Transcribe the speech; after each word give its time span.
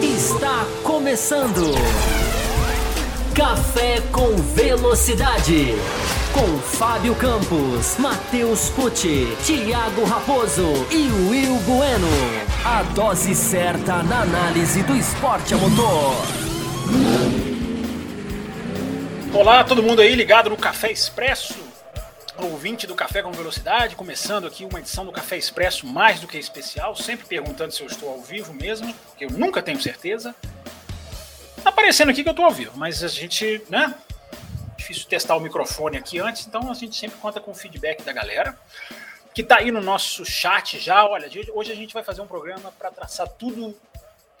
Está 0.00 0.64
começando. 0.84 1.74
Café 3.34 4.00
com 4.12 4.36
Velocidade. 4.54 5.74
Com 6.32 6.58
Fábio 6.60 7.16
Campos, 7.16 7.96
Matheus 7.98 8.68
Pucci, 8.70 9.26
Thiago 9.44 10.04
Raposo 10.04 10.86
e 10.92 11.10
Will 11.28 11.56
Bueno. 11.66 12.06
A 12.64 12.84
dose 12.84 13.34
certa 13.34 14.04
na 14.04 14.22
análise 14.22 14.84
do 14.84 14.94
esporte 14.94 15.52
a 15.52 15.56
motor. 15.56 16.14
Olá, 19.34 19.64
todo 19.64 19.82
mundo 19.82 20.00
aí 20.00 20.14
ligado 20.14 20.48
no 20.48 20.56
Café 20.56 20.92
Expresso, 20.92 21.67
ouvinte 22.46 22.86
do 22.86 22.94
Café 22.94 23.22
com 23.22 23.32
Velocidade, 23.32 23.96
começando 23.96 24.46
aqui 24.46 24.64
uma 24.64 24.78
edição 24.78 25.04
do 25.04 25.10
Café 25.10 25.36
Expresso 25.36 25.86
mais 25.86 26.20
do 26.20 26.28
que 26.28 26.38
especial, 26.38 26.94
sempre 26.94 27.26
perguntando 27.26 27.72
se 27.72 27.82
eu 27.82 27.86
estou 27.86 28.08
ao 28.08 28.20
vivo 28.20 28.54
mesmo, 28.54 28.94
que 29.16 29.24
eu 29.24 29.30
nunca 29.30 29.60
tenho 29.60 29.80
certeza. 29.80 30.34
Tá 31.62 31.70
aparecendo 31.70 32.10
aqui 32.10 32.22
que 32.22 32.28
eu 32.28 32.32
estou 32.32 32.44
ao 32.44 32.52
vivo, 32.52 32.72
mas 32.76 33.02
a 33.02 33.08
gente, 33.08 33.62
né? 33.68 33.94
Difícil 34.76 35.06
testar 35.06 35.36
o 35.36 35.40
microfone 35.40 35.96
aqui 35.96 36.20
antes, 36.20 36.46
então 36.46 36.70
a 36.70 36.74
gente 36.74 36.96
sempre 36.96 37.18
conta 37.18 37.40
com 37.40 37.50
o 37.50 37.54
feedback 37.54 38.02
da 38.02 38.12
galera 38.12 38.56
que 39.34 39.42
tá 39.42 39.58
aí 39.58 39.70
no 39.70 39.80
nosso 39.80 40.24
chat 40.24 40.78
já. 40.78 41.06
Olha, 41.06 41.28
hoje 41.52 41.72
a 41.72 41.74
gente 41.74 41.94
vai 41.94 42.02
fazer 42.02 42.20
um 42.20 42.26
programa 42.26 42.72
para 42.72 42.90
traçar 42.90 43.28
tudo, 43.28 43.76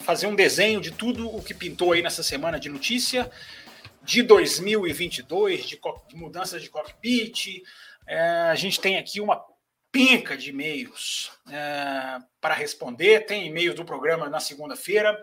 fazer 0.00 0.26
um 0.26 0.34
desenho 0.34 0.80
de 0.80 0.90
tudo 0.90 1.28
o 1.34 1.42
que 1.42 1.54
pintou 1.54 1.92
aí 1.92 2.02
nessa 2.02 2.22
semana 2.22 2.58
de 2.58 2.68
notícia 2.68 3.30
de 4.02 4.22
2022, 4.22 5.66
de, 5.66 5.78
de 6.08 6.16
mudanças 6.16 6.62
de 6.62 6.70
cockpit. 6.70 7.62
É, 8.08 8.20
a 8.50 8.54
gente 8.54 8.80
tem 8.80 8.96
aqui 8.96 9.20
uma 9.20 9.44
penca 9.92 10.36
de 10.36 10.50
e-mails 10.50 11.30
é, 11.50 12.18
para 12.40 12.54
responder. 12.54 13.26
Tem 13.26 13.46
e-mails 13.46 13.76
do 13.76 13.84
programa 13.84 14.28
na 14.28 14.40
segunda-feira, 14.40 15.22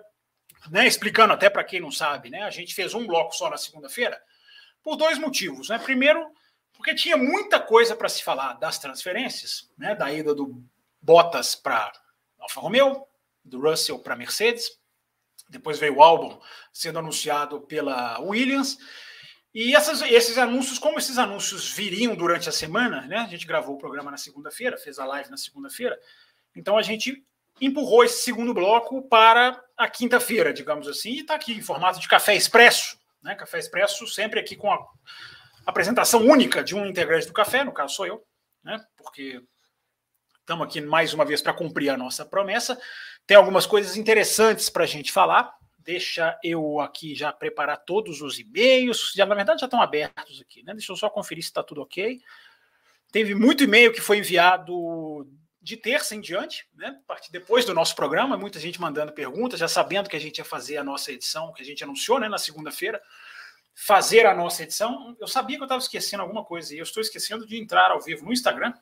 né, 0.69 0.85
explicando 0.85 1.33
até 1.33 1.49
para 1.49 1.63
quem 1.63 1.79
não 1.79 1.91
sabe, 1.91 2.29
né, 2.29 2.43
a 2.43 2.49
gente 2.49 2.73
fez 2.73 2.93
um 2.93 3.05
bloco 3.05 3.35
só 3.35 3.49
na 3.49 3.57
segunda-feira 3.57 4.21
por 4.83 4.95
dois 4.95 5.17
motivos. 5.17 5.69
Né? 5.69 5.79
Primeiro, 5.79 6.31
porque 6.73 6.93
tinha 6.93 7.17
muita 7.17 7.59
coisa 7.59 7.95
para 7.95 8.07
se 8.07 8.23
falar 8.23 8.53
das 8.53 8.77
transferências, 8.77 9.69
né, 9.77 9.95
da 9.95 10.11
ida 10.11 10.33
do 10.33 10.63
Bottas 11.01 11.55
para 11.55 11.91
Alfa 12.39 12.61
Romeo, 12.61 13.05
do 13.43 13.59
Russell 13.59 13.99
para 13.99 14.15
Mercedes, 14.15 14.69
depois 15.49 15.79
veio 15.79 15.97
o 15.97 16.03
álbum 16.03 16.39
sendo 16.73 16.99
anunciado 16.99 17.61
pela 17.61 18.19
Williams. 18.19 18.77
E 19.55 19.73
essas, 19.73 20.01
esses 20.01 20.37
anúncios, 20.37 20.77
como 20.77 20.99
esses 20.99 21.17
anúncios 21.17 21.71
viriam 21.71 22.13
durante 22.13 22.49
a 22.49 22.51
semana, 22.51 23.03
né? 23.03 23.19
A 23.19 23.27
gente 23.27 23.47
gravou 23.47 23.75
o 23.75 23.77
programa 23.77 24.11
na 24.11 24.17
segunda-feira, 24.17 24.77
fez 24.77 24.99
a 24.99 25.05
live 25.05 25.31
na 25.31 25.37
segunda-feira. 25.37 25.97
Então 26.53 26.77
a 26.77 26.81
gente 26.81 27.25
empurrou 27.61 28.03
esse 28.03 28.21
segundo 28.21 28.53
bloco 28.53 29.01
para 29.07 29.57
a 29.77 29.89
quinta-feira, 29.89 30.51
digamos 30.51 30.89
assim, 30.89 31.11
e 31.11 31.19
está 31.21 31.35
aqui 31.35 31.53
em 31.53 31.61
formato 31.61 32.01
de 32.01 32.07
café 32.09 32.35
expresso. 32.35 32.99
Né? 33.23 33.33
Café 33.33 33.57
expresso, 33.57 34.05
sempre 34.07 34.41
aqui 34.41 34.57
com 34.57 34.69
a 34.69 34.85
apresentação 35.65 36.21
única 36.21 36.61
de 36.61 36.75
um 36.75 36.85
integrante 36.85 37.27
do 37.27 37.33
café, 37.33 37.63
no 37.63 37.71
caso 37.71 37.95
sou 37.95 38.05
eu, 38.05 38.21
né? 38.61 38.85
porque 38.97 39.41
estamos 40.41 40.67
aqui 40.67 40.81
mais 40.81 41.13
uma 41.13 41.23
vez 41.23 41.41
para 41.41 41.53
cumprir 41.53 41.91
a 41.91 41.97
nossa 41.97 42.25
promessa. 42.25 42.77
Tem 43.25 43.37
algumas 43.37 43.65
coisas 43.65 43.95
interessantes 43.95 44.69
para 44.69 44.83
a 44.83 44.87
gente 44.87 45.13
falar. 45.13 45.55
Deixa 45.85 46.35
eu 46.43 46.79
aqui 46.79 47.13
já 47.13 47.31
preparar 47.31 47.77
todos 47.77 48.19
os 48.19 48.39
e-mails. 48.39 49.13
Já, 49.15 49.23
na 49.23 49.35
verdade, 49.35 49.61
já 49.61 49.67
estão 49.67 49.79
abertos 49.79 50.41
aqui, 50.41 50.63
né? 50.63 50.73
Deixa 50.73 50.91
eu 50.91 50.95
só 50.95 51.09
conferir 51.11 51.43
se 51.43 51.49
está 51.49 51.61
tudo 51.61 51.81
ok. 51.81 52.19
Teve 53.11 53.35
muito 53.35 53.63
e-mail 53.63 53.93
que 53.93 54.01
foi 54.01 54.17
enviado 54.17 55.27
de 55.61 55.77
terça 55.77 56.15
em 56.15 56.21
diante, 56.21 56.67
né? 56.73 56.99
Parte 57.05 57.31
depois 57.31 57.65
do 57.65 57.73
nosso 57.73 57.95
programa, 57.95 58.35
muita 58.35 58.59
gente 58.59 58.81
mandando 58.81 59.13
perguntas, 59.13 59.59
já 59.59 59.67
sabendo 59.67 60.09
que 60.09 60.15
a 60.15 60.19
gente 60.19 60.39
ia 60.39 60.43
fazer 60.43 60.77
a 60.77 60.83
nossa 60.83 61.11
edição, 61.11 61.53
que 61.53 61.61
a 61.61 61.65
gente 61.65 61.83
anunciou 61.83 62.19
né, 62.19 62.27
na 62.27 62.39
segunda-feira, 62.39 62.99
fazer 63.75 64.25
a 64.25 64.33
nossa 64.33 64.63
edição. 64.63 65.15
Eu 65.19 65.27
sabia 65.27 65.55
que 65.57 65.61
eu 65.61 65.65
estava 65.65 65.81
esquecendo 65.81 66.23
alguma 66.23 66.43
coisa 66.43 66.73
e 66.73 66.79
eu 66.79 66.83
estou 66.83 66.99
esquecendo 66.99 67.45
de 67.45 67.61
entrar 67.61 67.91
ao 67.91 68.01
vivo 68.01 68.25
no 68.25 68.33
Instagram 68.33 68.73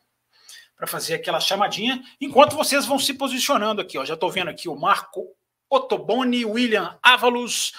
para 0.76 0.88
fazer 0.88 1.16
aquela 1.16 1.42
chamadinha, 1.42 2.02
enquanto 2.20 2.56
vocês 2.56 2.86
vão 2.86 2.98
se 2.98 3.14
posicionando 3.14 3.82
aqui. 3.82 3.98
Ó. 3.98 4.06
Já 4.06 4.14
estou 4.14 4.32
vendo 4.32 4.50
aqui 4.50 4.70
o 4.70 4.76
Marco 4.76 5.36
Ottoboni, 5.74 6.46
William 6.46 6.98
Ávalos, 7.02 7.74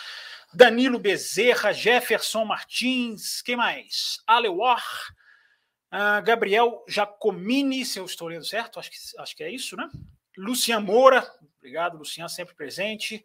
Danilo 0.53 0.99
Bezerra, 0.99 1.73
Jefferson 1.73 2.45
Martins, 2.45 3.43
quem 3.43 3.57
mais? 3.57 4.19
Alewar, 4.27 4.85
uh, 5.93 6.23
Gabriel 6.25 6.85
Jacomini, 6.89 7.85
se 7.85 7.99
eu 7.99 8.05
estou 8.05 8.29
lendo 8.29 8.45
certo, 8.45 8.79
acho 8.79 8.91
que, 8.91 8.97
acho 9.19 9.37
que 9.37 9.45
é 9.45 9.51
isso, 9.51 9.77
né? 9.77 9.89
Lucian 10.37 10.81
Moura, 10.81 11.25
obrigado, 11.59 11.97
Lucian, 11.97 12.29
sempre 12.29 12.55
presente. 12.55 13.25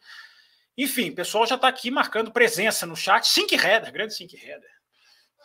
Enfim, 0.78 1.10
o 1.10 1.16
pessoal 1.16 1.46
já 1.46 1.56
está 1.56 1.68
aqui 1.68 1.90
marcando 1.90 2.32
presença 2.32 2.86
no 2.86 2.96
chat. 2.96 3.28
Sink 3.28 3.56
Header, 3.56 3.92
grande 3.92 4.14
Sink 4.14 4.36
Header 4.36 4.80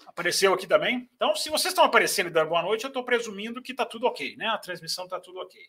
apareceu 0.07 0.55
aqui 0.55 0.67
também. 0.67 1.11
Então, 1.17 1.35
se 1.35 1.51
vocês 1.51 1.73
estão 1.73 1.85
aparecendo 1.85 2.29
e 2.29 2.31
dando 2.31 2.49
boa 2.49 2.63
noite, 2.63 2.85
eu 2.85 2.89
estou 2.89 3.05
presumindo 3.05 3.61
que 3.61 3.73
está 3.73 3.85
tudo 3.85 4.07
ok, 4.07 4.37
né? 4.37 4.47
A 4.47 4.59
transmissão 4.59 5.05
está 5.05 5.19
tudo 5.19 5.41
ok. 5.41 5.61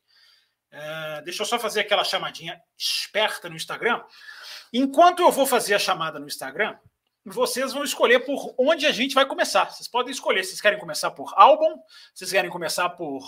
É, 0.77 1.21
deixa 1.21 1.41
eu 1.41 1.45
só 1.45 1.57
fazer 1.57 1.79
aquela 1.79 2.03
chamadinha 2.03 2.61
esperta 2.77 3.47
no 3.49 3.55
Instagram. 3.55 4.03
Enquanto 4.73 5.21
eu 5.21 5.31
vou 5.31 5.45
fazer 5.45 5.73
a 5.73 5.79
chamada 5.79 6.19
no 6.19 6.27
Instagram, 6.27 6.77
vocês 7.25 7.71
vão 7.71 7.85
escolher 7.85 8.25
por 8.25 8.53
onde 8.59 8.85
a 8.85 8.91
gente 8.91 9.15
vai 9.15 9.25
começar. 9.25 9.71
Vocês 9.71 9.87
podem 9.87 10.11
escolher. 10.11 10.43
Vocês 10.43 10.59
querem 10.59 10.77
começar 10.77 11.11
por 11.11 11.33
álbum? 11.37 11.79
Vocês 12.13 12.29
querem 12.29 12.51
começar 12.51 12.89
por 12.89 13.23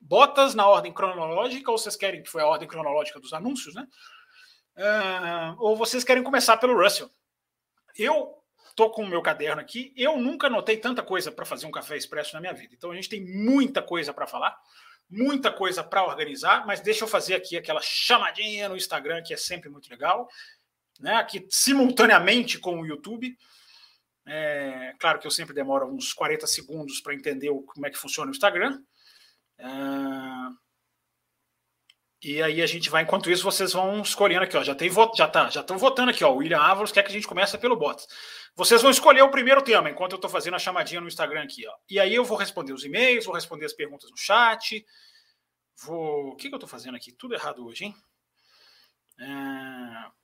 botas 0.00 0.54
na 0.54 0.66
ordem 0.66 0.90
cronológica? 0.90 1.70
Ou 1.70 1.76
vocês 1.76 1.96
querem 1.96 2.22
que 2.22 2.30
foi 2.30 2.40
a 2.40 2.46
ordem 2.46 2.66
cronológica 2.66 3.20
dos 3.20 3.34
anúncios, 3.34 3.74
né? 3.74 3.86
Uh, 4.78 5.56
ou 5.58 5.76
vocês 5.76 6.02
querem 6.02 6.22
começar 6.22 6.56
pelo 6.56 6.82
Russell? 6.82 7.10
Eu 7.94 8.36
Estou 8.76 8.90
com 8.90 9.04
o 9.04 9.08
meu 9.08 9.22
caderno 9.22 9.62
aqui. 9.62 9.90
Eu 9.96 10.18
nunca 10.18 10.50
notei 10.50 10.76
tanta 10.76 11.02
coisa 11.02 11.32
para 11.32 11.46
fazer 11.46 11.64
um 11.64 11.70
café 11.70 11.96
expresso 11.96 12.34
na 12.34 12.42
minha 12.42 12.52
vida. 12.52 12.74
Então 12.74 12.90
a 12.90 12.94
gente 12.94 13.08
tem 13.08 13.24
muita 13.24 13.80
coisa 13.80 14.12
para 14.12 14.26
falar, 14.26 14.54
muita 15.08 15.52
coisa 15.52 15.84
para 15.84 16.04
organizar, 16.04 16.66
mas 16.66 16.80
deixa 16.80 17.04
eu 17.04 17.08
fazer 17.08 17.34
aqui 17.34 17.56
aquela 17.56 17.80
chamadinha 17.82 18.68
no 18.68 18.76
Instagram, 18.76 19.22
que 19.22 19.32
é 19.32 19.36
sempre 19.36 19.68
muito 19.68 19.88
legal, 19.88 20.28
né? 21.00 21.14
Aqui 21.16 21.46
simultaneamente 21.48 22.58
com 22.58 22.80
o 22.80 22.86
YouTube. 22.86 23.36
É, 24.26 24.92
claro 24.98 25.18
que 25.18 25.26
eu 25.26 25.30
sempre 25.30 25.54
demoro 25.54 25.86
uns 25.86 26.12
40 26.12 26.46
segundos 26.46 27.00
para 27.00 27.14
entender 27.14 27.50
como 27.66 27.86
é 27.86 27.90
que 27.90 27.98
funciona 27.98 28.30
o 28.30 28.34
Instagram. 28.34 28.82
É, 29.58 29.66
e 32.22 32.42
aí 32.42 32.62
a 32.62 32.66
gente 32.66 32.90
vai, 32.90 33.02
enquanto 33.02 33.30
isso, 33.30 33.44
vocês 33.44 33.72
vão 33.72 34.00
escolhendo 34.00 34.42
aqui, 34.42 34.56
ó. 34.56 34.64
Já 34.64 34.74
tem 34.74 34.88
voto, 34.88 35.16
já 35.16 35.28
tá, 35.28 35.48
já 35.48 35.60
estão 35.60 35.78
votando 35.78 36.10
aqui, 36.10 36.24
ó. 36.24 36.32
O 36.32 36.38
William 36.38 36.58
Ávaros 36.58 36.90
quer 36.90 37.02
que 37.02 37.10
a 37.10 37.12
gente 37.12 37.28
comece 37.28 37.56
pelo 37.58 37.76
Bottas. 37.76 38.06
Vocês 38.56 38.82
vão 38.82 38.90
escolher 38.90 39.22
o 39.22 39.30
primeiro 39.30 39.62
tema, 39.62 39.90
enquanto 39.90 40.12
eu 40.12 40.16
estou 40.16 40.30
fazendo 40.30 40.54
a 40.54 40.58
chamadinha 40.58 41.00
no 41.00 41.08
Instagram 41.08 41.44
aqui, 41.44 41.66
ó. 41.68 41.74
E 41.88 42.00
aí 42.00 42.14
eu 42.14 42.24
vou 42.24 42.38
responder 42.38 42.72
os 42.72 42.84
e-mails, 42.84 43.26
vou 43.26 43.34
responder 43.34 43.66
as 43.66 43.72
perguntas 43.72 44.10
no 44.10 44.16
chat. 44.16 44.84
Vou. 45.82 46.28
O 46.28 46.36
que, 46.36 46.48
que 46.48 46.54
eu 46.54 46.58
estou 46.58 46.68
fazendo 46.68 46.96
aqui? 46.96 47.12
Tudo 47.12 47.34
errado 47.34 47.66
hoje, 47.66 47.84
hein? 47.84 47.94
É 49.20 50.16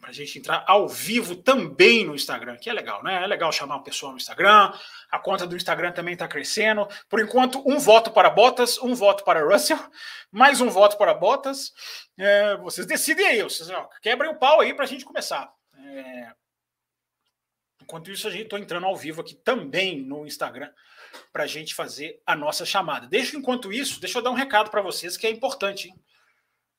para 0.00 0.10
a 0.10 0.12
gente 0.12 0.38
entrar 0.38 0.64
ao 0.66 0.88
vivo 0.88 1.36
também 1.36 2.04
no 2.04 2.14
Instagram, 2.14 2.56
que 2.56 2.70
é 2.70 2.72
legal, 2.72 3.04
né? 3.04 3.22
É 3.22 3.26
legal 3.26 3.52
chamar 3.52 3.76
o 3.76 3.82
pessoal 3.82 4.12
no 4.12 4.18
Instagram. 4.18 4.72
A 5.10 5.18
conta 5.18 5.46
do 5.46 5.54
Instagram 5.54 5.92
também 5.92 6.14
está 6.14 6.26
crescendo. 6.26 6.88
Por 7.08 7.20
enquanto, 7.20 7.62
um 7.68 7.78
voto 7.78 8.10
para 8.10 8.30
Bottas, 8.30 8.78
um 8.78 8.94
voto 8.94 9.22
para 9.24 9.44
Russell, 9.44 9.78
mais 10.32 10.60
um 10.60 10.70
voto 10.70 10.96
para 10.96 11.12
Bottas. 11.12 11.72
É, 12.18 12.56
vocês 12.56 12.86
decidem 12.86 13.26
aí, 13.26 13.42
vocês 13.42 13.68
ó, 13.68 13.88
quebrem 14.00 14.30
o 14.30 14.38
pau 14.38 14.60
aí 14.60 14.72
para 14.72 14.84
a 14.84 14.88
gente 14.88 15.04
começar. 15.04 15.52
É... 15.76 16.39
Enquanto 17.90 18.08
isso, 18.08 18.28
a 18.28 18.30
gente 18.30 18.44
está 18.44 18.56
entrando 18.56 18.86
ao 18.86 18.96
vivo 18.96 19.20
aqui 19.20 19.34
também 19.34 20.00
no 20.00 20.24
Instagram 20.24 20.70
para 21.32 21.42
a 21.42 21.46
gente 21.48 21.74
fazer 21.74 22.22
a 22.24 22.36
nossa 22.36 22.64
chamada. 22.64 23.08
Deixa 23.08 23.36
enquanto 23.36 23.72
isso, 23.72 24.00
deixa 24.00 24.18
eu 24.18 24.22
dar 24.22 24.30
um 24.30 24.34
recado 24.34 24.70
para 24.70 24.80
vocês 24.80 25.16
que 25.16 25.26
é 25.26 25.30
importante. 25.30 25.92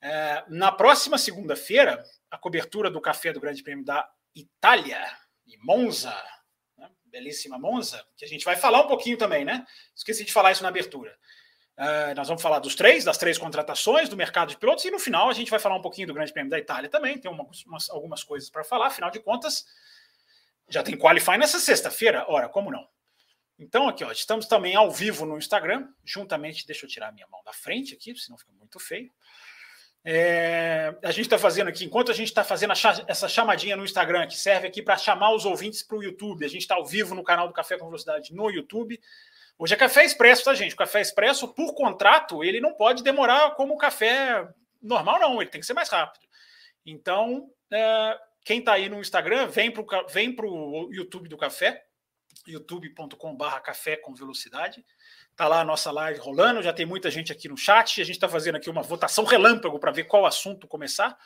É, 0.02 0.42
na 0.48 0.72
próxima 0.72 1.18
segunda-feira, 1.18 2.02
a 2.30 2.38
cobertura 2.38 2.90
do 2.90 3.02
café 3.02 3.34
do 3.34 3.42
Grande 3.42 3.62
Prêmio 3.62 3.84
da 3.84 4.10
Itália, 4.34 5.06
e 5.46 5.58
Monza, 5.58 6.16
né? 6.78 6.90
belíssima 7.04 7.60
Monza, 7.60 8.02
que 8.16 8.24
a 8.24 8.28
gente 8.28 8.46
vai 8.46 8.56
falar 8.56 8.80
um 8.80 8.88
pouquinho 8.88 9.18
também, 9.18 9.44
né? 9.44 9.66
Esqueci 9.94 10.24
de 10.24 10.31
falar 10.31 10.54
isso 10.54 10.64
na 10.64 10.69
abertura. 10.69 11.14
Uh, 11.78 12.16
nós 12.16 12.30
vamos 12.30 12.42
falar 12.42 12.60
dos 12.60 12.74
três, 12.74 13.04
das 13.04 13.18
três 13.18 13.38
contratações 13.38 14.07
do 14.07 14.16
mercado 14.16 14.48
de 14.48 14.57
pilotos, 14.57 14.86
e 14.86 14.92
no 14.92 14.98
final 14.98 15.30
a 15.30 15.34
gente 15.34 15.52
vai 15.52 15.60
falar 15.60 15.75
um 15.75 15.81
pouquinho 15.81 16.07
do 16.07 16.14
Grande 16.14 16.31
Prêmio 16.31 16.50
da 16.50 16.57
Itália 16.57 16.90
também. 16.90 17.18
Tem 17.18 17.30
uma, 17.30 17.46
umas, 17.66 17.90
algumas 17.90 18.24
coisas 18.24 18.50
para 18.50 18.64
falar, 18.64 18.88
afinal 18.88 19.12
de 19.12 19.19
contas, 19.19 19.66
já 20.71 20.81
tem 20.81 20.97
Qualify 20.97 21.38
nessa 21.38 21.59
sexta-feira. 21.59 22.25
Ora, 22.27 22.47
como 22.50 22.71
não? 22.71 22.88
Então, 23.59 23.88
aqui, 23.88 24.03
ó, 24.03 24.12
estamos 24.12 24.47
também 24.47 24.75
ao 24.75 24.89
vivo 24.89 25.25
no 25.25 25.38
Instagram, 25.38 25.88
juntamente. 26.03 26.65
Deixa 26.65 26.85
eu 26.85 26.89
tirar 26.89 27.09
a 27.09 27.12
minha 27.12 27.27
mão 27.27 27.44
da 27.44 27.53
frente 27.53 27.94
aqui, 27.94 28.15
senão 28.15 28.38
fica 28.38 28.51
muito 28.53 28.79
feio. 28.79 29.12
É, 30.03 30.95
a 31.03 31.12
gente 31.12 31.25
está 31.25 31.38
fazendo 31.38 31.68
aqui, 31.68 31.85
enquanto 31.85 32.09
a 32.09 32.13
gente 32.13 32.29
está 32.29 32.44
fazendo 32.44 32.73
essa 33.07 33.29
chamadinha 33.29 33.75
no 33.75 33.85
Instagram, 33.85 34.25
que 34.25 34.35
serve 34.35 34.68
aqui 34.68 34.81
para 34.81 34.97
chamar 34.97 35.31
os 35.35 35.45
ouvintes 35.45 35.83
para 35.83 35.97
o 35.97 36.03
YouTube, 36.03 36.44
a 36.44 36.47
gente 36.47 36.62
está 36.62 36.73
ao 36.73 36.85
vivo 36.85 37.13
no 37.13 37.23
canal 37.23 37.47
do 37.47 37.53
Café 37.53 37.77
com 37.77 37.85
Velocidade 37.85 38.33
no 38.33 38.50
YouTube. 38.50 39.00
Hoje 39.59 39.75
é 39.75 39.77
café 39.77 40.03
expresso, 40.03 40.44
tá, 40.45 40.56
gente? 40.56 40.75
Café 40.75 41.01
expresso, 41.01 41.47
por 41.53 41.75
contrato, 41.75 42.44
ele 42.44 42.59
não 42.59 42.73
pode 42.73 43.03
demorar 43.03 43.51
como 43.51 43.75
o 43.75 43.77
café 43.77 44.47
normal, 44.81 45.19
não. 45.19 45.39
Ele 45.39 45.51
tem 45.51 45.62
que 45.62 45.68
ser 45.68 45.75
mais 45.75 45.88
rápido. 45.88 46.25
Então, 46.83 47.47
é, 47.71 48.18
quem 48.44 48.60
está 48.60 48.74
aí 48.74 48.90
no 48.90 49.00
Instagram, 49.00 49.48
vem 49.48 49.72
para 49.72 49.82
o 49.82 50.08
vem 50.08 50.36
pro 50.36 50.90
YouTube 50.92 51.30
do 51.30 51.38
café, 51.38 51.86
youtube.com.br 52.48 53.60
café 53.64 53.96
com 53.96 54.14
velocidade. 54.14 54.84
Tá 55.36 55.48
lá 55.48 55.62
a 55.62 55.66
nossa 55.66 55.92
live 55.92 56.20
rolando, 56.20 56.62
já 56.62 56.74
tem 56.74 56.86
muita 56.86 57.10
gente 57.12 57.32
aqui 57.32 57.48
no 57.48 57.58
chat. 57.58 58.02
A 58.02 58.06
gente 58.06 58.16
está 58.16 58.28
fazendo 58.28 58.56
aqui 58.56 58.70
uma 58.70 58.82
votação 58.82 59.24
relâmpago 59.26 59.80
para 59.80 59.92
ver 59.92 60.06
qual 60.06 60.26
assunto 60.26 60.68
começar. 60.68 61.18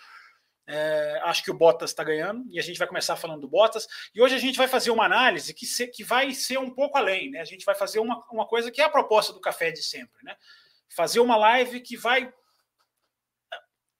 É, 0.67 1.21
acho 1.23 1.43
que 1.43 1.51
o 1.51 1.53
Bottas 1.53 1.91
está 1.91 2.03
ganhando 2.03 2.43
e 2.49 2.59
a 2.59 2.63
gente 2.63 2.79
vai 2.79 2.87
começar 2.87 3.15
falando 3.15 3.41
do 3.41 3.47
Bottas. 3.47 3.87
E 4.13 4.21
hoje 4.21 4.35
a 4.35 4.39
gente 4.39 4.57
vai 4.57 4.67
fazer 4.67 4.91
uma 4.91 5.05
análise 5.05 5.53
que, 5.53 5.65
se, 5.65 5.87
que 5.87 6.03
vai 6.03 6.33
ser 6.33 6.57
um 6.57 6.71
pouco 6.71 6.97
além, 6.97 7.29
né? 7.31 7.39
A 7.39 7.45
gente 7.45 7.63
vai 7.63 7.75
fazer 7.75 7.99
uma, 7.99 8.23
uma 8.31 8.47
coisa 8.47 8.71
que 8.71 8.81
é 8.81 8.83
a 8.83 8.89
proposta 8.89 9.31
do 9.31 9.39
café 9.39 9.71
de 9.71 9.83
sempre, 9.83 10.23
né? 10.23 10.35
Fazer 10.89 11.19
uma 11.19 11.37
live 11.37 11.81
que 11.81 11.95
vai 11.95 12.31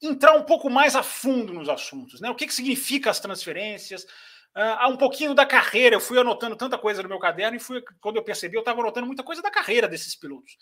entrar 0.01 0.33
um 0.33 0.43
pouco 0.43 0.69
mais 0.69 0.95
a 0.95 1.03
fundo 1.03 1.53
nos 1.53 1.69
assuntos, 1.69 2.21
né? 2.21 2.29
O 2.29 2.35
que, 2.35 2.47
que 2.47 2.53
significa 2.53 3.09
as 3.09 3.19
transferências? 3.19 4.03
Uh, 4.55 4.89
um 4.89 4.97
pouquinho 4.97 5.33
da 5.33 5.45
carreira. 5.45 5.95
Eu 5.95 5.99
fui 5.99 6.17
anotando 6.17 6.55
tanta 6.55 6.77
coisa 6.77 7.03
no 7.03 7.09
meu 7.09 7.19
caderno 7.19 7.57
e 7.57 7.59
fui, 7.59 7.83
quando 7.99 8.15
eu 8.17 8.23
percebi, 8.23 8.55
eu 8.55 8.61
estava 8.61 8.81
anotando 8.81 9.07
muita 9.07 9.23
coisa 9.23 9.41
da 9.41 9.51
carreira 9.51 9.87
desses 9.87 10.15
pilotos 10.15 10.57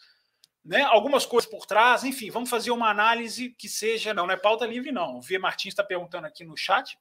né, 0.64 0.82
algumas 0.84 1.26
coisas 1.26 1.50
por 1.50 1.66
trás, 1.66 2.04
enfim, 2.04 2.30
vamos 2.32 2.50
fazer 2.50 2.72
uma 2.72 2.90
análise 2.90 3.50
que 3.50 3.68
seja, 3.68 4.14
não, 4.14 4.26
não 4.26 4.34
é 4.34 4.38
pauta 4.38 4.66
livre, 4.66 4.92
não. 4.92 5.18
O 5.18 5.22
V. 5.22 5.38
Martins 5.38 5.74
está 5.74 5.84
perguntando 5.84 6.26
aqui 6.26 6.46
no 6.46 6.56
chat 6.56 6.98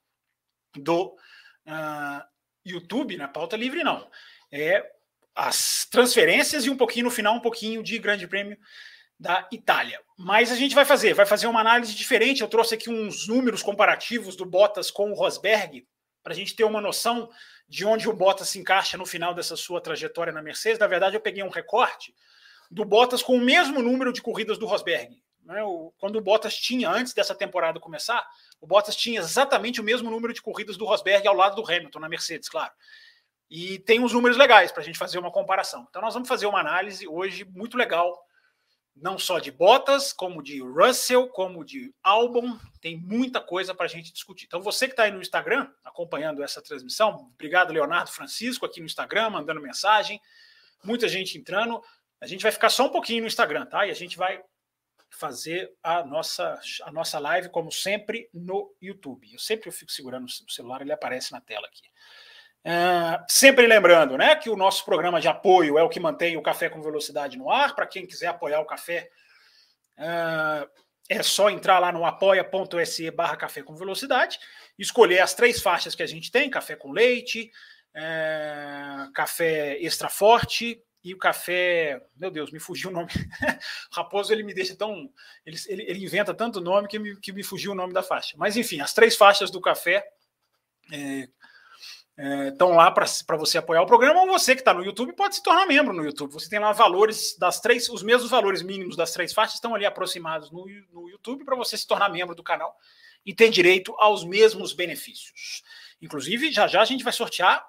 do 0.74 1.14
uh, 1.66 2.22
YouTube, 2.64 3.16
não 3.16 3.26
é 3.26 3.28
pauta 3.28 3.56
livre, 3.56 3.84
não. 3.84 4.10
É 4.50 4.84
as 5.34 5.86
transferências 5.90 6.66
e 6.66 6.70
um 6.70 6.76
pouquinho 6.76 7.04
no 7.04 7.10
final, 7.10 7.34
um 7.34 7.40
pouquinho 7.40 7.82
de 7.82 7.98
Grande 7.98 8.26
Prêmio 8.26 8.58
da 9.22 9.46
Itália. 9.52 10.00
Mas 10.18 10.50
a 10.50 10.56
gente 10.56 10.74
vai 10.74 10.84
fazer, 10.84 11.14
vai 11.14 11.24
fazer 11.24 11.46
uma 11.46 11.60
análise 11.60 11.94
diferente. 11.94 12.42
Eu 12.42 12.48
trouxe 12.48 12.74
aqui 12.74 12.90
uns 12.90 13.28
números 13.28 13.62
comparativos 13.62 14.34
do 14.34 14.44
Bottas 14.44 14.90
com 14.90 15.12
o 15.12 15.14
Rosberg, 15.14 15.86
para 16.24 16.32
a 16.32 16.36
gente 16.36 16.56
ter 16.56 16.64
uma 16.64 16.80
noção 16.80 17.30
de 17.68 17.84
onde 17.84 18.08
o 18.08 18.12
Bottas 18.12 18.48
se 18.48 18.58
encaixa 18.58 18.98
no 18.98 19.06
final 19.06 19.32
dessa 19.32 19.54
sua 19.56 19.80
trajetória 19.80 20.32
na 20.32 20.42
Mercedes. 20.42 20.80
Na 20.80 20.88
verdade, 20.88 21.14
eu 21.16 21.20
peguei 21.20 21.42
um 21.44 21.48
recorte 21.48 22.12
do 22.68 22.84
Bottas 22.84 23.22
com 23.22 23.36
o 23.36 23.40
mesmo 23.40 23.80
número 23.80 24.12
de 24.12 24.20
corridas 24.20 24.58
do 24.58 24.66
Rosberg. 24.66 25.16
Né? 25.44 25.60
Quando 25.98 26.16
o 26.16 26.20
Bottas 26.20 26.56
tinha, 26.56 26.90
antes 26.90 27.14
dessa 27.14 27.34
temporada 27.34 27.78
começar, 27.78 28.26
o 28.60 28.66
Bottas 28.66 28.96
tinha 28.96 29.20
exatamente 29.20 29.80
o 29.80 29.84
mesmo 29.84 30.10
número 30.10 30.34
de 30.34 30.42
corridas 30.42 30.76
do 30.76 30.84
Rosberg 30.84 31.26
ao 31.28 31.34
lado 31.34 31.54
do 31.54 31.64
Hamilton, 31.64 32.00
na 32.00 32.08
Mercedes, 32.08 32.48
claro. 32.48 32.72
E 33.48 33.78
tem 33.80 34.00
uns 34.00 34.12
números 34.12 34.36
legais 34.36 34.72
para 34.72 34.82
a 34.82 34.84
gente 34.84 34.98
fazer 34.98 35.18
uma 35.20 35.30
comparação. 35.30 35.86
Então, 35.88 36.02
nós 36.02 36.14
vamos 36.14 36.28
fazer 36.28 36.46
uma 36.46 36.58
análise 36.58 37.06
hoje 37.06 37.44
muito 37.44 37.76
legal, 37.76 38.20
não 38.94 39.18
só 39.18 39.38
de 39.38 39.50
Bottas, 39.50 40.12
como 40.12 40.42
de 40.42 40.60
Russell, 40.60 41.28
como 41.28 41.64
de 41.64 41.94
Albon. 42.02 42.58
Tem 42.80 42.96
muita 42.96 43.40
coisa 43.40 43.74
para 43.74 43.86
a 43.86 43.88
gente 43.88 44.12
discutir. 44.12 44.46
Então, 44.46 44.60
você 44.60 44.86
que 44.86 44.92
está 44.92 45.04
aí 45.04 45.10
no 45.10 45.20
Instagram, 45.20 45.70
acompanhando 45.84 46.42
essa 46.42 46.62
transmissão, 46.62 47.30
obrigado, 47.34 47.72
Leonardo 47.72 48.10
Francisco, 48.10 48.66
aqui 48.66 48.80
no 48.80 48.86
Instagram, 48.86 49.30
mandando 49.30 49.60
mensagem. 49.60 50.20
Muita 50.84 51.08
gente 51.08 51.38
entrando. 51.38 51.82
A 52.20 52.26
gente 52.26 52.42
vai 52.42 52.52
ficar 52.52 52.70
só 52.70 52.86
um 52.86 52.90
pouquinho 52.90 53.22
no 53.22 53.26
Instagram, 53.26 53.66
tá? 53.66 53.86
E 53.86 53.90
a 53.90 53.94
gente 53.94 54.16
vai 54.16 54.42
fazer 55.10 55.72
a 55.82 56.02
nossa, 56.04 56.58
a 56.82 56.90
nossa 56.90 57.18
live, 57.18 57.50
como 57.50 57.70
sempre, 57.70 58.28
no 58.32 58.74
YouTube. 58.80 59.30
Eu 59.32 59.38
sempre 59.38 59.70
fico 59.70 59.92
segurando 59.92 60.26
o 60.26 60.50
celular, 60.50 60.80
ele 60.80 60.92
aparece 60.92 61.32
na 61.32 61.40
tela 61.40 61.66
aqui. 61.66 61.82
Uh, 62.64 63.18
sempre 63.28 63.66
lembrando 63.66 64.16
né, 64.16 64.36
que 64.36 64.48
o 64.48 64.54
nosso 64.54 64.84
programa 64.84 65.20
de 65.20 65.26
apoio 65.26 65.76
é 65.76 65.82
o 65.82 65.88
que 65.88 65.98
mantém 65.98 66.36
o 66.36 66.42
Café 66.42 66.68
com 66.68 66.80
Velocidade 66.80 67.36
no 67.36 67.50
ar. 67.50 67.74
Para 67.74 67.86
quem 67.86 68.06
quiser 68.06 68.28
apoiar 68.28 68.60
o 68.60 68.66
café, 68.66 69.10
uh, 69.98 70.70
é 71.08 71.22
só 71.22 71.50
entrar 71.50 71.78
lá 71.78 71.90
no 71.92 72.04
apoia.se 72.04 73.10
barra 73.10 73.36
café 73.36 73.62
com 73.62 73.74
velocidade, 73.74 74.38
escolher 74.78 75.20
as 75.20 75.34
três 75.34 75.60
faixas 75.60 75.94
que 75.94 76.02
a 76.02 76.06
gente 76.06 76.30
tem: 76.30 76.48
café 76.48 76.76
com 76.76 76.92
leite, 76.92 77.50
uh, 77.96 79.12
café 79.12 79.76
extra 79.80 80.08
forte 80.08 80.82
e 81.04 81.12
o 81.12 81.18
café, 81.18 82.00
meu 82.16 82.30
Deus, 82.30 82.52
me 82.52 82.60
fugiu 82.60 82.90
o 82.90 82.92
nome. 82.92 83.10
o 83.10 83.94
Raposo 83.96 84.32
ele 84.32 84.44
me 84.44 84.54
deixa 84.54 84.76
tão, 84.76 85.10
ele, 85.44 85.56
ele, 85.66 85.82
ele, 85.82 86.04
inventa 86.04 86.32
tanto 86.32 86.60
nome 86.60 86.86
que 86.86 86.98
me, 86.98 87.16
que 87.16 87.32
me 87.32 87.42
fugiu 87.42 87.72
o 87.72 87.74
nome 87.74 87.92
da 87.92 88.02
faixa. 88.02 88.36
Mas 88.38 88.56
enfim, 88.56 88.80
as 88.80 88.94
três 88.94 89.16
faixas 89.16 89.50
do 89.50 89.60
café 89.60 90.06
estão 92.16 92.72
é, 92.72 92.76
lá 92.76 92.90
para 92.90 93.36
você 93.36 93.58
apoiar 93.58 93.82
o 93.82 93.86
programa. 93.86 94.20
Ou 94.20 94.26
você 94.28 94.54
que 94.54 94.60
está 94.60 94.74
no 94.74 94.84
YouTube 94.84 95.12
pode 95.14 95.36
se 95.36 95.42
tornar 95.42 95.66
membro 95.66 95.92
no 95.92 96.04
YouTube. 96.04 96.32
Você 96.32 96.48
tem 96.48 96.58
lá 96.58 96.72
valores 96.72 97.36
das 97.38 97.60
três, 97.60 97.88
os 97.88 98.02
mesmos 98.02 98.30
valores 98.30 98.62
mínimos 98.62 98.96
das 98.96 99.12
três 99.12 99.32
faixas 99.32 99.54
estão 99.54 99.74
ali 99.74 99.86
aproximados 99.86 100.50
no, 100.50 100.66
no 100.92 101.08
YouTube 101.08 101.44
para 101.44 101.56
você 101.56 101.76
se 101.76 101.86
tornar 101.86 102.08
membro 102.08 102.34
do 102.34 102.42
canal 102.42 102.76
e 103.24 103.34
ter 103.34 103.50
direito 103.50 103.94
aos 103.98 104.24
mesmos 104.24 104.72
benefícios. 104.72 105.62
Inclusive, 106.00 106.52
já 106.52 106.66
já 106.66 106.82
a 106.82 106.84
gente 106.84 107.04
vai 107.04 107.12
sortear 107.12 107.64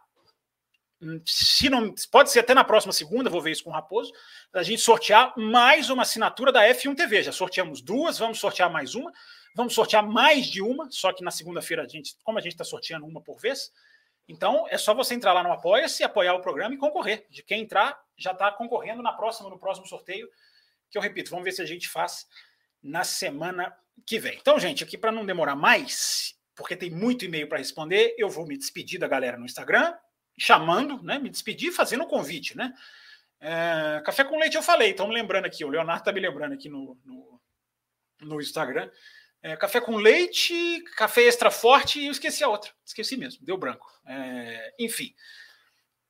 se 1.26 1.70
não 1.70 1.94
pode 2.12 2.32
ser 2.32 2.40
até 2.40 2.54
na 2.54 2.64
próxima 2.64 2.94
segunda, 2.94 3.30
vou 3.30 3.42
ver 3.42 3.52
isso 3.52 3.64
com 3.64 3.70
o 3.70 3.74
Raposo, 3.74 4.12
a 4.54 4.64
gente 4.64 4.82
sortear 4.82 5.34
mais 5.38 5.90
uma 5.90 6.04
assinatura 6.04 6.52
da 6.52 6.64
F1 6.70 6.96
TV. 6.96 7.24
Já 7.24 7.32
sorteamos 7.32 7.82
duas, 7.82 8.18
vamos 8.18 8.40
sortear 8.40 8.72
mais 8.72 8.96
uma, 8.96 9.12
vamos 9.56 9.74
sortear 9.74 10.08
mais 10.08 10.48
de 10.48 10.62
uma, 10.62 10.90
só 10.90 11.12
que 11.12 11.24
na 11.24 11.32
segunda-feira 11.32 11.84
a 11.84 11.88
gente, 11.88 12.16
como 12.24 12.38
a 12.38 12.42
gente 12.42 12.54
está 12.54 12.64
sorteando 12.64 13.06
uma 13.06 13.22
por 13.22 13.40
vez, 13.40 13.72
então 14.28 14.66
é 14.70 14.78
só 14.78 14.94
você 14.94 15.14
entrar 15.14 15.34
lá 15.34 15.44
no 15.44 15.52
Apoia-se, 15.52 16.04
apoiar 16.04 16.34
o 16.34 16.42
programa 16.42 16.76
e 16.76 16.78
concorrer. 16.78 17.26
De 17.30 17.44
quem 17.44 17.62
entrar 17.62 18.00
já 18.18 18.32
está 18.32 18.52
concorrendo 18.52 19.02
na 19.02 19.12
próxima, 19.12 19.50
no 19.50 19.60
próximo 19.60 19.88
sorteio, 19.88 20.30
que 20.90 20.98
eu 20.98 21.02
repito, 21.02 21.32
vamos 21.32 21.44
ver 21.44 21.52
se 21.52 21.62
a 21.62 21.66
gente 21.66 21.90
faz 21.90 22.28
na 22.82 23.04
semana 23.04 23.76
que 24.06 24.20
vem. 24.20 24.38
Então, 24.38 24.60
gente, 24.60 24.84
aqui 24.84 24.98
para 24.98 25.12
não 25.12 25.26
demorar 25.26 25.56
mais, 25.56 26.36
porque 26.56 26.76
tem 26.76 26.90
muito 26.90 27.26
e-mail 27.26 27.48
para 27.48 27.58
responder, 27.58 28.16
eu 28.18 28.30
vou 28.30 28.46
me 28.46 28.58
despedir 28.58 29.00
da 29.00 29.08
galera 29.08 29.38
no 29.38 29.46
Instagram, 29.46 29.94
chamando, 30.38 31.02
né? 31.04 31.20
Me 31.20 31.30
despedir 31.30 31.72
fazendo 31.72 32.04
um 32.04 32.08
convite, 32.08 32.56
né? 32.58 32.74
É, 33.40 34.02
café 34.06 34.24
com 34.24 34.38
leite 34.38 34.56
eu 34.56 34.64
falei, 34.64 34.92
estão 34.92 35.10
lembrando 35.10 35.46
aqui, 35.46 35.66
o 35.66 35.70
Leonardo 35.70 36.02
está 36.02 36.14
me 36.14 36.20
lembrando 36.20 36.54
aqui 36.54 36.70
no, 36.70 36.98
no, 37.04 37.42
no 38.22 38.42
Instagram. 38.42 38.90
É, 39.44 39.58
café 39.58 39.82
com 39.82 39.98
leite, 39.98 40.82
café 40.96 41.24
extra 41.24 41.52
forte 41.52 42.00
e 42.00 42.06
eu 42.06 42.14
esqueci 42.14 42.44
a 42.46 42.48
outra. 42.48 42.72
Esqueci 42.86 43.18
mesmo, 43.18 43.46
deu 43.46 43.58
branco. 43.58 43.92
É, 44.08 44.74
enfim. 44.80 45.14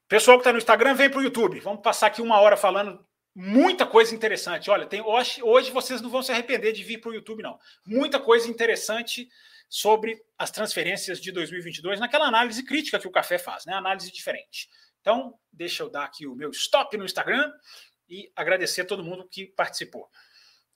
Pessoal 0.07 0.37
que 0.37 0.41
está 0.41 0.51
no 0.51 0.59
Instagram, 0.59 0.93
vem 0.93 1.09
para 1.09 1.19
o 1.19 1.23
YouTube. 1.23 1.59
Vamos 1.59 1.81
passar 1.81 2.07
aqui 2.07 2.21
uma 2.21 2.39
hora 2.39 2.55
falando 2.55 3.03
muita 3.33 3.87
coisa 3.87 4.13
interessante. 4.13 4.69
Olha, 4.69 4.85
tem, 4.85 5.01
hoje, 5.01 5.41
hoje 5.41 5.71
vocês 5.71 5.99
não 5.99 6.11
vão 6.11 6.21
se 6.21 6.31
arrepender 6.31 6.73
de 6.73 6.83
vir 6.83 6.99
para 6.99 7.09
o 7.09 7.13
YouTube, 7.15 7.41
não. 7.41 7.57
Muita 7.83 8.19
coisa 8.19 8.47
interessante 8.47 9.27
sobre 9.67 10.23
as 10.37 10.51
transferências 10.51 11.19
de 11.19 11.31
2022, 11.31 11.99
naquela 11.99 12.27
análise 12.27 12.63
crítica 12.63 12.99
que 12.99 13.07
o 13.07 13.11
Café 13.11 13.39
faz, 13.39 13.65
né? 13.65 13.73
Análise 13.73 14.11
diferente. 14.11 14.69
Então, 15.01 15.33
deixa 15.51 15.81
eu 15.81 15.89
dar 15.89 16.03
aqui 16.03 16.27
o 16.27 16.35
meu 16.35 16.51
stop 16.51 16.95
no 16.95 17.05
Instagram 17.05 17.51
e 18.07 18.31
agradecer 18.35 18.81
a 18.81 18.85
todo 18.85 19.03
mundo 19.03 19.27
que 19.27 19.47
participou, 19.47 20.07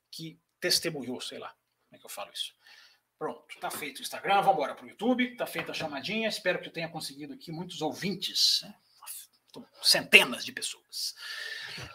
que 0.10 0.40
testemunhou, 0.60 1.22
sei 1.22 1.38
lá, 1.38 1.54
é 1.98 2.00
que 2.00 2.06
eu 2.06 2.10
falo 2.10 2.32
isso. 2.32 2.54
Pronto, 3.18 3.44
tá 3.60 3.72
feito 3.72 4.00
o 4.00 4.02
Instagram, 4.02 4.42
vamos 4.42 4.54
embora 4.54 4.76
para 4.76 4.86
o 4.86 4.90
YouTube, 4.90 5.36
tá 5.36 5.48
feita 5.48 5.72
a 5.72 5.74
chamadinha, 5.74 6.30
espero 6.30 6.60
que 6.60 6.68
eu 6.68 6.74
tenha 6.74 6.88
conseguido 6.88 7.34
aqui 7.34 7.52
muitos 7.52 7.82
ouvintes, 7.82 8.62
né? 8.64 8.76
centenas 9.82 10.46
de 10.46 10.52
pessoas. 10.52 11.16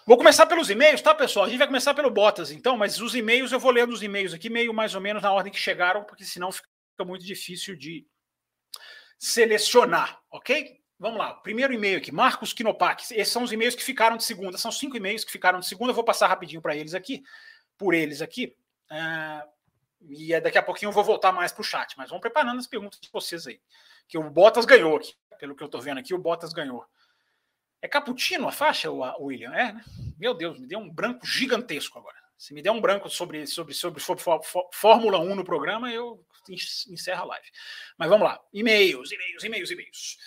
Vou 0.06 0.16
começar 0.16 0.47
pelos 0.47 0.71
e-mails, 0.71 1.00
tá, 1.00 1.14
pessoal? 1.14 1.47
A 1.47 1.49
gente 1.49 1.59
vai 1.59 1.66
começar 1.66 1.94
pelo 1.94 2.11
Botas, 2.11 2.50
então, 2.50 2.76
mas 2.76 3.00
os 3.00 3.14
e-mails 3.14 3.52
eu 3.52 3.61
vou 3.61 3.71
lendo 3.71 3.92
os 3.92 4.02
e-mails 4.02 4.35
aqui, 4.35 4.50
meio 4.50 4.75
mais 4.75 4.94
ou 4.94 5.00
menos 5.00 5.23
na 5.23 5.32
ordem 5.32 5.52
que 5.52 5.59
chegaram, 5.59 6.04
porque 6.04 6.25
senão 6.25 6.50
fica 6.50 6.66
muito 7.04 7.25
difícil 7.25 7.76
de 7.76 8.06
selecionar, 9.18 10.21
ok? 10.30 10.80
Vamos 10.99 11.18
lá, 11.18 11.35
primeiro 11.35 11.73
e-mail 11.73 11.99
aqui, 11.99 12.12
Marcos 12.12 12.52
Quinopax. 12.52 13.11
Esses 13.11 13.32
são 13.32 13.42
os 13.42 13.52
e-mails 13.52 13.75
que 13.75 13.82
ficaram 13.82 14.16
de 14.16 14.25
segunda, 14.25 14.56
são 14.56 14.71
cinco 14.71 14.97
e-mails 14.97 15.25
que 15.25 15.32
ficaram 15.32 15.59
de 15.59 15.66
segunda. 15.66 15.90
Eu 15.90 15.94
vou 15.97 16.04
passar 16.04 16.28
rapidinho 16.28 16.62
para 16.62 16.76
eles 16.76 16.94
aqui, 16.94 17.23
por 17.76 17.92
eles 17.92 18.23
aqui. 18.23 18.56
Uh, 18.90 19.49
e 20.09 20.40
daqui 20.40 20.59
a 20.59 20.62
pouquinho 20.62 20.88
eu 20.88 20.92
vou 20.92 21.04
voltar 21.04 21.32
mais 21.32 21.52
para 21.52 21.61
o 21.61 21.64
chat, 21.64 21.97
mas 21.97 22.09
vamos 22.09 22.21
preparando 22.21 22.59
as 22.59 22.66
perguntas 22.66 23.00
de 23.00 23.09
vocês 23.11 23.47
aí. 23.47 23.61
Que 24.09 24.18
o 24.18 24.30
Bottas 24.30 24.64
ganhou 24.64 24.97
aqui, 24.97 25.14
pelo 25.38 25.54
que 25.54 25.62
eu 25.62 25.66
estou 25.66 25.80
vendo 25.80 25.99
aqui, 25.99 26.14
o 26.14 26.18
Bottas 26.18 26.52
ganhou. 26.52 26.85
É 27.80 27.88
cappuccino 27.88 28.47
a 28.47 28.52
faixa, 28.52 28.90
o 28.90 29.25
William? 29.25 29.52
É, 29.52 29.73
né? 29.73 29.85
Meu 30.18 30.35
Deus, 30.35 30.59
me 30.59 30.66
deu 30.66 30.78
um 30.78 30.88
branco 30.88 31.26
gigantesco 31.26 31.99
agora. 31.99 32.16
Se 32.38 32.54
me 32.54 32.62
der 32.62 32.71
um 32.71 32.80
branco 32.80 33.09
sobre, 33.09 33.47
sobre, 33.47 33.75
sobre, 33.75 34.00
sobre 34.00 34.25
Fórmula 34.73 35.18
1 35.18 35.35
no 35.35 35.44
programa, 35.44 35.92
eu 35.92 36.25
encerro 36.49 37.23
a 37.23 37.26
live. 37.26 37.49
Mas 37.97 38.09
vamos 38.09 38.26
lá. 38.26 38.40
E-mails, 38.52 39.12
e-mails, 39.12 39.44
e-mails, 39.44 39.71
e-mails. 39.71 40.18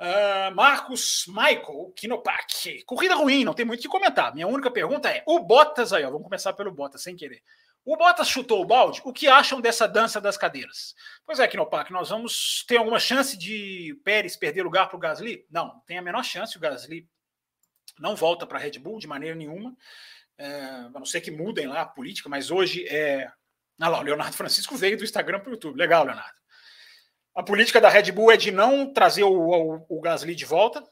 Uh, 0.00 0.54
Marcos 0.54 1.26
Michael 1.28 1.92
Kinopak. 1.94 2.82
Corrida 2.84 3.14
ruim, 3.14 3.44
não 3.44 3.54
tem 3.54 3.64
muito 3.64 3.78
o 3.78 3.82
que 3.82 3.88
comentar. 3.88 4.34
Minha 4.34 4.48
única 4.48 4.70
pergunta 4.70 5.08
é: 5.08 5.22
o 5.26 5.38
Bottas 5.40 5.92
aí, 5.92 6.04
ó, 6.04 6.10
vamos 6.10 6.24
começar 6.24 6.52
pelo 6.54 6.72
Bottas 6.72 7.02
sem 7.02 7.14
querer. 7.14 7.42
O 7.84 7.96
Bottas 7.98 8.28
chutou 8.28 8.62
o 8.62 8.64
balde. 8.64 9.02
O 9.04 9.12
que 9.12 9.28
acham 9.28 9.60
dessa 9.60 9.86
dança 9.86 10.18
das 10.18 10.38
cadeiras? 10.38 10.94
Pois 11.26 11.38
é, 11.38 11.46
Kinopak, 11.46 11.92
nós 11.92 12.08
vamos 12.08 12.64
ter 12.66 12.78
alguma 12.78 12.98
chance 12.98 13.36
de 13.36 14.00
Pérez 14.02 14.36
perder 14.36 14.62
lugar 14.62 14.88
para 14.88 14.96
o 14.96 15.00
Gasly? 15.00 15.46
Não, 15.50 15.80
tem 15.86 15.98
a 15.98 16.02
menor 16.02 16.24
chance. 16.24 16.56
O 16.56 16.60
Gasly 16.60 17.06
não 17.98 18.16
volta 18.16 18.46
para 18.46 18.58
a 18.58 18.60
Red 18.60 18.78
Bull 18.78 18.98
de 18.98 19.06
maneira 19.06 19.36
nenhuma, 19.36 19.76
é, 20.38 20.46
a 20.56 20.90
não 20.94 21.04
ser 21.04 21.20
que 21.20 21.30
mudem 21.30 21.66
lá 21.66 21.82
a 21.82 21.86
política, 21.86 22.28
mas 22.28 22.50
hoje 22.50 22.86
é. 22.88 23.30
Ah 23.80 23.88
lá, 23.88 24.00
o 24.00 24.02
Leonardo 24.02 24.36
Francisco 24.36 24.76
veio 24.76 24.96
do 24.96 25.04
Instagram 25.04 25.40
para 25.40 25.50
o 25.50 25.52
YouTube. 25.52 25.76
Legal, 25.76 26.04
Leonardo. 26.04 26.38
A 27.34 27.42
política 27.42 27.80
da 27.80 27.88
Red 27.88 28.12
Bull 28.12 28.30
é 28.30 28.36
de 28.36 28.50
não 28.50 28.92
trazer 28.92 29.24
o, 29.24 29.32
o, 29.32 29.86
o 29.88 30.00
Gasly 30.00 30.34
de 30.34 30.44
volta. 30.44 30.82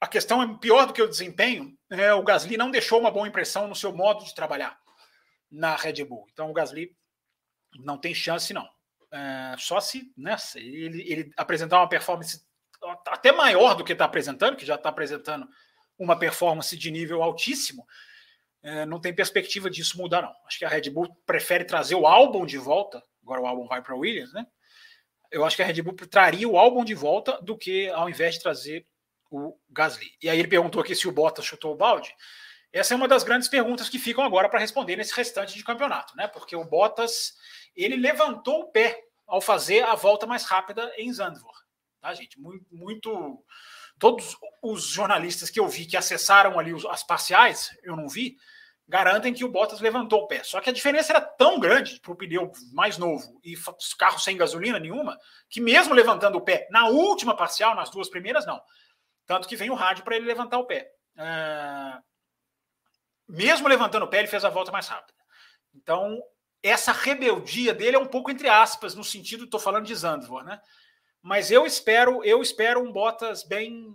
A 0.00 0.06
questão 0.06 0.42
é 0.42 0.58
pior 0.58 0.86
do 0.86 0.92
que 0.92 1.02
o 1.02 1.08
desempenho. 1.08 1.76
É, 1.90 2.14
o 2.14 2.22
Gasly 2.22 2.56
não 2.56 2.70
deixou 2.70 3.00
uma 3.00 3.10
boa 3.10 3.26
impressão 3.26 3.66
no 3.66 3.74
seu 3.74 3.92
modo 3.92 4.24
de 4.24 4.34
trabalhar 4.34 4.78
na 5.50 5.76
Red 5.76 6.04
Bull. 6.04 6.26
Então 6.32 6.50
o 6.50 6.52
Gasly 6.52 6.94
não 7.78 7.98
tem 7.98 8.14
chance, 8.14 8.52
não. 8.52 8.68
É, 9.12 9.54
só 9.58 9.80
se 9.80 10.12
né, 10.16 10.36
ele, 10.56 11.02
ele 11.10 11.30
apresentar 11.36 11.78
uma 11.78 11.88
performance 11.88 12.44
até 13.06 13.32
maior 13.32 13.74
do 13.74 13.84
que 13.84 13.92
está 13.92 14.04
apresentando, 14.04 14.56
que 14.56 14.66
já 14.66 14.74
está 14.74 14.88
apresentando 14.88 15.48
uma 15.98 16.18
performance 16.18 16.76
de 16.76 16.90
nível 16.90 17.22
altíssimo, 17.22 17.86
é, 18.62 18.84
não 18.84 19.00
tem 19.00 19.14
perspectiva 19.14 19.70
disso 19.70 19.96
mudar, 19.96 20.22
não. 20.22 20.32
Acho 20.46 20.58
que 20.58 20.64
a 20.64 20.68
Red 20.68 20.90
Bull 20.90 21.08
prefere 21.24 21.64
trazer 21.64 21.94
o 21.94 22.06
álbum 22.06 22.44
de 22.44 22.58
volta, 22.58 23.02
agora 23.22 23.40
o 23.40 23.46
álbum 23.46 23.66
vai 23.66 23.82
para 23.82 23.94
Williams, 23.94 24.32
né? 24.32 24.46
Eu 25.30 25.44
acho 25.44 25.56
que 25.56 25.62
a 25.62 25.66
Red 25.66 25.82
Bull 25.82 25.94
traria 25.94 26.48
o 26.48 26.58
álbum 26.58 26.84
de 26.84 26.94
volta 26.94 27.40
do 27.42 27.56
que 27.56 27.88
ao 27.90 28.08
invés 28.08 28.34
de 28.34 28.42
trazer 28.42 28.86
o 29.30 29.56
Gasly. 29.70 30.10
E 30.22 30.28
aí 30.28 30.38
ele 30.38 30.48
perguntou 30.48 30.80
aqui 30.80 30.94
se 30.94 31.08
o 31.08 31.12
Bottas 31.12 31.44
chutou 31.44 31.72
o 31.72 31.76
balde. 31.76 32.14
Essa 32.76 32.92
é 32.92 32.96
uma 32.96 33.08
das 33.08 33.24
grandes 33.24 33.48
perguntas 33.48 33.88
que 33.88 33.98
ficam 33.98 34.22
agora 34.22 34.50
para 34.50 34.60
responder 34.60 34.96
nesse 34.96 35.14
restante 35.14 35.54
de 35.54 35.64
campeonato, 35.64 36.14
né? 36.14 36.28
Porque 36.28 36.54
o 36.54 36.62
Bottas 36.62 37.32
ele 37.74 37.96
levantou 37.96 38.60
o 38.60 38.70
pé 38.70 39.00
ao 39.26 39.40
fazer 39.40 39.82
a 39.82 39.94
volta 39.94 40.26
mais 40.26 40.44
rápida 40.44 40.92
em 40.98 41.10
Zandvoort, 41.10 41.58
tá, 42.02 42.12
gente? 42.12 42.38
Muito, 42.38 42.66
muito 42.70 43.42
todos 43.98 44.36
os 44.62 44.84
jornalistas 44.84 45.48
que 45.48 45.58
eu 45.58 45.66
vi 45.66 45.86
que 45.86 45.96
acessaram 45.96 46.58
ali 46.58 46.72
as 46.90 47.02
parciais, 47.02 47.70
eu 47.82 47.96
não 47.96 48.10
vi, 48.10 48.36
garantem 48.86 49.32
que 49.32 49.42
o 49.42 49.50
Bottas 49.50 49.80
levantou 49.80 50.24
o 50.24 50.26
pé. 50.26 50.44
Só 50.44 50.60
que 50.60 50.68
a 50.68 50.72
diferença 50.72 51.12
era 51.12 51.20
tão 51.22 51.58
grande 51.58 51.98
para 51.98 52.12
o 52.12 52.16
pneu 52.16 52.52
mais 52.74 52.98
novo 52.98 53.40
e 53.42 53.54
carro 53.98 54.18
sem 54.18 54.36
gasolina 54.36 54.78
nenhuma, 54.78 55.18
que 55.48 55.62
mesmo 55.62 55.94
levantando 55.94 56.36
o 56.36 56.42
pé 56.44 56.68
na 56.70 56.88
última 56.88 57.34
parcial, 57.34 57.74
nas 57.74 57.88
duas 57.88 58.10
primeiras, 58.10 58.44
não. 58.44 58.60
Tanto 59.24 59.48
que 59.48 59.56
vem 59.56 59.70
o 59.70 59.74
rádio 59.74 60.04
para 60.04 60.14
ele 60.14 60.26
levantar 60.26 60.58
o 60.58 60.66
pé. 60.66 60.92
Uh, 61.16 62.15
mesmo 63.28 63.68
levantando 63.68 64.04
o 64.04 64.08
pé, 64.08 64.18
ele 64.18 64.28
fez 64.28 64.44
a 64.44 64.50
volta 64.50 64.72
mais 64.72 64.88
rápida. 64.88 65.18
Então, 65.74 66.22
essa 66.62 66.92
rebeldia 66.92 67.74
dele 67.74 67.96
é 67.96 67.98
um 67.98 68.06
pouco 68.06 68.30
entre 68.30 68.48
aspas, 68.48 68.94
no 68.94 69.04
sentido, 69.04 69.44
estou 69.44 69.60
falando 69.60 69.86
de 69.86 69.94
Zandvoort, 69.94 70.46
né? 70.46 70.60
Mas 71.22 71.50
eu 71.50 71.66
espero, 71.66 72.24
eu 72.24 72.40
espero 72.40 72.80
um 72.80 72.92
Bottas 72.92 73.42
bem. 73.42 73.94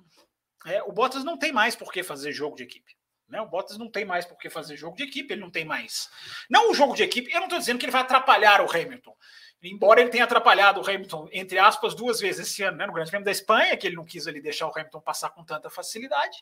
É, 0.66 0.84
o 0.84 0.92
Bottas 0.92 1.24
não 1.24 1.38
tem 1.38 1.52
mais 1.52 1.76
por 1.76 1.92
que 1.92 2.04
fazer 2.04 2.32
jogo 2.34 2.58
de 2.58 2.64
equipe. 2.64 2.94
Né? 3.32 3.40
O 3.40 3.48
Bottas 3.48 3.78
não 3.78 3.90
tem 3.90 4.04
mais 4.04 4.26
por 4.26 4.38
que 4.38 4.50
fazer 4.50 4.76
jogo 4.76 4.98
de 4.98 5.04
equipe, 5.04 5.34
ele 5.34 5.40
não 5.42 5.50
tem 5.50 5.64
mais. 5.64 6.10
Não 6.50 6.70
o 6.70 6.74
jogo 6.74 6.94
de 6.94 7.04
equipe, 7.04 7.32
eu 7.32 7.38
não 7.38 7.46
estou 7.46 7.58
dizendo 7.58 7.80
que 7.80 7.86
ele 7.86 7.92
vai 7.92 8.02
atrapalhar 8.02 8.60
o 8.60 8.70
Hamilton. 8.70 9.16
Embora 9.64 10.02
ele 10.02 10.10
tenha 10.10 10.26
atrapalhado 10.26 10.82
o 10.82 10.84
Hamilton, 10.84 11.30
entre 11.32 11.58
aspas, 11.58 11.96
duas 11.96 12.20
vezes 12.20 12.50
esse 12.50 12.64
ano, 12.64 12.78
né? 12.78 12.86
no 12.86 12.92
Grande 12.92 13.10
Prêmio 13.10 13.24
da 13.24 13.32
Espanha, 13.32 13.78
que 13.78 13.88
ele 13.88 13.96
não 13.96 14.04
quis 14.04 14.28
ali 14.28 14.42
deixar 14.42 14.68
o 14.68 14.72
Hamilton 14.72 15.00
passar 15.00 15.30
com 15.30 15.46
tanta 15.46 15.70
facilidade. 15.70 16.38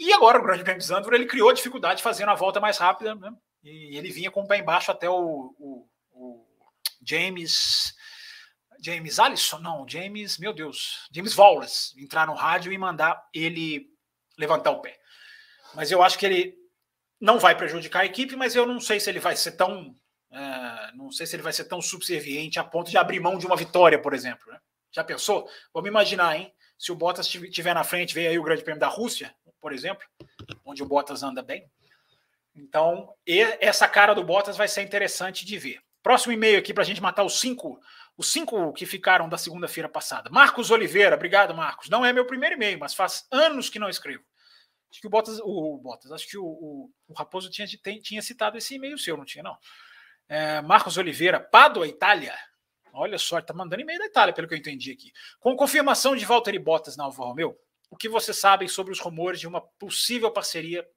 E 0.00 0.14
agora, 0.14 0.38
no 0.38 0.44
Grande 0.44 0.64
Prêmio 0.64 0.80
de 0.80 0.86
Zandvoort, 0.86 1.14
ele 1.14 1.26
criou 1.26 1.52
dificuldade 1.52 2.02
fazendo 2.02 2.30
a 2.30 2.34
volta 2.34 2.58
mais 2.58 2.78
rápida, 2.78 3.14
né? 3.14 3.34
e 3.62 3.98
ele 3.98 4.10
vinha 4.10 4.30
com 4.30 4.40
o 4.40 4.48
pé 4.48 4.56
embaixo 4.56 4.90
até 4.90 5.10
o, 5.10 5.54
o, 5.58 5.86
o 6.12 6.46
James. 7.06 7.94
James 8.82 9.18
Allison? 9.18 9.58
Não, 9.58 9.86
James, 9.86 10.38
meu 10.38 10.54
Deus, 10.54 11.06
James 11.12 11.36
Wallace, 11.36 12.02
entrar 12.02 12.26
no 12.26 12.32
rádio 12.32 12.72
e 12.72 12.78
mandar 12.78 13.22
ele 13.34 13.90
levantar 14.38 14.70
o 14.70 14.80
pé. 14.80 14.98
Mas 15.74 15.90
eu 15.90 16.02
acho 16.02 16.18
que 16.18 16.24
ele 16.24 16.54
não 17.20 17.38
vai 17.38 17.54
prejudicar 17.54 18.00
a 18.00 18.06
equipe, 18.06 18.34
mas 18.34 18.56
eu 18.56 18.64
não 18.64 18.80
sei 18.80 18.98
se 18.98 19.10
ele 19.10 19.20
vai 19.20 19.36
ser 19.36 19.52
tão. 19.52 19.94
Uh, 20.30 20.96
não 20.96 21.12
sei 21.12 21.26
se 21.26 21.36
ele 21.36 21.42
vai 21.42 21.52
ser 21.52 21.64
tão 21.64 21.82
subserviente 21.82 22.58
a 22.58 22.64
ponto 22.64 22.90
de 22.90 22.96
abrir 22.96 23.20
mão 23.20 23.36
de 23.36 23.44
uma 23.44 23.56
vitória, 23.56 24.00
por 24.00 24.14
exemplo. 24.14 24.50
Né? 24.50 24.58
Já 24.90 25.04
pensou? 25.04 25.46
Vamos 25.74 25.90
imaginar, 25.90 26.36
hein? 26.36 26.54
Se 26.78 26.90
o 26.90 26.94
Bottas 26.94 27.26
estiver 27.26 27.74
na 27.74 27.84
frente, 27.84 28.14
vem 28.14 28.26
aí 28.26 28.38
o 28.38 28.42
Grande 28.42 28.62
Prêmio 28.62 28.80
da 28.80 28.88
Rússia, 28.88 29.34
por 29.60 29.72
exemplo, 29.72 30.04
onde 30.64 30.82
o 30.82 30.86
Bottas 30.86 31.22
anda 31.22 31.42
bem. 31.42 31.70
Então, 32.54 33.14
essa 33.60 33.88
cara 33.88 34.14
do 34.14 34.24
Bottas 34.24 34.56
vai 34.56 34.68
ser 34.68 34.82
interessante 34.82 35.44
de 35.44 35.58
ver. 35.58 35.80
Próximo 36.02 36.32
e-mail 36.32 36.58
aqui 36.58 36.72
para 36.72 36.82
a 36.82 36.86
gente 36.86 37.00
matar 37.00 37.24
os 37.24 37.38
cinco, 37.38 37.78
os 38.16 38.32
cinco 38.32 38.72
que 38.72 38.86
ficaram 38.86 39.28
da 39.28 39.38
segunda-feira 39.38 39.88
passada. 39.88 40.30
Marcos 40.30 40.70
Oliveira, 40.70 41.14
obrigado, 41.14 41.54
Marcos. 41.54 41.88
Não 41.88 42.04
é 42.04 42.12
meu 42.12 42.26
primeiro 42.26 42.56
e-mail, 42.56 42.78
mas 42.78 42.94
faz 42.94 43.26
anos 43.30 43.68
que 43.68 43.78
não 43.78 43.88
escrevo. 43.88 44.24
Acho 44.90 45.00
que 45.00 45.06
o 45.06 45.10
Bottas, 45.10 45.38
o, 45.40 45.78
Bottas, 45.78 46.10
acho 46.10 46.26
que 46.26 46.36
o, 46.36 46.44
o, 46.44 46.90
o 47.08 47.14
Raposo 47.14 47.48
tinha, 47.50 47.66
tinha 48.02 48.22
citado 48.22 48.58
esse 48.58 48.74
e-mail 48.74 48.98
seu, 48.98 49.16
não 49.16 49.24
tinha, 49.24 49.44
não. 49.44 49.56
É, 50.28 50.60
Marcos 50.62 50.96
Oliveira, 50.96 51.38
Padua, 51.38 51.86
Itália. 51.86 52.34
Olha 52.92 53.18
só, 53.18 53.38
está 53.38 53.54
mandando 53.54 53.82
e-mail 53.82 54.00
da 54.00 54.06
Itália, 54.06 54.34
pelo 54.34 54.48
que 54.48 54.54
eu 54.54 54.58
entendi 54.58 54.90
aqui. 54.90 55.12
Com 55.38 55.54
confirmação 55.54 56.16
de 56.16 56.24
Valtteri 56.24 56.58
Bottas 56.58 56.96
na 56.96 57.04
Alfa 57.04 57.22
Romeo, 57.22 57.56
o 57.90 57.96
que 57.96 58.08
vocês 58.08 58.38
sabem 58.38 58.68
sobre 58.68 58.92
os 58.92 59.00
rumores 59.00 59.40
de 59.40 59.48
uma 59.48 59.60
possível 59.60 60.30
parceria 60.30 60.88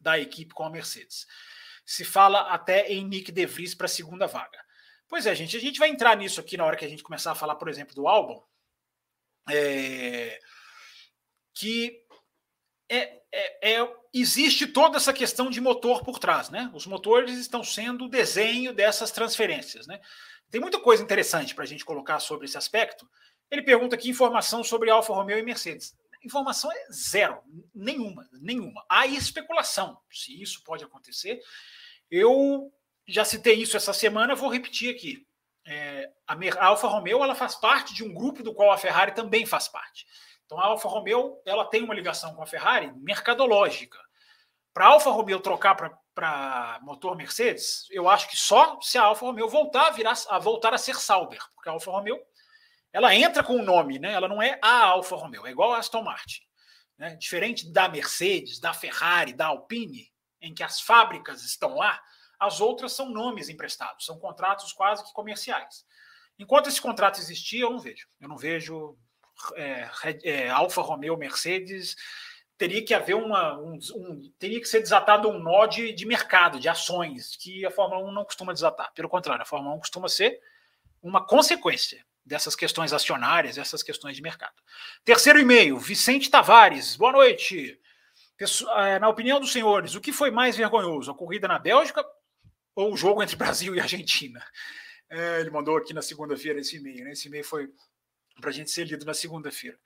da 0.00 0.18
equipe 0.18 0.54
com 0.54 0.64
a 0.64 0.70
Mercedes? 0.70 1.26
Se 1.84 2.04
fala 2.04 2.52
até 2.52 2.88
em 2.88 3.04
Nick 3.04 3.30
De 3.30 3.46
Vries 3.46 3.74
para 3.74 3.84
a 3.84 3.88
segunda 3.88 4.26
vaga. 4.26 4.58
Pois 5.08 5.26
é, 5.26 5.34
gente, 5.34 5.56
a 5.56 5.60
gente 5.60 5.78
vai 5.78 5.88
entrar 5.88 6.16
nisso 6.16 6.40
aqui 6.40 6.56
na 6.56 6.64
hora 6.64 6.76
que 6.76 6.84
a 6.84 6.88
gente 6.88 7.02
começar 7.02 7.32
a 7.32 7.36
falar, 7.36 7.54
por 7.56 7.68
exemplo, 7.68 7.94
do 7.94 8.08
álbum. 8.08 8.42
É... 9.48 10.40
Que 11.54 12.04
é, 12.88 13.20
é, 13.32 13.74
é, 13.74 13.94
existe 14.14 14.66
toda 14.66 14.96
essa 14.96 15.12
questão 15.12 15.50
de 15.50 15.60
motor 15.60 16.02
por 16.02 16.18
trás, 16.18 16.50
né? 16.50 16.70
Os 16.74 16.86
motores 16.86 17.36
estão 17.36 17.62
sendo 17.62 18.06
o 18.06 18.08
desenho 18.08 18.72
dessas 18.72 19.10
transferências, 19.10 19.86
né? 19.86 20.00
Tem 20.50 20.60
muita 20.60 20.80
coisa 20.80 21.02
interessante 21.02 21.54
para 21.54 21.64
a 21.64 21.66
gente 21.66 21.84
colocar 21.84 22.20
sobre 22.20 22.46
esse 22.46 22.56
aspecto. 22.56 23.08
Ele 23.50 23.62
pergunta 23.62 23.96
aqui 23.96 24.08
informação 24.08 24.62
sobre 24.62 24.90
Alfa 24.90 25.12
Romeo 25.12 25.38
e 25.38 25.42
Mercedes. 25.42 25.94
Informação 26.26 26.72
é 26.72 26.86
zero, 26.90 27.40
nenhuma, 27.72 28.28
nenhuma. 28.32 28.84
Há 28.88 29.06
especulação 29.06 29.96
se 30.10 30.42
isso 30.42 30.60
pode 30.64 30.82
acontecer. 30.82 31.40
Eu 32.10 32.72
já 33.06 33.24
citei 33.24 33.54
isso 33.54 33.76
essa 33.76 33.92
semana, 33.92 34.34
vou 34.34 34.50
repetir 34.50 34.92
aqui. 34.92 35.24
É, 35.64 36.10
a 36.26 36.66
Alfa 36.66 36.88
Romeo 36.88 37.22
ela 37.22 37.34
faz 37.36 37.54
parte 37.54 37.94
de 37.94 38.02
um 38.02 38.12
grupo 38.12 38.42
do 38.42 38.52
qual 38.52 38.72
a 38.72 38.76
Ferrari 38.76 39.12
também 39.12 39.46
faz 39.46 39.68
parte. 39.68 40.04
Então 40.44 40.58
a 40.58 40.66
Alfa 40.66 40.88
Romeo 40.88 41.40
ela 41.46 41.64
tem 41.64 41.84
uma 41.84 41.94
ligação 41.94 42.34
com 42.34 42.42
a 42.42 42.46
Ferrari 42.46 42.92
mercadológica. 42.96 43.98
Para 44.74 44.86
a 44.86 44.88
Alfa 44.88 45.10
Romeo 45.10 45.38
trocar 45.38 45.76
para 45.76 46.80
motor 46.82 47.16
Mercedes, 47.16 47.86
eu 47.90 48.08
acho 48.08 48.28
que 48.28 48.36
só 48.36 48.80
se 48.80 48.98
a 48.98 49.04
Alfa 49.04 49.24
Romeo 49.24 49.48
voltar 49.48 49.86
a, 49.86 49.90
virar, 49.90 50.14
a 50.28 50.40
voltar 50.40 50.74
a 50.74 50.78
ser 50.78 50.96
Sauber, 50.96 51.40
porque 51.54 51.68
a 51.68 51.72
Alfa 51.72 51.92
Romeo 51.92 52.20
ela 52.96 53.14
entra 53.14 53.44
com 53.44 53.56
o 53.56 53.62
nome, 53.62 53.98
né? 53.98 54.14
Ela 54.14 54.26
não 54.26 54.40
é 54.40 54.58
a 54.62 54.84
Alfa 54.84 55.16
Romeo, 55.16 55.46
é 55.46 55.50
igual 55.50 55.74
a 55.74 55.78
Aston 55.78 56.00
Martin. 56.00 56.40
Né? 56.96 57.14
Diferente 57.16 57.70
da 57.70 57.90
Mercedes, 57.90 58.58
da 58.58 58.72
Ferrari, 58.72 59.34
da 59.34 59.48
Alpine, 59.48 60.10
em 60.40 60.54
que 60.54 60.62
as 60.62 60.80
fábricas 60.80 61.44
estão 61.44 61.74
lá, 61.74 62.02
as 62.40 62.58
outras 62.58 62.94
são 62.94 63.10
nomes 63.10 63.50
emprestados, 63.50 64.06
são 64.06 64.18
contratos 64.18 64.72
quase 64.72 65.04
que 65.04 65.12
comerciais. 65.12 65.84
Enquanto 66.38 66.70
esse 66.70 66.80
contrato 66.80 67.18
existir, 67.20 67.58
eu 67.58 67.70
não 67.70 67.80
vejo. 67.80 68.08
Eu 68.18 68.30
não 68.30 68.38
vejo 68.38 68.96
é, 69.56 69.90
é, 70.24 70.48
Alfa 70.48 70.80
Romeo, 70.80 71.18
Mercedes, 71.18 71.96
teria 72.56 72.82
que 72.82 72.94
haver 72.94 73.14
uma. 73.14 73.58
Um, 73.58 73.78
um, 73.94 74.32
teria 74.38 74.58
que 74.58 74.68
ser 74.68 74.80
desatado 74.80 75.28
um 75.28 75.38
nó 75.38 75.66
de, 75.66 75.92
de 75.92 76.06
mercado, 76.06 76.58
de 76.58 76.66
ações, 76.66 77.36
que 77.36 77.66
a 77.66 77.70
Fórmula 77.70 78.08
1 78.08 78.10
não 78.10 78.24
costuma 78.24 78.54
desatar. 78.54 78.90
Pelo 78.94 79.10
contrário, 79.10 79.42
a 79.42 79.46
Fórmula 79.46 79.76
1 79.76 79.80
costuma 79.80 80.08
ser 80.08 80.40
uma 81.02 81.22
consequência 81.22 82.02
dessas 82.26 82.56
questões 82.56 82.92
acionárias, 82.92 83.56
essas 83.56 83.84
questões 83.84 84.16
de 84.16 84.22
mercado. 84.22 84.54
Terceiro 85.04 85.38
e-mail, 85.38 85.78
Vicente 85.78 86.28
Tavares. 86.28 86.96
Boa 86.96 87.12
noite. 87.12 87.80
É, 88.78 88.98
na 88.98 89.08
opinião 89.08 89.38
dos 89.38 89.52
senhores, 89.52 89.94
o 89.94 90.00
que 90.00 90.12
foi 90.12 90.30
mais 90.30 90.56
vergonhoso? 90.56 91.10
A 91.10 91.14
corrida 91.14 91.46
na 91.46 91.58
Bélgica 91.58 92.04
ou 92.74 92.92
o 92.92 92.96
jogo 92.96 93.22
entre 93.22 93.36
Brasil 93.36 93.74
e 93.76 93.80
Argentina? 93.80 94.44
É, 95.08 95.40
ele 95.40 95.50
mandou 95.50 95.76
aqui 95.76 95.94
na 95.94 96.02
segunda-feira 96.02 96.58
esse 96.58 96.76
e-mail. 96.76 97.04
Né? 97.04 97.12
Esse 97.12 97.28
e-mail 97.28 97.44
foi 97.44 97.68
para 98.40 98.50
a 98.50 98.52
gente 98.52 98.72
ser 98.72 98.84
lido 98.84 99.06
na 99.06 99.14
segunda-feira. 99.14 99.78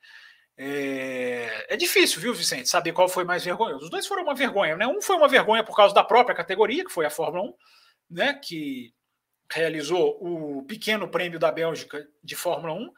É... 0.57 1.73
é, 1.73 1.77
difícil, 1.77 2.19
viu, 2.19 2.33
Vicente, 2.33 2.67
saber 2.67 2.91
qual 2.91 3.07
foi 3.07 3.23
mais 3.23 3.45
vergonhoso. 3.45 3.85
Os 3.85 3.89
dois 3.89 4.05
foram 4.05 4.23
uma 4.23 4.35
vergonha, 4.35 4.75
né? 4.75 4.85
Um 4.85 5.01
foi 5.01 5.15
uma 5.15 5.27
vergonha 5.27 5.63
por 5.63 5.75
causa 5.75 5.93
da 5.93 6.03
própria 6.03 6.35
categoria, 6.35 6.83
que 6.83 6.91
foi 6.91 7.05
a 7.05 7.09
Fórmula 7.09 7.43
1, 7.43 7.53
né? 8.09 8.33
Que 8.33 8.93
realizou 9.51 10.17
o 10.21 10.63
pequeno 10.63 11.07
prêmio 11.07 11.39
da 11.39 11.51
Bélgica 11.51 12.07
de 12.23 12.35
Fórmula 12.35 12.73
1. 12.73 12.93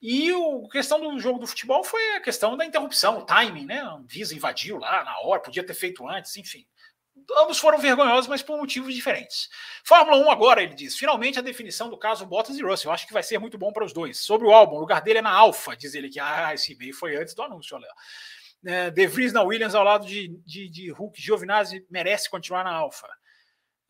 E 0.00 0.30
a 0.30 0.70
questão 0.70 1.00
do 1.00 1.18
jogo 1.18 1.40
do 1.40 1.46
futebol 1.46 1.82
foi 1.82 2.16
a 2.16 2.20
questão 2.20 2.56
da 2.56 2.64
interrupção, 2.64 3.18
o 3.18 3.24
timing, 3.24 3.66
né? 3.66 3.80
A 3.80 4.00
Visa 4.06 4.34
invadiu 4.34 4.78
lá 4.78 5.02
na 5.04 5.18
hora, 5.20 5.40
podia 5.40 5.64
ter 5.64 5.74
feito 5.74 6.06
antes, 6.08 6.36
enfim 6.36 6.66
ambos 7.36 7.58
foram 7.58 7.78
vergonhosos, 7.78 8.28
mas 8.28 8.42
por 8.42 8.56
motivos 8.56 8.94
diferentes. 8.94 9.48
Fórmula 9.84 10.16
1 10.18 10.30
agora, 10.30 10.62
ele 10.62 10.74
diz, 10.74 10.96
finalmente 10.96 11.38
a 11.38 11.42
definição 11.42 11.88
do 11.88 11.98
caso 11.98 12.26
Bottas 12.26 12.56
e 12.56 12.62
Russell. 12.62 12.90
Eu 12.90 12.94
acho 12.94 13.06
que 13.06 13.12
vai 13.12 13.22
ser 13.22 13.38
muito 13.38 13.58
bom 13.58 13.72
para 13.72 13.84
os 13.84 13.92
dois. 13.92 14.18
Sobre 14.18 14.46
o 14.46 14.52
álbum, 14.52 14.76
o 14.76 14.80
lugar 14.80 15.00
dele 15.00 15.18
é 15.18 15.22
na 15.22 15.30
Alfa, 15.30 15.76
diz 15.76 15.94
ele 15.94 16.08
que 16.08 16.20
ah, 16.20 16.54
esse 16.54 16.72
e-mail 16.72 16.94
foi 16.94 17.16
antes 17.16 17.34
do 17.34 17.42
anúncio, 17.42 17.76
olha. 17.76 17.88
É, 18.66 18.90
de 18.90 19.06
Vries 19.06 19.32
na 19.32 19.42
Williams 19.42 19.74
ao 19.74 19.84
lado 19.84 20.04
de, 20.04 20.28
de, 20.44 20.68
de 20.68 20.90
Hulk, 20.90 21.20
Giovinazzi 21.20 21.86
merece 21.88 22.28
continuar 22.28 22.64
na 22.64 22.72
Alfa. 22.72 23.08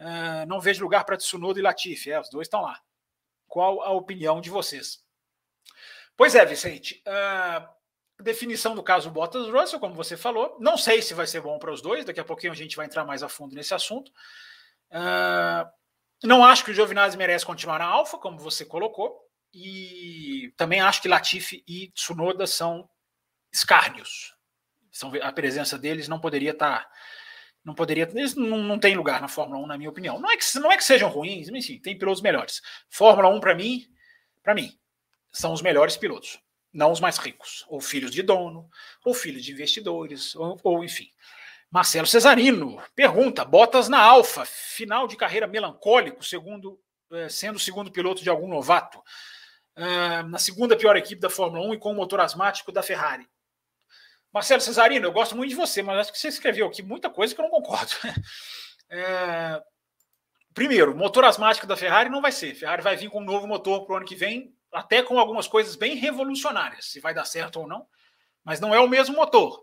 Uh, 0.00 0.47
não 0.47 0.61
vejo 0.61 0.83
lugar 0.83 1.05
para 1.05 1.17
Tsunoda 1.17 1.59
e 1.59 1.62
Latifi. 1.62 2.12
É, 2.12 2.21
os 2.21 2.31
dois 2.31 2.47
estão 2.47 2.62
lá. 2.62 2.81
Qual 3.47 3.83
a 3.83 3.90
opinião 3.90 4.40
de 4.40 4.50
vocês? 4.50 5.02
Pois 6.17 6.35
é, 6.35 6.45
Vicente. 6.45 7.02
Uh, 7.07 8.23
definição 8.23 8.75
do 8.75 8.83
caso 8.83 9.11
Bottas 9.11 9.49
Russell, 9.49 9.81
como 9.81 9.95
você 9.95 10.17
falou. 10.17 10.57
Não 10.61 10.76
sei 10.76 11.02
se 11.02 11.14
vai 11.14 11.26
ser 11.26 11.40
bom 11.40 11.59
para 11.59 11.73
os 11.73 11.81
dois. 11.81 12.05
Daqui 12.05 12.21
a 12.21 12.25
pouquinho 12.25 12.52
a 12.52 12.57
gente 12.57 12.76
vai 12.76 12.87
entrar 12.87 13.05
mais 13.05 13.23
a 13.23 13.28
fundo 13.28 13.55
nesse 13.55 13.75
assunto. 13.75 14.11
Uh, 14.90 15.69
não 16.23 16.45
acho 16.45 16.64
que 16.64 16.71
o 16.71 16.75
Giovinazzi 16.75 17.17
merece 17.17 17.47
continuar 17.47 17.78
na 17.78 17.87
Alfa, 17.87 18.19
como 18.19 18.38
você 18.38 18.64
colocou. 18.64 19.19
E 19.52 20.52
também 20.57 20.81
acho 20.81 21.00
que 21.00 21.09
Latifi 21.09 21.64
e 21.67 21.90
Tsunoda 21.93 22.47
são 22.47 22.88
escárnios. 23.52 24.37
São, 24.90 25.12
a 25.23 25.33
presença 25.33 25.78
deles 25.78 26.09
não 26.09 26.21
poderia 26.21 26.50
estar. 26.50 26.85
Tá, 26.85 26.90
não 27.65 27.75
poderia. 27.75 28.09
Eles 28.15 28.35
não, 28.35 28.59
não 28.59 28.79
tem 28.79 28.97
lugar 28.97 29.21
na 29.21 29.29
Fórmula 29.29 29.61
1, 29.62 29.67
na 29.67 29.79
minha 29.79 29.91
opinião. 29.91 30.19
Não 30.19 30.31
é 30.31 30.37
que, 30.37 30.59
não 30.59 30.73
é 30.73 30.77
que 30.77 30.85
sejam 30.85 31.09
ruins, 31.09 31.50
mas 31.50 31.67
sim, 31.67 31.79
tem 31.79 31.99
pilotos 31.99 32.23
melhores. 32.23 32.62
Fórmula 32.88 33.29
1, 33.29 33.41
para 33.41 33.55
mim, 33.55 33.87
para 34.43 34.55
mim, 34.55 34.79
são 35.33 35.53
os 35.53 35.62
melhores 35.62 35.97
pilotos. 35.97 36.41
Não 36.73 36.93
os 36.93 37.00
mais 37.00 37.17
ricos, 37.19 37.65
ou 37.69 37.81
filhos 37.81 38.11
de 38.11 38.23
dono, 38.23 38.69
ou 39.05 39.15
filhos 39.15 39.45
de 39.45 39.53
investidores, 39.53 40.35
ou, 40.37 40.59
ou 40.62 40.85
enfim. 40.85 41.11
Marcelo 41.71 42.07
Cesarino 42.07 42.83
pergunta: 42.95 43.45
Bottas 43.45 43.88
na 43.88 44.00
Alfa, 44.00 44.45
final 44.45 45.07
de 45.07 45.17
carreira 45.17 45.47
melancólico, 45.47 46.25
segundo, 46.25 46.81
eh, 47.12 47.29
sendo 47.29 47.57
o 47.57 47.61
segundo 47.61 47.91
piloto 47.91 48.23
de 48.23 48.31
algum 48.31 48.49
novato. 48.49 49.03
Uh, 49.77 50.27
na 50.29 50.38
segunda 50.38 50.77
pior 50.77 50.97
equipe 50.97 51.21
da 51.21 51.31
Fórmula 51.31 51.65
1 51.69 51.75
e 51.75 51.79
com 51.79 51.93
o 51.93 51.95
motor 51.95 52.21
asmático 52.21 52.73
da 52.73 52.83
Ferrari. 52.83 53.29
Marcelo 54.32 54.61
Cesarino, 54.61 55.06
eu 55.06 55.12
gosto 55.12 55.37
muito 55.37 55.50
de 55.50 55.56
você, 55.56 55.82
mas 55.82 55.99
acho 55.99 56.12
que 56.12 56.18
você 56.18 56.28
escreveu 56.28 56.66
aqui 56.66 56.82
muita 56.82 57.08
coisa 57.08 57.35
que 57.35 57.40
eu 57.40 57.44
não 57.44 57.50
concordo. 57.50 57.92
É... 58.90 59.62
Primeiro, 60.54 60.97
motor 60.97 61.23
asmático 61.26 61.66
da 61.66 61.76
Ferrari 61.76 62.08
não 62.08 62.23
vai 62.23 62.32
ser. 62.32 62.54
Ferrari 62.54 62.80
vai 62.80 62.97
vir 62.97 63.11
com 63.11 63.20
um 63.20 63.25
novo 63.25 63.47
motor 63.47 63.85
para 63.85 63.92
o 63.92 63.97
ano 63.99 64.06
que 64.06 64.16
vem, 64.16 64.56
até 64.73 65.02
com 65.02 65.18
algumas 65.18 65.47
coisas 65.47 65.76
bem 65.76 65.94
revolucionárias, 65.94 66.87
se 66.87 66.99
vai 66.99 67.12
dar 67.12 67.26
certo 67.26 67.61
ou 67.61 67.68
não, 67.68 67.87
mas 68.42 68.61
não 68.61 68.75
é 68.75 68.80
o 68.80 68.88
mesmo 68.88 69.14
motor. 69.14 69.62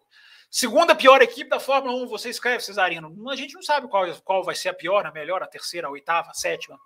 Segunda 0.49 0.95
pior 0.95 1.21
equipe 1.21 1.49
da 1.49 1.59
Fórmula 1.59 1.95
1, 2.03 2.07
você 2.07 2.29
escreve, 2.29 2.63
Cesarino. 2.63 3.13
A 3.29 3.35
gente 3.35 3.55
não 3.55 3.63
sabe 3.63 3.87
qual, 3.87 4.05
qual 4.23 4.43
vai 4.43 4.55
ser 4.55 4.69
a 4.69 4.73
pior, 4.73 5.05
a 5.05 5.11
melhor, 5.11 5.41
a 5.41 5.47
terceira, 5.47 5.87
a 5.87 5.91
oitava, 5.91 6.29
a 6.29 6.33
sétima. 6.33 6.79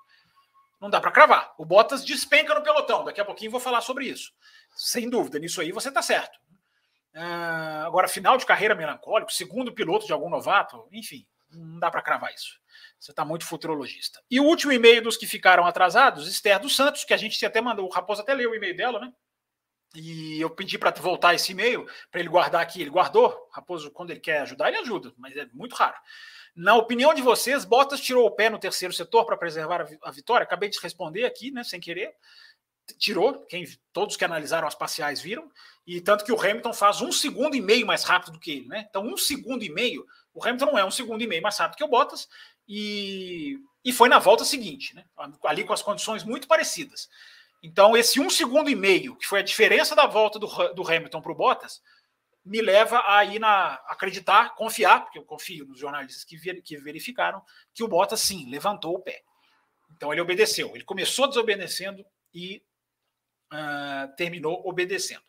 Não 0.79 0.89
dá 0.89 1.01
para 1.01 1.12
cravar. 1.12 1.53
O 1.57 1.65
Bottas 1.65 2.03
despenca 2.05 2.55
no 2.55 2.63
pelotão. 2.63 3.03
Daqui 3.03 3.19
a 3.19 3.25
pouquinho 3.25 3.51
vou 3.51 3.59
falar 3.59 3.81
sobre 3.81 4.05
isso. 4.05 4.31
Sem 4.75 5.09
dúvida, 5.09 5.38
nisso 5.38 5.59
aí 5.59 5.71
você 5.71 5.89
está 5.89 6.01
certo. 6.01 6.39
Uh, 7.16 7.86
agora, 7.86 8.08
final 8.08 8.38
de 8.38 8.46
carreira 8.46 8.75
melancólico, 8.75 9.34
segundo 9.34 9.74
piloto 9.74 10.06
de 10.06 10.13
algum 10.13 10.30
novato, 10.30 10.88
enfim, 10.92 11.25
não 11.51 11.80
dá 11.80 11.89
para 11.89 12.01
cravar 12.01 12.34
isso. 12.34 12.60
Você 13.00 13.12
está 13.12 13.25
muito 13.25 13.46
futurologista. 13.46 14.22
E 14.30 14.39
o 14.39 14.44
último 14.44 14.72
e-mail 14.72 15.01
dos 15.01 15.18
que 15.18 15.25
ficaram 15.25 15.66
atrasados, 15.66 16.28
Esther 16.28 16.60
dos 16.60 16.75
Santos, 16.75 17.04
que 17.04 17.13
a 17.13 17.18
gente 17.18 17.44
até 17.46 17.62
mandou, 17.62 17.88
o 17.88 17.92
Raposo 17.92 18.22
até 18.22 18.34
leu 18.34 18.51
o 18.51 18.56
e-mail 18.56 18.75
dela, 18.75 19.00
né? 19.00 19.12
E 19.96 20.39
eu 20.39 20.50
pedi 20.51 20.78
para 20.78 20.92
voltar 20.92 21.34
esse 21.34 21.51
e-mail, 21.51 21.88
para 22.12 22.20
ele 22.20 22.30
guardar 22.30 22.62
aqui. 22.62 22.82
Ele 22.82 22.92
guardou. 22.92 23.36
Raposo, 23.51 23.89
quando 23.92 24.12
ele 24.12 24.20
quer 24.20 24.42
ajudar, 24.42 24.68
ele 24.68 24.78
ajuda, 24.78 25.12
mas 25.18 25.36
é 25.36 25.48
muito 25.51 25.75
raro. 25.75 25.96
Na 26.56 26.75
opinião 26.75 27.13
de 27.13 27.22
vocês, 27.22 27.66
Bottas 27.66 28.01
tirou 28.01 28.25
o 28.28 28.32
pé 28.32 28.50
no 28.50 28.60
terceiro 28.60 28.94
setor 28.94 29.25
para 29.25 29.38
preservar 29.38 29.88
a 30.04 30.12
vitória? 30.12 30.44
Acabei 30.44 30.70
de 30.70 30.80
responder 30.80 31.25
aqui, 31.25 31.51
né, 31.51 31.63
sem 31.63 31.80
querer. 31.80 32.13
Tirou, 32.98 33.46
quem, 33.46 33.65
todos 33.93 34.15
que 34.15 34.25
analisaram 34.25 34.67
as 34.67 34.75
parciais 34.75 35.22
viram, 35.22 35.51
e 35.86 36.01
tanto 36.01 36.24
que 36.24 36.31
o 36.31 36.39
Hamilton 36.39 36.74
faz 36.74 37.01
um 37.01 37.12
segundo 37.12 37.55
e 37.55 37.62
meio 37.62 37.86
mais 37.86 38.03
rápido 38.03 38.34
do 38.34 38.39
que 38.39 38.51
ele, 38.51 38.67
né? 38.67 38.86
Então, 38.89 39.03
um 39.03 39.17
segundo 39.17 39.63
e 39.63 39.69
meio, 39.69 40.05
o 40.34 40.43
Hamilton 40.43 40.65
não 40.67 40.79
é 40.79 40.86
um 40.86 40.91
segundo 40.91 41.22
e 41.22 41.27
meio 41.27 41.41
mais 41.41 41.58
rápido 41.58 41.77
que 41.77 41.84
o 41.84 41.88
Bottas, 41.88 42.27
e, 42.67 43.58
e 43.84 43.91
foi 43.91 44.10
na 44.10 44.19
volta 44.19 44.46
seguinte, 44.46 44.96
né? 44.96 45.03
Ali 45.43 45.63
com 45.63 45.74
as 45.74 45.81
condições 45.81 46.24
muito 46.24 46.48
parecidas. 46.48 47.10
Então, 47.62 47.97
esse 47.97 48.19
um 48.19 48.30
segundo 48.30 48.69
e 48.69 48.75
meio, 48.75 49.15
que 49.15 49.25
foi 49.25 49.39
a 49.39 49.43
diferença 49.43 49.95
da 49.95 50.06
volta 50.06 50.39
do, 50.39 50.47
do 50.73 50.88
Hamilton 50.88 51.21
para 51.21 51.32
o 51.32 51.36
Bottas, 51.36 51.82
me 52.45 52.62
leva 52.62 53.04
a 53.06 53.23
ir 53.25 53.39
na 53.39 53.73
acreditar, 53.88 54.56
confiar, 54.56 55.04
porque 55.04 55.19
eu 55.19 55.25
confio 55.25 55.65
nos 55.65 55.80
jornalistas 55.80 56.23
que, 56.23 56.38
ver, 56.38 56.62
que 56.62 56.78
verificaram 56.78 57.41
que 57.73 57.84
o 57.84 57.88
Bottas 57.88 58.21
sim 58.21 58.49
levantou 58.49 58.95
o 58.95 58.99
pé. 58.99 59.21
Então 59.95 60.12
ele 60.12 60.21
obedeceu. 60.21 60.73
Ele 60.73 60.84
começou 60.84 61.28
desobedecendo 61.28 62.06
e 62.34 62.63
uh, 63.53 64.15
terminou 64.15 64.67
obedecendo. 64.67 65.23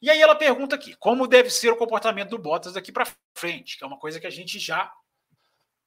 E 0.00 0.10
aí 0.10 0.20
ela 0.20 0.34
pergunta 0.34 0.76
aqui: 0.76 0.94
como 0.96 1.26
deve 1.26 1.50
ser 1.50 1.70
o 1.70 1.76
comportamento 1.76 2.30
do 2.30 2.38
Bottas 2.38 2.74
daqui 2.74 2.92
para 2.92 3.06
frente? 3.34 3.76
Que 3.76 3.84
é 3.84 3.86
uma 3.86 3.98
coisa 3.98 4.20
que 4.20 4.26
a 4.26 4.30
gente 4.30 4.58
já. 4.58 4.92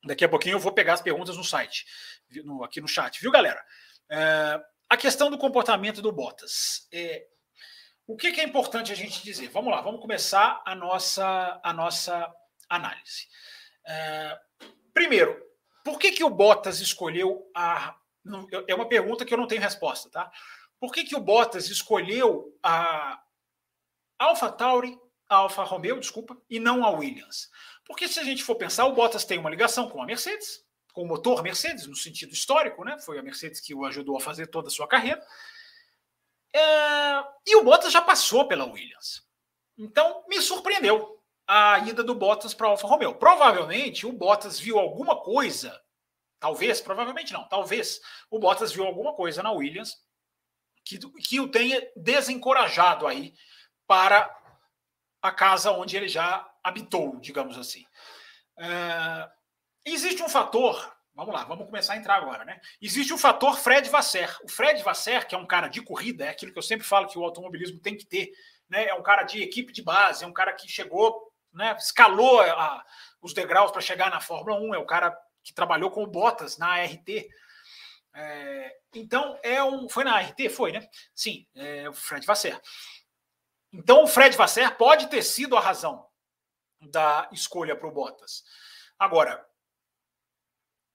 Daqui 0.03 0.25
a 0.25 0.29
pouquinho 0.29 0.55
eu 0.55 0.59
vou 0.59 0.71
pegar 0.71 0.93
as 0.93 1.01
perguntas 1.01 1.37
no 1.37 1.43
site, 1.43 1.85
no, 2.43 2.63
aqui 2.63 2.81
no 2.81 2.87
chat, 2.87 3.21
viu, 3.21 3.31
galera? 3.31 3.63
Uh, 4.09 4.63
a 4.89 4.97
questão 4.97 5.29
do 5.29 5.37
comportamento 5.37 6.01
do 6.01 6.11
Bottas. 6.11 6.87
É, 6.91 7.25
o 8.07 8.17
que, 8.17 8.31
que, 8.31 8.41
é 8.41 8.43
importante 8.43 8.91
a 8.91 8.95
gente 8.95 9.23
dizer? 9.23 9.47
Vamos 9.49 9.71
lá, 9.71 9.79
vamos 9.79 10.01
começar 10.01 10.61
a 10.65 10.75
nossa, 10.75 11.61
a 11.63 11.71
nossa 11.71 12.29
análise. 12.67 13.27
É, 13.87 14.37
primeiro, 14.93 15.39
por 15.83 15.97
que, 15.97 16.11
que 16.11 16.23
o 16.23 16.29
Bottas 16.29 16.79
escolheu 16.79 17.49
a. 17.55 17.95
É 18.67 18.75
uma 18.75 18.87
pergunta 18.87 19.23
que 19.23 19.33
eu 19.33 19.37
não 19.37 19.47
tenho 19.47 19.61
resposta, 19.61 20.09
tá? 20.09 20.31
Por 20.81 20.91
que, 20.91 21.03
que 21.03 21.15
o 21.15 21.21
Bottas 21.21 21.69
escolheu 21.69 22.57
a 22.63 23.21
Alpha 24.17 24.51
Tauri, 24.51 24.99
a 25.29 25.35
Alfa 25.35 25.63
Romeo, 25.63 25.99
desculpa, 25.99 26.35
e 26.49 26.59
não 26.59 26.83
a 26.83 26.89
Williams? 26.89 27.51
Porque 27.85 28.07
se 28.07 28.19
a 28.19 28.23
gente 28.23 28.43
for 28.43 28.55
pensar, 28.55 28.85
o 28.85 28.93
Bottas 28.93 29.23
tem 29.23 29.37
uma 29.37 29.51
ligação 29.51 29.87
com 29.87 30.01
a 30.01 30.07
Mercedes, 30.07 30.65
com 30.91 31.03
o 31.03 31.07
motor 31.07 31.43
Mercedes, 31.43 31.85
no 31.85 31.95
sentido 31.95 32.33
histórico, 32.33 32.83
né? 32.83 32.97
Foi 32.97 33.19
a 33.19 33.21
Mercedes 33.21 33.61
que 33.61 33.75
o 33.75 33.85
ajudou 33.85 34.17
a 34.17 34.19
fazer 34.19 34.47
toda 34.47 34.69
a 34.69 34.71
sua 34.71 34.87
carreira. 34.87 35.23
É... 36.51 36.59
E 37.45 37.55
o 37.57 37.63
Bottas 37.63 37.93
já 37.93 38.01
passou 38.01 38.47
pela 38.47 38.65
Williams. 38.65 39.23
Então, 39.77 40.25
me 40.27 40.41
surpreendeu 40.41 41.21
a 41.47 41.77
ida 41.87 42.03
do 42.03 42.15
Bottas 42.15 42.55
para 42.55 42.65
a 42.65 42.69
Alfa 42.71 42.87
Romeo. 42.87 43.13
Provavelmente 43.13 44.07
o 44.07 44.11
Bottas 44.11 44.59
viu 44.59 44.79
alguma 44.79 45.21
coisa, 45.21 45.79
talvez, 46.39 46.81
provavelmente 46.81 47.33
não, 47.33 47.47
talvez 47.47 48.01
o 48.31 48.39
Bottas 48.39 48.71
viu 48.71 48.83
alguma 48.83 49.13
coisa 49.13 49.43
na 49.43 49.51
Williams 49.51 49.95
que, 50.83 50.99
que 51.21 51.39
o 51.39 51.47
tenha 51.47 51.81
desencorajado 51.95 53.07
aí 53.07 53.33
para 53.87 54.29
a 55.21 55.31
casa 55.31 55.71
onde 55.71 55.95
ele 55.95 56.07
já 56.07 56.49
habitou, 56.63 57.19
digamos 57.19 57.57
assim. 57.57 57.85
É... 58.57 59.29
Existe 59.85 60.21
um 60.21 60.29
fator, 60.29 60.95
vamos 61.15 61.33
lá, 61.33 61.43
vamos 61.43 61.65
começar 61.65 61.93
a 61.93 61.97
entrar 61.97 62.15
agora, 62.15 62.45
né? 62.45 62.59
Existe 62.81 63.13
o 63.13 63.17
fator 63.17 63.57
Fred 63.57 63.89
Vasser. 63.89 64.37
O 64.43 64.47
Fred 64.47 64.81
Vasser, 64.83 65.27
que 65.27 65.33
é 65.33 65.37
um 65.37 65.47
cara 65.47 65.67
de 65.67 65.81
corrida, 65.81 66.25
é 66.25 66.29
aquilo 66.29 66.51
que 66.51 66.57
eu 66.59 66.63
sempre 66.63 66.85
falo 66.85 67.07
que 67.07 67.17
o 67.17 67.23
automobilismo 67.23 67.79
tem 67.79 67.97
que 67.97 68.05
ter, 68.05 68.31
né? 68.69 68.85
É 68.85 68.93
um 68.93 69.03
cara 69.03 69.23
de 69.23 69.41
equipe 69.41 69.73
de 69.73 69.81
base, 69.81 70.23
é 70.23 70.27
um 70.27 70.33
cara 70.33 70.53
que 70.53 70.67
chegou, 70.67 71.31
né? 71.51 71.75
Escalou 71.77 72.41
a, 72.41 72.85
os 73.21 73.33
degraus 73.33 73.71
para 73.71 73.81
chegar 73.81 74.09
na 74.09 74.21
Fórmula 74.21 74.59
1, 74.59 74.75
é 74.75 74.77
o 74.77 74.85
cara 74.85 75.17
que 75.43 75.53
trabalhou 75.53 75.89
com 75.89 76.05
Bottas 76.05 76.57
na 76.57 76.67
ART. 76.67 77.07
É, 78.13 78.77
então, 78.93 79.39
é 79.41 79.63
um. 79.63 79.87
Foi 79.87 80.03
na 80.03 80.15
ART? 80.15 80.37
Foi, 80.49 80.71
né? 80.71 80.87
Sim, 81.15 81.47
é 81.55 81.89
o 81.89 81.93
Fred 81.93 82.25
Vasser. 82.25 82.59
Então, 83.71 84.03
o 84.03 84.07
Fred 84.07 84.35
Vasser 84.35 84.75
pode 84.77 85.07
ter 85.07 85.23
sido 85.23 85.55
a 85.55 85.61
razão 85.61 86.05
da 86.81 87.29
escolha 87.31 87.75
para 87.75 87.87
o 87.87 87.91
Bottas. 87.91 88.43
Agora, 88.99 89.45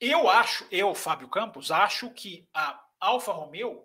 eu 0.00 0.28
acho, 0.28 0.66
eu, 0.70 0.94
Fábio 0.94 1.28
Campos, 1.28 1.70
acho 1.70 2.10
que 2.10 2.46
a 2.52 2.84
Alfa 3.00 3.32
Romeo 3.32 3.84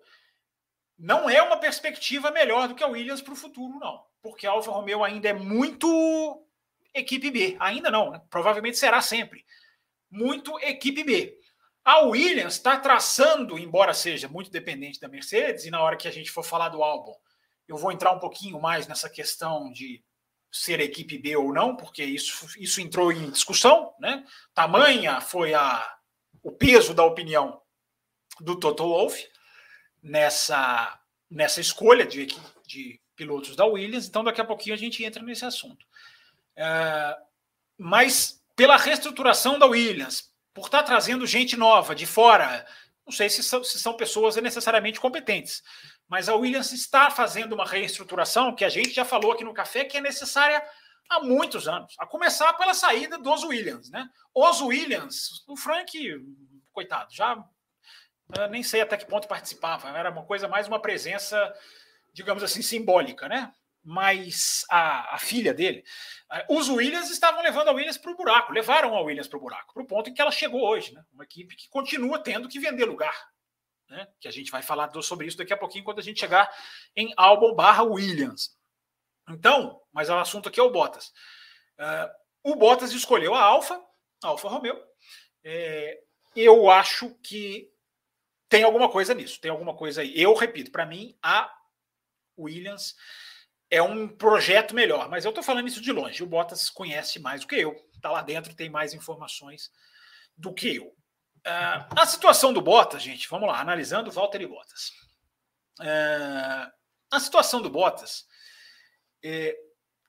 não 0.98 1.30
é 1.30 1.42
uma 1.42 1.58
perspectiva 1.58 2.30
melhor 2.32 2.68
do 2.68 2.76
que 2.76 2.84
a 2.84 2.88
Williams 2.88 3.22
para 3.22 3.34
o 3.34 3.38
futuro, 3.38 3.80
não. 3.80 4.06
Porque 4.22 4.46
a 4.46 4.52
Alfa 4.52 4.72
Romeo 4.72 5.04
ainda 5.04 5.30
é 5.30 5.34
muito 5.34 6.46
equipe 6.94 7.32
B. 7.32 7.58
Ainda 7.60 7.90
não, 7.90 8.12
né? 8.12 8.22
provavelmente 8.30 8.78
será 8.78 9.02
sempre. 9.02 9.46
Muito 10.10 10.60
equipe 10.60 11.04
B. 11.04 11.41
A 11.84 12.02
Williams 12.02 12.54
está 12.54 12.78
traçando, 12.78 13.58
embora 13.58 13.94
seja 13.94 14.28
muito 14.28 14.52
dependente 14.52 15.00
da 15.00 15.08
Mercedes, 15.08 15.66
e 15.66 15.72
na 15.72 15.82
hora 15.82 15.98
que 15.98 16.08
a 16.08 16.12
gente 16.12 16.30
for 16.30 16.44
falar 16.44 16.70
do 16.70 16.84
álbum, 16.84 17.14
eu 17.68 17.78
vou 17.78 17.92
entrar 17.92 18.12
um 18.12 18.20
pouquinho 18.20 18.60
mais 18.62 18.88
nessa 18.88 19.10
questão 19.10 19.72
de 19.72 20.04
ser 20.52 20.80
equipe 20.80 21.18
B 21.18 21.36
ou 21.38 21.54
não, 21.54 21.76
porque 21.76 22.04
isso, 22.04 22.48
isso 22.60 22.82
entrou 22.82 23.12
em 23.12 23.32
discussão, 23.32 23.94
né? 24.00 24.24
Tamanha 24.54 25.22
foi 25.22 25.54
a, 25.54 25.98
o 26.44 26.52
peso 26.52 26.94
da 26.94 27.04
opinião 27.04 27.62
do 28.40 28.60
Toto 28.60 28.84
Wolff 28.84 29.28
nessa, 30.04 31.00
nessa 31.30 31.62
escolha 31.62 32.06
de, 32.06 32.28
de 32.66 33.00
pilotos 33.16 33.56
da 33.56 33.66
Williams. 33.66 34.08
Então, 34.08 34.24
daqui 34.24 34.42
a 34.42 34.46
pouquinho 34.46 34.76
a 34.76 34.78
gente 34.78 35.04
entra 35.04 35.24
nesse 35.24 35.46
assunto. 35.46 35.86
É, 36.56 37.18
mas 37.78 38.44
pela 38.56 38.78
reestruturação 38.78 39.58
da 39.58 39.66
Williams, 39.66 40.31
por 40.54 40.66
estar 40.66 40.84
trazendo 40.84 41.26
gente 41.26 41.56
nova 41.56 41.96
de 41.96 42.06
fora, 42.06 42.66
não 43.06 43.12
sei 43.12 43.30
se 43.30 43.44
são, 43.44 43.64
se 43.64 43.80
são 43.80 43.94
pessoas 43.96 44.36
necessariamente 44.36 45.00
competentes, 45.00 45.64
mas 46.08 46.28
a 46.28 46.36
Williams 46.36 46.72
está 46.72 47.10
fazendo 47.10 47.54
uma 47.54 47.66
reestruturação 47.66 48.54
que 48.54 48.66
a 48.66 48.70
gente 48.70 48.92
já 48.92 49.06
falou 49.06 49.32
aqui 49.32 49.44
no 49.44 49.54
café 49.54 49.86
que 49.86 49.98
é 49.98 50.02
necessária 50.02 50.64
há 51.10 51.20
muitos 51.20 51.68
anos. 51.68 51.96
A 52.00 52.06
começar 52.06 52.54
pela 52.54 52.74
saída 52.74 53.18
dos 53.18 53.44
Williams, 53.44 53.90
né? 53.90 54.08
Os 54.34 54.62
Williams, 54.62 55.44
o 55.48 55.58
Frank, 55.58 55.98
coitado, 56.72 57.14
já 57.14 57.44
nem 58.50 58.64
sei 58.64 58.82
até 58.82 58.96
que 58.96 59.06
ponto 59.06 59.28
participava, 59.28 59.90
era 59.90 60.10
uma 60.10 60.26
coisa 60.26 60.48
mais 60.48 60.68
uma 60.68 60.82
presença, 60.82 61.54
digamos 62.14 62.44
assim, 62.44 62.62
simbólica, 62.62 63.28
né? 63.28 63.52
Mas 63.84 64.64
a, 64.70 65.16
a 65.16 65.18
filha 65.18 65.54
dele, 65.54 65.84
os 66.48 66.70
Williams 66.70 67.10
estavam 67.10 67.42
levando 67.42 67.70
a 67.70 67.72
Williams 67.72 67.98
para 67.98 68.12
o 68.12 68.16
buraco, 68.16 68.54
levaram 68.54 68.96
a 68.96 69.02
Williams 69.02 69.28
para 69.28 69.38
o 69.38 69.42
buraco, 69.42 69.74
para 69.74 69.82
o 69.84 69.88
ponto 69.88 70.10
em 70.10 70.14
que 70.14 70.22
ela 70.22 70.32
chegou 70.32 70.62
hoje, 70.62 70.94
né? 70.94 71.04
Uma 71.12 71.24
equipe 71.24 71.56
que 71.56 71.68
continua 71.68 72.20
tendo 72.20 72.48
que 72.48 72.60
vender 72.60 72.86
lugar, 72.86 73.16
né? 73.90 74.08
Que 74.20 74.28
a 74.28 74.32
gente 74.32 74.52
vai 74.52 74.62
falar 74.62 74.92
sobre 75.02 75.26
isso 75.26 75.38
daqui 75.38 75.52
a 75.52 75.58
pouquinho 75.58 75.84
quando 75.84 76.00
a 76.00 76.04
gente 76.04 76.20
chegar 76.20 76.50
em 76.96 77.12
Albon 77.18 77.56
barra 77.56 77.82
Williams. 77.84 78.56
Então, 79.28 79.82
mas 79.92 80.10
o 80.10 80.18
assunto 80.18 80.50
aqui 80.50 80.60
é 80.60 80.64
o 80.64 80.72
Bottas. 80.72 81.12
Uh, 81.80 82.52
o 82.52 82.56
Bottas 82.56 82.92
escolheu 82.92 83.34
a 83.34 83.42
Alfa, 83.42 83.82
Alfa 84.24 84.48
Romeo. 84.48 84.80
É, 85.44 86.00
eu 86.36 86.70
acho 86.70 87.16
que 87.24 87.72
tem 88.48 88.64
alguma 88.64 88.90
coisa 88.90 89.14
nisso, 89.14 89.40
tem 89.40 89.50
alguma 89.50 89.76
coisa 89.76 90.02
aí. 90.02 90.14
Eu 90.16 90.34
repito, 90.34 90.72
para 90.72 90.86
mim, 90.86 91.18
a 91.22 91.52
Williams 92.38 92.96
é 93.72 93.82
um 93.82 94.06
projeto 94.06 94.76
melhor, 94.76 95.10
mas 95.10 95.24
eu 95.24 95.30
estou 95.30 95.44
falando 95.44 95.70
isso 95.70 95.82
de 95.82 95.94
longe. 95.94 96.22
O 96.22 96.28
Bottas 96.28 96.70
conhece 96.70 97.20
mais 97.20 97.42
do 97.42 97.48
que 97.48 97.56
eu, 97.56 97.74
está 97.96 98.12
lá 98.12 98.22
dentro, 98.22 98.54
tem 98.54 98.70
mais 98.70 98.94
informações 98.94 99.72
do 100.36 100.54
que 100.54 100.76
eu. 100.76 100.88
Uh, 100.88 101.98
a 101.98 102.06
situação 102.06 102.52
do 102.52 102.62
Bottas, 102.62 103.02
gente, 103.02 103.30
vamos 103.30 103.48
lá, 103.48 103.62
analisando 103.62 104.12
Walter 104.12 104.42
e 104.42 104.48
Bottas. 104.48 104.90
Uh, 105.80 106.70
a 107.10 107.20
situação 107.20 107.62
do 107.62 107.70
Bottas 107.70 108.26
é, 109.24 109.56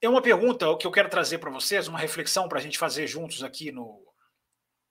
é 0.00 0.08
uma 0.08 0.20
pergunta 0.20 0.76
que 0.76 0.86
eu 0.86 0.90
quero 0.90 1.08
trazer 1.08 1.38
para 1.38 1.50
vocês, 1.50 1.86
uma 1.86 1.98
reflexão 1.98 2.48
para 2.48 2.58
a 2.58 2.62
gente 2.62 2.78
fazer 2.78 3.06
juntos 3.06 3.44
aqui 3.44 3.70
no, 3.70 4.04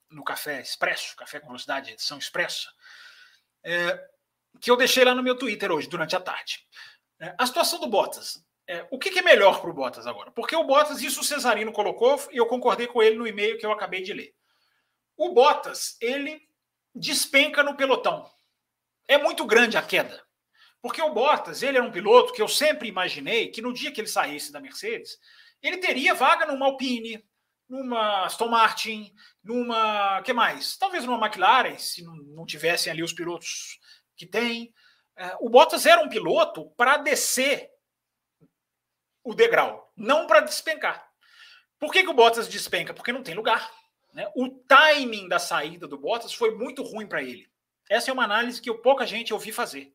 no 0.10 0.24
Café 0.24 0.62
Expresso, 0.62 1.16
Café 1.18 1.42
com 1.42 1.48
Velocidade, 1.48 1.92
edição 1.92 2.18
expressa, 2.18 2.70
é, 3.66 4.02
que 4.62 4.72
eu 4.72 4.78
deixei 4.78 5.04
lá 5.04 5.14
no 5.14 5.22
meu 5.22 5.38
Twitter 5.38 5.72
hoje, 5.72 5.90
durante 5.90 6.16
a 6.16 6.22
tarde. 6.22 6.66
É, 7.20 7.36
a 7.38 7.46
situação 7.46 7.80
do 7.80 7.88
Bottas. 7.88 8.42
É, 8.72 8.88
o 8.90 8.98
que, 8.98 9.10
que, 9.10 9.20
é 9.20 9.22
melhor 9.22 9.60
para 9.60 9.70
o 9.70 9.74
Bottas 9.74 10.08
agora? 10.08 10.32
Porque 10.32 10.56
o 10.56 10.64
Bottas, 10.64 11.02
isso 11.02 11.20
o 11.20 11.24
Cesarino 11.26 11.74
colocou, 11.74 12.18
e 12.32 12.38
eu 12.38 12.46
concordei 12.46 12.88
com 12.88 13.04
ele 13.04 13.18
no 13.18 13.28
e-mail 13.28 13.58
que 13.58 13.66
eu 13.66 13.72
acabei 13.74 14.02
de 14.02 14.14
ler. 14.14 14.34
O 15.18 15.34
Bottas, 15.34 15.98
ele 16.00 16.42
despenca 16.96 17.64
no 17.64 17.76
pelotão. 17.76 18.32
É 19.10 19.18
muito 19.18 19.46
grande 19.46 19.76
a 19.76 19.82
queda. 19.82 20.24
Porque 20.82 21.02
o 21.02 21.14
Bottas, 21.14 21.62
ele 21.62 21.78
era 21.78 21.86
um 21.86 21.92
piloto 21.92 22.32
que 22.32 22.42
eu 22.42 22.48
sempre 22.48 22.88
imaginei 22.88 23.50
que 23.50 23.62
no 23.62 23.74
dia 23.74 23.92
que 23.92 24.00
ele 24.00 24.08
saísse 24.08 24.54
da 24.54 24.62
Mercedes, 24.62 25.20
ele 25.62 25.76
teria 25.76 26.14
vaga 26.14 26.46
numa 26.46 26.68
Alpine, 26.68 27.22
numa 27.68 28.24
Aston 28.24 28.48
Martin, 28.48 29.14
numa. 29.44 30.22
que 30.22 30.32
mais? 30.32 30.78
Talvez 30.78 31.04
numa 31.04 31.20
McLaren, 31.20 31.78
se 31.78 32.06
não, 32.06 32.16
não 32.16 32.46
tivessem 32.46 32.90
ali 32.90 33.04
os 33.04 33.12
pilotos 33.12 33.82
que 34.16 34.26
tem. 34.26 34.74
É, 35.18 35.36
o 35.42 35.50
Bottas 35.50 35.86
era 35.86 36.02
um 36.02 36.08
piloto 36.08 36.70
para 36.78 36.96
descer 36.96 37.71
o 39.24 39.34
degrau, 39.34 39.92
não 39.96 40.28
para 40.28 40.42
despencar. 40.42 41.08
Por 41.80 41.92
que, 41.92 42.04
que 42.04 42.10
o 42.10 42.14
Bottas 42.14 42.48
despenca? 42.48 42.94
Porque 42.94 43.12
não 43.12 43.24
tem 43.24 43.34
lugar. 43.34 43.72
Né? 44.14 44.30
O 44.36 44.50
timing 44.50 45.28
da 45.28 45.40
saída 45.40 45.88
do 45.88 45.98
Bottas 45.98 46.34
foi 46.34 46.56
muito 46.56 46.84
ruim 46.84 47.08
para 47.08 47.24
ele. 47.24 47.50
Essa 47.90 48.12
é 48.12 48.14
uma 48.14 48.24
análise 48.24 48.62
que 48.62 48.70
eu, 48.70 48.80
pouca 48.80 49.06
gente 49.06 49.34
ouvi 49.34 49.52
fazer. 49.52 49.94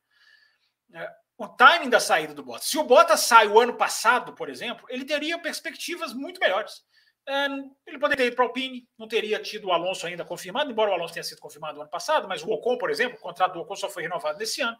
É, 0.92 1.10
o 1.38 1.46
timing 1.46 1.88
da 1.88 2.00
saída 2.00 2.34
do 2.34 2.42
Bottas. 2.42 2.68
Se 2.68 2.78
o 2.78 2.84
Bottas 2.84 3.20
sai 3.20 3.46
o 3.46 3.60
ano 3.60 3.74
passado, 3.74 4.32
por 4.32 4.48
exemplo, 4.48 4.86
ele 4.88 5.04
teria 5.04 5.38
perspectivas 5.38 6.12
muito 6.12 6.40
melhores. 6.40 6.82
É, 7.28 7.46
ele 7.86 7.98
poderia 7.98 8.16
ter 8.16 8.26
ido 8.26 8.36
para 8.36 8.44
o 8.44 8.48
Alpine, 8.48 8.88
não 8.98 9.08
teria 9.08 9.40
tido 9.40 9.68
o 9.68 9.72
Alonso 9.72 10.06
ainda 10.06 10.24
confirmado, 10.24 10.70
embora 10.70 10.90
o 10.90 10.94
Alonso 10.94 11.14
tenha 11.14 11.24
sido 11.24 11.40
confirmado 11.40 11.74
no 11.74 11.82
ano 11.82 11.90
passado, 11.90 12.28
mas 12.28 12.42
o 12.42 12.50
Ocon, 12.50 12.78
por 12.78 12.90
exemplo, 12.90 13.16
o 13.16 13.20
contrato 13.20 13.54
do 13.54 13.60
Ocon 13.60 13.74
só 13.74 13.90
foi 13.90 14.04
renovado 14.04 14.38
nesse 14.38 14.60
ano. 14.60 14.76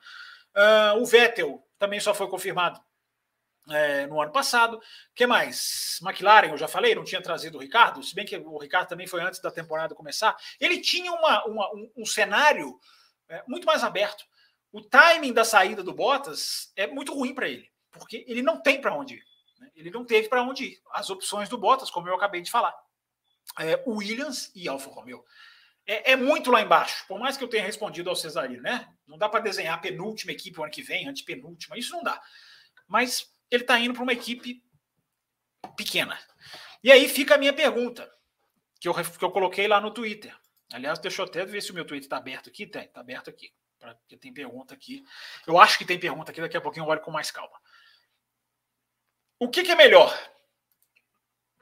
Uh, 0.56 1.02
o 1.02 1.06
Vettel 1.06 1.62
também 1.78 2.00
só 2.00 2.14
foi 2.14 2.28
confirmado 2.28 2.80
é, 3.70 4.06
no 4.06 4.20
ano 4.20 4.32
passado. 4.32 4.80
que 5.14 5.26
mais? 5.26 5.98
McLaren, 6.02 6.48
eu 6.48 6.58
já 6.58 6.68
falei, 6.68 6.94
não 6.94 7.04
tinha 7.04 7.22
trazido 7.22 7.58
o 7.58 7.60
Ricardo, 7.60 8.02
se 8.02 8.14
bem 8.14 8.24
que 8.24 8.36
o 8.36 8.58
Ricardo 8.58 8.88
também 8.88 9.06
foi 9.06 9.22
antes 9.22 9.40
da 9.40 9.50
temporada 9.50 9.94
começar. 9.94 10.36
Ele 10.60 10.80
tinha 10.80 11.12
uma, 11.12 11.44
uma 11.46 11.74
um, 11.74 11.90
um, 11.98 12.06
cenário 12.06 12.78
é, 13.28 13.42
muito 13.46 13.66
mais 13.66 13.82
aberto 13.82 14.24
o 14.76 14.82
timing 14.82 15.32
da 15.32 15.42
saída 15.42 15.82
do 15.82 15.94
Bottas 15.94 16.70
é 16.76 16.86
muito 16.86 17.14
ruim 17.14 17.34
para 17.34 17.48
ele, 17.48 17.66
porque 17.90 18.26
ele 18.28 18.42
não 18.42 18.60
tem 18.60 18.78
para 18.78 18.94
onde 18.94 19.14
ir. 19.14 19.24
Né? 19.58 19.70
Ele 19.74 19.90
não 19.90 20.04
teve 20.04 20.28
para 20.28 20.42
onde 20.42 20.64
ir. 20.64 20.82
As 20.92 21.08
opções 21.08 21.48
do 21.48 21.56
Bottas, 21.56 21.90
como 21.90 22.06
eu 22.08 22.14
acabei 22.14 22.42
de 22.42 22.50
falar, 22.50 22.74
é 23.58 23.82
Williams 23.86 24.52
e 24.54 24.68
Alfa 24.68 24.90
Romeo. 24.90 25.24
É, 25.86 26.12
é, 26.12 26.16
muito 26.16 26.50
lá 26.50 26.60
embaixo, 26.60 27.06
por 27.08 27.18
mais 27.18 27.38
que 27.38 27.44
eu 27.44 27.48
tenha 27.48 27.64
respondido 27.64 28.10
ao 28.10 28.16
Cesarino, 28.16 28.60
né? 28.60 28.86
Não 29.06 29.16
dá 29.16 29.30
para 29.30 29.40
desenhar 29.40 29.80
penúltima 29.80 30.32
equipe 30.32 30.60
o 30.60 30.62
ano 30.62 30.72
que 30.72 30.82
vem, 30.82 31.08
antepenúltima, 31.08 31.78
isso 31.78 31.92
não 31.92 32.02
dá. 32.02 32.20
Mas 32.86 33.32
ele 33.50 33.62
está 33.62 33.78
indo 33.78 33.94
para 33.94 34.02
uma 34.02 34.12
equipe 34.12 34.62
pequena. 35.76 36.18
E 36.82 36.90
aí 36.92 37.08
fica 37.08 37.34
a 37.34 37.38
minha 37.38 37.52
pergunta, 37.52 38.10
que 38.80 38.88
eu, 38.88 38.94
que 38.94 39.24
eu 39.24 39.30
coloquei 39.30 39.66
lá 39.66 39.80
no 39.80 39.90
Twitter. 39.90 40.36
Aliás, 40.72 40.98
deixa 40.98 41.22
eu 41.22 41.26
até 41.26 41.44
ver 41.44 41.62
se 41.62 41.70
o 41.70 41.74
meu 41.74 41.84
Twitter 41.84 42.06
está 42.06 42.16
aberto 42.16 42.48
aqui. 42.48 42.66
Tem, 42.66 42.84
está 42.84 43.00
aberto 43.00 43.30
aqui 43.30 43.52
porque 43.94 44.16
tem 44.16 44.32
pergunta 44.32 44.74
aqui. 44.74 45.04
Eu 45.46 45.58
acho 45.58 45.78
que 45.78 45.84
tem 45.84 45.98
pergunta 45.98 46.30
aqui, 46.30 46.40
daqui 46.40 46.56
a 46.56 46.60
pouquinho 46.60 46.84
eu 46.84 46.88
olho 46.88 47.00
com 47.00 47.10
mais 47.10 47.30
calma. 47.30 47.58
O 49.38 49.48
que, 49.48 49.62
que 49.62 49.72
é 49.72 49.76
melhor 49.76 50.16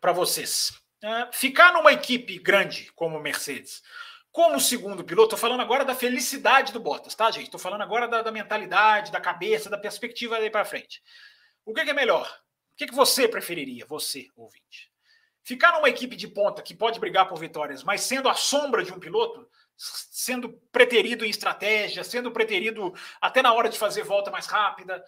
para 0.00 0.12
vocês? 0.12 0.72
É, 1.02 1.32
ficar 1.32 1.72
numa 1.72 1.92
equipe 1.92 2.38
grande 2.38 2.90
como 2.92 3.18
Mercedes, 3.18 3.82
como 4.30 4.60
segundo 4.60 5.04
piloto, 5.04 5.34
estou 5.34 5.38
falando 5.38 5.60
agora 5.60 5.84
da 5.84 5.94
felicidade 5.94 6.72
do 6.72 6.80
Bottas, 6.80 7.14
tá, 7.14 7.30
gente? 7.30 7.44
Estou 7.44 7.60
falando 7.60 7.82
agora 7.82 8.08
da, 8.08 8.22
da, 8.22 8.32
mentalidade, 8.32 9.12
da 9.12 9.20
cabeça, 9.20 9.68
da 9.68 9.78
perspectiva 9.78 10.38
daí 10.38 10.50
para 10.50 10.64
frente. 10.64 11.02
O 11.64 11.72
que, 11.72 11.84
que, 11.84 11.90
é 11.90 11.94
melhor? 11.94 12.26
O 12.72 12.76
que, 12.76 12.86
que 12.86 12.94
você 12.94 13.26
preferiria, 13.26 13.86
você, 13.86 14.28
ouvinte? 14.36 14.92
Ficar 15.42 15.72
numa 15.72 15.88
equipe 15.88 16.16
de 16.16 16.28
ponta 16.28 16.62
que 16.62 16.74
pode 16.74 16.98
brigar 16.98 17.28
por 17.28 17.38
vitórias, 17.38 17.82
mas 17.82 18.02
sendo 18.02 18.28
a 18.28 18.34
sombra 18.34 18.82
de 18.82 18.92
um 18.92 18.98
piloto, 18.98 19.48
sendo 19.76 20.52
preterido 20.72 21.24
em 21.24 21.30
estratégia, 21.30 22.02
sendo 22.02 22.30
preterido 22.30 22.94
até 23.20 23.42
na 23.42 23.52
hora 23.52 23.68
de 23.68 23.78
fazer 23.78 24.02
volta 24.02 24.30
mais 24.30 24.46
rápida, 24.46 25.04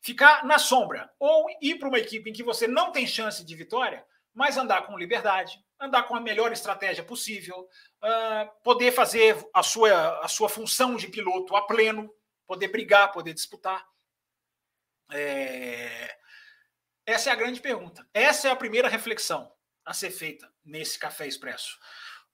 ficar 0.00 0.44
na 0.44 0.58
sombra 0.58 1.10
ou 1.18 1.46
ir 1.60 1.78
para 1.78 1.88
uma 1.88 1.98
equipe 1.98 2.30
em 2.30 2.32
que 2.32 2.42
você 2.42 2.66
não 2.66 2.92
tem 2.92 3.06
chance 3.06 3.44
de 3.44 3.54
vitória, 3.54 4.04
mas 4.34 4.56
andar 4.56 4.86
com 4.86 4.98
liberdade, 4.98 5.58
andar 5.78 6.04
com 6.04 6.14
a 6.14 6.20
melhor 6.20 6.52
estratégia 6.52 7.02
possível, 7.02 7.68
uh, 8.02 8.62
poder 8.62 8.92
fazer 8.92 9.36
a 9.52 9.62
sua, 9.62 10.20
a 10.20 10.28
sua 10.28 10.48
função 10.48 10.96
de 10.96 11.08
piloto 11.08 11.56
a 11.56 11.66
pleno, 11.66 12.12
poder 12.46 12.68
brigar, 12.68 13.12
poder 13.12 13.32
disputar. 13.32 13.89
É... 15.12 16.16
Essa 17.06 17.30
é 17.30 17.32
a 17.32 17.36
grande 17.36 17.60
pergunta. 17.60 18.06
Essa 18.14 18.48
é 18.48 18.50
a 18.50 18.56
primeira 18.56 18.88
reflexão 18.88 19.50
a 19.84 19.92
ser 19.92 20.10
feita 20.10 20.50
nesse 20.64 20.98
café 20.98 21.26
expresso. 21.26 21.78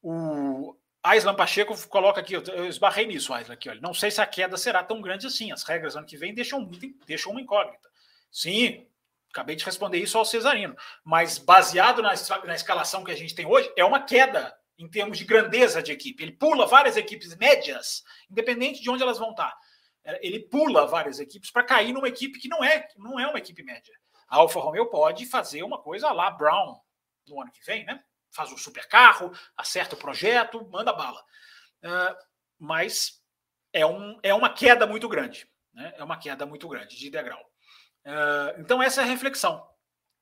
O, 0.03 0.77
Aislan 1.07 1.37
Pacheco 1.37 1.75
coloca 1.89 2.21
aqui, 2.21 2.35
eu 2.35 2.67
esbarrei 2.67 3.07
nisso, 3.07 3.33
Aislan, 3.33 3.55
aqui, 3.55 3.69
olha. 3.69 3.81
Não 3.81 3.95
sei 3.95 4.11
se 4.11 4.21
a 4.21 4.27
queda 4.27 4.57
será 4.57 4.83
tão 4.83 5.01
grande 5.01 5.27
assim. 5.27 5.53
As 5.53 5.63
regras 5.63 5.97
ano 5.97 6.07
que 6.07 6.17
vem 6.17 6.35
deixam, 6.35 6.69
deixam 7.07 7.31
uma 7.31 7.41
incógnita. 7.41 7.89
Sim, 8.31 8.87
acabei 9.31 9.55
de 9.55 9.65
responder 9.65 9.99
isso 9.99 10.19
ao 10.19 10.25
Cesarino. 10.25 10.77
Mas 11.05 11.39
baseado 11.39 12.03
na, 12.03 12.13
na 12.45 12.55
escalação 12.55 13.05
que 13.05 13.13
a 13.13 13.17
gente 13.17 13.35
tem 13.35 13.47
hoje, 13.47 13.73
é 13.77 13.85
uma 13.85 14.03
queda 14.03 14.53
em 14.77 14.89
termos 14.89 15.17
de 15.17 15.25
grandeza 15.25 15.81
de 15.81 15.93
equipe. 15.93 16.23
Ele 16.23 16.33
pula 16.33 16.67
várias 16.67 16.97
equipes 16.97 17.37
médias, 17.37 18.03
independente 18.29 18.83
de 18.83 18.91
onde 18.91 19.03
elas 19.03 19.19
vão 19.19 19.31
estar. 19.31 19.57
Ele 20.21 20.41
pula 20.41 20.87
várias 20.87 21.19
equipes 21.19 21.51
para 21.51 21.65
cair 21.65 21.93
numa 21.93 22.09
equipe 22.09 22.39
que 22.39 22.49
não 22.49 22.63
é, 22.63 22.87
não 22.97 23.19
é 23.19 23.27
uma 23.27 23.39
equipe 23.39 23.63
média. 23.63 23.95
A 24.29 24.37
Alfa 24.37 24.61
Romeo 24.61 24.87
pode 24.87 25.27
fazer 25.27 25.63
uma 25.63 25.81
coisa 25.81 26.11
lá 26.13 26.31
Brown 26.31 26.81
no 27.27 27.41
ano 27.41 27.51
que 27.51 27.65
vem, 27.65 27.85
né? 27.85 28.03
faz 28.37 28.53
um 28.53 28.59
super 28.59 28.87
carro, 28.87 29.33
acerta 29.57 29.95
o 29.95 29.99
projeto, 29.99 30.69
manda 30.71 30.93
bala. 30.93 31.21
Uh, 31.83 32.15
mas 32.59 33.23
é, 33.73 33.85
um, 33.87 34.19
é 34.23 34.35
uma 34.35 34.53
queda 34.53 34.87
muito 34.87 35.09
grande. 35.09 35.49
Né? 35.73 35.95
É 35.97 36.05
uma 36.05 36.19
queda 36.19 36.45
muito 36.45 36.69
grande 36.69 36.97
de 36.97 37.11
degrau. 37.11 37.41
Uh, 38.05 38.61
então, 38.61 38.83
essa 38.83 39.01
é 39.01 39.05
a 39.05 39.07
reflexão. 39.07 39.67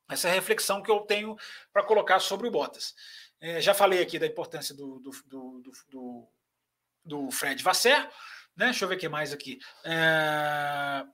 Essa 0.08 0.28
é 0.28 0.30
a 0.30 0.34
reflexão 0.34 0.82
que 0.82 0.90
eu 0.90 1.00
tenho 1.00 1.36
para 1.72 1.82
colocar 1.82 2.20
sobre 2.20 2.46
o 2.46 2.50
Bottas. 2.50 2.94
É, 3.40 3.60
já 3.60 3.74
falei 3.74 4.00
aqui 4.00 4.18
da 4.18 4.26
importância 4.26 4.74
do, 4.74 5.00
do, 5.00 5.10
do, 5.26 5.62
do, 5.88 6.28
do 7.04 7.30
Fred 7.30 7.62
Vasser. 7.62 8.08
Né? 8.56 8.66
Deixa 8.66 8.84
eu 8.84 8.88
ver 8.88 8.96
o 8.96 8.98
que 8.98 9.08
mais 9.08 9.32
aqui. 9.32 9.58
É... 9.84 11.04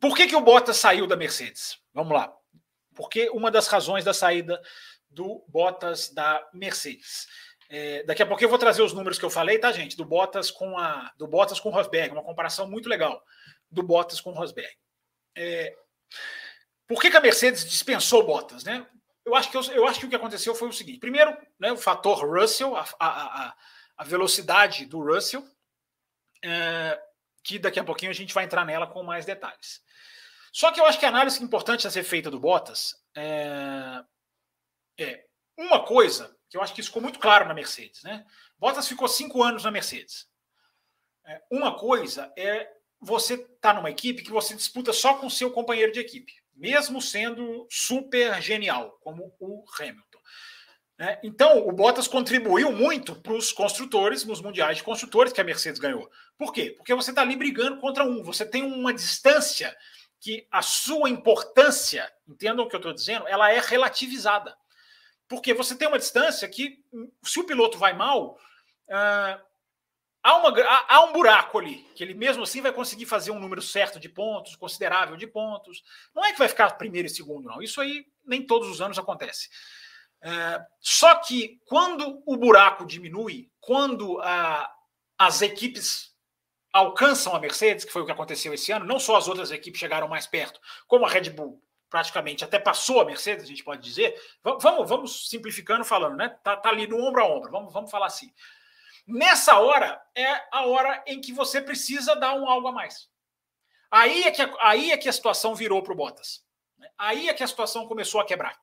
Por 0.00 0.16
que, 0.16 0.26
que 0.26 0.36
o 0.36 0.40
Bottas 0.40 0.76
saiu 0.76 1.06
da 1.06 1.16
Mercedes? 1.16 1.78
Vamos 1.92 2.12
lá. 2.12 2.32
Porque 2.94 3.30
uma 3.30 3.50
das 3.50 3.68
razões 3.68 4.04
da 4.04 4.12
saída 4.12 4.60
do 5.08 5.44
Bottas 5.48 6.10
da 6.10 6.46
Mercedes. 6.52 7.26
É, 7.68 8.02
daqui 8.04 8.22
a 8.22 8.26
pouco 8.26 8.42
eu 8.42 8.48
vou 8.48 8.58
trazer 8.58 8.82
os 8.82 8.92
números 8.92 9.18
que 9.18 9.24
eu 9.24 9.30
falei, 9.30 9.58
tá, 9.58 9.72
gente? 9.72 9.96
Do 9.96 10.04
Bottas 10.04 10.50
com 10.50 10.76
a 10.78 11.10
do 11.16 11.26
Bottas 11.26 11.58
com 11.58 11.70
Rosberg, 11.70 12.12
uma 12.12 12.22
comparação 12.22 12.68
muito 12.68 12.88
legal 12.88 13.22
do 13.70 13.82
Bottas 13.82 14.20
com 14.20 14.32
Rosberg. 14.32 14.74
É, 15.34 15.74
por 16.86 17.00
que, 17.00 17.10
que, 17.10 17.16
a 17.16 17.20
Mercedes 17.20 17.64
dispensou 17.64 18.26
Bottas, 18.26 18.64
né? 18.64 18.86
eu 19.24 19.34
acho 19.34 19.50
que, 19.50 19.56
eu, 19.56 19.62
eu, 19.72 19.86
acho 19.86 20.00
que 20.00 20.06
o 20.06 20.08
que 20.08 20.16
aconteceu 20.16 20.54
foi 20.54 20.68
o 20.68 20.72
seguinte: 20.72 20.98
primeiro, 20.98 21.36
né, 21.58 21.72
o 21.72 21.76
fator 21.76 22.26
Russell, 22.26 22.76
a, 22.76 22.84
a, 22.98 23.46
a, 23.48 23.54
a 23.98 24.04
velocidade 24.04 24.86
do 24.86 25.00
Russell, 25.00 25.44
é, 26.42 27.00
que 27.42 27.58
daqui 27.58 27.78
a 27.78 27.84
pouquinho 27.84 28.10
a 28.10 28.14
gente 28.14 28.34
vai 28.34 28.44
entrar 28.44 28.64
nela 28.64 28.86
com 28.86 29.02
mais 29.02 29.24
detalhes. 29.24 29.82
Só 30.52 30.70
que 30.70 30.80
eu 30.80 30.86
acho 30.86 30.98
que 30.98 31.06
a 31.06 31.08
análise 31.08 31.42
importante 31.42 31.86
a 31.86 31.90
ser 31.90 32.02
feita 32.02 32.30
do 32.30 32.38
Bottas 32.38 32.94
é, 33.16 34.04
é 34.98 35.26
uma 35.56 35.84
coisa 35.84 36.36
que 36.48 36.56
eu 36.56 36.62
acho 36.62 36.74
que 36.74 36.80
isso 36.80 36.90
ficou 36.90 37.02
muito 37.02 37.18
claro 37.18 37.46
na 37.48 37.54
Mercedes. 37.54 38.02
Né? 38.02 38.26
Bottas 38.58 38.86
ficou 38.86 39.08
cinco 39.08 39.42
anos 39.42 39.64
na 39.64 39.70
Mercedes. 39.70 40.28
É, 41.24 41.40
uma 41.50 41.78
coisa 41.78 42.32
é 42.36 42.70
você 43.00 43.34
estar 43.34 43.56
tá 43.60 43.74
numa 43.74 43.90
equipe 43.90 44.22
que 44.22 44.30
você 44.30 44.54
disputa 44.54 44.92
só 44.92 45.14
com 45.14 45.30
seu 45.30 45.50
companheiro 45.50 45.92
de 45.92 46.00
equipe, 46.00 46.32
mesmo 46.54 47.00
sendo 47.00 47.66
super 47.70 48.40
genial, 48.42 48.98
como 49.00 49.34
o 49.40 49.64
Hamilton. 49.78 50.11
É, 51.02 51.18
então, 51.20 51.66
o 51.66 51.72
Bottas 51.72 52.06
contribuiu 52.06 52.70
muito 52.70 53.16
para 53.16 53.32
os 53.32 53.50
construtores, 53.50 54.24
nos 54.24 54.40
mundiais 54.40 54.76
de 54.76 54.84
construtores 54.84 55.32
que 55.32 55.40
a 55.40 55.44
Mercedes 55.44 55.80
ganhou. 55.80 56.08
Por 56.38 56.52
quê? 56.52 56.76
Porque 56.76 56.94
você 56.94 57.10
está 57.10 57.22
ali 57.22 57.34
brigando 57.34 57.80
contra 57.80 58.04
um, 58.04 58.22
você 58.22 58.46
tem 58.46 58.62
uma 58.62 58.94
distância 58.94 59.76
que 60.20 60.46
a 60.48 60.62
sua 60.62 61.10
importância, 61.10 62.08
entendam 62.28 62.64
o 62.64 62.68
que 62.68 62.76
eu 62.76 62.78
estou 62.78 62.92
dizendo, 62.92 63.26
ela 63.26 63.50
é 63.50 63.58
relativizada. 63.58 64.56
Porque 65.26 65.52
você 65.52 65.74
tem 65.74 65.88
uma 65.88 65.98
distância 65.98 66.48
que, 66.48 66.78
se 67.24 67.40
o 67.40 67.44
piloto 67.44 67.78
vai 67.78 67.94
mal, 67.94 68.38
uh, 68.88 69.42
há, 70.22 70.36
uma, 70.36 70.56
há, 70.56 70.96
há, 70.98 71.04
um 71.06 71.12
buraco 71.12 71.58
ali, 71.58 71.78
que 71.96 72.04
ele 72.04 72.14
mesmo 72.14 72.44
assim 72.44 72.60
vai 72.60 72.70
conseguir 72.70 73.06
fazer 73.06 73.32
um 73.32 73.40
número 73.40 73.60
certo 73.60 73.98
de 73.98 74.08
pontos, 74.08 74.54
considerável 74.54 75.16
de 75.16 75.26
pontos. 75.26 75.82
Não 76.14 76.24
é 76.24 76.30
que 76.30 76.38
vai 76.38 76.48
ficar 76.48 76.70
primeiro 76.78 77.08
e 77.08 77.10
segundo, 77.10 77.48
não. 77.48 77.60
Isso 77.60 77.80
aí 77.80 78.06
nem 78.24 78.46
todos 78.46 78.68
os 78.68 78.80
anos 78.80 79.00
acontece. 79.00 79.48
Uh, 80.22 80.64
só 80.80 81.16
que 81.16 81.60
quando 81.66 82.22
o 82.24 82.36
buraco 82.36 82.86
diminui, 82.86 83.50
quando 83.60 84.18
uh, 84.18 84.66
as 85.18 85.42
equipes 85.42 86.14
alcançam 86.72 87.34
a 87.34 87.40
Mercedes, 87.40 87.84
que 87.84 87.92
foi 87.92 88.02
o 88.02 88.06
que 88.06 88.12
aconteceu 88.12 88.54
esse 88.54 88.72
ano, 88.72 88.86
não 88.86 89.00
só 89.00 89.16
as 89.16 89.28
outras 89.28 89.50
equipes 89.50 89.80
chegaram 89.80 90.08
mais 90.08 90.26
perto, 90.26 90.60
como 90.86 91.04
a 91.04 91.08
Red 91.08 91.30
Bull 91.30 91.62
praticamente 91.90 92.42
até 92.42 92.58
passou 92.58 93.02
a 93.02 93.04
Mercedes, 93.04 93.44
a 93.44 93.48
gente 93.48 93.62
pode 93.62 93.82
dizer. 93.82 94.18
Vamos, 94.42 94.88
vamos 94.88 95.28
simplificando 95.28 95.84
falando, 95.84 96.16
né? 96.16 96.30
Tá, 96.42 96.56
tá 96.56 96.70
ali 96.70 96.86
no 96.86 96.98
ombro 96.98 97.22
a 97.22 97.26
ombro, 97.26 97.50
vamos, 97.50 97.72
vamos 97.72 97.90
falar 97.90 98.06
assim. 98.06 98.32
Nessa 99.06 99.58
hora 99.58 100.00
é 100.14 100.40
a 100.50 100.64
hora 100.64 101.04
em 101.06 101.20
que 101.20 101.32
você 101.32 101.60
precisa 101.60 102.16
dar 102.16 102.32
um 102.34 102.48
algo 102.48 102.68
a 102.68 102.72
mais. 102.72 103.10
Aí 103.90 104.22
é 104.22 104.30
que 104.30 104.40
a, 104.40 104.54
aí 104.62 104.90
é 104.90 104.96
que 104.96 105.08
a 105.08 105.12
situação 105.12 105.54
virou 105.54 105.82
para 105.82 105.92
o 105.92 105.96
Bottas. 105.96 106.42
Né? 106.78 106.88
Aí 106.96 107.28
é 107.28 107.34
que 107.34 107.42
a 107.42 107.46
situação 107.46 107.86
começou 107.86 108.22
a 108.22 108.24
quebrar. 108.24 108.58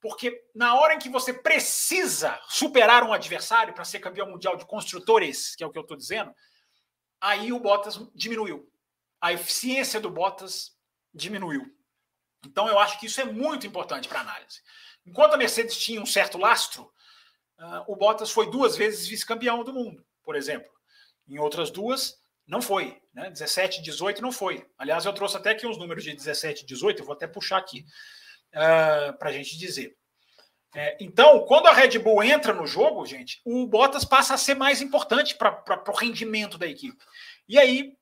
Porque 0.00 0.44
na 0.54 0.74
hora 0.76 0.94
em 0.94 0.98
que 0.98 1.08
você 1.08 1.32
precisa 1.32 2.40
superar 2.48 3.02
um 3.02 3.12
adversário 3.12 3.74
para 3.74 3.84
ser 3.84 3.98
campeão 3.98 4.30
mundial 4.30 4.56
de 4.56 4.64
construtores, 4.64 5.56
que 5.56 5.64
é 5.64 5.66
o 5.66 5.70
que 5.70 5.78
eu 5.78 5.82
estou 5.82 5.96
dizendo, 5.96 6.32
aí 7.20 7.52
o 7.52 7.58
Bottas 7.58 7.98
diminuiu. 8.14 8.70
A 9.20 9.32
eficiência 9.32 10.00
do 10.00 10.10
Bottas 10.10 10.76
diminuiu. 11.12 11.66
Então 12.46 12.68
eu 12.68 12.78
acho 12.78 13.00
que 13.00 13.06
isso 13.06 13.20
é 13.20 13.24
muito 13.24 13.66
importante 13.66 14.08
para 14.08 14.20
análise. 14.20 14.60
Enquanto 15.04 15.34
a 15.34 15.36
Mercedes 15.36 15.76
tinha 15.76 16.00
um 16.00 16.06
certo 16.06 16.38
lastro, 16.38 16.84
uh, 17.58 17.84
o 17.88 17.96
Bottas 17.96 18.30
foi 18.30 18.50
duas 18.50 18.76
vezes 18.76 19.08
vice-campeão 19.08 19.64
do 19.64 19.72
mundo, 19.72 20.06
por 20.22 20.36
exemplo. 20.36 20.70
Em 21.26 21.38
outras 21.40 21.70
duas, 21.70 22.14
não 22.46 22.62
foi. 22.62 23.02
Né? 23.12 23.30
17 23.30 23.80
e 23.80 23.82
18 23.82 24.22
não 24.22 24.30
foi. 24.30 24.64
Aliás, 24.78 25.04
eu 25.04 25.12
trouxe 25.12 25.36
até 25.36 25.50
aqui 25.50 25.66
uns 25.66 25.76
números 25.76 26.04
de 26.04 26.14
17 26.14 26.62
e 26.62 26.66
18, 26.66 27.00
eu 27.00 27.06
vou 27.06 27.14
até 27.14 27.26
puxar 27.26 27.58
aqui 27.58 27.84
uh, 28.54 29.10
ah, 29.10 29.12
para 29.18 29.30
a 29.30 29.32
gente 29.32 29.58
dizer. 29.58 29.96
É, 30.74 30.96
então, 31.00 31.44
quando 31.46 31.66
a 31.66 31.72
Red 31.72 31.98
Bull 31.98 32.22
entra 32.22 32.52
no 32.52 32.66
jogo, 32.66 33.06
gente, 33.06 33.40
o 33.44 33.66
Bottas 33.66 34.04
passa 34.04 34.34
a 34.34 34.38
ser 34.38 34.54
mais 34.54 34.82
importante 34.82 35.34
para 35.34 35.82
o 35.88 35.96
rendimento 35.96 36.58
da 36.58 36.66
equipe. 36.66 37.02
E 37.48 37.58
aí 37.58 37.96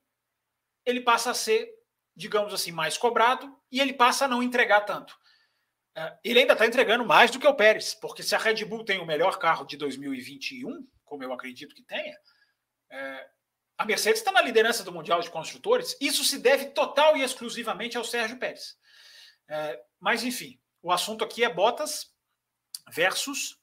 ele 0.85 1.01
passa 1.01 1.31
a 1.31 1.33
ser, 1.33 1.69
digamos 2.15 2.53
assim, 2.53 2.71
mais 2.71 2.97
cobrado 2.97 3.57
e 3.71 3.79
ele 3.79 3.93
passa 3.93 4.25
a 4.25 4.27
não 4.27 4.43
entregar 4.43 4.81
tanto. 4.81 5.17
É, 5.95 6.17
ele 6.23 6.39
ainda 6.39 6.53
está 6.53 6.65
entregando 6.65 7.05
mais 7.05 7.31
do 7.31 7.39
que 7.39 7.47
o 7.47 7.55
Pérez, 7.55 7.93
porque 7.95 8.21
se 8.21 8.35
a 8.35 8.37
Red 8.37 8.63
Bull 8.65 8.83
tem 8.83 8.99
o 8.99 9.05
melhor 9.05 9.39
carro 9.39 9.65
de 9.65 9.77
2021, 9.77 10.85
como 11.05 11.23
eu 11.23 11.31
acredito 11.33 11.73
que 11.73 11.83
tenha, 11.83 12.17
é, 12.91 13.27
a 13.77 13.85
Mercedes 13.85 14.19
está 14.19 14.31
na 14.31 14.41
liderança 14.41 14.83
do 14.83 14.91
Mundial 14.91 15.21
de 15.21 15.29
Construtores. 15.29 15.95
Isso 16.01 16.23
se 16.23 16.39
deve 16.39 16.65
total 16.67 17.15
e 17.15 17.23
exclusivamente 17.23 17.97
ao 17.97 18.03
Sérgio 18.03 18.37
Pérez. 18.37 18.75
É, 19.47 19.79
mas, 19.99 20.23
enfim, 20.23 20.59
o 20.81 20.91
assunto 20.91 21.23
aqui 21.23 21.43
é 21.43 21.49
Bottas 21.49 22.13
versus 22.89 23.57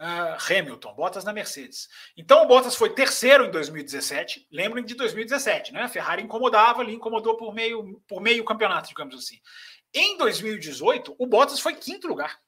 uh, 0.00 0.36
Hamilton, 0.50 0.94
Bottas 0.94 1.24
na 1.24 1.32
Mercedes. 1.32 1.88
Então 2.16 2.42
o 2.42 2.46
Bottas 2.46 2.74
foi 2.74 2.94
terceiro 2.94 3.44
em 3.44 3.50
2017. 3.50 4.48
Lembrem 4.50 4.84
de 4.84 4.94
2017, 4.94 5.72
né? 5.72 5.82
A 5.82 5.88
Ferrari 5.88 6.22
incomodava 6.22 6.80
ali, 6.80 6.94
incomodou 6.94 7.36
por 7.36 7.54
meio, 7.54 8.00
por 8.06 8.20
meio 8.20 8.44
campeonato, 8.44 8.88
digamos 8.88 9.14
assim. 9.14 9.40
Em 9.94 10.16
2018, 10.16 11.14
o 11.18 11.26
Bottas 11.26 11.60
foi 11.60 11.74
quinto 11.74 12.08
lugar. 12.08 12.40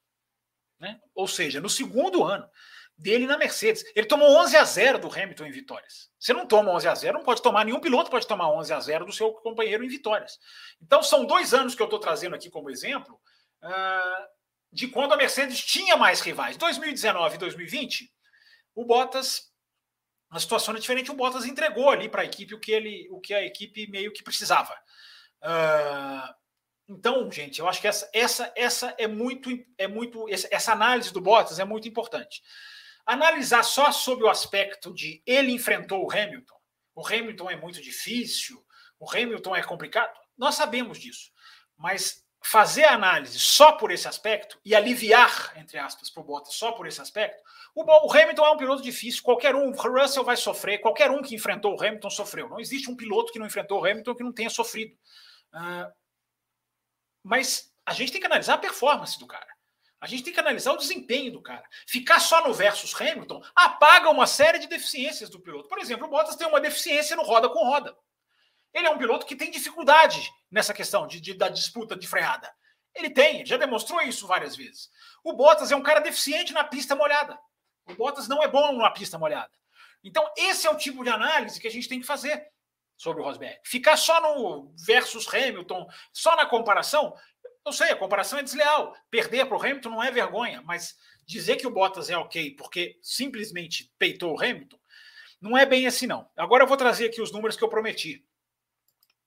Né? 0.78 1.00
Ou 1.14 1.28
seja, 1.28 1.60
no 1.60 1.68
segundo 1.68 2.24
ano 2.24 2.48
dele 2.96 3.26
na 3.26 3.36
Mercedes. 3.36 3.84
Ele 3.94 4.06
tomou 4.06 4.28
11 4.42 4.56
a 4.56 4.64
0 4.64 4.98
do 4.98 5.08
Hamilton 5.12 5.46
em 5.46 5.50
vitórias. 5.50 6.10
Você 6.18 6.32
não 6.32 6.46
toma 6.46 6.72
11 6.72 6.88
a 6.88 6.94
0, 6.94 7.18
não 7.18 7.24
pode 7.24 7.42
tomar, 7.42 7.64
nenhum 7.64 7.80
piloto 7.80 8.10
pode 8.10 8.26
tomar 8.26 8.50
11 8.52 8.72
a 8.72 8.80
0 8.80 9.06
do 9.06 9.12
seu 9.12 9.32
companheiro 9.32 9.84
em 9.84 9.88
vitórias. 9.88 10.38
Então 10.80 11.02
são 11.02 11.24
dois 11.24 11.52
anos 11.52 11.74
que 11.74 11.82
eu 11.82 11.86
estou 11.86 11.98
trazendo 11.98 12.34
aqui 12.34 12.48
como 12.48 12.70
exemplo 12.70 13.20
uh, 13.62 14.26
de 14.72 14.88
quando 14.88 15.12
a 15.12 15.16
Mercedes 15.16 15.62
tinha 15.64 15.96
mais 15.96 16.20
rivais. 16.20 16.56
2019 16.56 17.34
e 17.34 17.38
2020, 17.38 18.12
o 18.74 18.84
Bottas, 18.84 19.52
a 20.30 20.40
situação 20.40 20.74
é 20.74 20.78
diferente, 20.78 21.10
o 21.10 21.14
Bottas 21.14 21.44
entregou 21.44 21.90
ali 21.90 22.08
para 22.08 22.22
a 22.22 22.24
equipe 22.24 22.54
o 22.54 22.60
que, 22.60 22.72
ele, 22.72 23.08
o 23.10 23.20
que 23.20 23.34
a 23.34 23.44
equipe 23.44 23.86
meio 23.90 24.12
que 24.12 24.22
precisava. 24.22 24.74
Uh, 25.42 26.34
então, 26.88 27.30
gente, 27.30 27.60
eu 27.60 27.68
acho 27.68 27.80
que 27.80 27.88
essa, 27.88 28.10
essa, 28.12 28.52
essa 28.56 28.94
é 28.98 29.06
muito, 29.06 29.50
é 29.78 29.86
muito, 29.86 30.26
essa 30.28 30.72
análise 30.72 31.12
do 31.12 31.20
Bottas 31.20 31.58
é 31.58 31.64
muito 31.64 31.88
importante. 31.88 32.42
Analisar 33.06 33.62
só 33.62 33.92
sobre 33.92 34.24
o 34.24 34.30
aspecto 34.30 34.92
de 34.92 35.22
ele 35.26 35.52
enfrentou 35.52 36.04
o 36.04 36.10
Hamilton, 36.10 36.56
o 36.94 37.06
Hamilton 37.06 37.50
é 37.50 37.56
muito 37.56 37.82
difícil, 37.82 38.64
o 38.98 39.10
Hamilton 39.10 39.56
é 39.56 39.62
complicado, 39.62 40.18
nós 40.36 40.54
sabemos 40.54 40.98
disso, 40.98 41.30
mas 41.76 42.24
fazer 42.42 42.84
a 42.84 42.92
análise 42.92 43.38
só 43.38 43.72
por 43.72 43.90
esse 43.90 44.06
aspecto 44.06 44.60
e 44.62 44.74
aliviar, 44.74 45.54
entre 45.56 45.78
aspas, 45.78 46.10
para 46.10 46.20
o 46.20 46.24
Bottas 46.24 46.54
só 46.54 46.72
por 46.72 46.86
esse 46.86 47.00
aspecto, 47.00 47.42
o, 47.74 47.82
o, 47.82 48.12
Hamilton 48.12 48.44
é 48.44 48.50
um 48.50 48.56
piloto 48.58 48.82
difícil. 48.82 49.22
Qualquer 49.22 49.56
um, 49.56 49.70
o 49.70 49.72
Russell 49.72 50.22
vai 50.22 50.36
sofrer, 50.36 50.78
qualquer 50.78 51.10
um 51.10 51.22
que 51.22 51.34
enfrentou 51.34 51.74
o 51.74 51.82
Hamilton 51.82 52.10
sofreu. 52.10 52.48
Não 52.48 52.60
existe 52.60 52.90
um 52.90 52.96
piloto 52.96 53.32
que 53.32 53.38
não 53.38 53.46
enfrentou 53.46 53.80
o 53.80 53.84
Hamilton 53.84 54.14
que 54.14 54.22
não 54.22 54.32
tenha 54.32 54.50
sofrido. 54.50 54.94
Uh, 55.54 55.90
mas 57.22 57.72
a 57.86 57.94
gente 57.94 58.12
tem 58.12 58.20
que 58.20 58.26
analisar 58.26 58.54
a 58.54 58.58
performance 58.58 59.18
do 59.18 59.26
cara. 59.26 59.53
A 60.04 60.06
gente 60.06 60.22
tem 60.22 60.34
que 60.34 60.40
analisar 60.40 60.74
o 60.74 60.76
desempenho 60.76 61.32
do 61.32 61.40
cara. 61.40 61.64
Ficar 61.86 62.20
só 62.20 62.46
no 62.46 62.52
versus 62.52 62.94
Hamilton 63.00 63.42
apaga 63.56 64.10
uma 64.10 64.26
série 64.26 64.58
de 64.58 64.66
deficiências 64.66 65.30
do 65.30 65.40
piloto. 65.40 65.66
Por 65.66 65.78
exemplo, 65.78 66.06
o 66.06 66.10
Bottas 66.10 66.36
tem 66.36 66.46
uma 66.46 66.60
deficiência 66.60 67.16
no 67.16 67.22
roda 67.22 67.48
com 67.48 67.64
roda. 67.64 67.96
Ele 68.74 68.86
é 68.86 68.90
um 68.90 68.98
piloto 68.98 69.24
que 69.24 69.34
tem 69.34 69.50
dificuldade 69.50 70.30
nessa 70.50 70.74
questão 70.74 71.06
de, 71.06 71.22
de, 71.22 71.32
da 71.32 71.48
disputa 71.48 71.96
de 71.96 72.06
freada. 72.06 72.54
Ele 72.94 73.08
tem, 73.08 73.46
já 73.46 73.56
demonstrou 73.56 73.98
isso 74.02 74.26
várias 74.26 74.54
vezes. 74.54 74.90
O 75.24 75.32
Bottas 75.32 75.72
é 75.72 75.76
um 75.76 75.82
cara 75.82 76.00
deficiente 76.00 76.52
na 76.52 76.64
pista 76.64 76.94
molhada. 76.94 77.38
O 77.88 77.94
Bottas 77.94 78.28
não 78.28 78.42
é 78.42 78.46
bom 78.48 78.76
na 78.76 78.90
pista 78.90 79.18
molhada. 79.18 79.52
Então, 80.04 80.30
esse 80.36 80.66
é 80.66 80.70
o 80.70 80.76
tipo 80.76 81.02
de 81.02 81.08
análise 81.08 81.58
que 81.58 81.66
a 81.66 81.70
gente 81.70 81.88
tem 81.88 81.98
que 81.98 82.06
fazer 82.06 82.46
sobre 82.94 83.22
o 83.22 83.24
Rosberg. 83.24 83.58
Ficar 83.64 83.96
só 83.96 84.20
no 84.20 84.70
versus 84.86 85.26
Hamilton, 85.32 85.86
só 86.12 86.36
na 86.36 86.44
comparação, 86.44 87.16
eu 87.64 87.72
sei, 87.72 87.90
a 87.90 87.96
comparação 87.96 88.38
é 88.38 88.42
desleal. 88.42 88.94
Perder 89.10 89.46
para 89.46 89.56
o 89.56 89.60
Hamilton 89.60 89.90
não 89.90 90.02
é 90.02 90.10
vergonha, 90.10 90.62
mas 90.62 90.96
dizer 91.26 91.56
que 91.56 91.66
o 91.66 91.70
Bottas 91.70 92.10
é 92.10 92.16
ok 92.16 92.54
porque 92.56 92.98
simplesmente 93.02 93.92
peitou 93.98 94.34
o 94.34 94.40
Hamilton, 94.40 94.78
não 95.40 95.56
é 95.56 95.66
bem 95.66 95.86
assim, 95.86 96.06
não. 96.06 96.28
Agora 96.36 96.64
eu 96.64 96.68
vou 96.68 96.76
trazer 96.76 97.06
aqui 97.06 97.20
os 97.20 97.32
números 97.32 97.56
que 97.56 97.64
eu 97.64 97.68
prometi 97.68 98.24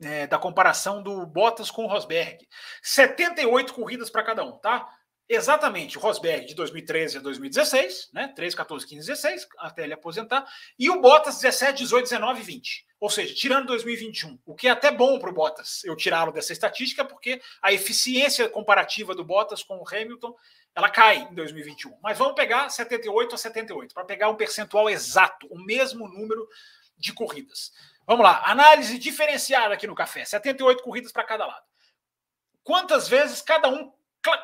é, 0.02 0.28
da 0.28 0.38
comparação 0.38 1.02
do 1.02 1.26
Bottas 1.26 1.72
com 1.72 1.86
o 1.86 1.88
Rosberg. 1.88 2.48
78 2.82 3.74
corridas 3.74 4.10
para 4.10 4.24
cada 4.24 4.44
um, 4.44 4.58
tá? 4.58 4.88
Exatamente, 5.30 5.98
o 5.98 6.02
Rosberg 6.02 6.46
de 6.46 6.56
2013 6.56 7.18
a 7.18 7.22
2016, 7.22 8.12
né? 8.14 8.30
13, 8.30 8.56
14, 8.56 8.88
15, 8.88 9.08
16, 9.08 9.48
até 9.58 9.84
ele 9.84 9.94
aposentar, 9.94 10.48
e 10.80 10.90
o 10.90 11.02
Bottas 11.02 11.36
17, 11.42 11.80
18, 11.80 12.04
19 12.04 12.40
e 12.40 12.44
20. 12.44 12.88
Ou 12.98 13.10
seja, 13.10 13.36
tirando 13.36 13.68
2021, 13.68 14.40
o 14.46 14.56
que 14.56 14.70
é 14.70 14.72
até 14.72 14.90
bom 14.90 15.20
para 15.20 15.30
o 15.30 15.34
Bottas 15.34 15.84
eu 15.84 15.98
tirá-lo 15.98 16.32
dessa 16.32 16.54
estatística, 16.54 17.04
porque 17.04 17.42
a 17.62 17.74
eficiência 17.74 18.48
comparativa 18.48 19.14
do 19.14 19.26
Bottas 19.26 19.62
com 19.62 19.78
o 19.78 19.88
Hamilton 19.88 20.34
ela 20.74 20.90
cai 20.90 21.28
em 21.30 21.36
2021. 21.36 21.98
Mas 22.02 22.18
vamos 22.18 22.36
pegar 22.36 22.70
78 22.70 23.36
a 23.36 23.38
78, 23.38 23.94
para 23.94 24.06
pegar 24.06 24.30
um 24.30 24.36
percentual 24.36 24.90
exato, 24.90 25.46
o 25.52 25.60
mesmo 25.60 26.08
número 26.08 26.48
de 26.98 27.12
corridas. 27.12 27.74
Vamos 28.06 28.24
lá, 28.24 28.44
análise 28.46 28.98
diferenciada 28.98 29.74
aqui 29.74 29.86
no 29.86 29.96
café: 29.96 30.24
78 30.24 30.82
corridas 30.82 31.12
para 31.12 31.26
cada 31.26 31.46
lado. 31.46 31.66
Quantas 32.64 33.10
vezes 33.10 33.42
cada 33.42 33.68
um 33.68 33.92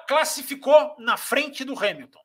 classificou 0.08 0.96
na 1.00 1.18
frente 1.18 1.64
do 1.64 1.78
Hamilton. 1.78 2.24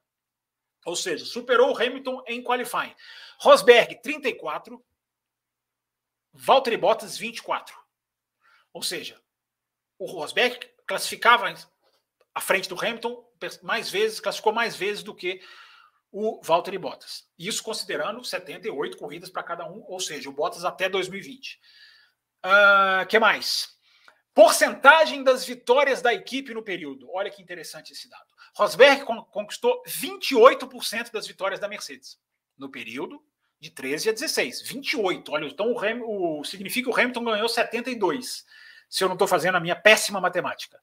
Ou 0.84 0.96
seja, 0.96 1.24
superou 1.24 1.72
o 1.72 1.76
Hamilton 1.76 2.22
em 2.26 2.42
qualifying. 2.42 2.94
Rosberg, 3.38 4.00
34. 4.02 4.84
Valtteri 6.32 6.76
Bottas, 6.76 7.16
24. 7.16 7.76
Ou 8.72 8.82
seja, 8.82 9.20
o 9.98 10.06
Rosberg 10.06 10.58
classificava 10.86 11.52
à 12.34 12.40
frente 12.40 12.68
do 12.68 12.78
Hamilton 12.78 13.26
mais 13.62 13.90
vezes, 13.90 14.20
classificou 14.20 14.52
mais 14.52 14.76
vezes 14.76 15.02
do 15.02 15.14
que 15.14 15.42
o 16.10 16.40
Valtteri 16.42 16.78
Bottas. 16.78 17.28
Isso 17.38 17.62
considerando 17.62 18.24
78 18.24 18.96
corridas 18.96 19.30
para 19.30 19.42
cada 19.42 19.68
um, 19.68 19.84
ou 19.86 20.00
seja, 20.00 20.28
o 20.28 20.32
Bottas 20.32 20.64
até 20.64 20.88
2020. 20.88 21.60
O 22.44 22.48
uh, 22.48 23.06
que 23.06 23.18
mais? 23.18 23.77
Porcentagem 24.34 25.22
das 25.24 25.44
vitórias 25.44 26.00
da 26.00 26.14
equipe 26.14 26.54
no 26.54 26.62
período. 26.62 27.10
Olha 27.12 27.30
que 27.30 27.42
interessante 27.42 27.92
esse 27.92 28.08
dado. 28.08 28.26
Rosberg 28.54 29.04
conquistou 29.30 29.82
28% 29.86 31.10
das 31.12 31.26
vitórias 31.26 31.60
da 31.60 31.68
Mercedes 31.68 32.18
no 32.56 32.68
período 32.68 33.22
de 33.60 33.70
13 33.70 34.10
a 34.10 34.12
16. 34.12 34.62
28. 34.62 35.32
Olha, 35.32 35.46
então 35.46 35.72
o, 35.72 35.78
Ham, 35.78 36.00
o 36.04 36.44
significa 36.44 36.90
que 36.90 36.96
o 36.96 37.00
Hamilton 37.00 37.24
ganhou 37.24 37.48
72. 37.48 38.44
Se 38.88 39.04
eu 39.04 39.08
não 39.08 39.14
estou 39.14 39.28
fazendo 39.28 39.56
a 39.56 39.60
minha 39.60 39.76
péssima 39.76 40.20
matemática. 40.20 40.80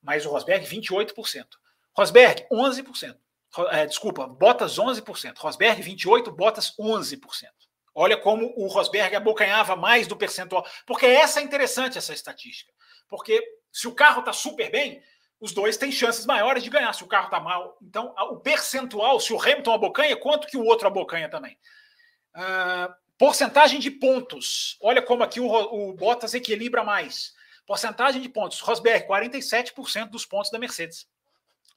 Mas 0.00 0.24
o 0.26 0.30
Rosberg, 0.30 0.66
28%. 0.66 1.46
Rosberg, 1.94 2.46
11%. 2.50 3.16
É, 3.70 3.86
desculpa, 3.86 4.26
Bottas 4.26 4.78
11%. 4.78 5.36
Rosberg, 5.38 5.82
28%, 5.82 6.30
Bottas 6.30 6.74
11%. 6.78 7.48
Olha 7.94 8.16
como 8.16 8.52
o 8.56 8.66
Rosberg 8.68 9.14
abocanhava 9.14 9.76
mais 9.76 10.06
do 10.06 10.16
percentual. 10.16 10.66
Porque 10.86 11.04
essa 11.04 11.40
é 11.40 11.42
interessante, 11.42 11.98
essa 11.98 12.14
estatística. 12.14 12.72
Porque 13.12 13.44
se 13.70 13.86
o 13.86 13.94
carro 13.94 14.20
está 14.20 14.32
super 14.32 14.70
bem, 14.70 15.02
os 15.38 15.52
dois 15.52 15.76
têm 15.76 15.92
chances 15.92 16.24
maiores 16.24 16.62
de 16.62 16.70
ganhar. 16.70 16.90
Se 16.94 17.04
o 17.04 17.06
carro 17.06 17.26
está 17.26 17.38
mal, 17.38 17.76
então 17.82 18.14
o 18.30 18.40
percentual, 18.40 19.20
se 19.20 19.34
o 19.34 19.38
Hamilton 19.38 19.74
abocanha, 19.74 20.16
quanto 20.16 20.46
que 20.46 20.56
o 20.56 20.64
outro 20.64 20.86
abocanha 20.86 21.28
também? 21.28 21.58
Uh, 22.34 22.90
porcentagem 23.18 23.78
de 23.78 23.90
pontos. 23.90 24.78
Olha 24.80 25.02
como 25.02 25.22
aqui 25.22 25.40
o, 25.40 25.46
o 25.46 25.92
Bottas 25.92 26.32
equilibra 26.32 26.82
mais. 26.82 27.34
Porcentagem 27.66 28.22
de 28.22 28.30
pontos. 28.30 28.60
Rosberg, 28.60 29.06
47% 29.06 30.08
dos 30.08 30.24
pontos 30.24 30.50
da 30.50 30.58
Mercedes. 30.58 31.06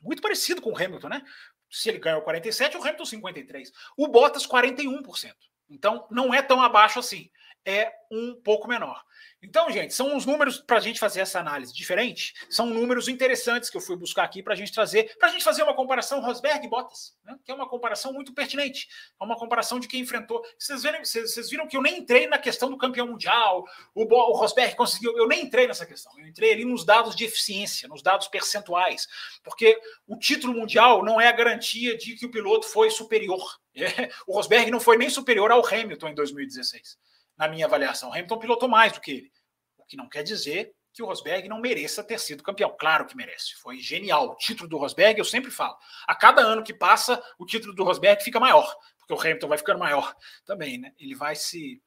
Muito 0.02 0.21
parecido 0.21 0.62
com 0.62 0.71
o 0.71 0.78
Hamilton, 0.78 1.10
né? 1.10 1.21
Se 1.69 1.89
ele 1.89 2.00
ganhou 2.00 2.21
47, 2.21 2.78
o 2.78 2.82
Hamilton 2.82 3.04
53. 3.04 3.74
O 3.98 4.08
Bottas 4.08 4.48
41%. 4.48 5.34
Então 5.69 6.08
não 6.10 6.34
é 6.34 6.41
tão 6.41 6.62
abaixo 6.62 6.98
assim, 6.98 7.30
é 7.65 7.91
um 8.12 8.36
pouco 8.36 8.67
menor. 8.67 9.04
Então, 9.41 9.69
gente, 9.69 9.93
são 9.93 10.15
uns 10.15 10.25
números 10.25 10.58
para 10.60 10.78
a 10.78 10.80
gente 10.80 10.99
fazer 10.99 11.19
essa 11.21 11.39
análise 11.39 11.73
diferente. 11.73 12.34
São 12.49 12.65
números 12.65 13.08
interessantes 13.08 13.69
que 13.69 13.78
eu 13.78 13.82
fui 13.82 13.95
buscar 13.95 14.23
aqui 14.23 14.41
para 14.41 14.54
a 14.54 14.56
gente 14.56 14.71
trazer, 14.71 15.15
para 15.19 15.30
a 15.30 15.32
gente 15.32 15.43
fazer 15.43 15.62
uma 15.62 15.75
comparação 15.75 16.19
Rosberg 16.19 16.65
e 16.65 16.69
Bottas, 16.69 17.15
né? 17.23 17.38
que 17.43 17.51
é 17.51 17.56
uma 17.56 17.69
comparação 17.69 18.12
muito 18.12 18.34
pertinente. 18.34 18.88
É 19.19 19.23
uma 19.23 19.36
comparação 19.36 19.80
de 19.80 19.88
quem 19.88 20.01
enfrentou. 20.01 20.43
Vocês, 20.58 20.82
viram, 20.82 21.04
vocês, 21.04 21.32
vocês 21.32 21.49
viram 21.49 21.67
que 21.67 21.78
eu 21.78 21.82
nem 21.82 21.99
entrei 21.99 22.28
na 22.28 22.39
questão 22.39 22.69
do 22.69 22.78
campeão 22.78 23.08
mundial, 23.08 23.65
o, 23.93 24.04
o 24.04 24.38
Rosberg 24.38 24.75
conseguiu. 24.75 25.15
Eu 25.15 25.28
nem 25.28 25.43
entrei 25.43 25.67
nessa 25.67 25.86
questão. 25.86 26.12
Eu 26.17 26.28
entrei 26.28 26.54
ali 26.54 26.65
nos 26.65 26.84
dados 26.84 27.15
de 27.15 27.25
eficiência, 27.25 27.88
nos 27.88 28.01
dados 28.01 28.28
percentuais, 28.28 29.08
porque 29.43 29.80
o 30.08 30.17
título 30.17 30.54
mundial 30.54 31.04
não 31.04 31.21
é 31.21 31.28
a 31.28 31.32
garantia 31.32 31.95
de 31.95 32.15
que 32.15 32.25
o 32.25 32.32
piloto 32.32 32.67
foi 32.67 32.89
superior. 32.89 33.60
É, 33.78 34.10
o 34.25 34.34
Rosberg 34.34 34.71
não 34.71 34.80
foi 34.80 34.95
nem 34.95 35.10
superior 35.10 35.51
ao 35.51 35.60
Hamilton 35.67 36.08
em 36.08 36.15
2016 36.15 36.97
na 37.38 37.48
minha 37.48 37.65
avaliação. 37.65 38.12
Hamilton 38.12 38.39
pilotou 38.39 38.69
mais 38.69 38.93
do 38.93 39.02
que 39.02 39.12
ele. 39.12 39.32
O 39.78 39.86
que 39.86 39.98
não 39.98 40.10
quer 40.10 40.24
dizer 40.24 40.74
que 40.95 41.04
o 41.04 41.06
Rosberg 41.06 41.50
não 41.50 41.60
mereça 41.60 42.02
ter 42.04 42.17
sido 42.19 42.41
campeão. 42.41 42.74
Claro 42.80 43.06
que 43.06 43.17
merece. 43.17 43.54
Foi 43.56 43.78
genial. 43.80 44.30
O 44.30 44.36
título 44.36 44.69
do 44.69 44.78
Rosberg, 44.78 45.19
eu 45.19 45.26
sempre 45.26 45.52
falo. 45.52 45.76
A 46.08 46.15
cada 46.15 46.41
ano 46.41 46.63
que 46.63 46.74
passa, 46.74 47.21
o 47.38 47.45
título 47.45 47.76
do 47.76 47.84
Rosberg 47.84 48.24
fica 48.24 48.39
maior, 48.39 48.74
porque 48.98 49.13
o 49.13 49.19
Hamilton 49.19 49.48
vai 49.50 49.58
ficando 49.58 49.80
maior 49.80 50.15
também, 50.45 50.78
né? 50.78 50.93
Ele 50.98 51.13
vai 51.13 51.36
se 51.36 51.82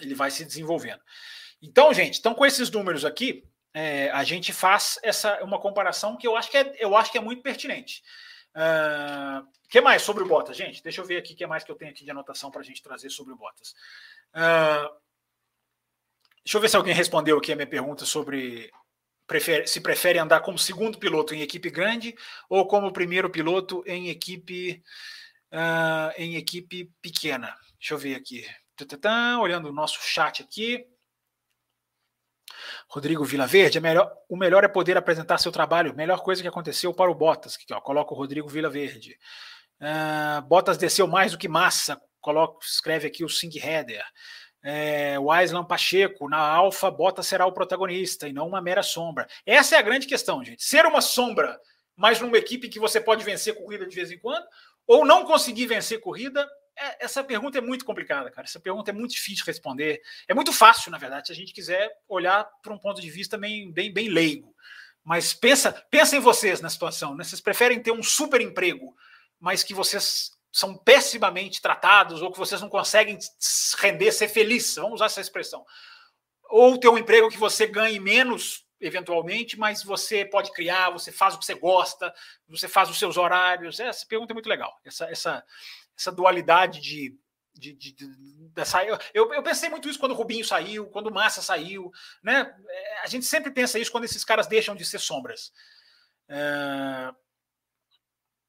ele 0.00 0.14
vai 0.14 0.30
se 0.30 0.44
desenvolvendo. 0.44 1.00
Então, 1.60 1.92
gente, 1.92 2.20
então 2.20 2.32
com 2.32 2.46
esses 2.46 2.70
números 2.70 3.04
aqui, 3.04 3.44
é, 3.74 4.10
a 4.10 4.24
gente 4.24 4.52
faz 4.52 4.98
essa 5.02 5.42
uma 5.42 5.60
comparação 5.60 6.16
que 6.16 6.26
eu 6.26 6.36
acho 6.36 6.50
que 6.50 6.56
é, 6.56 6.76
eu 6.78 6.96
acho 6.96 7.10
que 7.10 7.18
é 7.18 7.20
muito 7.20 7.42
pertinente. 7.42 8.02
O 8.54 8.58
uh, 8.58 9.48
que 9.68 9.80
mais 9.80 10.02
sobre 10.02 10.24
o 10.24 10.26
Bottas, 10.26 10.56
gente? 10.56 10.82
Deixa 10.82 11.00
eu 11.00 11.04
ver 11.04 11.18
aqui 11.18 11.34
o 11.34 11.36
que 11.36 11.46
mais 11.46 11.62
que 11.62 11.70
eu 11.70 11.76
tenho 11.76 11.90
aqui 11.92 12.04
de 12.04 12.10
anotação 12.10 12.50
para 12.50 12.60
a 12.60 12.64
gente 12.64 12.82
trazer 12.82 13.10
sobre 13.10 13.32
o 13.32 13.36
Bottas. 13.36 13.74
Uh, 14.34 14.88
deixa 16.44 16.56
eu 16.56 16.60
ver 16.60 16.68
se 16.68 16.76
alguém 16.76 16.94
respondeu 16.94 17.38
aqui 17.38 17.52
a 17.52 17.56
minha 17.56 17.66
pergunta 17.66 18.04
sobre 18.04 18.70
prefere, 19.26 19.66
se 19.66 19.80
prefere 19.80 20.18
andar 20.18 20.40
como 20.40 20.58
segundo 20.58 20.98
piloto 20.98 21.34
em 21.34 21.40
equipe 21.42 21.70
grande 21.70 22.16
ou 22.48 22.66
como 22.66 22.92
primeiro 22.92 23.30
piloto 23.30 23.82
em 23.86 24.08
equipe 24.08 24.82
uh, 25.52 26.12
em 26.16 26.36
equipe 26.36 26.92
pequena. 27.00 27.54
Deixa 27.78 27.94
eu 27.94 27.98
ver 27.98 28.14
aqui. 28.14 28.44
Olhando 29.40 29.68
o 29.68 29.72
nosso 29.72 30.00
chat 30.00 30.42
aqui. 30.42 30.86
Rodrigo 32.88 33.24
Vilaverde, 33.24 33.78
é 33.78 33.80
melhor, 33.80 34.10
o 34.28 34.36
melhor 34.36 34.64
é 34.64 34.68
poder 34.68 34.96
apresentar 34.96 35.38
seu 35.38 35.52
trabalho. 35.52 35.94
Melhor 35.94 36.20
coisa 36.22 36.42
que 36.42 36.48
aconteceu 36.48 36.92
para 36.92 37.10
o 37.10 37.14
Bottas. 37.14 37.54
Aqui, 37.54 37.72
ó, 37.72 37.80
coloca 37.80 38.12
o 38.12 38.16
Rodrigo 38.16 38.48
Vilaverde. 38.48 39.16
Uh, 39.80 40.42
Bottas 40.42 40.76
desceu 40.76 41.06
mais 41.06 41.32
do 41.32 41.38
que 41.38 41.46
massa. 41.48 42.00
Coloca, 42.20 42.64
escreve 42.64 43.06
aqui 43.06 43.24
o 43.24 43.28
Sing 43.28 43.56
Header. 43.56 44.04
É, 44.62 45.18
o 45.18 45.30
Aislan 45.30 45.64
Pacheco, 45.64 46.28
na 46.28 46.38
Alfa, 46.38 46.90
Bottas 46.90 47.26
será 47.26 47.46
o 47.46 47.52
protagonista 47.52 48.28
e 48.28 48.32
não 48.32 48.46
uma 48.46 48.60
mera 48.60 48.82
sombra. 48.82 49.26
Essa 49.46 49.76
é 49.76 49.78
a 49.78 49.82
grande 49.82 50.06
questão, 50.06 50.44
gente. 50.44 50.62
Ser 50.62 50.84
uma 50.84 51.00
sombra, 51.00 51.58
mas 51.96 52.20
numa 52.20 52.36
equipe 52.36 52.68
que 52.68 52.78
você 52.78 53.00
pode 53.00 53.24
vencer 53.24 53.54
corrida 53.54 53.86
de 53.86 53.94
vez 53.94 54.10
em 54.10 54.18
quando, 54.18 54.46
ou 54.86 55.04
não 55.04 55.24
conseguir 55.24 55.66
vencer 55.66 56.00
corrida, 56.00 56.46
é, 56.76 57.04
essa 57.04 57.22
pergunta 57.22 57.58
é 57.58 57.60
muito 57.60 57.84
complicada, 57.84 58.30
cara. 58.30 58.46
Essa 58.46 58.60
pergunta 58.60 58.90
é 58.90 58.94
muito 58.94 59.12
difícil 59.12 59.44
de 59.44 59.50
responder. 59.50 60.00
É 60.26 60.34
muito 60.34 60.52
fácil, 60.52 60.90
na 60.90 60.98
verdade, 60.98 61.26
se 61.26 61.32
a 61.32 61.36
gente 61.36 61.52
quiser 61.52 61.90
olhar 62.08 62.44
para 62.62 62.72
um 62.72 62.78
ponto 62.78 63.00
de 63.00 63.10
vista 63.10 63.36
bem, 63.38 63.72
bem, 63.72 63.92
bem 63.92 64.08
leigo. 64.08 64.54
Mas 65.04 65.32
pensa, 65.32 65.72
pensa 65.90 66.16
em 66.16 66.20
vocês 66.20 66.60
na 66.60 66.68
situação. 66.68 67.14
Né? 67.14 67.24
Vocês 67.24 67.40
preferem 67.40 67.82
ter 67.82 67.92
um 67.92 68.02
super 68.02 68.40
emprego, 68.40 68.94
mas 69.38 69.62
que 69.62 69.74
vocês 69.74 70.32
são 70.52 70.76
pessimamente 70.76 71.62
tratados 71.62 72.22
ou 72.22 72.32
que 72.32 72.38
vocês 72.38 72.60
não 72.60 72.68
conseguem 72.68 73.18
render, 73.78 74.12
ser 74.12 74.28
feliz, 74.28 74.74
vamos 74.74 74.94
usar 74.94 75.06
essa 75.06 75.20
expressão. 75.20 75.64
Ou 76.48 76.78
ter 76.78 76.88
um 76.88 76.98
emprego 76.98 77.30
que 77.30 77.38
você 77.38 77.66
ganhe 77.66 78.00
menos, 78.00 78.66
eventualmente, 78.80 79.58
mas 79.58 79.84
você 79.84 80.24
pode 80.24 80.52
criar, 80.52 80.90
você 80.90 81.12
faz 81.12 81.34
o 81.34 81.38
que 81.38 81.44
você 81.44 81.54
gosta, 81.54 82.12
você 82.48 82.66
faz 82.66 82.88
os 82.88 82.98
seus 82.98 83.16
horários. 83.16 83.78
Essa 83.78 84.06
pergunta 84.06 84.32
é 84.32 84.34
muito 84.34 84.48
legal. 84.48 84.76
Essa, 84.84 85.04
essa, 85.04 85.44
essa 85.96 86.10
dualidade 86.10 86.80
de. 86.80 87.16
de, 87.54 87.74
de, 87.74 87.92
de 87.92 88.08
dessa, 88.52 88.82
eu, 88.84 88.98
eu 89.14 89.42
pensei 89.42 89.68
muito 89.68 89.88
isso 89.88 89.98
quando 89.98 90.12
o 90.12 90.16
Rubinho 90.16 90.44
saiu, 90.44 90.86
quando 90.86 91.08
o 91.08 91.14
Massa 91.14 91.42
saiu. 91.42 91.92
Né? 92.22 92.52
A 93.02 93.06
gente 93.06 93.26
sempre 93.26 93.52
pensa 93.52 93.78
isso 93.78 93.92
quando 93.92 94.04
esses 94.04 94.24
caras 94.24 94.46
deixam 94.46 94.74
de 94.74 94.84
ser 94.84 94.98
sombras. 94.98 95.52
É, 96.28 97.12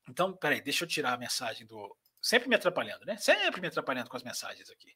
então, 0.09 0.33
peraí, 0.33 0.61
deixa 0.61 0.83
eu 0.83 0.87
tirar 0.87 1.13
a 1.13 1.17
mensagem 1.17 1.65
do. 1.65 1.95
Sempre 2.21 2.47
me 2.49 2.55
atrapalhando, 2.55 3.05
né? 3.05 3.17
Sempre 3.17 3.61
me 3.61 3.67
atrapalhando 3.67 4.09
com 4.09 4.17
as 4.17 4.23
mensagens 4.23 4.69
aqui. 4.69 4.95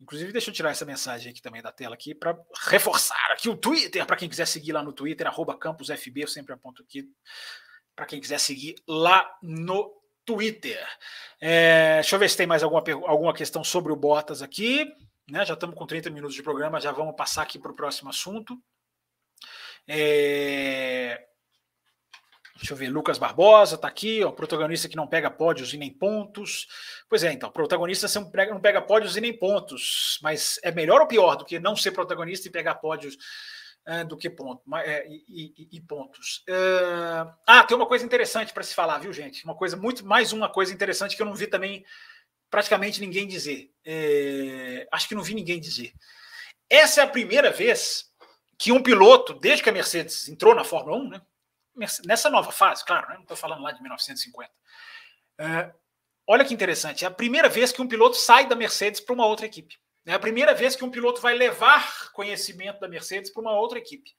Inclusive, 0.00 0.32
deixa 0.32 0.50
eu 0.50 0.54
tirar 0.54 0.70
essa 0.70 0.84
mensagem 0.84 1.30
aqui 1.30 1.40
também 1.40 1.62
da 1.62 1.72
tela 1.72 1.94
aqui 1.94 2.14
para 2.14 2.36
reforçar 2.68 3.30
aqui 3.32 3.48
o 3.48 3.56
Twitter, 3.56 4.04
para 4.04 4.16
quem 4.16 4.28
quiser 4.28 4.46
seguir 4.46 4.72
lá 4.72 4.82
no 4.82 4.92
Twitter, 4.92 5.26
arroba 5.26 5.56
campusfb, 5.56 6.20
eu 6.20 6.28
sempre 6.28 6.52
aponto 6.52 6.82
aqui 6.82 7.08
para 7.94 8.04
quem 8.04 8.20
quiser 8.20 8.38
seguir 8.38 8.74
lá 8.86 9.26
no 9.42 9.90
Twitter. 10.24 10.86
É, 11.40 11.94
deixa 11.94 12.14
eu 12.14 12.20
ver 12.20 12.28
se 12.28 12.36
tem 12.36 12.46
mais 12.46 12.62
alguma, 12.62 12.82
alguma 13.06 13.32
questão 13.32 13.64
sobre 13.64 13.90
o 13.90 13.96
Bottas 13.96 14.42
aqui. 14.42 14.92
Né? 15.30 15.44
Já 15.44 15.54
estamos 15.54 15.74
com 15.76 15.86
30 15.86 16.10
minutos 16.10 16.36
de 16.36 16.42
programa, 16.42 16.80
já 16.80 16.92
vamos 16.92 17.16
passar 17.16 17.42
aqui 17.42 17.58
para 17.58 17.72
o 17.72 17.76
próximo 17.76 18.10
assunto. 18.10 18.60
É, 19.88 21.26
Deixa 22.56 22.72
eu 22.72 22.76
ver, 22.76 22.88
Lucas 22.88 23.18
Barbosa 23.18 23.74
está 23.74 23.86
aqui, 23.86 24.24
ó, 24.24 24.30
protagonista 24.30 24.88
que 24.88 24.96
não 24.96 25.06
pega 25.06 25.30
pódios 25.30 25.74
e 25.74 25.76
nem 25.76 25.92
pontos. 25.92 26.66
Pois 27.08 27.22
é, 27.22 27.32
então, 27.32 27.50
protagonista 27.50 28.08
não 28.18 28.30
pega, 28.30 28.54
não 28.54 28.60
pega 28.60 28.80
pódios 28.80 29.16
e 29.16 29.20
nem 29.20 29.32
pontos, 29.32 30.18
mas 30.22 30.58
é 30.62 30.72
melhor 30.72 31.02
ou 31.02 31.06
pior 31.06 31.36
do 31.36 31.44
que 31.44 31.58
não 31.58 31.76
ser 31.76 31.90
protagonista 31.92 32.48
e 32.48 32.50
pegar 32.50 32.76
pódios 32.76 33.16
é, 33.86 34.02
do 34.04 34.16
que 34.16 34.28
ponto, 34.28 34.62
é, 34.76 35.06
e, 35.06 35.52
e, 35.56 35.68
e, 35.72 35.80
pontos. 35.80 36.42
É... 36.48 37.26
Ah, 37.46 37.62
tem 37.62 37.76
uma 37.76 37.86
coisa 37.86 38.04
interessante 38.04 38.52
para 38.52 38.64
se 38.64 38.74
falar, 38.74 38.98
viu, 38.98 39.12
gente? 39.12 39.44
Uma 39.44 39.54
coisa 39.54 39.76
muito 39.76 40.04
mais 40.04 40.32
uma 40.32 40.48
coisa 40.48 40.74
interessante 40.74 41.14
que 41.14 41.22
eu 41.22 41.26
não 41.26 41.34
vi 41.34 41.46
também 41.46 41.84
praticamente 42.50 43.00
ninguém 43.00 43.28
dizer. 43.28 43.70
É, 43.84 44.88
acho 44.90 45.06
que 45.06 45.14
não 45.14 45.22
vi 45.22 45.34
ninguém 45.34 45.60
dizer. 45.60 45.92
Essa 46.68 47.02
é 47.02 47.04
a 47.04 47.08
primeira 47.08 47.50
vez 47.50 48.06
que 48.58 48.72
um 48.72 48.82
piloto, 48.82 49.34
desde 49.34 49.62
que 49.62 49.68
a 49.68 49.72
Mercedes 49.72 50.28
entrou 50.28 50.54
na 50.54 50.64
Fórmula 50.64 50.96
1, 50.96 51.08
né? 51.10 51.22
Nessa 52.04 52.30
nova 52.30 52.50
fase, 52.50 52.84
claro, 52.84 53.08
né? 53.08 53.14
não 53.14 53.22
estou 53.22 53.36
falando 53.36 53.62
lá 53.62 53.72
de 53.72 53.80
1950. 53.80 54.50
É, 55.38 55.72
olha 56.26 56.44
que 56.44 56.54
interessante, 56.54 57.04
é 57.04 57.08
a 57.08 57.10
primeira 57.10 57.48
vez 57.48 57.72
que 57.72 57.82
um 57.82 57.88
piloto 57.88 58.16
sai 58.16 58.46
da 58.46 58.56
Mercedes 58.56 59.00
para 59.00 59.14
uma 59.14 59.26
outra 59.26 59.46
equipe. 59.46 59.78
É 60.06 60.14
a 60.14 60.18
primeira 60.18 60.54
vez 60.54 60.76
que 60.76 60.84
um 60.84 60.90
piloto 60.90 61.20
vai 61.20 61.34
levar 61.34 62.12
conhecimento 62.12 62.80
da 62.80 62.88
Mercedes 62.88 63.30
para 63.30 63.42
uma 63.42 63.58
outra 63.58 63.78
equipe. 63.78 64.14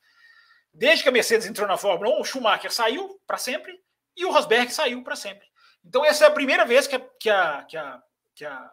Desde 0.74 1.02
que 1.02 1.10
a 1.10 1.12
Mercedes 1.14 1.48
entrou 1.48 1.68
na 1.68 1.78
Fórmula 1.78 2.18
1, 2.18 2.22
o 2.22 2.26
Schumacher 2.26 2.72
saiu 2.72 3.20
para 3.26 3.38
sempre 3.38 3.74
e 4.16 4.26
o 4.26 4.32
Rosberg 4.32 4.72
saiu 4.72 5.02
para 5.04 5.16
sempre. 5.16 5.48
Então, 5.84 6.04
essa 6.04 6.26
é 6.26 6.28
a 6.28 6.32
primeira 6.32 6.66
vez 6.66 6.88
que 6.88 6.96
a, 6.96 7.00
que 7.00 7.30
a, 7.30 7.64
que 7.64 7.78
a, 7.78 8.04
que 8.36 8.46
a 8.46 8.70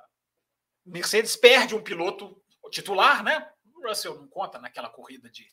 Mercedes 0.85 1.37
perde 1.37 1.74
um 1.74 1.82
piloto 1.82 2.37
titular, 2.70 3.22
né? 3.22 3.49
O 3.74 3.89
Russell 3.89 4.16
não 4.16 4.26
conta 4.26 4.59
naquela 4.59 4.91
corrida 4.91 5.30
de, 5.30 5.47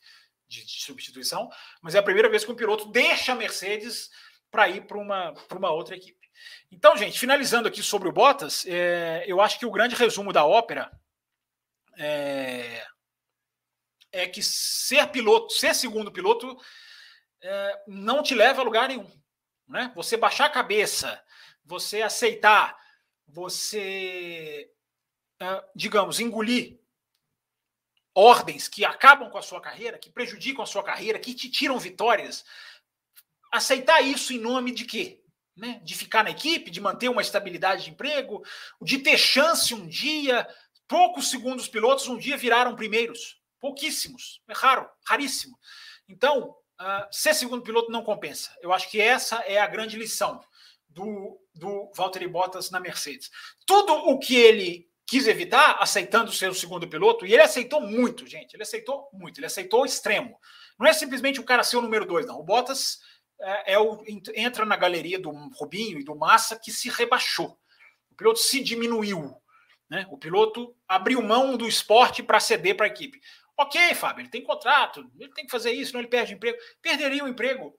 de, 0.52 0.64
de 0.66 0.82
substituição, 0.82 1.48
mas 1.80 1.94
é 1.94 1.98
a 1.98 2.02
primeira 2.02 2.28
vez 2.28 2.44
que 2.44 2.52
um 2.52 2.56
piloto 2.56 2.86
deixa 2.90 3.32
a 3.32 3.36
Mercedes 3.36 4.10
para 4.50 4.68
ir 4.68 4.86
para 4.86 4.98
uma, 4.98 5.32
uma 5.50 5.70
outra 5.70 5.96
equipe. 5.96 6.30
Então, 6.70 6.96
gente, 6.96 7.18
finalizando 7.18 7.68
aqui 7.68 7.82
sobre 7.82 8.08
o 8.08 8.12
Bottas, 8.12 8.66
é, 8.66 9.24
eu 9.26 9.40
acho 9.40 9.58
que 9.58 9.66
o 9.66 9.70
grande 9.70 9.94
resumo 9.94 10.32
da 10.32 10.44
ópera 10.44 10.90
é, 11.96 12.84
é 14.10 14.26
que 14.26 14.42
ser 14.42 15.06
piloto, 15.08 15.52
ser 15.52 15.74
segundo 15.74 16.12
piloto, 16.12 16.56
é, 17.40 17.82
não 17.86 18.22
te 18.22 18.34
leva 18.34 18.60
a 18.60 18.64
lugar 18.64 18.88
nenhum. 18.88 19.10
Né? 19.66 19.90
Você 19.94 20.16
baixar 20.16 20.46
a 20.46 20.50
cabeça, 20.50 21.22
você 21.64 22.02
aceitar, 22.02 22.76
você, 23.26 24.70
é, 25.40 25.64
digamos, 25.74 26.20
engolir 26.20 26.81
ordens 28.14 28.68
que 28.68 28.84
acabam 28.84 29.30
com 29.30 29.38
a 29.38 29.42
sua 29.42 29.60
carreira, 29.60 29.98
que 29.98 30.10
prejudicam 30.10 30.62
a 30.62 30.66
sua 30.66 30.82
carreira, 30.82 31.18
que 31.18 31.34
te 31.34 31.50
tiram 31.50 31.78
vitórias, 31.78 32.44
aceitar 33.50 34.00
isso 34.02 34.32
em 34.32 34.38
nome 34.38 34.72
de 34.72 34.84
quê? 34.84 35.20
Né? 35.56 35.80
De 35.82 35.94
ficar 35.94 36.24
na 36.24 36.30
equipe, 36.30 36.70
de 36.70 36.80
manter 36.80 37.08
uma 37.08 37.22
estabilidade 37.22 37.84
de 37.84 37.90
emprego, 37.90 38.42
de 38.80 38.98
ter 38.98 39.18
chance 39.18 39.74
um 39.74 39.86
dia. 39.86 40.48
Poucos 40.88 41.30
segundos 41.30 41.68
pilotos 41.68 42.08
um 42.08 42.18
dia 42.18 42.36
viraram 42.36 42.76
primeiros. 42.76 43.40
Pouquíssimos. 43.60 44.40
É 44.48 44.52
raro, 44.54 44.88
raríssimo. 45.06 45.58
Então, 46.08 46.56
uh, 46.80 47.06
ser 47.10 47.34
segundo 47.34 47.62
piloto 47.62 47.90
não 47.90 48.02
compensa. 48.02 48.50
Eu 48.60 48.72
acho 48.72 48.90
que 48.90 49.00
essa 49.00 49.36
é 49.40 49.58
a 49.58 49.66
grande 49.66 49.96
lição 49.96 50.42
do, 50.88 51.40
do 51.54 51.90
Valtteri 51.94 52.26
Bottas 52.26 52.70
na 52.70 52.80
Mercedes. 52.80 53.30
Tudo 53.66 53.92
o 53.92 54.18
que 54.18 54.34
ele 54.34 54.91
quis 55.12 55.26
evitar, 55.26 55.76
aceitando 55.78 56.32
ser 56.32 56.50
o 56.50 56.54
segundo 56.54 56.88
piloto, 56.88 57.26
e 57.26 57.34
ele 57.34 57.42
aceitou 57.42 57.82
muito, 57.82 58.26
gente. 58.26 58.54
Ele 58.54 58.62
aceitou 58.62 59.10
muito, 59.12 59.38
ele 59.38 59.46
aceitou 59.46 59.82
o 59.82 59.84
extremo. 59.84 60.40
Não 60.78 60.86
é 60.86 60.92
simplesmente 60.94 61.38
o 61.38 61.44
cara 61.44 61.62
ser 61.62 61.76
o 61.76 61.82
número 61.82 62.06
dois, 62.06 62.24
não. 62.24 62.40
O 62.40 62.42
Bottas 62.42 62.98
é, 63.38 63.74
é 63.74 63.78
o, 63.78 64.02
entra 64.34 64.64
na 64.64 64.74
galeria 64.74 65.18
do 65.18 65.30
Rubinho 65.30 66.00
e 66.00 66.02
do 66.02 66.16
Massa 66.16 66.58
que 66.58 66.72
se 66.72 66.88
rebaixou. 66.88 67.58
O 68.10 68.14
piloto 68.14 68.38
se 68.38 68.62
diminuiu. 68.62 69.36
Né? 69.86 70.06
O 70.08 70.16
piloto 70.16 70.74
abriu 70.88 71.20
mão 71.20 71.58
do 71.58 71.68
esporte 71.68 72.22
para 72.22 72.40
ceder 72.40 72.74
para 72.74 72.86
a 72.86 72.88
equipe. 72.88 73.20
Ok, 73.58 73.94
Fábio, 73.94 74.22
ele 74.22 74.30
tem 74.30 74.42
contrato, 74.42 75.06
ele 75.20 75.34
tem 75.34 75.44
que 75.44 75.50
fazer 75.50 75.72
isso, 75.72 75.92
não 75.92 76.00
ele 76.00 76.08
perde 76.08 76.32
emprego. 76.32 76.56
Perderia 76.80 77.22
o 77.22 77.28
emprego. 77.28 77.78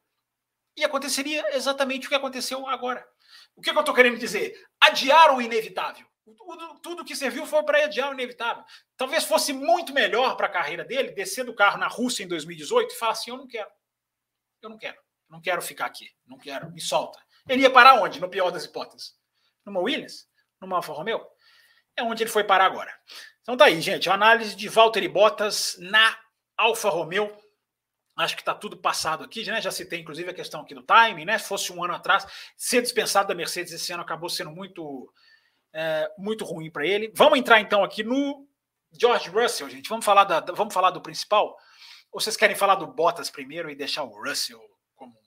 E 0.78 0.84
aconteceria 0.84 1.44
exatamente 1.56 2.06
o 2.06 2.10
que 2.10 2.16
aconteceu 2.16 2.68
agora. 2.68 3.04
O 3.56 3.62
que, 3.62 3.72
que 3.72 3.76
eu 3.76 3.80
estou 3.80 3.96
querendo 3.96 4.20
dizer? 4.20 4.56
Adiar 4.80 5.36
o 5.36 5.42
inevitável. 5.42 6.13
Tudo, 6.26 6.80
tudo 6.80 7.06
que 7.06 7.16
serviu 7.16 7.46
foi 7.46 7.64
para 7.64 7.84
adiar 7.84 8.10
o 8.10 8.14
inevitável. 8.14 8.64
Talvez 8.96 9.26
fosse 9.26 9.52
muito 9.52 9.94
melhor 9.94 10.38
para 10.38 10.48
a 10.48 10.50
carreira 10.50 10.86
dele 10.86 11.12
descer 11.12 11.44
do 11.44 11.54
carro 11.54 11.78
na 11.78 11.88
Rússia 11.88 12.24
em 12.24 12.28
2018 12.28 12.94
e 12.94 12.98
falar 12.98 13.12
assim: 13.12 13.32
eu 13.32 13.38
não 13.38 13.48
quero. 13.48 13.70
Eu 14.62 14.70
não 14.70 14.78
quero. 14.78 14.98
Não 15.30 15.42
quero 15.42 15.62
ficar 15.62 15.86
aqui. 15.86 16.10
Não 16.26 16.38
quero. 16.38 16.72
Me 16.72 16.80
solta. 16.80 17.20
Ele 17.48 17.64
ia 17.64 17.70
parar 17.70 18.02
onde? 18.02 18.22
No 18.22 18.30
pior 18.30 18.52
das 18.52 18.64
hipóteses? 18.64 19.16
Numa 19.66 19.82
Williams? 19.82 20.30
Numa 20.62 20.78
Alfa 20.78 20.94
Romeo? 20.94 21.26
É 21.96 22.04
onde 22.04 22.24
ele 22.24 22.30
foi 22.30 22.44
parar 22.44 22.66
agora. 22.66 22.94
Então 23.42 23.58
tá 23.58 23.66
aí, 23.66 23.82
gente. 23.82 24.10
A 24.10 24.14
análise 24.14 24.56
de 24.56 24.70
Valtteri 24.70 25.08
Bottas 25.08 25.76
na 25.80 26.18
Alfa 26.58 26.90
Romeo. 26.90 27.36
Acho 28.16 28.36
que 28.36 28.42
está 28.44 28.54
tudo 28.54 28.78
passado 28.78 29.24
aqui, 29.24 29.44
né? 29.46 29.60
Já 29.60 29.72
citei, 29.72 30.00
inclusive, 30.00 30.30
a 30.30 30.34
questão 30.34 30.62
aqui 30.62 30.76
do 30.76 30.84
timing, 30.84 31.26
né? 31.26 31.38
Se 31.38 31.48
fosse 31.48 31.74
um 31.74 31.84
ano 31.84 31.96
atrás, 31.96 32.26
ser 32.56 32.82
dispensado 32.82 33.28
da 33.28 33.36
Mercedes 33.36 33.74
esse 33.74 33.92
ano 33.92 34.04
acabou 34.04 34.30
sendo 34.30 34.52
muito, 34.52 35.12
é, 35.74 36.12
muito 36.18 36.46
ruim 36.46 36.70
para 36.70 36.86
ele. 36.86 37.12
Vamos 37.16 37.40
entrar 37.40 37.60
então 37.60 37.84
aqui 37.84 38.04
no 38.04 38.48
George 38.92 39.30
Russell, 39.30 39.70
gente. 39.70 39.90
Vamos 39.90 40.06
falar, 40.06 40.24
da, 40.24 40.40
vamos 40.54 40.74
falar 40.74 40.92
do 40.92 41.02
principal? 41.02 41.58
Ou 42.12 42.22
vocês 42.22 42.38
querem 42.38 42.56
falar 42.56 42.76
do 42.76 42.88
Bottas 42.88 43.30
primeiro 43.30 43.70
e 43.70 43.76
deixar 43.76 44.04
o 44.04 44.24
Russell 44.24 44.62
como 44.96 45.18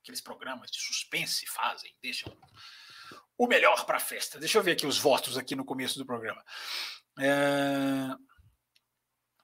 aqueles 0.00 0.20
programas 0.20 0.70
de 0.70 0.80
suspense 0.80 1.46
fazem, 1.46 1.94
deixam 2.02 2.36
o 3.38 3.46
melhor 3.46 3.86
para 3.86 3.98
a 3.98 4.00
festa? 4.00 4.38
Deixa 4.38 4.58
eu 4.58 4.62
ver 4.62 4.72
aqui 4.72 4.86
os 4.86 4.98
votos 4.98 5.38
aqui 5.38 5.54
no 5.54 5.64
começo 5.64 5.98
do 5.98 6.04
programa. 6.04 6.44
É... 7.20 8.16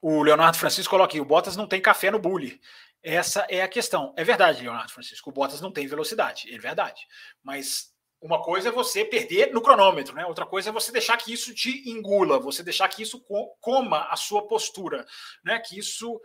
O 0.00 0.20
Leonardo 0.20 0.58
Francisco 0.58 0.90
coloca 0.90 1.12
aqui: 1.12 1.20
o 1.20 1.24
Bottas 1.24 1.56
não 1.56 1.68
tem 1.68 1.80
café 1.80 2.10
no 2.10 2.18
bully. 2.18 2.60
Essa 3.04 3.46
é 3.48 3.62
a 3.62 3.68
questão. 3.68 4.12
É 4.16 4.24
verdade, 4.24 4.62
Leonardo 4.62 4.92
Francisco. 4.92 5.30
O 5.30 5.32
Bottas 5.32 5.60
não 5.60 5.72
tem 5.72 5.86
velocidade. 5.86 6.52
É 6.52 6.58
verdade. 6.58 7.06
Mas 7.42 7.92
uma 8.22 8.40
coisa 8.40 8.68
é 8.68 8.72
você 8.72 9.04
perder 9.04 9.52
no 9.52 9.60
cronômetro, 9.60 10.14
né? 10.14 10.24
Outra 10.24 10.46
coisa 10.46 10.70
é 10.70 10.72
você 10.72 10.92
deixar 10.92 11.16
que 11.16 11.32
isso 11.32 11.52
te 11.52 11.90
engula, 11.90 12.38
você 12.38 12.62
deixar 12.62 12.88
que 12.88 13.02
isso 13.02 13.20
coma 13.60 14.06
a 14.08 14.16
sua 14.16 14.46
postura, 14.46 15.04
né? 15.44 15.58
Que 15.58 15.76
isso 15.76 16.20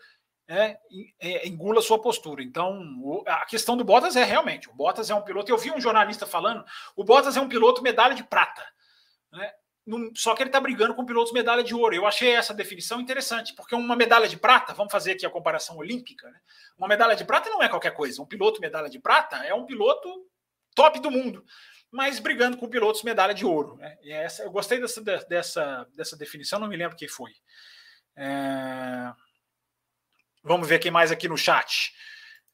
é, 0.47 0.77
é, 1.19 1.47
engula 1.47 1.79
a 1.79 1.83
sua 1.83 1.99
postura. 1.99 2.43
Então, 2.43 2.79
o, 3.01 3.23
a 3.25 3.45
questão 3.45 3.75
do 3.75 3.83
Bottas 3.83 4.15
é 4.15 4.23
realmente: 4.23 4.69
o 4.69 4.73
Bottas 4.73 5.09
é 5.09 5.15
um 5.15 5.23
piloto. 5.23 5.51
Eu 5.51 5.57
vi 5.57 5.71
um 5.71 5.81
jornalista 5.81 6.27
falando, 6.27 6.63
o 6.95 7.03
Bottas 7.03 7.35
é 7.35 7.41
um 7.41 7.49
piloto 7.49 7.81
medalha 7.81 8.13
de 8.13 8.23
prata. 8.23 8.63
Né? 9.31 9.51
só 10.15 10.35
que 10.35 10.43
ele 10.43 10.49
está 10.49 10.59
brigando 10.59 10.93
com 10.93 11.05
pilotos 11.05 11.31
medalha 11.31 11.63
de 11.63 11.73
ouro. 11.73 11.95
Eu 11.95 12.05
achei 12.05 12.35
essa 12.35 12.53
definição 12.53 12.99
interessante, 12.99 13.55
porque 13.55 13.73
uma 13.73 13.95
medalha 13.95 14.27
de 14.27 14.37
prata, 14.37 14.73
vamos 14.73 14.91
fazer 14.91 15.13
aqui 15.13 15.25
a 15.25 15.29
comparação 15.29 15.77
olímpica, 15.77 16.29
né? 16.29 16.39
uma 16.77 16.89
medalha 16.89 17.15
de 17.15 17.23
prata 17.23 17.49
não 17.49 17.63
é 17.63 17.69
qualquer 17.69 17.91
coisa. 17.91 18.21
Um 18.21 18.25
piloto 18.25 18.59
medalha 18.59 18.89
de 18.89 18.99
prata 18.99 19.37
é 19.37 19.53
um 19.53 19.65
piloto 19.65 20.09
top 20.77 20.99
do 20.99 21.09
mundo, 21.09 21.43
mas 21.91 22.19
brigando 22.19 22.55
com 22.55 22.69
pilotos 22.69 23.01
medalha 23.01 23.33
de 23.33 23.43
ouro. 23.43 23.75
Né? 23.77 23.97
E 24.03 24.13
essa, 24.13 24.43
eu 24.43 24.51
gostei 24.51 24.79
dessa, 24.79 25.01
dessa, 25.01 25.87
dessa 25.95 26.15
definição, 26.15 26.59
não 26.59 26.67
me 26.67 26.77
lembro 26.77 26.95
quem 26.95 27.07
foi. 27.07 27.31
É... 28.15 29.11
Vamos 30.43 30.69
ver 30.69 30.77
quem 30.77 30.91
mais 30.91 31.11
aqui 31.11 31.27
no 31.27 31.35
chat. 31.35 31.91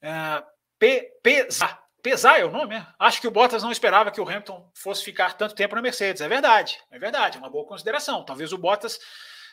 É... 0.02 0.42
P, 0.80 1.12
Pesar. 1.22 1.84
Pesar 2.02 2.40
é 2.40 2.46
o 2.46 2.52
nome, 2.52 2.76
né? 2.76 2.88
Acho 3.00 3.22
que 3.22 3.28
o 3.28 3.32
Bottas 3.32 3.64
não 3.64 3.72
esperava 3.72 4.12
que 4.12 4.20
o 4.20 4.28
Hamilton 4.28 4.70
fosse 4.74 5.04
ficar 5.04 5.38
tanto 5.38 5.56
tempo 5.56 5.76
na 5.76 5.82
Mercedes. 5.82 6.22
É 6.22 6.28
verdade, 6.28 6.78
é 6.92 7.00
verdade, 7.00 7.38
é 7.38 7.40
uma 7.40 7.50
boa 7.50 7.66
consideração. 7.66 8.26
Talvez 8.26 8.52
o 8.52 8.58
Bottas 8.58 9.00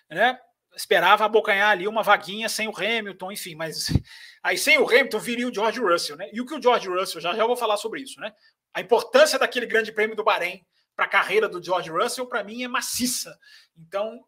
né, 0.08 0.36
esperava 0.74 1.24
abocanhar 1.24 1.70
ali 1.70 1.86
uma 1.86 2.02
vaguinha 2.02 2.48
sem 2.48 2.66
o 2.66 2.76
Hamilton, 2.76 3.30
enfim, 3.30 3.54
mas 3.54 3.86
aí 4.42 4.58
sem 4.58 4.78
o 4.78 4.88
Hamilton 4.88 5.18
viria 5.20 5.48
o 5.48 5.54
George 5.54 5.80
Russell, 5.80 6.16
né? 6.16 6.28
E 6.32 6.40
o 6.40 6.46
que 6.46 6.54
o 6.54 6.60
George 6.60 6.88
Russell, 6.88 7.20
já 7.20 7.34
já 7.34 7.46
vou 7.46 7.56
falar 7.56 7.76
sobre 7.76 8.00
isso, 8.00 8.20
né? 8.20 8.32
A 8.72 8.80
importância 8.80 9.38
daquele 9.38 9.66
grande 9.66 9.92
prêmio 9.92 10.16
do 10.16 10.24
Bahrein 10.24 10.64
para 10.94 11.06
a 11.06 11.08
carreira 11.08 11.48
do 11.48 11.62
George 11.62 11.90
Russell, 11.90 12.26
para 12.26 12.44
mim, 12.44 12.62
é 12.62 12.68
maciça. 12.68 13.38
Então, 13.76 14.24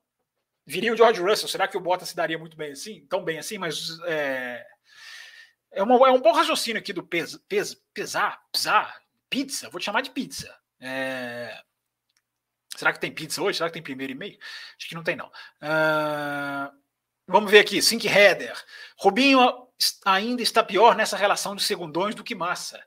viria 0.66 0.92
o 0.92 0.96
George 0.96 1.20
Russell. 1.20 1.48
Será 1.48 1.68
que 1.68 1.76
o 1.76 1.80
Bottas 1.80 2.08
se 2.08 2.16
daria 2.16 2.38
muito 2.38 2.56
bem 2.56 2.72
assim? 2.72 3.06
Tão 3.06 3.22
bem 3.22 3.38
assim, 3.38 3.58
mas 3.58 3.98
é, 4.06 4.64
é, 5.72 5.82
uma, 5.82 6.08
é 6.08 6.10
um 6.10 6.20
bom 6.20 6.32
raciocínio 6.32 6.80
aqui 6.80 6.92
do 6.92 7.02
pes, 7.02 7.36
pes, 7.48 7.74
pesar, 7.92 8.40
pesar, 8.50 9.02
pizza, 9.28 9.70
vou 9.70 9.80
te 9.80 9.84
chamar 9.84 10.02
de 10.02 10.10
pizza. 10.10 10.54
É... 10.80 11.62
Será 12.76 12.92
que 12.92 13.00
tem 13.00 13.12
pizza 13.12 13.42
hoje? 13.42 13.58
Será 13.58 13.68
que 13.68 13.74
tem 13.74 13.82
primeiro 13.82 14.12
e 14.12 14.16
meio? 14.16 14.38
Acho 14.78 14.88
que 14.88 14.94
não 14.94 15.02
tem, 15.02 15.16
não. 15.16 15.28
Uh... 15.28 16.82
Vamos 17.26 17.50
ver 17.50 17.60
aqui, 17.60 17.80
Sink 17.80 18.06
Header. 18.06 18.54
Rubinho 18.98 19.68
ainda 20.04 20.42
está 20.42 20.62
pior 20.62 20.96
nessa 20.96 21.16
relação 21.16 21.54
de 21.54 21.62
segundões 21.62 22.14
do 22.14 22.24
que 22.24 22.34
Massa, 22.34 22.84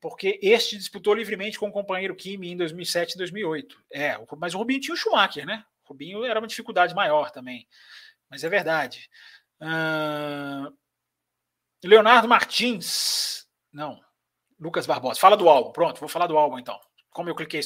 porque 0.00 0.38
este 0.42 0.76
disputou 0.76 1.14
livremente 1.14 1.58
com 1.58 1.68
o 1.68 1.72
companheiro 1.72 2.14
Kimi 2.14 2.50
em 2.50 2.56
2007 2.56 3.14
e 3.14 3.18
2008. 3.18 3.84
É, 3.92 4.16
mas 4.36 4.54
o 4.54 4.58
Rubinho 4.58 4.80
tinha 4.80 4.94
o 4.94 4.96
Schumacher, 4.96 5.44
né? 5.44 5.64
O 5.84 5.88
Rubinho 5.88 6.24
era 6.24 6.40
uma 6.40 6.46
dificuldade 6.46 6.94
maior 6.94 7.30
também. 7.30 7.66
Mas 8.30 8.44
é 8.44 8.48
verdade. 8.48 9.08
Uh... 9.60 10.72
Leonardo 11.82 12.28
Martins. 12.28 13.46
Não. 13.72 14.00
Lucas 14.58 14.86
Barbosa. 14.86 15.20
Fala 15.20 15.36
do 15.36 15.48
álbum. 15.48 15.72
Pronto, 15.72 16.00
vou 16.00 16.08
falar 16.08 16.26
do 16.26 16.36
álbum 16.36 16.58
então. 16.58 16.78
Como 17.10 17.28
eu 17.28 17.34
cliquei 17.34 17.60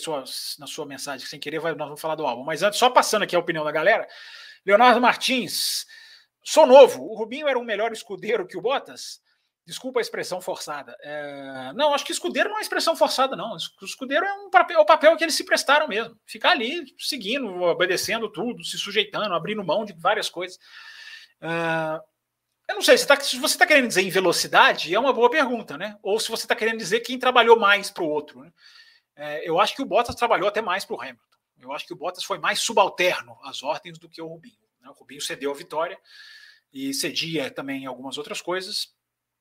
na 0.58 0.66
sua 0.66 0.86
mensagem 0.86 1.26
sem 1.26 1.40
querer, 1.40 1.60
nós 1.60 1.76
vamos 1.76 2.00
falar 2.00 2.14
do 2.14 2.26
álbum. 2.26 2.44
Mas 2.44 2.62
antes, 2.62 2.78
só 2.78 2.88
passando 2.90 3.22
aqui 3.22 3.34
a 3.34 3.38
opinião 3.38 3.64
da 3.64 3.72
galera. 3.72 4.06
Leonardo 4.64 5.00
Martins. 5.00 5.86
Sou 6.44 6.66
novo. 6.66 7.02
O 7.02 7.16
Rubinho 7.16 7.48
era 7.48 7.58
um 7.58 7.64
melhor 7.64 7.92
escudeiro 7.92 8.46
que 8.46 8.56
o 8.56 8.62
Bottas? 8.62 9.20
Desculpa 9.64 10.00
a 10.00 10.02
expressão 10.02 10.40
forçada. 10.40 10.96
É... 11.00 11.72
Não, 11.74 11.94
acho 11.94 12.04
que 12.04 12.12
escudeiro 12.12 12.50
não 12.50 12.58
é 12.58 12.62
expressão 12.62 12.96
forçada, 12.96 13.36
não. 13.36 13.52
O 13.52 13.84
escudeiro 13.84 14.26
é 14.26 14.32
um 14.32 14.50
papel, 14.50 14.78
é 14.78 14.80
o 14.82 14.86
papel 14.86 15.16
que 15.16 15.24
eles 15.24 15.36
se 15.36 15.44
prestaram 15.44 15.86
mesmo. 15.86 16.18
Ficar 16.26 16.50
ali, 16.50 16.84
seguindo, 16.98 17.46
obedecendo 17.62 18.28
tudo, 18.28 18.64
se 18.64 18.76
sujeitando, 18.76 19.34
abrindo 19.34 19.62
mão 19.62 19.84
de 19.84 19.92
várias 19.92 20.28
coisas. 20.28 20.58
Uh, 21.40 22.02
eu 22.68 22.76
não 22.76 22.82
sei, 22.82 22.96
tá, 23.04 23.20
se 23.20 23.38
você 23.38 23.54
está 23.54 23.66
querendo 23.66 23.88
dizer 23.88 24.02
em 24.02 24.10
velocidade, 24.10 24.94
é 24.94 24.98
uma 24.98 25.12
boa 25.12 25.30
pergunta, 25.30 25.76
né? 25.76 25.98
Ou 26.02 26.18
se 26.18 26.30
você 26.30 26.44
está 26.44 26.56
querendo 26.56 26.78
dizer 26.78 27.00
quem 27.00 27.18
trabalhou 27.18 27.58
mais 27.58 27.90
para 27.90 28.02
o 28.02 28.08
outro. 28.08 28.40
Né? 28.40 28.52
É, 29.14 29.48
eu 29.48 29.60
acho 29.60 29.76
que 29.76 29.82
o 29.82 29.86
Bottas 29.86 30.14
trabalhou 30.14 30.48
até 30.48 30.60
mais 30.60 30.84
para 30.84 30.96
o 30.96 31.00
Hamilton. 31.00 31.22
Eu 31.60 31.72
acho 31.72 31.86
que 31.86 31.92
o 31.92 31.96
Bottas 31.96 32.24
foi 32.24 32.38
mais 32.38 32.60
subalterno 32.60 33.38
às 33.44 33.62
ordens 33.62 33.98
do 33.98 34.08
que 34.08 34.22
o 34.22 34.26
Rubinho. 34.26 34.56
Né? 34.80 34.88
O 34.88 34.94
Rubinho 34.94 35.20
cedeu 35.20 35.50
a 35.50 35.54
vitória 35.54 35.98
e 36.72 36.94
cedia 36.94 37.50
também 37.50 37.86
algumas 37.86 38.16
outras 38.16 38.40
coisas. 38.40 38.92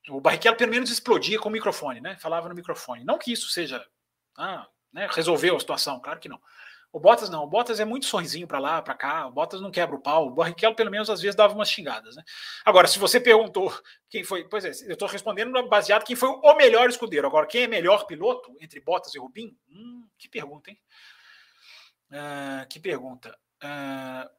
O 0.10 0.20
Barrichello 0.20 0.58
pelo 0.58 0.72
menos 0.72 0.90
explodia 0.90 1.40
com 1.40 1.50
o 1.50 1.52
microfone, 1.52 2.02
né? 2.02 2.18
Falava 2.20 2.50
no 2.50 2.56
microfone. 2.56 3.04
Não 3.04 3.18
que 3.18 3.32
isso 3.32 3.50
seja 3.50 3.86
ah, 4.38 4.68
né, 4.92 5.08
resolveu 5.12 5.56
a 5.56 5.60
situação, 5.60 6.00
claro 6.00 6.20
que 6.20 6.30
não. 6.30 6.40
O 6.94 7.00
Bottas 7.00 7.30
não, 7.30 7.44
o 7.44 7.48
Bottas 7.48 7.80
é 7.80 7.86
muito 7.86 8.06
sorrisinho 8.06 8.46
para 8.46 8.60
lá, 8.60 8.82
para 8.82 8.94
cá, 8.94 9.26
o 9.26 9.32
Bottas 9.32 9.62
não 9.62 9.72
quebra 9.72 9.96
o 9.96 10.02
pau, 10.02 10.28
o 10.28 10.32
Barrichello 10.32 10.76
pelo 10.76 10.92
menos 10.92 11.10
às 11.10 11.22
vezes 11.22 11.38
dava 11.38 11.54
umas 11.54 11.70
xingadas, 11.70 12.18
né? 12.18 12.24
Agora, 12.66 12.86
se 12.86 13.00
você 13.00 13.18
perguntou 13.18 13.74
quem 14.10 14.26
foi, 14.26 14.44
pois 14.44 14.66
é, 14.66 14.72
eu 14.90 14.94
estou 14.94 15.08
respondendo 15.08 15.54
baseado 15.70 16.04
quem 16.04 16.18
foi 16.18 16.28
o 16.28 16.56
melhor 16.56 16.90
escudeiro. 16.90 17.26
Agora, 17.26 17.48
quem 17.48 17.64
é 17.64 17.68
melhor 17.68 18.06
piloto 18.06 18.54
entre 18.60 18.82
Bottas 18.82 19.16
e 19.16 19.20
Rubinho? 19.20 19.56
Hum, 19.70 20.06
que 20.18 20.28
pergunta, 20.28 20.70
hein? 20.70 20.80
Uh, 22.12 22.68
que 22.68 22.78
pergunta. 22.78 23.38
Uh, 23.64 24.30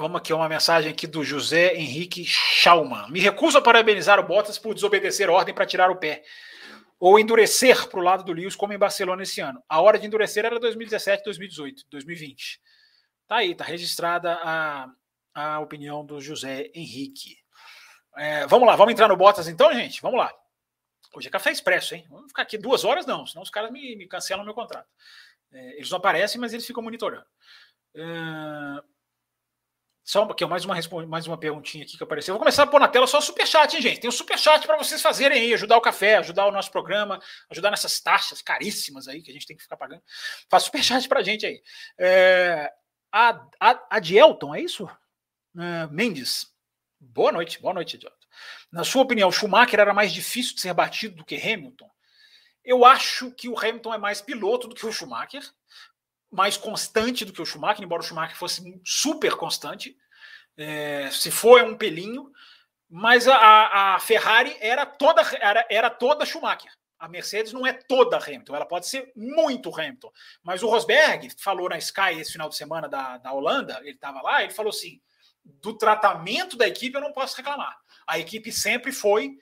vamos 0.00 0.18
aqui, 0.18 0.32
uma 0.32 0.48
mensagem 0.48 0.90
aqui 0.90 1.06
do 1.06 1.22
José 1.22 1.74
Henrique 1.74 2.24
Schaumann. 2.24 3.10
Me 3.10 3.20
recuso 3.20 3.58
a 3.58 3.60
parabenizar 3.60 4.18
o 4.18 4.22
Bottas 4.22 4.58
por 4.58 4.74
desobedecer 4.74 5.28
ordem 5.28 5.54
para 5.54 5.66
tirar 5.66 5.90
o 5.90 5.96
pé 5.96 6.24
ou 6.98 7.18
endurecer 7.18 7.86
para 7.86 8.00
o 8.00 8.02
lado 8.02 8.24
do 8.24 8.32
Lewis, 8.32 8.56
como 8.56 8.72
em 8.72 8.78
Barcelona 8.78 9.22
esse 9.22 9.42
ano. 9.42 9.62
A 9.68 9.78
hora 9.80 9.98
de 9.98 10.06
endurecer 10.06 10.44
era 10.44 10.58
2017, 10.58 11.22
2018, 11.22 11.84
2020. 11.90 12.60
Tá 13.28 13.36
aí, 13.36 13.54
tá 13.54 13.62
registrada 13.62 14.38
a, 14.42 14.90
a 15.34 15.60
opinião 15.60 16.04
do 16.04 16.18
José 16.18 16.70
Henrique. 16.74 17.36
É, 18.16 18.46
vamos 18.46 18.66
lá, 18.66 18.76
vamos 18.76 18.92
entrar 18.92 19.06
no 19.06 19.16
Bottas 19.18 19.48
então, 19.48 19.70
gente? 19.74 20.00
Vamos 20.00 20.18
lá. 20.18 20.32
Hoje 21.14 21.28
é 21.28 21.30
café 21.30 21.50
expresso, 21.50 21.94
hein? 21.94 22.06
Vamos 22.08 22.28
ficar 22.28 22.42
aqui 22.42 22.56
duas 22.56 22.84
horas, 22.84 23.04
não, 23.04 23.26
senão 23.26 23.42
os 23.42 23.50
caras 23.50 23.70
me, 23.70 23.96
me 23.96 24.06
cancelam 24.06 24.46
meu 24.46 24.54
contrato. 24.54 24.88
É, 25.52 25.76
eles 25.76 25.90
não 25.90 25.98
aparecem, 25.98 26.40
mas 26.40 26.54
eles 26.54 26.66
ficam 26.66 26.82
monitorando. 26.82 27.26
É, 27.94 28.02
só 30.04 30.24
aqui, 30.24 30.44
mais 30.46 30.64
uma, 30.64 30.74
mais 31.06 31.26
uma 31.26 31.38
perguntinha 31.38 31.84
aqui 31.84 31.96
que 31.96 32.02
apareceu. 32.02 32.34
Vou 32.34 32.38
começar 32.38 32.64
a 32.64 32.66
pôr 32.66 32.80
na 32.80 32.88
tela 32.88 33.06
só 33.06 33.18
o 33.18 33.22
superchat, 33.22 33.76
hein, 33.76 33.82
gente? 33.82 34.00
Tem 34.00 34.08
o 34.08 34.12
superchat 34.12 34.66
para 34.66 34.76
vocês 34.76 35.00
fazerem 35.00 35.40
aí, 35.40 35.54
ajudar 35.54 35.76
o 35.76 35.80
café, 35.80 36.16
ajudar 36.16 36.46
o 36.46 36.52
nosso 36.52 36.70
programa, 36.70 37.20
ajudar 37.50 37.70
nessas 37.70 38.00
taxas 38.00 38.42
caríssimas 38.42 39.06
aí 39.06 39.22
que 39.22 39.30
a 39.30 39.34
gente 39.34 39.46
tem 39.46 39.56
que 39.56 39.62
ficar 39.62 39.76
pagando. 39.76 40.02
Faz 40.48 40.64
superchat 40.64 41.08
para 41.08 41.20
a 41.20 41.22
gente 41.22 41.46
aí. 41.46 41.62
É, 41.98 42.72
a, 43.12 43.46
a, 43.60 43.70
a 43.90 44.56
é 44.56 44.60
isso? 44.60 44.88
É, 45.58 45.86
Mendes. 45.88 46.46
Boa 46.98 47.32
noite, 47.32 47.60
boa 47.60 47.74
noite, 47.74 47.96
Dielton. 47.96 48.16
Na 48.72 48.84
sua 48.84 49.02
opinião, 49.02 49.32
Schumacher 49.32 49.80
era 49.80 49.94
mais 49.94 50.12
difícil 50.12 50.54
de 50.54 50.60
ser 50.60 50.74
batido 50.74 51.16
do 51.16 51.24
que 51.24 51.36
Hamilton? 51.36 51.90
Eu 52.64 52.84
acho 52.84 53.30
que 53.32 53.48
o 53.48 53.58
Hamilton 53.58 53.94
é 53.94 53.98
mais 53.98 54.20
piloto 54.20 54.68
do 54.68 54.74
que 54.74 54.86
o 54.86 54.92
Schumacher 54.92 55.42
mais 56.30 56.56
constante 56.56 57.24
do 57.24 57.32
que 57.32 57.42
o 57.42 57.46
Schumacher, 57.46 57.82
embora 57.82 58.02
o 58.02 58.04
Schumacher 58.04 58.36
fosse 58.36 58.80
super 58.84 59.34
constante. 59.34 59.96
É, 60.56 61.10
se 61.10 61.30
for 61.30 61.58
é 61.58 61.64
um 61.64 61.76
pelinho, 61.76 62.30
mas 62.88 63.26
a, 63.26 63.94
a 63.94 64.00
Ferrari 64.00 64.56
era 64.60 64.84
toda 64.84 65.22
era, 65.38 65.66
era 65.70 65.90
toda 65.90 66.26
Schumacher. 66.26 66.70
A 66.98 67.08
Mercedes 67.08 67.52
não 67.52 67.66
é 67.66 67.72
toda 67.72 68.18
Hamilton, 68.18 68.54
ela 68.54 68.66
pode 68.66 68.86
ser 68.86 69.10
muito 69.16 69.74
Hamilton. 69.74 70.12
Mas 70.42 70.62
o 70.62 70.68
Rosberg 70.68 71.30
falou 71.38 71.68
na 71.68 71.78
Sky 71.78 72.20
esse 72.20 72.32
final 72.32 72.48
de 72.48 72.56
semana 72.56 72.88
da, 72.88 73.16
da 73.16 73.32
Holanda, 73.32 73.78
ele 73.80 73.92
estava 73.92 74.20
lá, 74.20 74.42
ele 74.42 74.52
falou 74.52 74.68
assim: 74.68 75.00
do 75.44 75.76
tratamento 75.76 76.56
da 76.56 76.68
equipe 76.68 76.94
eu 76.94 77.00
não 77.00 77.12
posso 77.12 77.36
reclamar. 77.36 77.78
A 78.06 78.18
equipe 78.18 78.52
sempre 78.52 78.92
foi 78.92 79.38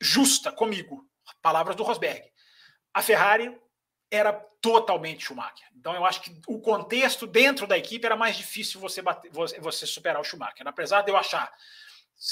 justa 0.00 0.52
comigo. 0.52 1.08
Palavras 1.40 1.74
do 1.74 1.82
Rosberg. 1.82 2.22
A 2.92 3.00
Ferrari 3.00 3.56
era 4.14 4.32
totalmente 4.32 5.24
Schumacher. 5.24 5.66
Então 5.76 5.94
eu 5.94 6.04
acho 6.04 6.22
que 6.22 6.34
o 6.46 6.58
contexto 6.60 7.26
dentro 7.26 7.66
da 7.66 7.76
equipe 7.76 8.06
era 8.06 8.16
mais 8.16 8.36
difícil 8.36 8.80
você 8.80 9.02
bater, 9.02 9.30
você 9.30 9.86
superar 9.86 10.20
o 10.20 10.24
Schumacher. 10.24 10.66
Apesar 10.66 11.02
de 11.02 11.10
eu 11.10 11.16
achar, 11.16 11.52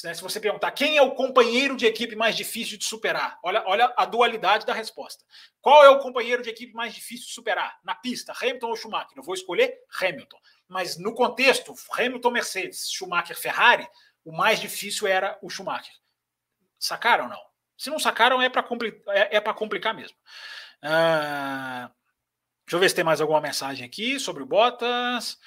né, 0.04 0.14
se 0.14 0.22
você 0.22 0.40
perguntar 0.40 0.70
quem 0.70 0.96
é 0.96 1.02
o 1.02 1.14
companheiro 1.14 1.76
de 1.76 1.84
equipe 1.84 2.16
mais 2.16 2.36
difícil 2.36 2.78
de 2.78 2.84
superar, 2.84 3.38
olha, 3.42 3.62
olha 3.66 3.92
a 3.96 4.04
dualidade 4.04 4.64
da 4.64 4.72
resposta. 4.72 5.24
Qual 5.60 5.84
é 5.84 5.90
o 5.90 5.98
companheiro 5.98 6.42
de 6.42 6.48
equipe 6.48 6.72
mais 6.72 6.94
difícil 6.94 7.26
de 7.26 7.32
superar? 7.32 7.78
Na 7.84 7.94
pista, 7.94 8.32
Hamilton 8.32 8.68
ou 8.68 8.76
Schumacher? 8.76 9.16
Eu 9.16 9.22
vou 9.22 9.34
escolher 9.34 9.78
Hamilton. 10.00 10.38
Mas 10.68 10.96
no 10.96 11.14
contexto, 11.14 11.74
Hamilton 11.92 12.30
Mercedes, 12.30 12.90
Schumacher 12.90 13.36
Ferrari, 13.36 13.86
o 14.24 14.32
mais 14.32 14.60
difícil 14.60 15.06
era 15.06 15.38
o 15.42 15.50
Schumacher. 15.50 15.92
Sacaram 16.78 17.24
ou 17.24 17.30
não? 17.30 17.52
Se 17.76 17.90
não 17.90 17.98
sacaram, 17.98 18.40
é 18.40 18.48
para 18.48 18.64
é, 19.08 19.36
é 19.36 19.40
complicar 19.52 19.92
mesmo. 19.92 20.16
Ah, 20.82 21.90
deixa 22.66 22.76
eu 22.76 22.80
ver 22.80 22.88
se 22.88 22.94
tem 22.94 23.04
mais 23.04 23.20
alguma 23.20 23.40
mensagem 23.40 23.86
aqui 23.86 24.18
sobre 24.18 24.42
o 24.42 24.46
Bottas. 24.46 25.38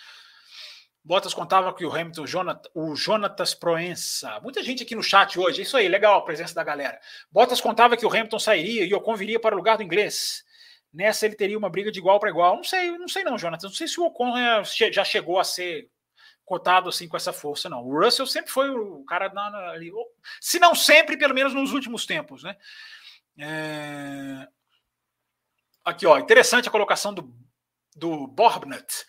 Bottas 1.03 1.35
contava 1.35 1.71
que 1.73 1.85
o 1.85 1.91
Hamilton, 1.91 2.25
Jonathan, 2.25 2.69
o 2.73 2.95
Jonatas 2.95 3.53
Proença. 3.53 4.39
Muita 4.41 4.63
gente 4.63 4.81
aqui 4.81 4.95
no 4.95 5.03
chat 5.03 5.39
hoje. 5.39 5.61
Isso 5.61 5.77
aí, 5.77 5.87
legal 5.87 6.17
a 6.17 6.25
presença 6.25 6.55
da 6.55 6.63
galera. 6.63 6.99
Bottas 7.31 7.61
contava 7.61 7.95
que 7.95 8.05
o 8.05 8.09
Hamilton 8.09 8.39
sairia 8.39 8.85
e 8.85 8.93
o 8.93 8.97
Ocon 8.97 9.15
viria 9.15 9.39
para 9.39 9.53
o 9.53 9.57
lugar 9.57 9.77
do 9.77 9.83
inglês. 9.83 10.43
Nessa 10.91 11.25
ele 11.25 11.35
teria 11.35 11.57
uma 11.57 11.69
briga 11.69 11.91
de 11.91 11.99
igual 11.99 12.19
para 12.19 12.29
igual. 12.29 12.55
Não 12.55 12.63
sei, 12.63 12.97
não 12.97 13.07
sei 13.07 13.23
não, 13.23 13.37
Jonathan. 13.37 13.67
Não 13.67 13.75
sei 13.75 13.87
se 13.87 13.99
o 13.99 14.05
Ocon 14.05 14.35
é, 14.35 14.63
já 14.63 15.03
chegou 15.03 15.37
a 15.37 15.43
ser 15.43 15.89
cotado 16.45 16.89
assim 16.89 17.07
com 17.07 17.17
essa 17.17 17.33
força, 17.33 17.69
não. 17.69 17.83
O 17.83 17.99
Russell 17.99 18.25
sempre 18.25 18.51
foi 18.51 18.69
o 18.69 19.03
cara 19.05 19.29
na, 19.29 19.71
ali, 19.71 19.91
se 20.39 20.59
não 20.59 20.73
sempre, 20.73 21.17
pelo 21.17 21.33
menos 21.33 21.53
nos 21.53 21.73
últimos 21.73 22.05
tempos, 22.05 22.43
né? 22.43 22.55
É... 23.37 24.47
Aqui, 25.85 26.07
ó, 26.07 26.17
interessante 26.17 26.67
a 26.67 26.71
colocação 26.71 27.13
do, 27.13 27.31
do 27.95 28.27
Borbnet 28.27 29.05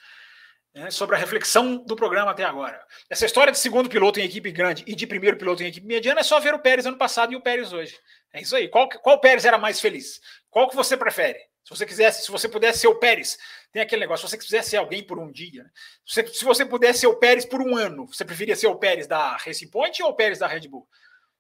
né, 0.74 0.91
sobre 0.91 1.16
a 1.16 1.18
reflexão 1.18 1.79
do 1.79 1.97
programa 1.97 2.33
até 2.33 2.45
agora. 2.45 2.79
Essa 3.09 3.24
história 3.24 3.51
de 3.51 3.59
segundo 3.59 3.89
piloto 3.89 4.20
em 4.20 4.24
equipe 4.24 4.53
grande 4.53 4.85
e 4.87 4.95
de 4.95 5.07
primeiro 5.07 5.39
piloto 5.39 5.62
em 5.62 5.68
equipe 5.68 5.87
mediana 5.87 6.20
é 6.20 6.22
só 6.22 6.39
ver 6.39 6.53
o 6.53 6.59
Pérez 6.59 6.85
ano 6.85 6.99
passado 6.99 7.33
e 7.33 7.37
o 7.37 7.41
Pérez 7.41 7.72
hoje. 7.72 7.99
É 8.31 8.43
isso 8.43 8.55
aí. 8.55 8.68
Qual, 8.68 8.87
qual 8.89 9.18
Pérez 9.18 9.47
era 9.47 9.57
mais 9.57 9.81
feliz? 9.81 10.20
Qual 10.51 10.68
que 10.68 10.77
você 10.77 10.99
prefere? 10.99 11.39
Se 11.64 11.70
você 11.70 11.87
quisesse, 11.87 12.24
se 12.24 12.31
você 12.31 12.47
pudesse 12.47 12.81
ser 12.81 12.89
o 12.89 12.95
Pérez, 12.97 13.39
tem 13.72 13.81
aquele 13.81 14.03
negócio, 14.03 14.29
se 14.29 14.33
você 14.33 14.39
quisesse 14.39 14.70
ser 14.70 14.77
alguém 14.77 15.03
por 15.03 15.18
um 15.18 15.33
dia, 15.33 15.64
né? 15.64 15.70
se, 16.07 16.22
você, 16.22 16.27
se 16.35 16.45
você 16.45 16.64
pudesse 16.66 17.01
ser 17.01 17.07
o 17.07 17.16
Pérez 17.16 17.47
por 17.47 17.62
um 17.62 17.74
ano, 17.74 18.07
você 18.07 18.24
preferia 18.24 18.55
ser 18.55 18.66
o 18.66 18.77
Pérez 18.77 19.07
da 19.07 19.37
Racing 19.37 19.70
Point 19.70 20.03
ou 20.03 20.11
o 20.11 20.14
Pérez 20.14 20.39
da 20.39 20.47
Red 20.47 20.68
Bull? 20.68 20.87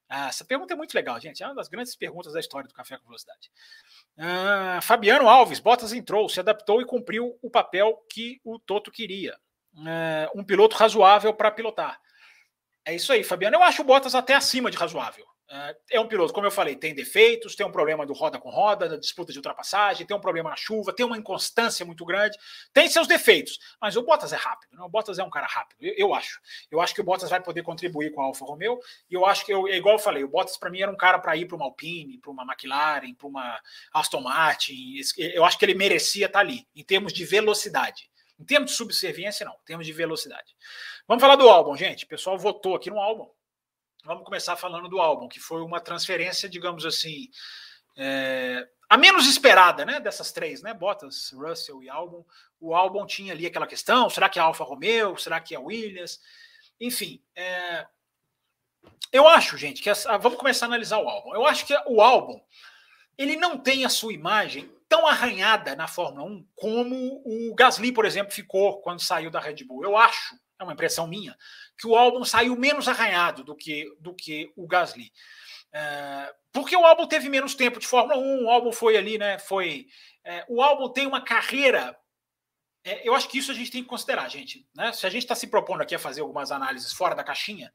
Ah, 0.08 0.28
essa 0.28 0.44
pergunta 0.44 0.72
é 0.72 0.76
muito 0.76 0.94
legal, 0.94 1.18
gente. 1.20 1.42
É 1.42 1.46
uma 1.46 1.54
das 1.54 1.68
grandes 1.68 1.96
perguntas 1.96 2.32
da 2.32 2.40
história 2.40 2.68
do 2.68 2.74
Café 2.74 2.96
com 2.96 3.06
Velocidade. 3.06 3.50
Ah, 4.16 4.80
Fabiano 4.82 5.28
Alves, 5.28 5.60
Bottas 5.60 5.92
entrou, 5.92 6.28
se 6.28 6.40
adaptou 6.40 6.80
e 6.80 6.86
cumpriu 6.86 7.36
o 7.42 7.50
papel 7.50 7.96
que 8.10 8.40
o 8.44 8.58
Toto 8.58 8.90
queria. 8.90 9.36
Ah, 9.78 10.30
um 10.34 10.44
piloto 10.44 10.76
razoável 10.76 11.34
para 11.34 11.50
pilotar. 11.50 12.00
É 12.84 12.94
isso 12.94 13.12
aí, 13.12 13.24
Fabiano. 13.24 13.56
Eu 13.56 13.62
acho 13.62 13.82
o 13.82 13.84
Bottas 13.84 14.14
até 14.14 14.34
acima 14.34 14.70
de 14.70 14.76
razoável. 14.76 15.26
É, 15.48 15.76
é 15.92 16.00
um 16.00 16.08
piloto, 16.08 16.32
como 16.32 16.46
eu 16.46 16.50
falei, 16.50 16.74
tem 16.74 16.92
defeitos, 16.92 17.54
tem 17.54 17.64
um 17.64 17.70
problema 17.70 18.04
do 18.04 18.12
roda 18.12 18.38
com 18.38 18.50
roda, 18.50 18.88
da 18.88 18.96
disputa 18.96 19.32
de 19.32 19.38
ultrapassagem, 19.38 20.04
tem 20.04 20.16
um 20.16 20.20
problema 20.20 20.50
na 20.50 20.56
chuva, 20.56 20.92
tem 20.92 21.06
uma 21.06 21.16
inconstância 21.16 21.86
muito 21.86 22.04
grande, 22.04 22.36
tem 22.72 22.88
seus 22.88 23.06
defeitos, 23.06 23.58
mas 23.80 23.96
o 23.96 24.02
Bottas 24.02 24.32
é 24.32 24.36
rápido, 24.36 24.76
né? 24.76 24.82
o 24.82 24.88
Bottas 24.88 25.20
é 25.20 25.22
um 25.22 25.30
cara 25.30 25.46
rápido, 25.46 25.78
eu, 25.80 25.94
eu 25.96 26.14
acho. 26.14 26.40
Eu 26.68 26.80
acho 26.80 26.92
que 26.92 27.00
o 27.00 27.04
Bottas 27.04 27.30
vai 27.30 27.40
poder 27.40 27.62
contribuir 27.62 28.10
com 28.12 28.20
a 28.20 28.24
Alfa 28.24 28.44
Romeo, 28.44 28.80
e 29.08 29.14
eu 29.14 29.24
acho 29.24 29.46
que, 29.46 29.52
eu, 29.52 29.68
é 29.68 29.76
igual 29.76 29.94
eu 29.94 30.00
falei, 30.00 30.24
o 30.24 30.28
Bottas 30.28 30.56
para 30.56 30.68
mim 30.68 30.80
era 30.80 30.90
um 30.90 30.96
cara 30.96 31.18
para 31.18 31.36
ir 31.36 31.46
para 31.46 31.56
uma 31.56 31.66
Alpine, 31.66 32.18
para 32.18 32.30
uma 32.32 32.42
McLaren, 32.42 33.14
para 33.14 33.28
uma 33.28 33.60
Aston 33.92 34.20
Martin, 34.20 34.96
eu 35.16 35.44
acho 35.44 35.56
que 35.58 35.64
ele 35.64 35.74
merecia 35.74 36.26
estar 36.26 36.40
tá 36.40 36.44
ali, 36.44 36.66
em 36.74 36.82
termos 36.82 37.12
de 37.12 37.24
velocidade. 37.24 38.10
Em 38.38 38.44
termos 38.44 38.72
de 38.72 38.76
subserviência, 38.76 39.46
não, 39.46 39.54
em 39.54 39.64
termos 39.64 39.86
de 39.86 39.92
velocidade. 39.94 40.54
Vamos 41.08 41.22
falar 41.22 41.36
do 41.36 41.48
álbum, 41.48 41.74
gente. 41.74 42.04
O 42.04 42.08
pessoal 42.08 42.36
votou 42.36 42.74
aqui 42.74 42.90
no 42.90 43.00
álbum. 43.00 43.26
Vamos 44.06 44.24
começar 44.24 44.56
falando 44.56 44.88
do 44.88 45.00
álbum, 45.00 45.28
que 45.28 45.40
foi 45.40 45.60
uma 45.62 45.80
transferência, 45.80 46.48
digamos 46.48 46.86
assim, 46.86 47.28
é, 47.96 48.66
a 48.88 48.96
menos 48.96 49.26
esperada, 49.26 49.84
né? 49.84 49.98
Dessas 49.98 50.30
três, 50.30 50.62
né? 50.62 50.72
Bottas, 50.72 51.32
Russell 51.32 51.82
e 51.82 51.90
álbum. 51.90 52.24
O 52.60 52.74
álbum 52.74 53.04
tinha 53.04 53.32
ali 53.32 53.46
aquela 53.46 53.66
questão: 53.66 54.08
será 54.08 54.28
que 54.28 54.38
é 54.38 54.42
Alfa 54.42 54.64
Romeo? 54.64 55.18
Será 55.18 55.40
que 55.40 55.54
é 55.54 55.58
Williams? 55.58 56.20
Enfim, 56.80 57.20
é, 57.34 57.86
eu 59.12 59.26
acho, 59.26 59.58
gente, 59.58 59.82
que 59.82 59.90
essa, 59.90 60.16
vamos 60.18 60.38
começar 60.38 60.66
a 60.66 60.68
analisar 60.68 60.98
o 60.98 61.08
álbum. 61.08 61.34
Eu 61.34 61.44
acho 61.44 61.66
que 61.66 61.74
o 61.86 62.00
álbum 62.00 62.40
ele 63.18 63.34
não 63.34 63.58
tem 63.58 63.84
a 63.84 63.88
sua 63.88 64.12
imagem 64.12 64.70
tão 64.88 65.06
arranhada 65.06 65.74
na 65.74 65.88
Fórmula 65.88 66.24
1 66.30 66.46
como 66.54 67.22
o 67.24 67.54
Gasly, 67.54 67.90
por 67.90 68.04
exemplo, 68.04 68.32
ficou 68.32 68.80
quando 68.82 69.00
saiu 69.00 69.30
da 69.30 69.40
Red 69.40 69.64
Bull. 69.64 69.82
Eu 69.82 69.96
acho 69.96 70.38
é 70.58 70.64
uma 70.64 70.72
impressão 70.72 71.06
minha, 71.06 71.36
que 71.78 71.86
o 71.86 71.96
álbum 71.96 72.24
saiu 72.24 72.56
menos 72.56 72.88
arranhado 72.88 73.44
do 73.44 73.54
que, 73.54 73.94
do 74.00 74.14
que 74.14 74.52
o 74.56 74.66
Gasly. 74.66 75.12
É, 75.72 76.34
porque 76.52 76.76
o 76.76 76.86
álbum 76.86 77.06
teve 77.06 77.28
menos 77.28 77.54
tempo 77.54 77.78
de 77.78 77.86
Fórmula 77.86 78.18
1, 78.18 78.44
o 78.44 78.50
álbum 78.50 78.72
foi 78.72 78.96
ali, 78.96 79.18
né? 79.18 79.38
Foi. 79.38 79.86
É, 80.24 80.44
o 80.48 80.62
álbum 80.62 80.88
tem 80.88 81.06
uma 81.06 81.20
carreira. 81.20 81.94
É, 82.82 83.06
eu 83.06 83.14
acho 83.14 83.28
que 83.28 83.38
isso 83.38 83.50
a 83.50 83.54
gente 83.54 83.70
tem 83.70 83.82
que 83.82 83.88
considerar, 83.88 84.28
gente. 84.28 84.66
Né? 84.74 84.92
Se 84.92 85.06
a 85.06 85.10
gente 85.10 85.22
está 85.22 85.34
se 85.34 85.48
propondo 85.48 85.82
aqui 85.82 85.94
a 85.94 85.98
fazer 85.98 86.22
algumas 86.22 86.50
análises 86.50 86.92
fora 86.92 87.14
da 87.14 87.22
caixinha, 87.22 87.72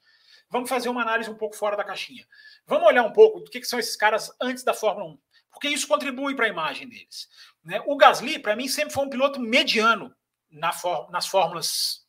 vamos 0.50 0.70
fazer 0.70 0.90
uma 0.90 1.02
análise 1.02 1.30
um 1.30 1.38
pouco 1.38 1.56
fora 1.56 1.78
da 1.78 1.84
caixinha. 1.84 2.26
Vamos 2.66 2.88
olhar 2.88 3.04
um 3.04 3.14
pouco 3.14 3.40
do 3.42 3.52
que, 3.52 3.60
que 3.60 3.68
são 3.68 3.78
esses 3.78 3.96
caras 3.96 4.32
antes 4.42 4.64
da 4.64 4.74
Fórmula 4.74 5.12
1, 5.12 5.20
porque 5.52 5.68
isso 5.68 5.88
contribui 5.88 6.36
para 6.36 6.46
a 6.46 6.50
imagem 6.50 6.90
deles. 6.90 7.28
Né? 7.64 7.82
O 7.86 7.96
Gasly, 7.96 8.40
para 8.40 8.56
mim, 8.56 8.68
sempre 8.68 8.94
foi 8.94 9.06
um 9.06 9.10
piloto 9.10 9.40
mediano 9.40 10.16
na, 10.50 10.72
nas 11.12 11.28
fórmulas 11.28 12.06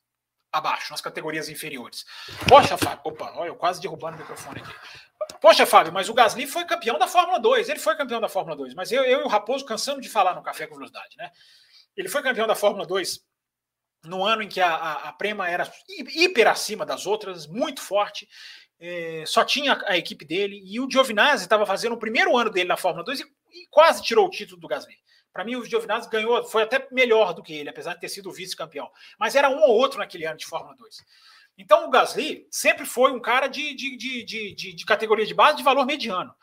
abaixo, 0.52 0.90
nas 0.90 1.00
categorias 1.00 1.48
inferiores. 1.48 2.04
Poxa, 2.48 2.76
Fábio, 2.76 3.00
opa, 3.04 3.32
olha, 3.36 3.48
eu 3.48 3.56
quase 3.56 3.80
derrubando 3.80 4.16
o 4.16 4.20
microfone 4.20 4.60
aqui. 4.60 4.74
Poxa, 5.40 5.64
Fábio, 5.64 5.92
mas 5.92 6.08
o 6.08 6.14
Gasly 6.14 6.46
foi 6.46 6.64
campeão 6.64 6.98
da 6.98 7.08
Fórmula 7.08 7.40
2. 7.40 7.68
Ele 7.68 7.78
foi 7.78 7.96
campeão 7.96 8.20
da 8.20 8.28
Fórmula 8.28 8.56
2, 8.56 8.74
mas 8.74 8.92
eu, 8.92 9.02
eu 9.04 9.20
e 9.20 9.24
o 9.24 9.28
Raposo 9.28 9.64
cansamos 9.64 10.02
de 10.02 10.08
falar 10.08 10.34
no 10.34 10.42
Café 10.42 10.66
com 10.66 10.74
Velocidade, 10.74 11.16
né? 11.16 11.30
Ele 11.96 12.08
foi 12.08 12.22
campeão 12.22 12.46
da 12.46 12.54
Fórmula 12.54 12.86
2 12.86 13.20
no 14.04 14.24
ano 14.24 14.42
em 14.42 14.48
que 14.48 14.60
a, 14.60 14.74
a, 14.74 15.08
a 15.08 15.12
Prema 15.12 15.48
era 15.48 15.70
hiper 15.88 16.48
acima 16.48 16.84
das 16.84 17.06
outras, 17.06 17.46
muito 17.46 17.80
forte. 17.80 18.28
É, 18.80 19.22
só 19.26 19.44
tinha 19.44 19.80
a 19.86 19.96
equipe 19.96 20.24
dele 20.24 20.60
e 20.64 20.80
o 20.80 20.90
Giovinazzi 20.90 21.44
estava 21.44 21.64
fazendo 21.64 21.92
o 21.92 21.98
primeiro 21.98 22.36
ano 22.36 22.50
dele 22.50 22.68
na 22.68 22.76
Fórmula 22.76 23.04
2 23.04 23.20
e, 23.20 23.22
e 23.22 23.66
quase 23.70 24.02
tirou 24.02 24.26
o 24.26 24.30
título 24.30 24.60
do 24.60 24.66
Gasly. 24.66 24.96
Para 25.32 25.44
mim, 25.44 25.56
o 25.56 25.64
Giovinazzi 25.64 26.10
ganhou, 26.10 26.44
foi 26.44 26.62
até 26.62 26.86
melhor 26.90 27.32
do 27.32 27.42
que 27.42 27.54
ele, 27.54 27.70
apesar 27.70 27.94
de 27.94 28.00
ter 28.00 28.08
sido 28.08 28.30
vice-campeão. 28.30 28.90
Mas 29.18 29.34
era 29.34 29.48
um 29.48 29.62
ou 29.62 29.70
outro 29.70 29.98
naquele 29.98 30.26
ano 30.26 30.36
de 30.36 30.46
Fórmula 30.46 30.76
2. 30.76 30.96
Então, 31.56 31.86
o 31.86 31.90
Gasly 31.90 32.46
sempre 32.50 32.84
foi 32.84 33.12
um 33.12 33.20
cara 33.20 33.46
de, 33.46 33.74
de, 33.74 33.96
de, 33.96 34.24
de, 34.24 34.74
de 34.74 34.84
categoria 34.84 35.26
de 35.26 35.34
base 35.34 35.56
de 35.56 35.62
valor 35.62 35.86
mediano. 35.86 36.34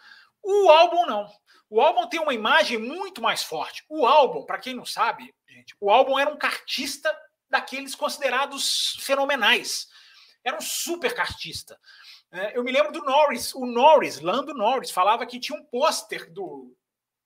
O 0.41 0.69
álbum 0.69 1.05
não. 1.05 1.29
O 1.69 1.81
álbum 1.81 2.07
tem 2.07 2.19
uma 2.19 2.33
imagem 2.33 2.77
muito 2.77 3.21
mais 3.21 3.43
forte. 3.43 3.85
O 3.87 4.05
álbum, 4.05 4.43
para 4.43 4.57
quem 4.57 4.73
não 4.73 4.85
sabe, 4.85 5.33
gente, 5.47 5.75
o 5.79 5.91
álbum 5.91 6.17
era 6.17 6.29
um 6.29 6.37
cartista 6.37 7.15
daqueles 7.49 7.93
considerados 7.93 8.97
fenomenais. 9.01 9.87
Era 10.43 10.57
um 10.57 10.61
super 10.61 11.13
cartista. 11.13 11.79
É, 12.31 12.57
eu 12.57 12.63
me 12.63 12.71
lembro 12.71 12.91
do 12.91 13.03
Norris, 13.03 13.53
o 13.53 13.65
Norris, 13.65 14.19
Lando 14.19 14.53
Norris, 14.53 14.91
falava 14.91 15.25
que 15.25 15.39
tinha 15.39 15.59
um 15.59 15.65
pôster 15.65 16.31
do, 16.31 16.75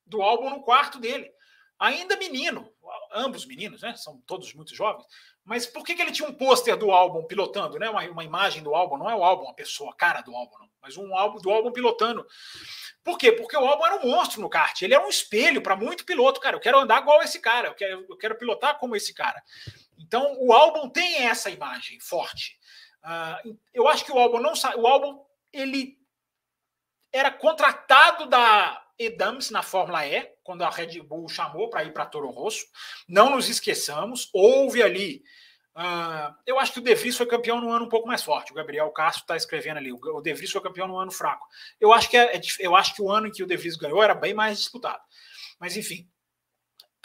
do 0.05 0.21
álbum 0.21 0.49
no 0.49 0.61
quarto 0.61 0.99
dele. 0.99 1.31
Ainda 1.79 2.15
menino, 2.15 2.71
ambos 3.13 3.45
meninos, 3.45 3.81
né? 3.81 3.95
São 3.95 4.21
todos 4.25 4.53
muito 4.53 4.75
jovens. 4.75 5.05
Mas 5.43 5.65
por 5.65 5.83
que, 5.83 5.95
que 5.95 6.01
ele 6.01 6.11
tinha 6.11 6.27
um 6.27 6.33
pôster 6.33 6.77
do 6.77 6.91
álbum 6.91 7.25
pilotando, 7.25 7.77
né? 7.77 7.89
Uma, 7.89 8.03
uma, 8.09 8.23
imagem 8.23 8.63
do 8.63 8.73
álbum, 8.73 8.97
não 8.97 9.09
é 9.09 9.15
o 9.15 9.23
álbum, 9.23 9.49
a 9.49 9.53
pessoa, 9.53 9.91
a 9.91 9.95
cara 9.95 10.21
do 10.21 10.33
álbum, 10.35 10.57
não, 10.59 10.69
mas 10.81 10.95
um 10.97 11.15
álbum 11.15 11.39
do 11.39 11.51
álbum 11.51 11.71
pilotando. 11.71 12.25
Por 13.03 13.17
quê? 13.17 13.31
Porque 13.31 13.57
o 13.57 13.65
álbum 13.65 13.85
era 13.85 13.97
um 13.97 14.09
monstro 14.09 14.39
no 14.41 14.49
kart. 14.49 14.81
Ele 14.81 14.93
era 14.93 15.05
um 15.05 15.09
espelho 15.09 15.61
para 15.61 15.75
muito 15.75 16.05
piloto, 16.05 16.39
cara. 16.39 16.55
Eu 16.55 16.61
quero 16.61 16.79
andar 16.79 17.01
igual 17.01 17.21
esse 17.21 17.39
cara, 17.39 17.67
eu 17.67 17.73
quero, 17.73 18.05
eu 18.09 18.17
quero 18.17 18.37
pilotar 18.37 18.79
como 18.79 18.95
esse 18.95 19.13
cara. 19.13 19.41
Então 19.97 20.37
o 20.39 20.53
álbum 20.53 20.89
tem 20.89 21.25
essa 21.25 21.49
imagem 21.49 21.99
forte. 21.99 22.57
Uh, 23.03 23.57
eu 23.73 23.87
acho 23.87 24.05
que 24.05 24.11
o 24.11 24.17
álbum 24.17 24.39
não 24.39 24.53
o 24.77 24.87
álbum 24.87 25.21
ele 25.51 25.97
era 27.11 27.29
contratado 27.29 28.25
da 28.27 28.82
Edams 28.97 29.49
na 29.49 29.61
Fórmula 29.61 30.05
E, 30.05 30.29
quando 30.43 30.63
a 30.63 30.69
Red 30.69 31.01
Bull 31.01 31.27
chamou 31.27 31.69
para 31.69 31.83
ir 31.83 31.93
para 31.93 32.05
Toro 32.05 32.29
Rosso. 32.29 32.65
Não 33.07 33.31
nos 33.31 33.49
esqueçamos, 33.49 34.29
houve 34.33 34.81
ali. 34.81 35.23
Uh, 35.75 36.31
eu 36.45 36.59
acho 36.59 36.73
que 36.73 36.79
o 36.79 36.83
De 36.83 36.93
Vries 36.93 37.17
foi 37.17 37.25
campeão 37.25 37.59
no 37.59 37.71
ano 37.71 37.85
um 37.85 37.89
pouco 37.89 38.07
mais 38.07 38.21
forte. 38.23 38.51
O 38.51 38.55
Gabriel 38.55 38.89
Castro 38.91 39.23
está 39.23 39.35
escrevendo 39.35 39.77
ali. 39.77 39.91
O 39.91 40.21
De 40.21 40.33
Vries 40.33 40.51
foi 40.51 40.61
campeão 40.61 40.87
no 40.87 40.97
ano 40.97 41.11
fraco. 41.11 41.47
Eu 41.79 41.91
acho 41.91 42.09
que 42.09 42.15
é, 42.15 42.35
é, 42.35 42.41
eu 42.59 42.75
acho 42.75 42.93
que 42.93 43.01
o 43.01 43.11
ano 43.11 43.27
em 43.27 43.31
que 43.31 43.43
o 43.43 43.47
De 43.47 43.57
Vries 43.57 43.75
ganhou 43.75 44.03
era 44.03 44.13
bem 44.13 44.33
mais 44.33 44.59
disputado. 44.59 45.01
Mas 45.59 45.75
enfim. 45.75 46.07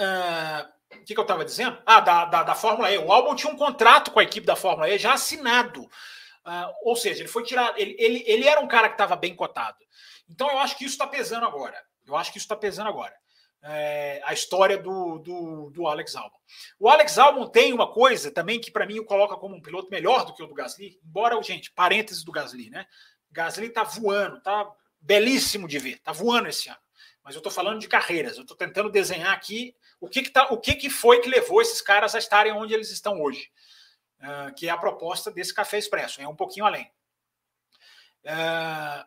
Uh, 0.01 0.99
o 1.01 1.05
que, 1.05 1.15
que 1.15 1.21
eu 1.21 1.23
estava 1.23 1.45
dizendo? 1.45 1.79
Ah, 1.85 2.01
da, 2.01 2.25
da, 2.27 2.43
da, 2.43 2.55
Fórmula 2.55 2.91
E. 2.91 2.99
O 2.99 3.11
Albon 3.11 3.35
tinha 3.35 3.53
um 3.53 3.57
contrato 3.57 4.11
com 4.11 4.21
a 4.21 4.23
equipe 4.23 4.47
da 4.47 4.57
Fórmula 4.57 4.89
E 4.89 4.99
já 4.99 5.15
assinado. 5.15 5.83
Uh, 5.83 6.73
ou 6.83 6.97
seja, 6.97 7.23
ele 7.23 7.29
foi 7.29 7.45
tirado. 7.45 7.75
Ele, 7.79 7.97
ele, 7.99 8.25
ele 8.27 8.47
era 8.47 8.61
um 8.61 8.69
cara 8.69 8.89
que 8.89 8.95
estava 8.95 9.17
bem 9.17 9.35
cotado. 9.35 9.79
Então 10.29 10.51
eu 10.51 10.59
acho 10.59 10.77
que 10.77 10.85
isso 10.85 10.95
está 10.95 11.07
pesando 11.07 11.47
agora. 11.47 11.81
Eu 12.07 12.17
acho 12.17 12.33
que 12.33 12.39
isso 12.39 12.45
está 12.45 12.57
pesando 12.57 12.89
agora. 12.89 13.15
É, 13.63 14.21
a 14.25 14.33
história 14.33 14.79
do, 14.79 15.19
do, 15.19 15.71
do, 15.71 15.87
Alex 15.89 16.15
Albon. 16.15 16.39
O 16.79 16.89
Alex 16.89 17.19
Albon 17.19 17.49
tem 17.49 17.73
uma 17.73 17.93
coisa 17.93 18.31
também 18.31 18.61
que 18.61 18.71
para 18.71 18.87
mim 18.87 19.01
o 19.01 19.05
coloca 19.05 19.37
como 19.37 19.57
um 19.57 19.61
piloto 19.61 19.91
melhor 19.91 20.25
do 20.25 20.33
que 20.33 20.43
o 20.43 20.47
do 20.47 20.55
Gasly, 20.55 21.01
embora, 21.05 21.41
gente, 21.43 21.73
parênteses 21.73 22.23
do 22.23 22.31
Gasly, 22.31 22.71
né? 22.71 22.87
Gasly 23.33 23.69
tá 23.71 23.83
voando, 23.83 24.41
tá 24.41 24.71
belíssimo 25.01 25.67
de 25.67 25.79
ver, 25.79 25.99
tá 25.99 26.13
voando 26.13 26.49
esse 26.49 26.69
ano. 26.69 26.79
Mas 27.23 27.35
eu 27.35 27.41
estou 27.41 27.53
falando 27.53 27.81
de 27.81 27.89
carreiras, 27.89 28.37
eu 28.37 28.43
estou 28.43 28.57
tentando 28.57 28.89
desenhar 28.89 29.35
aqui 29.35 29.75
o 30.01 30.09
que, 30.09 30.23
que, 30.23 30.31
tá, 30.31 30.47
o 30.51 30.59
que, 30.59 30.75
que 30.75 30.89
foi 30.89 31.21
que 31.21 31.29
levou 31.29 31.61
esses 31.61 31.83
caras 31.83 32.15
a 32.15 32.19
estarem 32.19 32.53
onde 32.53 32.73
eles 32.73 32.91
estão 32.91 33.21
hoje? 33.21 33.51
Uh, 34.21 34.55
que 34.55 34.69
é 34.69 34.71
a 34.71 34.79
proposta 34.79 35.31
desse 35.31 35.53
café 35.53 35.79
expresso, 35.79 36.21
é 36.21 36.29
um 36.29 36.35
pouquinho 36.35 36.65
além. 36.65 36.91
Uh, 38.25 39.05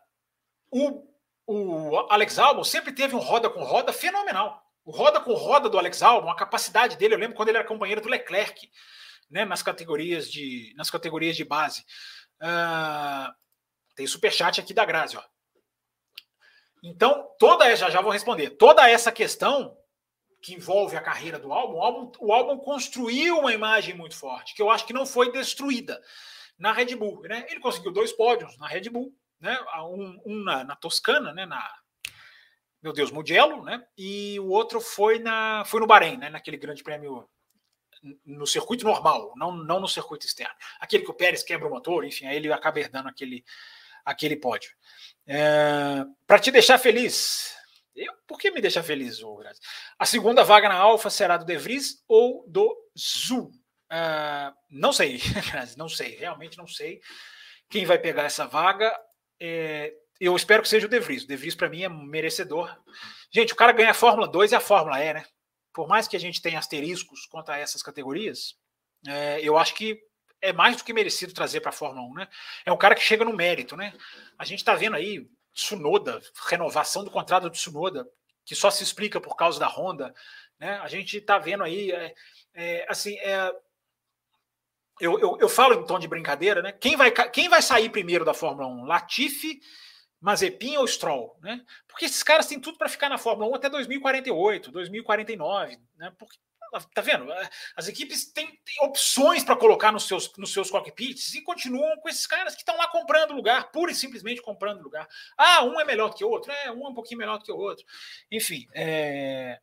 o, 0.71 1.10
o 1.51 2.07
Alex 2.09 2.39
Albon 2.39 2.63
sempre 2.63 2.93
teve 2.93 3.15
um 3.15 3.19
roda 3.19 3.49
com 3.49 3.63
roda 3.63 3.91
fenomenal. 3.91 4.63
O 4.85 4.91
roda 4.91 5.19
com 5.19 5.33
roda 5.33 5.69
do 5.69 5.77
Alex 5.77 6.01
Albon, 6.01 6.29
a 6.29 6.35
capacidade 6.35 6.97
dele, 6.97 7.13
eu 7.13 7.19
lembro 7.19 7.35
quando 7.35 7.49
ele 7.49 7.57
era 7.57 7.67
companheiro 7.67 8.01
do 8.01 8.09
Leclerc, 8.09 8.71
né, 9.29 9.45
nas 9.45 9.61
categorias 9.61 10.31
de 10.31 10.73
nas 10.75 10.89
categorias 10.89 11.35
de 11.35 11.43
base. 11.43 11.85
Uh, 12.41 13.31
tem 13.95 14.07
superchat 14.07 14.59
aqui 14.59 14.73
da 14.73 14.85
Grazi, 14.85 15.17
ó. 15.17 15.23
Então, 16.83 17.29
toda 17.37 17.75
já 17.75 17.89
já 17.89 18.01
vou 18.01 18.11
responder. 18.11 18.51
Toda 18.51 18.89
essa 18.89 19.11
questão 19.11 19.77
que 20.41 20.55
envolve 20.55 20.95
a 20.95 21.01
carreira 21.01 21.37
do 21.37 21.53
álbum, 21.53 21.75
o 21.75 21.81
álbum, 21.81 22.11
o 22.19 22.33
álbum 22.33 22.57
construiu 22.57 23.37
uma 23.37 23.53
imagem 23.53 23.93
muito 23.93 24.15
forte, 24.15 24.55
que 24.55 24.61
eu 24.61 24.71
acho 24.71 24.87
que 24.87 24.93
não 24.93 25.05
foi 25.05 25.31
destruída 25.31 26.01
na 26.57 26.73
Red 26.73 26.95
Bull. 26.95 27.21
Né? 27.21 27.45
Ele 27.49 27.59
conseguiu 27.59 27.91
dois 27.91 28.11
pódios 28.11 28.57
na 28.57 28.67
Red 28.67 28.89
Bull, 28.89 29.13
né? 29.41 29.59
um, 29.83 30.21
um 30.25 30.43
na, 30.43 30.63
na, 30.63 30.75
Toscana, 30.75 31.33
né? 31.33 31.45
na, 31.45 31.61
meu 32.81 32.93
Deus, 32.93 33.11
Mugello, 33.11 33.63
né? 33.63 33.83
e 33.97 34.39
o 34.39 34.49
outro 34.49 34.79
foi, 34.79 35.19
na, 35.19 35.63
foi 35.65 35.79
no 35.79 35.87
Bahrein, 35.87 36.17
né? 36.17 36.29
naquele 36.29 36.57
grande 36.57 36.83
prêmio 36.83 37.27
no 38.25 38.47
circuito 38.47 38.83
normal, 38.85 39.33
não, 39.35 39.51
não 39.51 39.79
no 39.79 39.87
circuito 39.87 40.25
externo. 40.25 40.55
Aquele 40.79 41.03
que 41.03 41.11
o 41.11 41.15
Pérez 41.15 41.43
quebra 41.43 41.67
o 41.67 41.71
motor, 41.71 42.03
enfim, 42.05 42.25
aí 42.25 42.35
ele 42.35 42.51
acaba 42.51 42.79
herdando 42.79 43.09
aquele, 43.09 43.43
aquele 44.03 44.35
pódio. 44.35 44.71
É, 45.27 46.03
Para 46.25 46.39
te 46.39 46.49
deixar 46.49 46.79
feliz, 46.79 47.55
eu, 47.95 48.11
por 48.27 48.39
que 48.39 48.51
me 48.51 48.61
deixa 48.61 48.81
feliz, 48.81 49.19
Grazi? 49.37 49.59
A 49.99 50.05
segunda 50.05 50.43
vaga 50.43 50.69
na 50.69 50.75
Alfa 50.75 51.09
será 51.09 51.37
do 51.37 51.45
De 51.45 51.57
Vries 51.57 52.03
ou 52.07 52.45
do 52.47 52.75
Zul? 52.97 53.51
Uh, 53.91 54.55
não 54.69 54.93
sei, 54.93 55.19
não 55.77 55.89
sei, 55.89 56.15
realmente 56.15 56.57
não 56.57 56.65
sei 56.65 57.01
quem 57.69 57.85
vai 57.85 57.99
pegar 57.99 58.23
essa 58.23 58.45
vaga. 58.47 58.97
É, 59.43 59.91
eu 60.19 60.35
espero 60.35 60.61
que 60.61 60.69
seja 60.69 60.85
o 60.85 60.89
De 60.89 60.99
Vries. 60.99 61.23
O 61.23 61.27
De 61.27 61.35
Vries, 61.35 61.55
para 61.55 61.67
mim, 61.67 61.83
é 61.83 61.89
merecedor. 61.89 62.77
Gente, 63.31 63.53
o 63.53 63.55
cara 63.55 63.71
ganha 63.71 63.89
a 63.89 63.95
Fórmula 63.95 64.27
2 64.27 64.51
e 64.51 64.55
a 64.55 64.59
Fórmula 64.59 65.03
E, 65.03 65.13
né? 65.15 65.25
Por 65.73 65.87
mais 65.87 66.07
que 66.07 66.15
a 66.15 66.19
gente 66.19 66.41
tenha 66.41 66.59
asteriscos 66.59 67.25
contra 67.25 67.57
essas 67.57 67.81
categorias, 67.81 68.55
é, 69.07 69.41
eu 69.41 69.57
acho 69.57 69.73
que 69.73 69.99
é 70.39 70.53
mais 70.53 70.77
do 70.77 70.83
que 70.83 70.93
merecido 70.93 71.33
trazer 71.33 71.59
para 71.59 71.69
a 71.69 71.73
Fórmula 71.73 72.07
1, 72.07 72.13
né? 72.13 72.27
É 72.65 72.71
um 72.71 72.77
cara 72.77 72.93
que 72.93 73.01
chega 73.01 73.25
no 73.25 73.33
mérito, 73.33 73.75
né? 73.75 73.93
A 74.37 74.45
gente 74.45 74.59
está 74.59 74.75
vendo 74.75 74.95
aí 74.95 75.27
Tsunoda, 75.53 76.21
renovação 76.47 77.03
do 77.03 77.09
contrato 77.09 77.43
do 77.43 77.49
Tsunoda, 77.49 78.07
que 78.45 78.55
só 78.55 78.69
se 78.69 78.83
explica 78.83 79.19
por 79.19 79.35
causa 79.35 79.59
da 79.59 79.67
Honda. 79.67 80.13
Né? 80.59 80.77
A 80.83 80.87
gente 80.87 81.17
está 81.17 81.39
vendo 81.39 81.63
aí, 81.63 81.91
é, 81.91 82.13
é, 82.53 82.85
assim, 82.87 83.17
é, 83.17 83.51
eu, 85.01 85.19
eu, 85.19 85.37
eu, 85.41 85.49
falo 85.49 85.73
em 85.73 85.85
tom 85.85 85.99
de 85.99 86.07
brincadeira, 86.07 86.61
né? 86.61 86.71
Quem 86.71 86.95
vai, 86.95 87.11
quem 87.11 87.49
vai 87.49 87.61
sair 87.61 87.89
primeiro 87.89 88.23
da 88.23 88.33
Fórmula 88.33 88.67
1? 88.67 88.85
Latifi, 88.85 89.59
Mazepin 90.19 90.77
ou 90.77 90.87
Stroll? 90.87 91.37
Né? 91.41 91.61
Porque 91.87 92.05
esses 92.05 92.23
caras 92.23 92.47
têm 92.47 92.59
tudo 92.59 92.77
para 92.77 92.89
ficar 92.89 93.09
na 93.09 93.17
Fórmula 93.17 93.49
1 93.51 93.55
até 93.55 93.69
2048, 93.69 94.71
2049, 94.71 95.77
né? 95.97 96.13
Porque 96.17 96.37
Tá 96.93 97.01
vendo? 97.01 97.25
As 97.75 97.89
equipes 97.89 98.31
têm, 98.31 98.47
têm 98.47 98.87
opções 98.87 99.43
para 99.43 99.57
colocar 99.57 99.91
nos 99.91 100.07
seus, 100.07 100.31
nos 100.37 100.53
seus 100.53 100.71
cockpits 100.71 101.33
e 101.33 101.41
continuam 101.41 101.97
com 101.97 102.07
esses 102.07 102.25
caras 102.25 102.53
que 102.53 102.61
estão 102.61 102.77
lá 102.77 102.87
comprando 102.87 103.33
lugar, 103.33 103.71
pura 103.71 103.91
e 103.91 103.95
simplesmente 103.95 104.41
comprando 104.41 104.81
lugar. 104.81 105.05
Ah, 105.37 105.65
um 105.65 105.79
é 105.81 105.83
melhor 105.83 106.09
do 106.09 106.15
que 106.15 106.23
o 106.23 106.29
outro, 106.29 106.49
é, 106.49 106.71
um 106.71 106.85
é 106.85 106.89
um 106.89 106.93
pouquinho 106.93 107.19
melhor 107.19 107.37
do 107.37 107.43
que 107.43 107.51
o 107.51 107.57
outro. 107.57 107.85
Enfim, 108.31 108.67
é... 108.73 109.59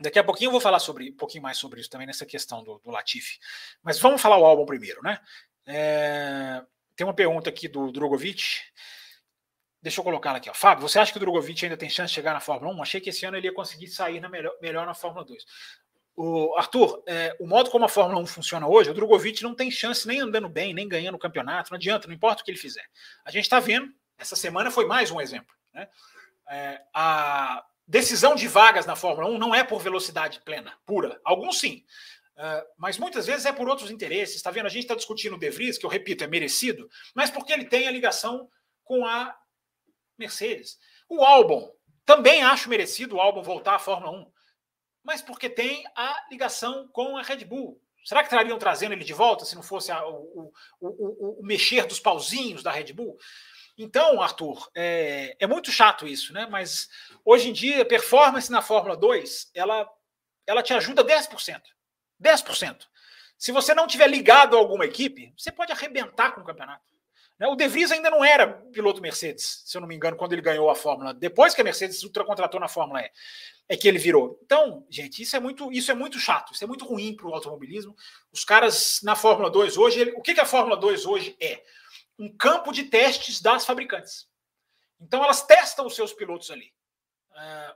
daqui 0.00 0.18
a 0.18 0.24
pouquinho 0.24 0.48
eu 0.48 0.52
vou 0.52 0.60
falar 0.60 0.78
sobre 0.78 1.10
um 1.10 1.16
pouquinho 1.16 1.42
mais 1.42 1.58
sobre 1.58 1.80
isso 1.80 1.90
também 1.90 2.06
nessa 2.06 2.26
questão 2.26 2.62
do, 2.62 2.78
do 2.78 2.90
Latifi. 2.90 3.38
Mas 3.82 3.98
vamos 3.98 4.20
falar 4.20 4.38
o 4.38 4.44
álbum 4.44 4.64
primeiro, 4.64 5.02
né? 5.02 5.18
É... 5.66 6.62
Tem 6.96 7.06
uma 7.06 7.14
pergunta 7.14 7.48
aqui 7.48 7.68
do 7.68 7.92
Drogovic. 7.92 8.42
Deixa 9.80 10.00
eu 10.00 10.04
colocar 10.04 10.34
aqui, 10.34 10.50
ó. 10.50 10.54
Fábio, 10.54 10.88
você 10.88 10.98
acha 10.98 11.12
que 11.12 11.18
o 11.18 11.20
Drogovic 11.20 11.64
ainda 11.64 11.76
tem 11.76 11.88
chance 11.88 12.08
de 12.08 12.14
chegar 12.14 12.34
na 12.34 12.40
Fórmula 12.40 12.74
1? 12.74 12.82
Achei 12.82 13.00
que 13.00 13.10
esse 13.10 13.24
ano 13.24 13.36
ele 13.36 13.46
ia 13.46 13.54
conseguir 13.54 13.86
sair 13.86 14.20
na 14.20 14.28
melhor, 14.28 14.52
melhor 14.60 14.84
na 14.84 14.94
Fórmula 14.94 15.24
2. 15.24 15.44
O 16.16 16.56
Arthur, 16.56 17.00
é, 17.06 17.36
o 17.38 17.46
modo 17.46 17.70
como 17.70 17.84
a 17.84 17.88
Fórmula 17.88 18.20
1 18.20 18.26
funciona 18.26 18.66
hoje, 18.66 18.90
o 18.90 18.94
Drogovic 18.94 19.40
não 19.40 19.54
tem 19.54 19.70
chance 19.70 20.08
nem 20.08 20.20
andando 20.20 20.48
bem, 20.48 20.74
nem 20.74 20.88
ganhando 20.88 21.14
o 21.14 21.18
campeonato, 21.18 21.70
não 21.70 21.76
adianta, 21.76 22.08
não 22.08 22.14
importa 22.14 22.42
o 22.42 22.44
que 22.44 22.50
ele 22.50 22.58
fizer. 22.58 22.84
A 23.24 23.30
gente 23.30 23.44
está 23.44 23.60
vendo, 23.60 23.88
essa 24.18 24.34
semana 24.34 24.68
foi 24.68 24.84
mais 24.84 25.12
um 25.12 25.20
exemplo. 25.20 25.54
Né? 25.72 25.88
É, 26.50 26.82
a 26.92 27.64
decisão 27.88 28.34
de 28.34 28.46
vagas 28.46 28.86
na 28.86 28.94
Fórmula 28.94 29.28
1 29.28 29.38
não 29.38 29.54
é 29.54 29.64
por 29.64 29.80
velocidade 29.80 30.40
plena, 30.44 30.78
pura. 30.86 31.20
Alguns 31.24 31.58
sim, 31.58 31.84
Uh, 32.38 32.62
mas 32.76 32.96
muitas 32.96 33.26
vezes 33.26 33.46
é 33.46 33.52
por 33.52 33.68
outros 33.68 33.90
interesses. 33.90 34.36
Está 34.36 34.52
vendo? 34.52 34.66
A 34.66 34.68
gente 34.68 34.84
está 34.84 34.94
discutindo 34.94 35.34
o 35.34 35.38
De 35.40 35.50
Vries, 35.50 35.76
que 35.76 35.84
eu 35.84 35.90
repito, 35.90 36.22
é 36.22 36.28
merecido, 36.28 36.88
mas 37.12 37.32
porque 37.32 37.52
ele 37.52 37.64
tem 37.64 37.88
a 37.88 37.90
ligação 37.90 38.48
com 38.84 39.04
a 39.04 39.36
Mercedes. 40.16 40.78
O 41.08 41.24
Albon, 41.24 41.68
também 42.06 42.44
acho 42.44 42.68
merecido 42.68 43.16
o 43.16 43.20
Albon 43.20 43.42
voltar 43.42 43.74
à 43.74 43.78
Fórmula 43.80 44.12
1 44.12 44.30
mas 45.08 45.22
porque 45.22 45.48
tem 45.48 45.86
a 45.96 46.26
ligação 46.30 46.86
com 46.88 47.16
a 47.16 47.22
Red 47.22 47.42
Bull. 47.46 47.80
Será 48.04 48.22
que 48.22 48.28
trariam 48.28 48.58
trazendo 48.58 48.92
ele 48.92 49.04
de 49.04 49.14
volta 49.14 49.46
se 49.46 49.54
não 49.54 49.62
fosse 49.62 49.90
a, 49.90 50.06
o, 50.06 50.52
o, 50.80 50.88
o, 50.88 51.40
o, 51.40 51.42
mexer 51.42 51.86
dos 51.86 51.98
pauzinhos 51.98 52.62
da 52.62 52.70
Red 52.70 52.92
Bull? 52.92 53.16
Então, 53.78 54.20
Arthur, 54.20 54.68
é, 54.74 55.36
é, 55.38 55.46
muito 55.46 55.70
chato 55.70 56.06
isso, 56.06 56.32
né? 56.32 56.48
Mas 56.50 56.88
hoje 57.24 57.48
em 57.48 57.52
dia, 57.52 57.84
performance 57.84 58.50
na 58.50 58.60
Fórmula 58.60 58.96
2, 58.96 59.52
ela, 59.54 59.88
ela 60.44 60.64
te 60.64 60.74
ajuda 60.74 61.04
10%. 61.04 61.62
10%. 62.20 62.76
Se 63.38 63.52
você 63.52 63.72
não 63.72 63.86
tiver 63.86 64.08
ligado 64.08 64.56
a 64.56 64.58
alguma 64.58 64.84
equipe, 64.84 65.32
você 65.36 65.52
pode 65.52 65.70
arrebentar 65.70 66.32
com 66.32 66.40
o 66.40 66.44
campeonato. 66.44 66.88
Né? 67.38 67.46
O 67.46 67.54
De 67.54 67.68
Vries 67.68 67.92
ainda 67.92 68.10
não 68.10 68.24
era 68.24 68.48
piloto 68.48 69.00
Mercedes, 69.00 69.62
se 69.64 69.76
eu 69.76 69.80
não 69.80 69.86
me 69.86 69.94
engano, 69.94 70.16
quando 70.16 70.32
ele 70.32 70.42
ganhou 70.42 70.68
a 70.68 70.74
Fórmula. 70.74 71.14
Depois 71.14 71.54
que 71.54 71.60
a 71.60 71.64
Mercedes 71.64 72.02
ultracontratou 72.02 72.58
na 72.58 72.66
Fórmula 72.66 73.00
E, 73.00 73.10
é 73.68 73.76
que 73.76 73.86
ele 73.86 73.98
virou. 73.98 74.40
Então, 74.42 74.84
gente, 74.90 75.22
isso 75.22 75.36
é 75.36 75.40
muito, 75.40 75.70
isso 75.70 75.92
é 75.92 75.94
muito 75.94 76.18
chato, 76.18 76.52
isso 76.52 76.64
é 76.64 76.66
muito 76.66 76.84
ruim 76.84 77.14
para 77.14 77.28
o 77.28 77.34
automobilismo. 77.34 77.94
Os 78.32 78.44
caras 78.44 78.98
na 79.04 79.14
Fórmula 79.14 79.48
2 79.50 79.76
hoje, 79.76 80.12
o 80.16 80.20
que, 80.20 80.34
que 80.34 80.40
a 80.40 80.46
Fórmula 80.46 80.76
2 80.76 81.06
hoje 81.06 81.36
é? 81.40 81.62
Um 82.18 82.34
campo 82.36 82.72
de 82.72 82.84
testes 82.84 83.40
das 83.40 83.64
fabricantes. 83.64 84.28
Então, 85.00 85.22
elas 85.22 85.42
testam 85.42 85.86
os 85.86 85.94
seus 85.94 86.12
pilotos 86.12 86.50
ali. 86.50 86.72
Uh, 87.30 87.74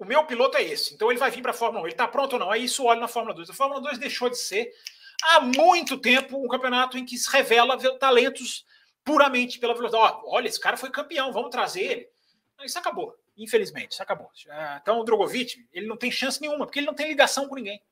o 0.00 0.04
meu 0.04 0.24
piloto 0.24 0.56
é 0.56 0.62
esse, 0.62 0.94
então 0.94 1.10
ele 1.10 1.18
vai 1.18 1.30
vir 1.30 1.42
para 1.42 1.50
a 1.50 1.54
Fórmula 1.54 1.82
1. 1.82 1.86
Ele 1.86 1.92
está 1.92 2.08
pronto 2.08 2.32
ou 2.32 2.38
não? 2.38 2.50
Aí 2.50 2.64
isso 2.64 2.84
olha 2.84 3.00
na 3.00 3.06
Fórmula 3.06 3.34
2. 3.34 3.50
A 3.50 3.52
Fórmula 3.52 3.82
2 3.82 3.98
deixou 3.98 4.30
de 4.30 4.38
ser 4.38 4.72
há 5.22 5.40
muito 5.40 5.98
tempo 5.98 6.42
um 6.42 6.48
campeonato 6.48 6.96
em 6.96 7.04
que 7.04 7.18
se 7.18 7.30
revela 7.30 7.76
talentos 7.98 8.64
puramente 9.04 9.58
pela 9.58 9.74
velocidade. 9.74 10.20
olha, 10.24 10.48
esse 10.48 10.58
cara 10.58 10.78
foi 10.78 10.90
campeão, 10.90 11.32
vamos 11.32 11.50
trazer 11.50 11.82
ele. 11.82 12.08
Isso 12.64 12.78
acabou, 12.78 13.14
infelizmente, 13.36 13.92
isso 13.92 14.02
acabou. 14.02 14.30
Então 14.80 15.00
o 15.00 15.04
Drogovic, 15.04 15.66
ele 15.70 15.86
não 15.86 15.98
tem 15.98 16.10
chance 16.10 16.40
nenhuma, 16.40 16.64
porque 16.64 16.78
ele 16.78 16.86
não 16.86 16.94
tem 16.94 17.08
ligação 17.08 17.46
com 17.46 17.54
ninguém. 17.54 17.82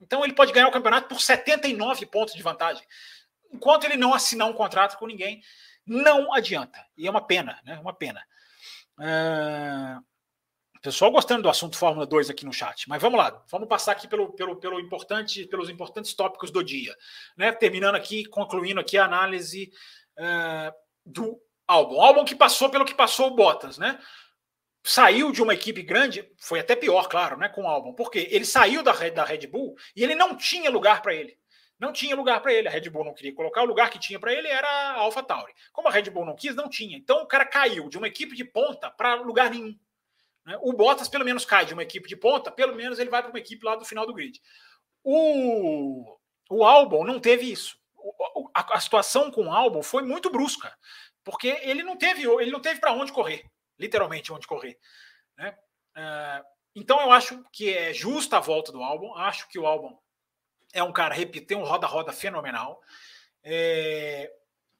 Então 0.00 0.24
ele 0.24 0.32
pode 0.32 0.52
ganhar 0.52 0.66
o 0.66 0.72
campeonato 0.72 1.08
por 1.08 1.20
79 1.20 2.06
pontos 2.06 2.34
de 2.34 2.42
vantagem. 2.42 2.84
Enquanto 3.52 3.84
ele 3.84 3.96
não 3.96 4.14
assinar 4.14 4.48
um 4.48 4.54
contrato 4.54 4.96
com 4.98 5.06
ninguém, 5.06 5.42
não 5.86 6.32
adianta. 6.32 6.78
E 6.96 7.06
é 7.06 7.10
uma 7.10 7.26
pena, 7.26 7.60
né? 7.64 7.78
Uma 7.80 7.92
pena. 7.92 8.22
Uh... 8.98 10.12
Pessoal 10.82 11.12
gostando 11.12 11.42
do 11.42 11.48
assunto 11.48 11.78
Fórmula 11.78 12.04
2 12.04 12.28
aqui 12.28 12.44
no 12.44 12.52
chat. 12.52 12.88
Mas 12.88 13.00
vamos 13.00 13.16
lá, 13.16 13.40
vamos 13.48 13.68
passar 13.68 13.92
aqui 13.92 14.08
pelo, 14.08 14.32
pelo, 14.32 14.56
pelo 14.56 14.80
importante, 14.80 15.46
pelos 15.46 15.70
importantes 15.70 16.12
tópicos 16.12 16.50
do 16.50 16.62
dia. 16.62 16.92
Né? 17.36 17.52
Terminando 17.52 17.94
aqui, 17.94 18.24
concluindo 18.24 18.80
aqui 18.80 18.98
a 18.98 19.04
análise 19.04 19.70
uh, 20.18 20.74
do 21.06 21.40
álbum. 21.68 22.00
Álbum 22.00 22.24
que 22.24 22.34
passou 22.34 22.68
pelo 22.68 22.84
que 22.84 22.96
passou 22.96 23.28
o 23.28 23.36
Bottas, 23.36 23.78
né? 23.78 23.96
Saiu 24.82 25.30
de 25.30 25.40
uma 25.40 25.54
equipe 25.54 25.84
grande, 25.84 26.28
foi 26.36 26.58
até 26.58 26.74
pior, 26.74 27.08
claro, 27.08 27.36
né, 27.36 27.48
com 27.48 27.62
o 27.62 27.68
álbum, 27.68 27.94
porque 27.94 28.26
ele 28.32 28.44
saiu 28.44 28.82
da, 28.82 28.90
da 29.10 29.24
Red 29.24 29.46
Bull 29.46 29.76
e 29.94 30.02
ele 30.02 30.16
não 30.16 30.36
tinha 30.36 30.68
lugar 30.68 31.00
para 31.00 31.14
ele. 31.14 31.38
Não 31.78 31.92
tinha 31.92 32.14
lugar 32.14 32.40
para 32.40 32.52
ele. 32.52 32.68
A 32.68 32.70
Red 32.70 32.88
Bull 32.90 33.04
não 33.04 33.14
queria 33.14 33.34
colocar. 33.34 33.62
O 33.62 33.66
lugar 33.66 33.90
que 33.90 33.98
tinha 33.98 34.18
para 34.18 34.32
ele 34.32 34.48
era 34.48 34.68
a 34.68 34.98
Alpha 34.98 35.22
Tauri. 35.22 35.52
Como 35.72 35.88
a 35.88 35.90
Red 35.90 36.10
Bull 36.10 36.24
não 36.24 36.36
quis, 36.36 36.54
não 36.54 36.68
tinha. 36.68 36.96
Então 36.96 37.22
o 37.22 37.26
cara 37.26 37.44
caiu 37.44 37.88
de 37.88 37.98
uma 37.98 38.06
equipe 38.06 38.36
de 38.36 38.44
ponta 38.44 38.90
para 38.90 39.14
lugar 39.14 39.50
nenhum. 39.50 39.76
Né? 40.44 40.56
O 40.60 40.72
Bottas, 40.72 41.08
pelo 41.08 41.24
menos, 41.24 41.44
cai 41.44 41.64
de 41.64 41.74
uma 41.74 41.82
equipe 41.82 42.08
de 42.08 42.16
ponta, 42.16 42.50
pelo 42.50 42.74
menos 42.74 42.98
ele 42.98 43.10
vai 43.10 43.22
para 43.22 43.30
uma 43.30 43.38
equipe 43.38 43.64
lá 43.64 43.76
do 43.76 43.84
final 43.84 44.06
do 44.06 44.14
grid. 44.14 44.40
O, 45.02 46.18
o 46.50 46.64
Albon 46.64 47.04
não 47.04 47.20
teve 47.20 47.50
isso. 47.50 47.76
A, 48.54 48.76
a, 48.76 48.80
situação 48.80 49.30
com 49.30 49.46
o 49.46 49.52
Albon 49.52 49.82
foi 49.82 50.02
muito 50.02 50.30
brusca, 50.30 50.76
porque 51.24 51.48
ele 51.62 51.82
não 51.82 51.96
teve, 51.96 52.22
ele 52.24 52.50
não 52.50 52.60
teve 52.60 52.80
para 52.80 52.92
onde 52.92 53.12
correr, 53.12 53.44
literalmente 53.78 54.32
onde 54.32 54.46
correr. 54.46 54.78
Né? 55.36 55.56
Uh, 55.96 56.44
então 56.74 57.00
eu 57.00 57.12
acho 57.12 57.44
que 57.52 57.72
é 57.72 57.92
justa 57.92 58.38
a 58.38 58.40
volta 58.40 58.72
do 58.72 58.82
Albon. 58.82 59.14
Acho 59.14 59.48
que 59.48 59.58
o 59.58 59.66
Albon 59.66 59.96
é 60.72 60.82
um 60.82 60.92
cara, 60.92 61.14
repito, 61.14 61.46
tem 61.46 61.56
um 61.56 61.64
roda-roda 61.64 62.12
fenomenal. 62.12 62.80
É, 63.44 64.32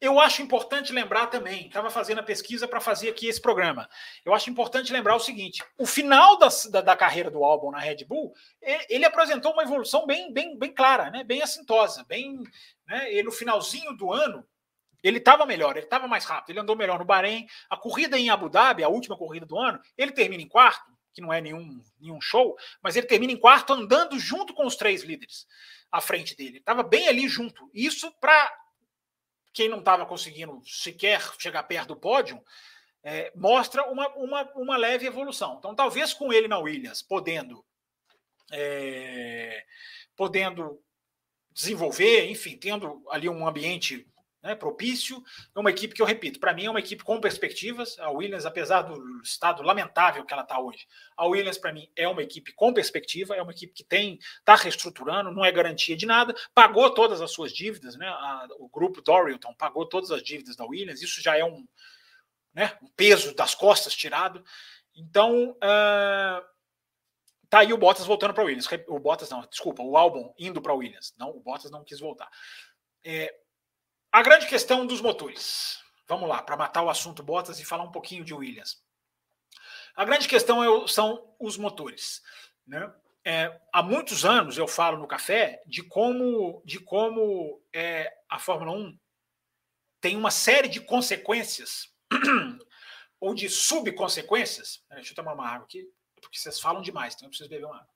eu 0.02 0.18
acho 0.18 0.42
importante 0.42 0.92
lembrar 0.92 1.28
também, 1.28 1.68
estava 1.68 1.88
fazendo 1.88 2.18
a 2.18 2.24
pesquisa 2.24 2.66
para 2.66 2.80
fazer 2.80 3.08
aqui 3.08 3.28
esse 3.28 3.40
programa. 3.40 3.88
Eu 4.24 4.34
acho 4.34 4.50
importante 4.50 4.92
lembrar 4.92 5.14
o 5.14 5.20
seguinte: 5.20 5.62
o 5.78 5.86
final 5.86 6.36
da, 6.36 6.48
da, 6.70 6.80
da 6.80 6.96
carreira 6.96 7.30
do 7.30 7.44
álbum 7.44 7.70
na 7.70 7.78
Red 7.78 8.04
Bull, 8.04 8.34
ele 8.88 9.04
apresentou 9.04 9.52
uma 9.52 9.62
evolução 9.62 10.04
bem, 10.04 10.32
bem, 10.32 10.58
bem 10.58 10.74
clara, 10.74 11.08
né? 11.08 11.22
bem 11.22 11.40
assintosa, 11.40 12.02
bem. 12.02 12.42
Né? 12.84 13.14
E 13.14 13.22
no 13.22 13.30
finalzinho 13.30 13.96
do 13.96 14.12
ano, 14.12 14.44
ele 15.04 15.18
estava 15.18 15.46
melhor, 15.46 15.76
ele 15.76 15.86
estava 15.86 16.08
mais 16.08 16.24
rápido, 16.24 16.50
ele 16.50 16.60
andou 16.60 16.74
melhor 16.74 16.98
no 16.98 17.04
Bahrein. 17.04 17.46
A 17.70 17.76
corrida 17.76 18.18
em 18.18 18.28
Abu 18.28 18.48
Dhabi, 18.48 18.82
a 18.82 18.88
última 18.88 19.16
corrida 19.16 19.46
do 19.46 19.56
ano, 19.56 19.80
ele 19.96 20.10
termina 20.10 20.42
em 20.42 20.48
quarto, 20.48 20.90
que 21.14 21.20
não 21.20 21.32
é 21.32 21.40
nenhum, 21.40 21.80
nenhum 22.00 22.20
show, 22.20 22.56
mas 22.82 22.96
ele 22.96 23.06
termina 23.06 23.32
em 23.32 23.36
quarto 23.36 23.72
andando 23.72 24.18
junto 24.18 24.52
com 24.52 24.66
os 24.66 24.74
três 24.74 25.04
líderes 25.04 25.46
à 25.92 26.00
frente 26.00 26.34
dele. 26.34 26.58
Estava 26.58 26.82
bem 26.82 27.06
ali 27.06 27.28
junto. 27.28 27.70
Isso 27.72 28.10
para 28.18 28.50
quem 29.52 29.68
não 29.68 29.80
estava 29.80 30.06
conseguindo 30.06 30.62
sequer 30.64 31.20
chegar 31.38 31.62
perto 31.64 31.88
do 31.88 32.00
pódio, 32.00 32.42
é, 33.04 33.30
mostra 33.36 33.84
uma, 33.90 34.08
uma, 34.16 34.50
uma 34.54 34.76
leve 34.76 35.06
evolução. 35.06 35.56
Então, 35.58 35.74
talvez 35.74 36.14
com 36.14 36.32
ele 36.32 36.48
na 36.48 36.58
Williams, 36.58 37.02
podendo, 37.02 37.62
é, 38.50 39.62
podendo 40.16 40.82
desenvolver, 41.50 42.30
enfim, 42.30 42.56
tendo 42.56 43.04
ali 43.10 43.28
um 43.28 43.46
ambiente 43.46 44.08
né, 44.42 44.54
propício. 44.54 45.22
É 45.54 45.60
uma 45.60 45.70
equipe 45.70 45.94
que 45.94 46.02
eu 46.02 46.06
repito, 46.06 46.40
para 46.40 46.52
mim 46.52 46.64
é 46.64 46.70
uma 46.70 46.80
equipe 46.80 47.04
com 47.04 47.20
perspectivas. 47.20 47.98
A 47.98 48.10
Williams, 48.10 48.44
apesar 48.44 48.82
do 48.82 49.22
estado 49.22 49.62
lamentável 49.62 50.24
que 50.24 50.32
ela 50.32 50.42
está 50.42 50.58
hoje, 50.58 50.86
a 51.16 51.26
Williams 51.26 51.58
para 51.58 51.72
mim 51.72 51.88
é 51.94 52.08
uma 52.08 52.22
equipe 52.22 52.52
com 52.52 52.72
perspectiva, 52.72 53.36
é 53.36 53.42
uma 53.42 53.52
equipe 53.52 53.72
que 53.72 53.84
tem 53.84 54.18
está 54.38 54.56
reestruturando, 54.56 55.30
não 55.30 55.44
é 55.44 55.52
garantia 55.52 55.96
de 55.96 56.06
nada, 56.06 56.34
pagou 56.54 56.90
todas 56.90 57.20
as 57.20 57.30
suas 57.30 57.52
dívidas, 57.52 57.96
né? 57.96 58.08
A, 58.08 58.48
o 58.58 58.68
grupo 58.68 59.00
Dorilton 59.00 59.54
pagou 59.54 59.86
todas 59.86 60.10
as 60.10 60.22
dívidas 60.22 60.56
da 60.56 60.64
Williams. 60.64 61.02
Isso 61.02 61.22
já 61.22 61.36
é 61.36 61.44
um, 61.44 61.66
né, 62.52 62.76
um 62.82 62.88
peso 62.96 63.34
das 63.34 63.54
costas 63.54 63.94
tirado. 63.94 64.44
Então 64.94 65.50
uh, 65.52 66.44
tá 67.48 67.60
aí 67.60 67.72
o 67.72 67.78
Bottas 67.78 68.06
voltando 68.06 68.34
para 68.34 68.44
Williams. 68.44 68.68
O 68.88 68.98
Bottas 68.98 69.30
não, 69.30 69.46
desculpa, 69.46 69.82
o 69.82 69.96
Albon 69.96 70.34
indo 70.38 70.60
para 70.60 70.74
Williams. 70.74 71.14
Não, 71.16 71.30
o 71.30 71.40
Bottas 71.40 71.70
não 71.70 71.84
quis 71.84 72.00
voltar. 72.00 72.28
É, 73.04 73.34
a 74.12 74.22
grande 74.22 74.46
questão 74.46 74.86
dos 74.86 75.00
motores. 75.00 75.82
Vamos 76.06 76.28
lá, 76.28 76.42
para 76.42 76.56
matar 76.56 76.82
o 76.82 76.90
assunto 76.90 77.22
Bottas 77.22 77.58
e 77.58 77.64
falar 77.64 77.84
um 77.84 77.90
pouquinho 77.90 78.22
de 78.22 78.34
Williams. 78.34 78.82
A 79.96 80.04
grande 80.04 80.28
questão 80.28 80.62
é, 80.62 80.86
são 80.86 81.34
os 81.40 81.56
motores. 81.56 82.22
Né? 82.66 82.92
É, 83.24 83.60
há 83.72 83.82
muitos 83.82 84.24
anos 84.24 84.58
eu 84.58 84.68
falo 84.68 84.98
no 84.98 85.06
café 85.06 85.62
de 85.66 85.82
como, 85.82 86.62
de 86.64 86.78
como 86.78 87.62
é, 87.72 88.12
a 88.28 88.38
Fórmula 88.38 88.72
1 88.72 88.98
tem 90.00 90.16
uma 90.16 90.30
série 90.30 90.68
de 90.68 90.80
consequências 90.80 91.88
ou 93.18 93.34
de 93.34 93.48
subconsequências. 93.48 94.84
Deixa 94.90 95.12
eu 95.12 95.16
tomar 95.16 95.32
uma 95.32 95.48
água 95.48 95.64
aqui, 95.64 95.88
porque 96.20 96.38
vocês 96.38 96.60
falam 96.60 96.82
demais, 96.82 97.14
então 97.14 97.26
eu 97.26 97.30
preciso 97.30 97.48
beber 97.48 97.64
uma 97.64 97.76
água. 97.76 97.88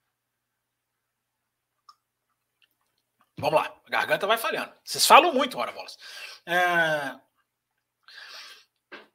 Vamos 3.39 3.61
lá, 3.61 3.75
a 3.87 3.91
garganta 3.91 4.27
vai 4.27 4.39
falhando. 4.39 4.73
Vocês 4.83 5.07
falam 5.07 5.33
muito, 5.33 5.59
hora 5.59 5.71
bolas. 5.71 5.99
É, 6.47 7.15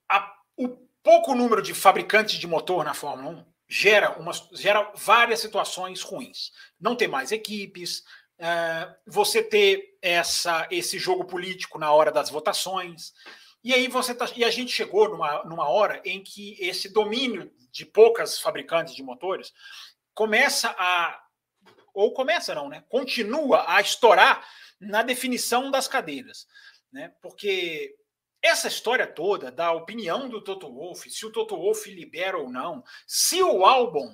a, 0.07 0.35
o 0.55 0.69
pouco 1.01 1.33
número 1.33 1.61
de 1.61 1.73
fabricantes 1.73 2.37
de 2.37 2.45
motor 2.45 2.85
na 2.85 2.93
Fórmula 2.93 3.37
1 3.39 3.45
gera, 3.67 4.11
uma, 4.19 4.31
gera 4.53 4.91
várias 4.93 5.39
situações 5.39 6.01
ruins. 6.01 6.51
Não 6.79 6.95
ter 6.95 7.07
mais 7.07 7.31
equipes, 7.31 8.03
é, 8.37 8.95
você 9.07 9.41
ter 9.41 9.97
essa, 10.01 10.67
esse 10.69 10.99
jogo 10.99 11.25
político 11.25 11.79
na 11.79 11.91
hora 11.91 12.11
das 12.11 12.29
votações. 12.29 13.13
E 13.63 13.73
aí 13.73 13.87
você 13.87 14.13
tá, 14.13 14.29
e 14.35 14.43
a 14.43 14.51
gente 14.51 14.71
chegou 14.71 15.09
numa, 15.09 15.43
numa 15.45 15.67
hora 15.67 15.99
em 16.05 16.21
que 16.21 16.57
esse 16.59 16.89
domínio 16.89 17.51
de 17.71 17.85
poucas 17.85 18.39
fabricantes 18.39 18.93
de 18.93 19.01
motores 19.01 19.51
começa 20.13 20.75
a 20.77 21.23
ou 21.93 22.13
começa 22.13 22.55
não, 22.55 22.69
né? 22.69 22.83
Continua 22.89 23.65
a 23.67 23.81
estourar 23.81 24.47
na 24.79 25.03
definição 25.03 25.69
das 25.69 25.87
cadeiras, 25.87 26.47
né? 26.91 27.13
Porque 27.21 27.95
essa 28.41 28.67
história 28.67 29.05
toda 29.05 29.51
da 29.51 29.71
opinião 29.71 30.27
do 30.27 30.43
Toto 30.43 30.73
Wolff, 30.73 31.09
se 31.09 31.25
o 31.25 31.31
Toto 31.31 31.55
Wolff 31.55 31.89
libera 31.93 32.37
ou 32.37 32.49
não, 32.49 32.83
se 33.05 33.41
o 33.41 33.65
álbum, 33.65 34.13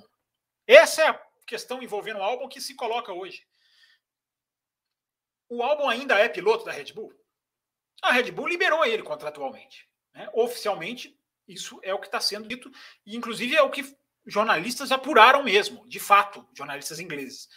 essa 0.66 1.02
é 1.02 1.08
a 1.08 1.22
questão 1.46 1.82
envolvendo 1.82 2.18
o 2.18 2.22
álbum 2.22 2.48
que 2.48 2.60
se 2.60 2.74
coloca 2.74 3.12
hoje. 3.12 3.46
O 5.48 5.62
álbum 5.62 5.88
ainda 5.88 6.18
é 6.18 6.28
piloto 6.28 6.64
da 6.64 6.72
Red 6.72 6.92
Bull? 6.92 7.10
A 8.02 8.12
Red 8.12 8.30
Bull 8.30 8.48
liberou 8.48 8.84
ele 8.84 9.02
contratualmente. 9.02 9.88
Né? 10.12 10.28
Oficialmente, 10.34 11.18
isso 11.46 11.80
é 11.82 11.94
o 11.94 11.98
que 11.98 12.06
está 12.06 12.20
sendo 12.20 12.46
dito, 12.46 12.70
e 13.06 13.16
inclusive 13.16 13.56
é 13.56 13.62
o 13.62 13.70
que 13.70 13.82
jornalistas 14.28 14.92
apuraram 14.92 15.42
mesmo, 15.42 15.88
de 15.88 15.98
fato, 15.98 16.46
jornalistas 16.54 17.00
ingleses, 17.00 17.48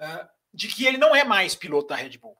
uh, 0.00 0.28
de 0.52 0.68
que 0.68 0.86
ele 0.86 0.98
não 0.98 1.14
é 1.14 1.24
mais 1.24 1.54
piloto 1.54 1.88
da 1.88 1.96
Red 1.96 2.18
Bull. 2.18 2.36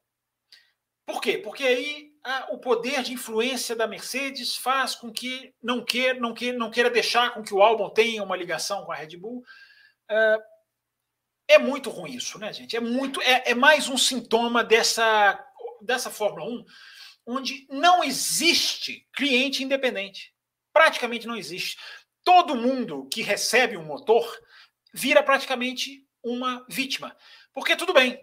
Por 1.06 1.20
quê? 1.20 1.38
Porque 1.38 1.64
aí 1.64 2.12
uh, 2.26 2.54
o 2.54 2.58
poder 2.58 3.02
de 3.02 3.12
influência 3.12 3.76
da 3.76 3.86
Mercedes 3.86 4.56
faz 4.56 4.94
com 4.94 5.12
que 5.12 5.54
não 5.62 5.84
queira, 5.84 6.18
não 6.18 6.34
queira, 6.34 6.58
não 6.58 6.70
queira 6.70 6.90
deixar 6.90 7.32
com 7.32 7.42
que 7.42 7.54
o 7.54 7.62
álbum 7.62 7.88
tenha 7.90 8.22
uma 8.22 8.36
ligação 8.36 8.84
com 8.84 8.92
a 8.92 8.96
Red 8.96 9.16
Bull. 9.16 9.42
Uh, 10.10 10.42
é 11.48 11.58
muito 11.58 11.88
ruim 11.88 12.12
isso, 12.12 12.38
né, 12.38 12.52
gente? 12.52 12.76
É 12.76 12.80
muito, 12.80 13.22
é, 13.22 13.50
é 13.50 13.54
mais 13.54 13.88
um 13.88 13.96
sintoma 13.96 14.62
dessa, 14.62 15.42
dessa 15.80 16.10
Fórmula 16.10 16.44
1, 16.44 16.64
onde 17.26 17.66
não 17.70 18.04
existe 18.04 19.08
cliente 19.14 19.64
independente. 19.64 20.34
Praticamente 20.72 21.26
não 21.26 21.36
existe. 21.36 21.78
Todo 22.28 22.54
mundo 22.54 23.08
que 23.10 23.22
recebe 23.22 23.78
um 23.78 23.86
motor 23.86 24.30
vira 24.92 25.22
praticamente 25.22 26.06
uma 26.22 26.62
vítima. 26.68 27.16
Porque 27.54 27.74
tudo 27.74 27.94
bem. 27.94 28.20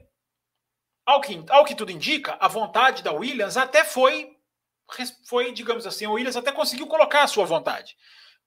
Ao 1.03 1.19
que, 1.19 1.43
ao 1.49 1.65
que 1.65 1.73
tudo 1.73 1.91
indica, 1.91 2.37
a 2.39 2.47
vontade 2.47 3.01
da 3.01 3.11
Williams 3.11 3.57
até 3.57 3.83
foi, 3.83 4.37
foi, 5.27 5.51
digamos 5.51 5.87
assim, 5.87 6.05
a 6.05 6.11
Williams 6.11 6.35
até 6.35 6.51
conseguiu 6.51 6.85
colocar 6.85 7.23
a 7.23 7.27
sua 7.27 7.45
vontade. 7.45 7.97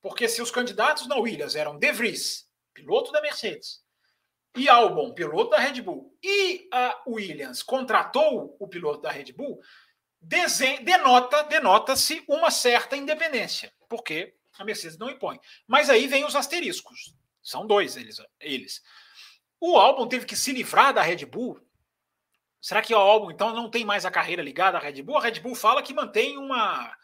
Porque 0.01 0.29
se 0.29 0.41
os 0.41 0.53
candidatos 0.53 1.09
na 1.09 1.17
Williams 1.17 1.57
eram 1.57 1.77
De 1.77 1.91
Vries, 1.91 2.49
piloto 2.73 3.11
da 3.11 3.21
Mercedes, 3.21 3.81
e 4.57 4.69
Albon, 4.69 5.13
piloto 5.13 5.51
da 5.51 5.59
Red 5.59 5.83
Bull, 5.83 6.17
e 6.23 6.69
a 6.73 7.03
Williams 7.05 7.65
contratou 7.65 8.57
o 8.61 8.69
piloto 8.69 9.03
da 9.03 9.11
Red 9.11 9.33
Bull, 9.33 9.59
denota 10.21 11.43
denota-se 11.43 12.23
uma 12.29 12.49
certa 12.49 12.97
independência, 12.97 13.75
porque 13.89 14.38
a 14.59 14.65
Mercedes 14.65 14.99
não 14.99 15.09
impõe. 15.09 15.39
Mas 15.67 15.89
aí 15.89 16.07
vem 16.07 16.25
os 16.25 16.37
asteriscos. 16.37 17.15
São 17.43 17.67
dois 17.67 17.97
eles. 17.97 18.21
eles. 18.41 18.83
O 19.61 19.79
Albon 19.79 20.07
teve 20.07 20.27
que 20.27 20.37
se 20.37 20.53
livrar 20.53 20.93
da 20.93 21.03
Red 21.03 21.25
Bull. 21.27 21.61
Será 22.61 22.83
que 22.83 22.95
o 22.95 22.99
Albon 22.99 23.31
então 23.31 23.55
não 23.55 23.71
tem 23.71 23.85
mais 23.85 24.05
a 24.05 24.11
carreira 24.11 24.43
ligada 24.43 24.77
à 24.77 24.81
Red 24.81 25.03
Bull? 25.03 25.17
A 25.17 25.23
Red 25.23 25.41
Bull 25.41 25.55
fala 25.55 25.83
que 25.83 25.95
mantém 25.95 26.37
uma, 26.37 26.95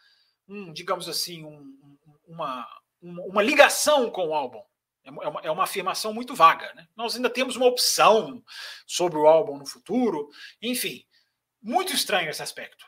um, 0.47 0.71
digamos 0.71 1.07
assim, 1.07 1.43
um, 1.45 1.97
uma, 2.27 2.67
uma 3.01 3.41
ligação 3.41 4.11
com 4.11 4.27
o 4.27 4.33
Albon. 4.35 4.65
É, 5.03 5.09
é 5.09 5.11
uma, 5.27 5.41
é 5.41 5.51
uma 5.51 5.63
afirmação 5.63 6.13
muito 6.13 6.35
vaga. 6.35 6.73
Né? 6.73 6.87
Nós 6.95 7.15
ainda 7.15 7.29
temos 7.29 7.55
uma 7.55 7.67
opção 7.67 8.43
sobre 8.85 9.17
o 9.17 9.27
álbum 9.27 9.57
no 9.57 9.65
futuro. 9.65 10.29
Enfim, 10.61 11.05
muito 11.61 11.93
estranho 11.93 12.29
esse 12.29 12.43
aspecto. 12.43 12.85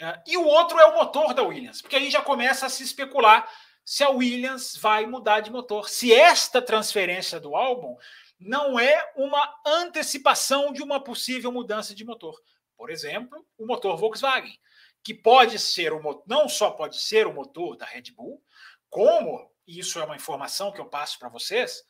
É, 0.00 0.22
e 0.26 0.36
o 0.36 0.44
outro 0.44 0.78
é 0.78 0.86
o 0.86 0.94
motor 0.94 1.32
da 1.32 1.42
Williams, 1.42 1.80
porque 1.80 1.96
aí 1.96 2.10
já 2.10 2.20
começa 2.20 2.66
a 2.66 2.68
se 2.68 2.82
especular 2.82 3.48
se 3.84 4.02
a 4.02 4.10
Williams 4.10 4.76
vai 4.76 5.06
mudar 5.06 5.40
de 5.40 5.50
motor. 5.50 5.88
Se 5.88 6.12
esta 6.12 6.60
transferência 6.60 7.38
do 7.38 7.54
álbum 7.54 7.96
não 8.38 8.78
é 8.78 9.12
uma 9.16 9.54
antecipação 9.64 10.72
de 10.72 10.82
uma 10.82 11.02
possível 11.02 11.50
mudança 11.50 11.94
de 11.94 12.04
motor. 12.04 12.38
Por 12.76 12.90
exemplo, 12.90 13.46
o 13.56 13.66
motor 13.66 13.96
Volkswagen, 13.96 14.58
que 15.02 15.14
pode 15.14 15.58
ser 15.58 15.92
o 15.92 16.22
não 16.26 16.48
só 16.48 16.70
pode 16.70 17.00
ser 17.00 17.26
o 17.26 17.32
motor 17.32 17.76
da 17.76 17.86
Red 17.86 18.12
Bull, 18.14 18.42
como 18.90 19.50
e 19.66 19.80
isso 19.80 19.98
é 19.98 20.04
uma 20.04 20.16
informação 20.16 20.70
que 20.70 20.80
eu 20.80 20.86
passo 20.86 21.18
para 21.18 21.28
vocês, 21.28 21.82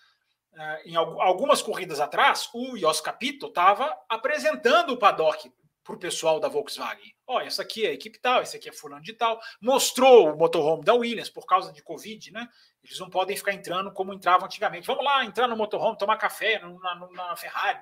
eh, 0.55 0.83
em 0.87 0.97
algumas 0.97 1.61
corridas 1.61 2.01
atrás, 2.01 2.49
o 2.55 2.77
Jos 2.77 3.01
Capito 3.01 3.47
estava 3.47 3.95
apresentando 4.09 4.95
o 4.95 4.99
paddock 4.99 5.53
para 5.85 5.95
o 5.95 5.99
pessoal 5.99 6.41
da 6.41 6.49
Volkswagen. 6.49 7.15
Ó, 7.27 7.41
essa 7.41 7.63
aqui 7.63 7.85
é 7.85 7.91
a 7.91 7.93
equipe 7.93 8.21
tal, 8.21 8.43
esse 8.43 8.57
aqui 8.57 8.69
é 8.69 8.73
fulano 8.73 9.03
de 9.03 9.13
tal. 9.13 9.41
Mostrou 9.61 10.33
o 10.33 10.37
motorhome 10.37 10.85
da 10.85 10.95
Williams 10.95 11.29
por 11.29 11.45
causa 11.45 11.73
de 11.73 11.83
Covid, 11.83 12.31
né? 12.33 12.49
Eles 12.85 12.99
não 13.01 13.11
podem 13.11 13.37
ficar 13.37 13.53
entrando 13.53 13.93
como 13.93 14.15
entravam 14.15 14.47
antigamente. 14.47 14.87
Vamos 14.87 15.05
lá, 15.05 15.25
entrar 15.25 15.49
no 15.49 15.57
motorhome, 15.57 15.99
tomar 15.99 16.17
café 16.19 16.61
na, 16.61 16.69
na, 16.71 17.09
na 17.11 17.37
Ferrari. 17.37 17.81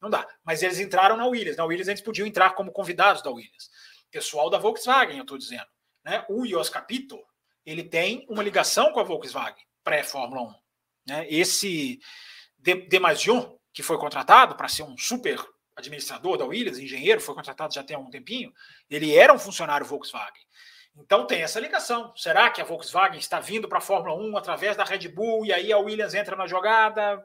Não 0.00 0.10
dá. 0.10 0.26
Mas 0.44 0.64
eles 0.64 0.80
entraram 0.80 1.16
na 1.16 1.26
Williams. 1.26 1.56
Na 1.56 1.64
Williams 1.64 1.86
eles 1.86 2.00
podiam 2.00 2.26
entrar 2.26 2.54
como 2.54 2.72
convidados 2.72 3.22
da 3.22 3.30
Williams. 3.30 3.70
Pessoal 4.10 4.50
da 4.50 4.58
Volkswagen, 4.58 5.16
eu 5.16 5.22
estou 5.22 5.38
dizendo. 5.38 5.66
Né? 6.04 6.24
O 6.28 6.44
Jos 6.44 6.68
Capito, 6.68 7.16
ele 7.64 7.84
tem 7.84 8.26
uma 8.28 8.42
ligação 8.42 8.92
com 8.92 8.98
a 8.98 9.04
Volkswagen 9.04 9.64
pré-Fórmula 9.84 10.42
1. 10.42 10.54
Né? 11.06 11.26
Esse 11.30 12.00
Demasion, 12.58 13.56
que 13.72 13.82
foi 13.82 13.96
contratado 13.96 14.56
para 14.56 14.68
ser 14.68 14.82
um 14.82 14.98
super 14.98 15.38
administrador 15.76 16.36
da 16.36 16.44
Williams, 16.44 16.78
engenheiro, 16.78 17.20
foi 17.20 17.34
contratado 17.34 17.74
já 17.74 17.82
tem 17.82 17.96
um 17.96 18.10
tempinho, 18.10 18.52
ele 18.90 19.14
era 19.14 19.32
um 19.32 19.38
funcionário 19.38 19.86
Volkswagen. 19.86 20.42
Então 20.96 21.26
tem 21.26 21.42
essa 21.42 21.58
ligação. 21.58 22.14
Será 22.16 22.50
que 22.50 22.60
a 22.60 22.64
Volkswagen 22.64 23.18
está 23.18 23.40
vindo 23.40 23.68
para 23.68 23.78
a 23.78 23.82
Fórmula 23.82 24.14
1 24.14 24.36
através 24.36 24.76
da 24.76 24.84
Red 24.84 25.08
Bull 25.08 25.46
e 25.46 25.52
aí 25.52 25.72
a 25.72 25.78
Williams 25.78 26.14
entra 26.14 26.36
na 26.36 26.46
jogada? 26.46 27.24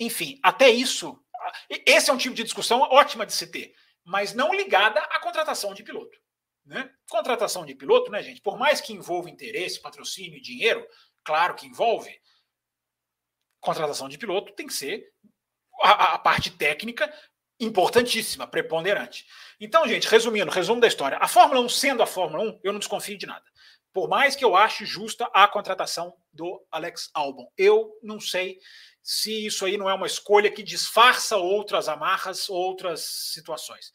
Enfim, 0.00 0.38
até 0.42 0.70
isso, 0.70 1.22
esse 1.68 2.08
é 2.08 2.12
um 2.12 2.18
tipo 2.18 2.34
de 2.34 2.44
discussão 2.44 2.80
ótima 2.80 3.26
de 3.26 3.32
se 3.32 3.50
ter, 3.50 3.74
mas 4.04 4.32
não 4.32 4.54
ligada 4.54 5.00
à 5.00 5.20
contratação 5.20 5.74
de 5.74 5.82
piloto. 5.82 6.18
Né? 6.64 6.90
Contratação 7.10 7.64
de 7.64 7.74
piloto, 7.74 8.10
né, 8.10 8.22
gente? 8.22 8.40
Por 8.40 8.58
mais 8.58 8.80
que 8.80 8.92
envolva 8.92 9.30
interesse, 9.30 9.80
patrocínio 9.80 10.36
e 10.38 10.40
dinheiro, 10.40 10.86
claro 11.24 11.54
que 11.54 11.66
envolve. 11.66 12.14
Contratação 13.60 14.08
de 14.08 14.18
piloto 14.18 14.52
tem 14.52 14.66
que 14.66 14.74
ser 14.74 15.12
a, 15.82 16.14
a 16.14 16.18
parte 16.18 16.50
técnica 16.50 17.12
importantíssima, 17.60 18.46
preponderante. 18.46 19.26
Então, 19.60 19.86
gente, 19.88 20.08
resumindo, 20.08 20.50
resumo 20.50 20.80
da 20.80 20.86
história. 20.86 21.18
A 21.20 21.26
Fórmula 21.26 21.60
1 21.60 21.68
sendo 21.68 22.02
a 22.02 22.06
Fórmula 22.06 22.44
1, 22.44 22.60
eu 22.62 22.72
não 22.72 22.78
desconfio 22.78 23.18
de 23.18 23.26
nada. 23.26 23.44
Por 23.92 24.08
mais 24.08 24.36
que 24.36 24.44
eu 24.44 24.54
ache 24.54 24.84
justa 24.84 25.28
a 25.34 25.48
contratação 25.48 26.14
do 26.32 26.64
Alex 26.70 27.10
Albon. 27.12 27.50
Eu 27.56 27.90
não 28.02 28.20
sei 28.20 28.58
se 29.02 29.46
isso 29.46 29.64
aí 29.64 29.76
não 29.76 29.88
é 29.88 29.94
uma 29.94 30.06
escolha 30.06 30.50
que 30.50 30.62
disfarça 30.62 31.36
outras 31.36 31.88
amarras, 31.88 32.48
outras 32.48 33.00
situações. 33.32 33.92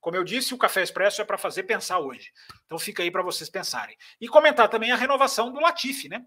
Como 0.00 0.16
eu 0.16 0.24
disse, 0.24 0.52
o 0.52 0.58
Café 0.58 0.82
Expresso 0.82 1.22
é 1.22 1.24
para 1.24 1.38
fazer 1.38 1.62
pensar 1.62 2.00
hoje. 2.00 2.32
Então 2.64 2.78
fica 2.78 3.02
aí 3.02 3.10
para 3.10 3.22
vocês 3.22 3.48
pensarem. 3.48 3.96
E 4.20 4.28
comentar 4.28 4.68
também 4.68 4.92
a 4.92 4.96
renovação 4.96 5.52
do 5.52 5.60
Latifi, 5.60 6.08
né? 6.08 6.24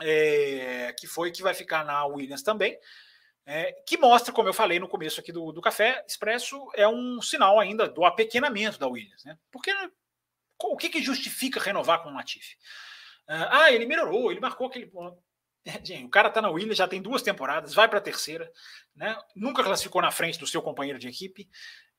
É, 0.00 0.94
que 0.98 1.06
foi 1.06 1.30
que 1.30 1.42
vai 1.42 1.54
ficar 1.54 1.84
na 1.84 2.04
Williams 2.06 2.42
também. 2.42 2.78
É, 3.48 3.72
que 3.86 3.96
mostra, 3.96 4.32
como 4.32 4.48
eu 4.48 4.52
falei 4.52 4.80
no 4.80 4.88
começo 4.88 5.20
aqui 5.20 5.30
do, 5.30 5.52
do 5.52 5.60
Café 5.60 6.04
Expresso, 6.06 6.68
é 6.74 6.88
um 6.88 7.22
sinal 7.22 7.60
ainda 7.60 7.88
do 7.88 8.04
apequenamento 8.04 8.76
da 8.76 8.88
Williams. 8.88 9.24
Né? 9.24 9.38
Porque 9.52 9.72
o 10.64 10.76
que, 10.76 10.88
que 10.88 11.00
justifica 11.00 11.60
renovar 11.60 12.02
com 12.02 12.10
o 12.10 12.14
Latifi? 12.14 12.56
Ah, 13.28 13.70
ele 13.72 13.86
melhorou, 13.86 14.30
ele 14.30 14.40
marcou 14.40 14.66
aquele 14.66 14.86
ponto. 14.86 15.22
Gente, 15.82 16.04
o 16.04 16.10
cara 16.10 16.28
está 16.28 16.40
na 16.40 16.50
Williams, 16.50 16.78
já 16.78 16.86
tem 16.86 17.02
duas 17.02 17.22
temporadas, 17.22 17.74
vai 17.74 17.88
para 17.88 17.98
a 17.98 18.02
terceira, 18.02 18.50
né? 18.94 19.18
nunca 19.34 19.64
classificou 19.64 20.00
na 20.00 20.10
frente 20.10 20.38
do 20.38 20.46
seu 20.46 20.62
companheiro 20.62 20.98
de 20.98 21.08
equipe. 21.08 21.48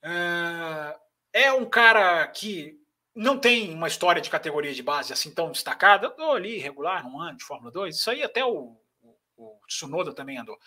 Uh, 0.03 0.97
é 1.33 1.51
um 1.51 1.65
cara 1.65 2.25
que 2.27 2.79
não 3.13 3.37
tem 3.37 3.73
uma 3.73 3.87
história 3.87 4.21
de 4.21 4.29
categoria 4.29 4.73
de 4.73 4.83
base 4.83 5.11
assim 5.11 5.33
tão 5.33 5.51
destacada. 5.51 6.07
Andou 6.07 6.33
ali 6.33 6.57
regular, 6.57 7.05
um 7.05 7.19
ano 7.19 7.37
de 7.37 7.43
Fórmula 7.43 7.71
2. 7.71 7.95
Isso 7.95 8.09
aí 8.09 8.23
até 8.23 8.45
o, 8.45 8.77
o, 9.01 9.17
o 9.35 9.59
Tsunoda 9.67 10.13
também 10.13 10.37
andou. 10.37 10.57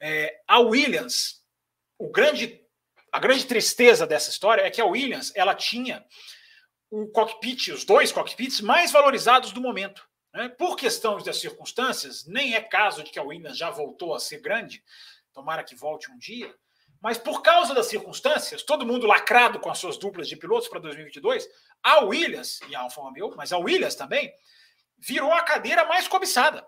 É, 0.00 0.40
a 0.46 0.60
Williams, 0.60 1.42
o 1.98 2.10
grande, 2.10 2.60
a 3.12 3.18
grande 3.18 3.46
tristeza 3.46 4.06
dessa 4.06 4.30
história 4.30 4.62
é 4.62 4.70
que 4.70 4.80
a 4.80 4.86
Williams 4.86 5.32
ela 5.34 5.54
tinha 5.54 6.04
o 6.90 7.06
cockpit, 7.08 7.68
os 7.68 7.84
dois 7.84 8.12
cockpits 8.12 8.60
mais 8.60 8.90
valorizados 8.90 9.52
do 9.52 9.60
momento. 9.60 10.08
Né? 10.32 10.48
Por 10.48 10.76
questões 10.76 11.24
das 11.24 11.38
circunstâncias, 11.38 12.24
nem 12.26 12.54
é 12.54 12.60
caso 12.60 13.02
de 13.02 13.10
que 13.10 13.18
a 13.18 13.22
Williams 13.22 13.58
já 13.58 13.70
voltou 13.70 14.14
a 14.14 14.20
ser 14.20 14.40
grande, 14.40 14.82
tomara 15.32 15.64
que 15.64 15.74
volte 15.74 16.10
um 16.10 16.18
dia. 16.18 16.54
Mas 17.00 17.16
por 17.16 17.42
causa 17.42 17.74
das 17.74 17.86
circunstâncias, 17.86 18.62
todo 18.62 18.86
mundo 18.86 19.06
lacrado 19.06 19.60
com 19.60 19.70
as 19.70 19.78
suas 19.78 19.96
duplas 19.96 20.28
de 20.28 20.36
pilotos 20.36 20.68
para 20.68 20.80
2022, 20.80 21.48
a 21.82 22.04
Williams 22.04 22.60
e 22.68 22.74
a 22.74 22.80
Alfa 22.80 23.00
Romeo, 23.00 23.34
mas 23.36 23.52
a 23.52 23.58
Williams 23.58 23.94
também, 23.94 24.32
virou 24.98 25.32
a 25.32 25.42
cadeira 25.42 25.84
mais 25.84 26.08
cobiçada. 26.08 26.66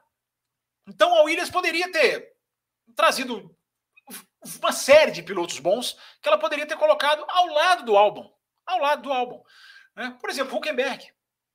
Então 0.86 1.14
a 1.14 1.22
Williams 1.22 1.50
poderia 1.50 1.90
ter 1.90 2.32
trazido 2.94 3.54
uma 4.60 4.72
série 4.72 5.12
de 5.12 5.22
pilotos 5.22 5.58
bons 5.58 5.96
que 6.22 6.28
ela 6.28 6.38
poderia 6.38 6.66
ter 6.66 6.76
colocado 6.76 7.24
ao 7.28 7.46
lado 7.46 7.84
do 7.84 7.96
álbum, 7.96 8.28
ao 8.66 8.78
lado 8.78 9.02
do 9.02 9.12
álbum. 9.12 9.42
Né? 9.96 10.16
Por 10.20 10.30
exemplo, 10.30 10.56
Huckenberg. 10.56 11.12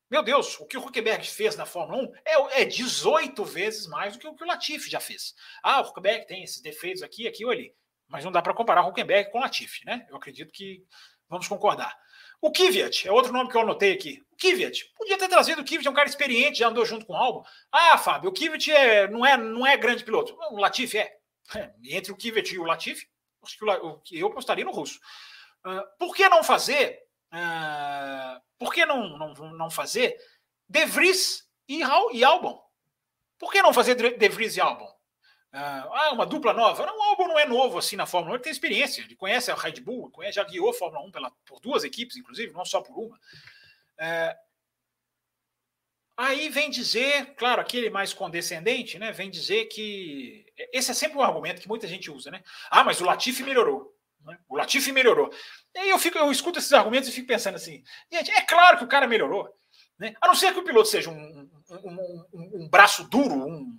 Meu 0.08 0.22
Deus, 0.22 0.58
o 0.60 0.66
que 0.66 0.78
o 0.78 0.80
Huckenberg 0.80 1.26
fez 1.28 1.56
na 1.56 1.66
Fórmula 1.66 2.02
1 2.02 2.12
é, 2.24 2.62
é 2.62 2.64
18 2.64 3.44
vezes 3.44 3.86
mais 3.88 4.12
do 4.12 4.20
que 4.20 4.28
o 4.28 4.36
que 4.36 4.44
o 4.44 4.46
Latifi 4.46 4.88
já 4.88 5.00
fez. 5.00 5.34
Ah, 5.62 5.80
o 5.80 5.88
Huckenberg 5.88 6.26
tem 6.26 6.44
esses 6.44 6.62
defeitos 6.62 7.02
aqui, 7.02 7.26
aqui 7.26 7.44
ou 7.44 7.50
ali 7.50 7.74
mas 8.08 8.24
não 8.24 8.32
dá 8.32 8.40
para 8.40 8.54
comparar 8.54 8.86
Huckenberg 8.86 9.30
com 9.30 9.40
Latifi, 9.40 9.84
né? 9.84 10.06
Eu 10.08 10.16
acredito 10.16 10.52
que 10.52 10.84
vamos 11.28 11.48
concordar. 11.48 11.96
O 12.40 12.52
Kvyat 12.52 13.08
é 13.08 13.12
outro 13.12 13.32
nome 13.32 13.50
que 13.50 13.56
eu 13.56 13.62
anotei 13.62 13.92
aqui. 13.92 14.22
O 14.30 14.36
Kvyat, 14.36 14.92
podia 14.94 15.18
ter 15.18 15.28
trazido 15.28 15.62
o 15.62 15.64
Kvyat, 15.64 15.86
é 15.86 15.90
um 15.90 15.94
cara 15.94 16.08
experiente, 16.08 16.58
já 16.58 16.68
andou 16.68 16.84
junto 16.84 17.06
com 17.06 17.14
o 17.14 17.16
Albon. 17.16 17.42
Ah, 17.72 17.98
Fábio, 17.98 18.30
o 18.30 18.32
Kvyat 18.32 18.70
é, 18.70 19.08
não, 19.08 19.24
é, 19.24 19.36
não 19.36 19.66
é 19.66 19.76
grande 19.76 20.04
piloto. 20.04 20.36
O 20.50 20.58
Latifi 20.58 20.98
é. 20.98 21.16
É 21.54 21.72
entre 21.84 22.12
o 22.12 22.16
Kvyat 22.16 22.54
e 22.54 22.58
o 22.58 22.64
Latifi, 22.64 23.08
acho 23.42 23.58
que 23.58 23.64
o, 23.64 24.02
eu 24.12 24.28
apostaria 24.28 24.64
no 24.64 24.72
russo. 24.72 24.98
Uh, 25.64 25.82
por 25.98 26.14
que 26.14 26.28
não 26.28 26.42
fazer? 26.42 27.00
Uh, 27.32 28.40
por 28.58 28.72
que 28.72 28.86
não, 28.86 29.16
não, 29.18 29.34
não 29.52 29.70
fazer 29.70 30.16
De 30.68 30.84
Vries 30.86 31.48
e, 31.68 31.80
e 32.12 32.24
Albon? 32.24 32.62
Por 33.38 33.52
que 33.52 33.62
não 33.62 33.72
fazer 33.72 33.94
De 33.94 34.28
Vries 34.28 34.56
e 34.56 34.60
Albon? 34.60 34.96
Ah, 35.58 35.88
ah, 35.90 36.12
uma 36.12 36.26
dupla 36.26 36.52
nova. 36.52 36.84
Não, 36.84 36.98
o 36.98 37.02
álbum 37.02 37.28
não 37.28 37.38
é 37.38 37.46
novo 37.46 37.78
assim 37.78 37.96
na 37.96 38.04
Fórmula 38.04 38.32
1, 38.32 38.34
ele 38.34 38.42
tem 38.42 38.52
experiência, 38.52 39.00
ele 39.00 39.16
conhece 39.16 39.50
a 39.50 39.54
Red 39.54 39.80
Bull, 39.80 40.10
conhece, 40.10 40.34
já 40.34 40.44
guiou 40.44 40.68
a 40.68 40.74
Fórmula 40.74 41.02
1 41.06 41.10
pela, 41.10 41.30
por 41.46 41.60
duas 41.60 41.82
equipes, 41.82 42.16
inclusive, 42.16 42.52
não 42.52 42.64
só 42.66 42.82
por 42.82 42.94
uma. 42.98 43.18
É... 43.98 44.36
Aí 46.16 46.48
vem 46.48 46.70
dizer, 46.70 47.34
claro, 47.34 47.60
aquele 47.60 47.90
mais 47.90 48.14
condescendente, 48.14 48.98
né? 48.98 49.12
Vem 49.12 49.30
dizer 49.30 49.66
que 49.66 50.46
esse 50.72 50.90
é 50.90 50.94
sempre 50.94 51.18
um 51.18 51.22
argumento 51.22 51.60
que 51.60 51.68
muita 51.68 51.86
gente 51.86 52.10
usa, 52.10 52.30
né? 52.30 52.42
Ah, 52.70 52.82
mas 52.82 53.00
o 53.00 53.04
Latifi 53.04 53.42
melhorou. 53.42 53.94
Né? 54.24 54.38
O 54.48 54.56
Latifi 54.56 54.92
melhorou. 54.92 55.30
E 55.74 55.78
aí 55.78 55.90
eu 55.90 55.98
fico, 55.98 56.16
eu 56.16 56.30
escuto 56.32 56.58
esses 56.58 56.72
argumentos 56.72 57.08
e 57.08 57.12
fico 57.12 57.28
pensando 57.28 57.56
assim, 57.56 57.84
gente, 58.10 58.30
é 58.30 58.40
claro 58.42 58.78
que 58.78 58.84
o 58.84 58.88
cara 58.88 59.06
melhorou, 59.06 59.46
né? 59.98 60.14
A 60.20 60.26
não 60.26 60.34
ser 60.34 60.54
que 60.54 60.58
o 60.58 60.64
piloto 60.64 60.88
seja 60.88 61.10
um, 61.10 61.50
um, 61.70 62.24
um, 62.32 62.62
um 62.62 62.68
braço 62.68 63.04
duro, 63.04 63.34
um, 63.34 63.78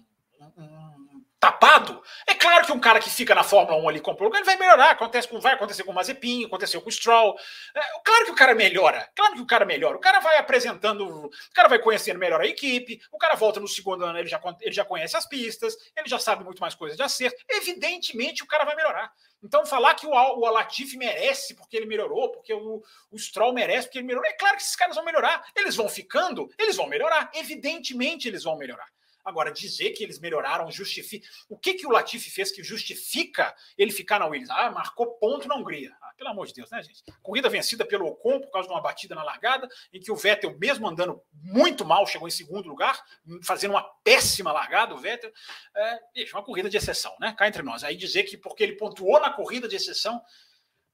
tapado, 1.39 2.01
é 2.25 2.33
claro 2.33 2.65
que 2.65 2.71
um 2.71 2.79
cara 2.79 2.99
que 2.99 3.09
fica 3.09 3.35
na 3.35 3.43
Fórmula 3.43 3.77
1 3.77 3.89
ali 3.89 3.99
comprou 3.99 4.33
ele 4.35 4.43
vai 4.43 4.57
melhorar. 4.57 4.91
Acontece 4.91 5.27
com, 5.27 5.39
vai 5.39 5.53
acontecer 5.53 5.83
com 5.83 5.91
o 5.91 5.95
Mazepin, 5.95 6.45
aconteceu 6.45 6.81
com 6.81 6.89
o 6.89 6.91
Stroll. 6.91 7.38
É, 7.75 7.81
claro 8.03 8.25
que 8.25 8.31
o 8.31 8.35
cara 8.35 8.55
melhora, 8.55 9.07
claro 9.15 9.35
que 9.35 9.41
o 9.41 9.45
cara 9.45 9.65
melhora. 9.65 9.97
O 9.97 9.99
cara 9.99 10.19
vai 10.19 10.38
apresentando, 10.38 11.05
o 11.05 11.31
cara 11.53 11.67
vai 11.67 11.79
conhecendo 11.79 12.19
melhor 12.19 12.41
a 12.41 12.47
equipe, 12.47 12.99
o 13.11 13.17
cara 13.17 13.35
volta 13.35 13.59
no 13.59 13.67
segundo 13.67 14.03
ano, 14.03 14.17
ele 14.17 14.27
já, 14.27 14.41
ele 14.61 14.73
já 14.73 14.83
conhece 14.83 15.15
as 15.15 15.27
pistas, 15.27 15.75
ele 15.95 16.09
já 16.09 16.19
sabe 16.19 16.43
muito 16.43 16.59
mais 16.59 16.73
coisas 16.73 16.97
de 16.97 17.03
acerto. 17.03 17.43
Evidentemente 17.49 18.43
o 18.43 18.47
cara 18.47 18.65
vai 18.65 18.75
melhorar. 18.75 19.11
Então, 19.43 19.65
falar 19.65 19.93
que 19.93 20.07
o, 20.07 20.11
o 20.11 20.97
merece 20.97 21.55
porque 21.55 21.77
ele 21.77 21.85
melhorou, 21.85 22.31
porque 22.31 22.53
o, 22.53 22.81
o 23.11 23.19
Stroll 23.19 23.53
merece 23.53 23.88
porque 23.88 23.99
ele 23.99 24.07
melhorou, 24.07 24.27
é 24.27 24.33
claro 24.33 24.57
que 24.57 24.63
esses 24.63 24.75
caras 24.75 24.95
vão 24.95 25.05
melhorar. 25.05 25.45
Eles 25.55 25.75
vão 25.75 25.88
ficando, 25.88 26.49
eles 26.57 26.75
vão 26.75 26.88
melhorar. 26.88 27.29
Evidentemente 27.35 28.27
eles 28.27 28.43
vão 28.43 28.57
melhorar. 28.57 28.88
Agora, 29.28 29.51
dizer 29.51 29.89
que 29.89 30.05
eles 30.05 30.19
melhoraram 30.19 30.71
justifica. 30.71 31.28
O 31.49 31.57
que, 31.57 31.73
que 31.73 31.86
o 31.86 31.89
Latifi 31.89 32.30
fez 32.30 32.49
que 32.49 32.63
justifica 32.63 33.53
ele 33.78 33.91
ficar 33.91 34.19
na 34.19 34.25
Williams? 34.25 34.49
Ah, 34.49 34.71
marcou 34.71 35.17
ponto 35.17 35.49
na 35.49 35.55
Hungria. 35.57 35.93
Ah, 36.01 36.13
pelo 36.17 36.30
amor 36.30 36.47
de 36.47 36.53
Deus, 36.53 36.71
né, 36.71 36.82
gente? 36.82 37.03
Corrida 37.21 37.49
vencida 37.49 37.86
pelo 37.86 38.07
Ocon 38.07 38.39
por 38.39 38.49
causa 38.51 38.69
de 38.69 38.73
uma 38.73 38.82
batida 38.82 39.15
na 39.15 39.23
largada, 39.23 39.67
em 39.91 39.99
que 39.99 40.09
o 40.09 40.15
Vettel, 40.15 40.57
mesmo 40.57 40.88
andando 40.88 41.21
muito 41.34 41.84
mal, 41.84 42.07
chegou 42.07 42.25
em 42.25 42.32
segundo 42.32 42.69
lugar, 42.69 43.03
fazendo 43.43 43.71
uma 43.71 43.84
péssima 44.01 44.53
largada, 44.53 44.95
o 44.95 44.97
Vettel. 44.97 45.30
É, 45.75 45.99
uma 46.32 46.43
corrida 46.43 46.69
de 46.69 46.78
exceção, 46.78 47.13
né? 47.19 47.36
Cá 47.38 47.49
entre 47.49 47.61
nós. 47.61 47.84
Aí 47.84 47.97
dizer 47.97 48.23
que 48.23 48.38
porque 48.38 48.63
ele 48.63 48.78
pontuou 48.78 49.19
na 49.19 49.30
corrida 49.30 49.67
de 49.67 49.75
exceção, 49.75 50.23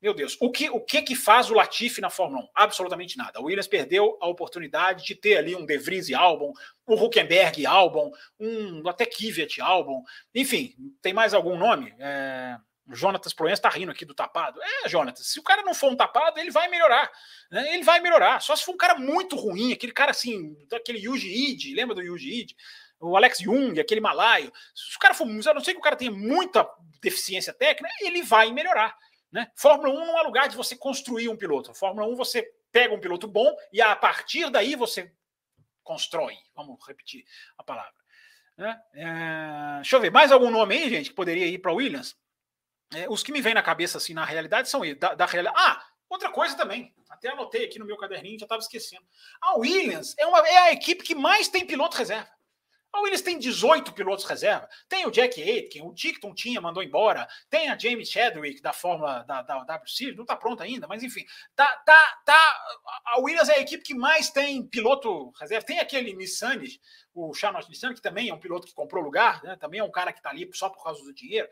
meu 0.04 0.14
Deus, 0.14 0.36
o 0.42 0.52
que, 0.52 0.70
o 0.70 0.82
que 0.82 1.02
que 1.02 1.16
faz 1.16 1.50
o 1.50 1.54
Latifi 1.54 2.02
na 2.02 2.10
Fórmula 2.10 2.44
1? 2.44 2.50
Absolutamente 2.54 3.18
nada. 3.18 3.40
O 3.40 3.46
Williams 3.46 3.68
perdeu 3.68 4.18
a 4.20 4.28
oportunidade 4.28 5.06
de 5.06 5.16
ter 5.16 5.38
ali 5.38 5.56
um 5.56 5.66
De 5.66 5.78
Vries 5.78 6.10
e 6.10 6.14
Albon, 6.14 6.52
um 6.86 7.02
Huckenberg 7.02 7.66
Albon, 7.66 8.12
um 8.38 8.86
até 8.86 9.06
Kvyat 9.06 9.62
Albon. 9.62 10.04
Enfim, 10.36 10.76
tem 11.02 11.14
mais 11.14 11.34
algum 11.34 11.58
nome? 11.58 11.96
É... 11.98 12.58
Jonatas 12.92 13.34
Proença 13.34 13.60
está 13.60 13.70
rindo 13.70 13.94
aqui 13.94 14.04
do 14.04 14.14
tapado. 14.14 14.60
É, 14.62 14.90
Jonatas, 14.90 15.26
se 15.26 15.40
o 15.40 15.44
cara 15.44 15.62
não 15.62 15.74
for 15.74 15.90
um 15.90 15.96
tapado, 15.96 16.38
ele 16.38 16.52
vai 16.52 16.68
melhorar. 16.68 17.10
Né? 17.50 17.74
Ele 17.74 17.84
vai 17.84 18.02
melhorar. 18.02 18.42
Só 18.42 18.58
se 18.58 18.66
for 18.66 18.74
um 18.74 18.78
cara 18.78 18.96
muito 18.96 19.38
ruim, 19.38 19.72
aquele 19.72 19.94
cara 19.94 20.12
assim, 20.12 20.54
daquele 20.68 21.00
Yuji 21.00 21.30
Ide, 21.30 21.74
lembra 21.74 21.96
do 21.96 22.02
Yuji 22.02 22.42
Ide? 22.42 22.58
O 23.00 23.16
Alex 23.16 23.40
Jung, 23.40 23.80
aquele 23.80 24.02
malaio. 24.02 24.52
Se 24.76 24.98
o 24.98 25.00
cara 25.00 25.14
for, 25.14 25.24
a 25.24 25.54
não 25.54 25.64
sei 25.64 25.74
que 25.74 25.80
o 25.80 25.84
cara 25.84 25.96
tenha 25.96 26.12
muita 26.12 26.68
deficiência 27.02 27.54
técnica, 27.54 27.94
ele 28.02 28.22
vai 28.22 28.52
melhorar. 28.52 28.94
Né? 29.34 29.52
Fórmula 29.56 29.92
1 29.92 30.06
não 30.06 30.20
é 30.20 30.22
lugar 30.22 30.48
de 30.48 30.56
você 30.56 30.76
construir 30.76 31.28
um 31.28 31.36
piloto. 31.36 31.74
Fórmula 31.74 32.08
1 32.08 32.16
você 32.16 32.44
pega 32.72 32.94
um 32.94 33.00
piloto 33.00 33.28
bom 33.28 33.52
e 33.72 33.82
a 33.82 33.96
partir 33.96 34.48
daí 34.52 34.76
você 34.76 35.12
constrói. 35.84 36.38
Vamos 36.56 36.78
repetir 36.88 37.26
a 37.58 37.64
palavra. 37.64 37.96
Né? 38.56 38.80
É, 38.94 39.76
deixa 39.78 39.96
eu 39.96 40.00
ver, 40.00 40.12
mais 40.12 40.32
algum 40.32 40.52
nome 40.52 40.76
aí, 40.76 40.88
gente, 40.88 41.10
que 41.10 41.16
poderia 41.16 41.48
ir 41.48 41.58
para 41.58 41.74
Williams? 41.74 42.16
É, 42.94 43.10
os 43.10 43.24
que 43.24 43.32
me 43.32 43.42
vêm 43.42 43.56
na 43.56 43.64
cabeça, 43.64 43.98
assim, 43.98 44.14
na 44.14 44.24
realidade, 44.24 44.70
são 44.70 44.82
da, 45.00 45.16
da 45.16 45.26
realidade. 45.26 45.58
Ah, 45.60 45.84
outra 46.08 46.30
coisa 46.30 46.56
também. 46.56 46.94
Até 47.10 47.30
anotei 47.30 47.66
aqui 47.66 47.80
no 47.80 47.86
meu 47.86 47.98
caderninho, 47.98 48.38
já 48.38 48.46
estava 48.46 48.62
esquecendo. 48.62 49.04
A 49.42 49.56
Williams 49.58 50.14
é, 50.20 50.28
uma, 50.28 50.48
é 50.48 50.58
a 50.58 50.72
equipe 50.74 51.04
que 51.04 51.16
mais 51.16 51.48
tem 51.48 51.66
piloto 51.66 51.98
reserva. 51.98 52.30
A 52.94 53.02
Williams 53.02 53.24
tem 53.24 53.40
18 53.40 53.92
pilotos 53.94 54.24
reserva. 54.24 54.70
Tem 54.88 55.08
o 55.08 55.12
Jack 55.12 55.42
Aitken, 55.42 55.82
o 55.82 55.94
Tickton 55.96 56.32
tinha, 56.32 56.62
mandou 56.62 56.84
embora. 56.84 57.28
Tem 57.50 57.68
a 57.70 57.78
James 57.78 58.08
Chadwick 58.08 58.62
da 58.62 58.72
Fórmula 58.72 59.24
da, 59.24 59.42
da 59.42 59.64
W 59.64 59.90
Series, 59.90 60.16
não 60.16 60.24
está 60.24 60.36
pronta 60.36 60.64
ainda, 60.64 60.88
mas 60.88 61.02
enfim. 61.02 61.26
Tá, 61.56 61.66
tá, 61.86 62.22
tá. 62.24 62.66
A 63.08 63.20
Williams 63.20 63.50
é 63.50 63.56
a 63.56 63.62
equipe 63.62 63.84
que 63.84 63.96
mais 63.96 64.30
tem 64.30 64.64
piloto 64.68 65.32
reserva. 65.40 65.66
Tem 65.66 65.80
aquele 65.80 66.14
Nissan, 66.14 66.62
o 67.16 67.34
Charles 67.34 67.68
Nissan, 67.68 67.96
que 67.96 68.02
também 68.02 68.30
é 68.30 68.34
um 68.34 68.40
piloto 68.40 68.68
que 68.68 68.76
comprou 68.76 69.04
lugar, 69.04 69.44
né? 69.44 69.56
também 69.56 69.80
é 69.80 69.84
um 69.84 69.92
cara 69.92 70.14
que 70.14 70.20
está 70.20 70.30
ali 70.30 70.48
só 70.54 70.70
por 70.70 70.84
causa 70.84 71.04
do 71.04 71.14
dinheiro. 71.14 71.48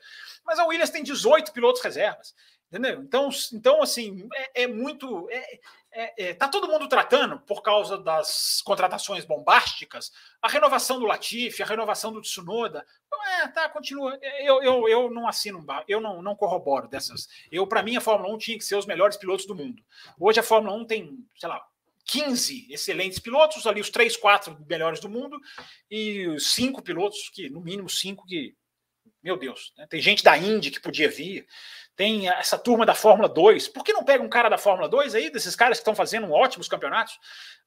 Mas 0.45 0.59
a 0.59 0.65
Williams 0.65 0.91
tem 0.91 1.01
18 1.01 1.51
pilotos 1.51 1.81
reservas. 1.81 2.35
Entendeu? 2.71 3.01
Então, 3.01 3.29
então 3.51 3.83
assim, 3.83 4.29
é, 4.33 4.63
é 4.63 4.67
muito. 4.67 5.29
É, 5.29 5.59
é, 5.93 6.29
é, 6.29 6.33
tá 6.33 6.47
todo 6.47 6.69
mundo 6.69 6.87
tratando, 6.87 7.37
por 7.41 7.61
causa 7.61 7.97
das 7.97 8.61
contratações 8.61 9.25
bombásticas, 9.25 10.09
a 10.41 10.47
renovação 10.47 10.97
do 10.97 11.05
Latifi, 11.05 11.61
a 11.61 11.65
renovação 11.65 12.13
do 12.13 12.21
Tsunoda. 12.21 12.85
É, 13.41 13.47
tá, 13.49 13.67
continua. 13.67 14.17
Eu, 14.39 14.63
eu, 14.63 14.87
eu 14.87 15.11
não 15.11 15.27
assino, 15.27 15.65
eu 15.85 15.99
não, 15.99 16.21
não 16.21 16.33
corroboro 16.33 16.87
dessas. 16.87 17.27
Eu, 17.51 17.67
para 17.67 17.83
mim, 17.83 17.97
a 17.97 18.01
Fórmula 18.01 18.33
1 18.33 18.37
tinha 18.37 18.57
que 18.57 18.63
ser 18.63 18.77
os 18.77 18.85
melhores 18.85 19.17
pilotos 19.17 19.45
do 19.45 19.53
mundo. 19.53 19.83
Hoje 20.17 20.39
a 20.39 20.43
Fórmula 20.43 20.73
1 20.77 20.85
tem, 20.85 21.27
sei 21.35 21.49
lá, 21.49 21.61
15 22.05 22.67
excelentes 22.71 23.19
pilotos, 23.19 23.67
ali 23.67 23.81
os 23.81 23.89
3, 23.89 24.15
4 24.15 24.65
melhores 24.69 25.01
do 25.01 25.09
mundo, 25.09 25.37
e 25.89 26.39
cinco 26.39 26.81
pilotos, 26.81 27.29
que 27.33 27.49
no 27.49 27.59
mínimo 27.59 27.89
cinco 27.89 28.25
que. 28.25 28.55
Meu 29.21 29.37
Deus, 29.37 29.71
né? 29.77 29.85
tem 29.87 30.01
gente 30.01 30.23
da 30.23 30.35
Indy 30.35 30.71
que 30.71 30.79
podia 30.79 31.07
vir 31.07 31.45
tem 32.01 32.27
essa 32.29 32.57
turma 32.57 32.83
da 32.83 32.95
Fórmula 32.95 33.29
2. 33.29 33.67
Por 33.67 33.83
que 33.83 33.93
não 33.93 34.03
pega 34.03 34.23
um 34.23 34.27
cara 34.27 34.49
da 34.49 34.57
Fórmula 34.57 34.89
2 34.89 35.13
aí, 35.13 35.29
desses 35.29 35.55
caras 35.55 35.77
que 35.77 35.81
estão 35.81 35.93
fazendo 35.93 36.31
ótimos 36.31 36.67
campeonatos, 36.67 37.19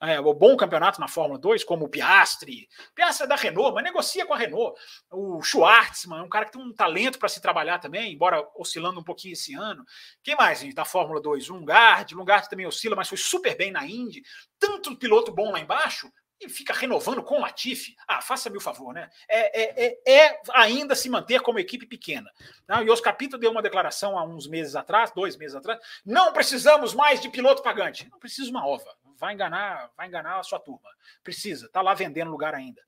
é, 0.02 0.20
bom 0.20 0.56
campeonato 0.56 1.00
na 1.00 1.06
Fórmula 1.06 1.38
2, 1.38 1.62
como 1.62 1.84
o 1.84 1.88
Piastri, 1.88 2.68
Piastri 2.96 3.26
é 3.26 3.28
da 3.28 3.36
Renault, 3.36 3.72
mas 3.72 3.84
negocia 3.84 4.26
com 4.26 4.34
a 4.34 4.36
Renault. 4.36 4.76
O 5.12 5.40
Schwartzman, 5.40 6.20
um 6.20 6.28
cara 6.28 6.46
que 6.46 6.50
tem 6.50 6.60
um 6.60 6.74
talento 6.74 7.16
para 7.16 7.28
se 7.28 7.40
trabalhar 7.40 7.78
também, 7.78 8.12
embora 8.12 8.44
oscilando 8.56 8.98
um 8.98 9.04
pouquinho 9.04 9.34
esse 9.34 9.54
ano. 9.54 9.84
Quem 10.20 10.34
mais 10.34 10.58
gente, 10.58 10.74
da 10.74 10.84
Fórmula 10.84 11.20
2? 11.22 11.46
Lungard, 11.46 12.12
Lungard 12.12 12.50
também 12.50 12.66
oscila, 12.66 12.96
mas 12.96 13.08
foi 13.08 13.18
super 13.18 13.56
bem 13.56 13.70
na 13.70 13.86
Indy. 13.86 14.20
Tanto 14.58 14.96
piloto 14.96 15.32
bom 15.32 15.52
lá 15.52 15.60
embaixo, 15.60 16.10
e 16.40 16.48
fica 16.48 16.72
renovando 16.72 17.22
com 17.22 17.36
o 17.36 17.40
Latifi. 17.40 17.94
Ah, 18.06 18.20
faça-me 18.20 18.56
o 18.56 18.60
favor, 18.60 18.92
né? 18.92 19.08
É, 19.28 19.62
é, 19.62 19.86
é, 19.86 20.26
é, 20.26 20.42
ainda 20.52 20.94
se 20.94 21.08
manter 21.08 21.40
como 21.40 21.58
equipe 21.58 21.86
pequena. 21.86 22.30
Tá? 22.66 22.82
E 22.82 22.90
os 22.90 23.00
Capito 23.00 23.38
deu 23.38 23.50
uma 23.50 23.62
declaração 23.62 24.18
há 24.18 24.24
uns 24.24 24.46
meses 24.46 24.76
atrás, 24.76 25.12
dois 25.12 25.36
meses 25.36 25.54
atrás. 25.54 25.80
Não 26.04 26.32
precisamos 26.32 26.94
mais 26.94 27.20
de 27.20 27.28
piloto 27.28 27.62
pagante. 27.62 28.08
Não 28.10 28.18
precisa 28.18 28.50
uma 28.50 28.66
ova. 28.66 28.94
Vai 29.16 29.34
enganar, 29.34 29.90
vai 29.96 30.06
enganar 30.06 30.38
a 30.38 30.42
sua 30.42 30.58
turma. 30.58 30.90
Precisa, 31.22 31.68
tá 31.70 31.80
lá 31.80 31.94
vendendo 31.94 32.30
lugar 32.30 32.54
ainda. 32.54 32.82